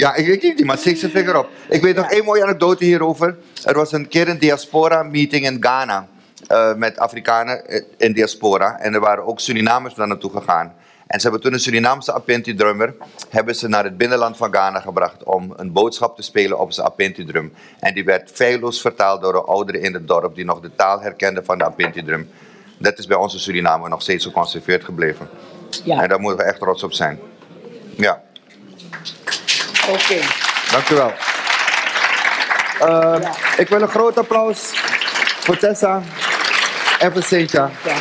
ja, 0.00 0.14
ik 0.14 0.26
weet 0.26 0.42
niet, 0.42 0.64
maar 0.64 0.78
steek 0.78 0.96
zijn 0.96 1.10
vinger 1.10 1.38
op. 1.38 1.48
Ik 1.68 1.82
weet 1.82 1.96
nog 1.96 2.10
één 2.10 2.24
mooie 2.24 2.42
anekdote 2.42 2.84
hierover. 2.84 3.36
Er 3.64 3.74
was 3.74 3.92
een 3.92 4.08
keer 4.08 4.28
een 4.28 4.38
diaspora-meeting 4.38 5.46
in 5.46 5.56
Ghana. 5.60 6.08
eh, 6.46 6.74
met 6.74 6.98
Afrikanen 6.98 7.66
eh, 7.68 7.82
in 7.96 8.12
diaspora. 8.12 8.78
En 8.78 8.94
er 8.94 9.00
waren 9.00 9.26
ook 9.26 9.40
Surinamers 9.40 9.94
daar 9.94 10.06
naartoe 10.06 10.30
gegaan. 10.30 10.74
En 11.06 11.20
ze 11.20 11.22
hebben 11.22 11.40
toen 11.44 11.52
een 11.52 11.60
Surinaamse 11.60 12.12
Apinti-drummer... 12.12 12.94
hebben 13.28 13.54
ze 13.54 13.68
naar 13.68 13.84
het 13.84 13.96
binnenland 13.96 14.36
van 14.36 14.52
Ghana 14.52 14.80
gebracht... 14.80 15.24
om 15.24 15.52
een 15.56 15.72
boodschap 15.72 16.16
te 16.16 16.22
spelen 16.22 16.58
op 16.58 16.72
zijn 16.72 16.86
Apinti-drum. 16.86 17.52
En 17.80 17.94
die 17.94 18.04
werd 18.04 18.30
feilloos 18.34 18.80
vertaald 18.80 19.22
door 19.22 19.32
de 19.32 19.42
ouderen 19.42 19.82
in 19.82 19.94
het 19.94 20.08
dorp... 20.08 20.34
die 20.34 20.44
nog 20.44 20.60
de 20.60 20.70
taal 20.76 21.00
herkenden 21.00 21.44
van 21.44 21.58
de 21.58 21.64
Apinti-drum. 21.64 22.30
Dat 22.78 22.98
is 22.98 23.06
bij 23.06 23.16
onze 23.16 23.38
Suriname 23.38 23.88
nog 23.88 24.02
steeds 24.02 24.24
geconserveerd 24.24 24.84
gebleven. 24.84 25.28
Ja, 25.84 26.02
En 26.02 26.08
daar 26.08 26.20
moeten 26.20 26.44
we 26.44 26.50
echt 26.50 26.60
trots 26.60 26.82
op 26.82 26.92
zijn. 26.92 27.18
Ja, 27.96 28.22
oké. 29.88 30.20
dank 30.70 30.88
u 30.88 30.94
wel. 30.94 31.12
Eh, 32.80 33.30
Ik 33.56 33.68
wil 33.68 33.82
een 33.82 33.88
groot 33.88 34.18
applaus 34.18 34.70
voor 35.40 35.56
Tessa 35.56 36.02
en 36.98 37.12
voor 37.12 37.22
Cynthia. 37.22 37.70
Ja. 37.84 37.94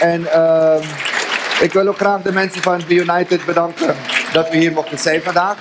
En 0.00 0.32
ehm, 0.32 0.82
ik 1.60 1.72
wil 1.72 1.86
ook 1.88 1.96
graag 1.96 2.22
de 2.22 2.32
mensen 2.32 2.62
van 2.62 2.82
Be 2.88 2.94
United 2.94 3.44
bedanken 3.44 3.96
dat 4.32 4.48
we 4.50 4.56
hier 4.56 4.72
mochten 4.72 4.98
zijn 4.98 5.22
vandaag. 5.22 5.56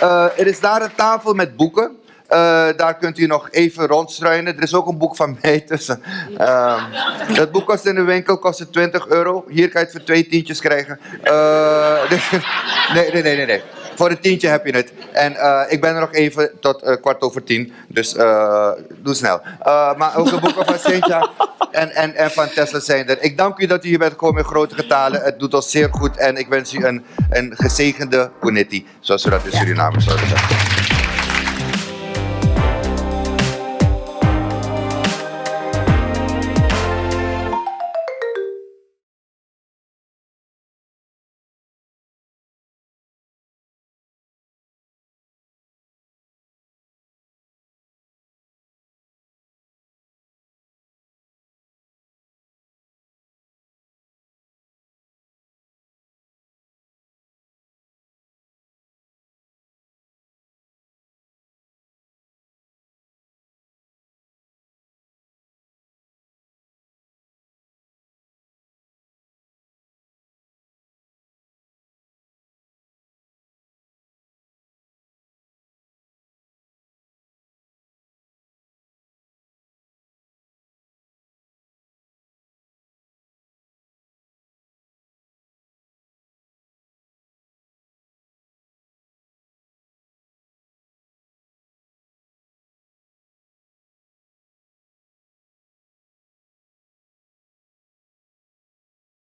Eh, 0.00 0.24
er 0.36 0.46
is 0.46 0.60
daar 0.60 0.82
een 0.82 0.94
tafel 0.94 1.34
met 1.34 1.56
boeken. 1.56 1.96
Eh, 2.26 2.38
daar 2.76 2.96
kunt 2.96 3.18
u 3.18 3.26
nog 3.26 3.48
even 3.50 3.86
rondstruinen. 3.86 4.56
Er 4.56 4.62
is 4.62 4.74
ook 4.74 4.86
een 4.86 4.98
boek 4.98 5.16
van 5.16 5.38
mij 5.42 5.60
tussen. 5.60 6.02
Ehm, 6.38 6.80
dat 7.34 7.50
boek 7.50 7.66
kost 7.66 7.86
in 7.86 7.94
de 7.94 8.02
winkel 8.02 8.38
kost 8.38 8.58
het 8.58 8.72
20 8.72 9.06
euro. 9.08 9.44
Hier 9.48 9.68
kan 9.68 9.80
je 9.80 9.86
het 9.86 9.96
voor 9.96 10.04
twee 10.06 10.28
tientjes 10.28 10.60
krijgen. 10.60 11.00
Eh, 11.22 12.10
nee, 12.94 13.10
nee, 13.12 13.22
nee, 13.22 13.46
nee. 13.46 13.62
Voor 13.96 14.10
een 14.10 14.20
tientje 14.20 14.48
heb 14.48 14.66
je 14.66 14.72
het. 14.72 14.92
En 15.12 15.36
eh, 15.36 15.60
ik 15.68 15.80
ben 15.80 15.94
er 15.94 16.00
nog 16.00 16.12
even 16.12 16.50
tot 16.60 16.82
eh, 16.82 16.96
kwart 17.00 17.20
over 17.20 17.44
tien. 17.44 17.72
Dus 17.88 18.14
eh, 18.14 18.70
doe 19.02 19.14
snel. 19.14 19.40
Maar 19.96 20.16
ook 20.16 20.30
de 20.30 20.40
boeken 20.40 20.64
van 20.66 20.78
Cynthia 20.78 21.28
en, 21.70 21.94
en, 21.94 22.14
en 22.14 22.30
van 22.30 22.48
Tesla 22.48 22.80
zijn 22.80 23.08
er. 23.08 23.22
Ik 23.22 23.36
dank 23.36 23.58
u 23.58 23.66
dat 23.66 23.84
u 23.84 23.88
hier 23.88 23.98
bent 23.98 24.10
gekomen 24.10 24.42
in 24.42 24.48
grote 24.48 24.74
getalen. 24.74 25.22
Het 25.22 25.38
doet 25.38 25.54
ons 25.54 25.70
zeer 25.70 25.88
goed. 25.90 26.16
En 26.16 26.36
ik 26.36 26.48
wens 26.48 26.74
u 26.74 26.84
een, 26.84 27.04
een 27.30 27.52
gezegende 27.56 28.30
Kunetti. 28.40 28.86
Zoals 29.00 29.24
we 29.24 29.30
dat 29.30 29.44
in 29.44 29.52
Suriname 29.52 30.00
zouden 30.00 30.28
zeggen. 30.28 30.75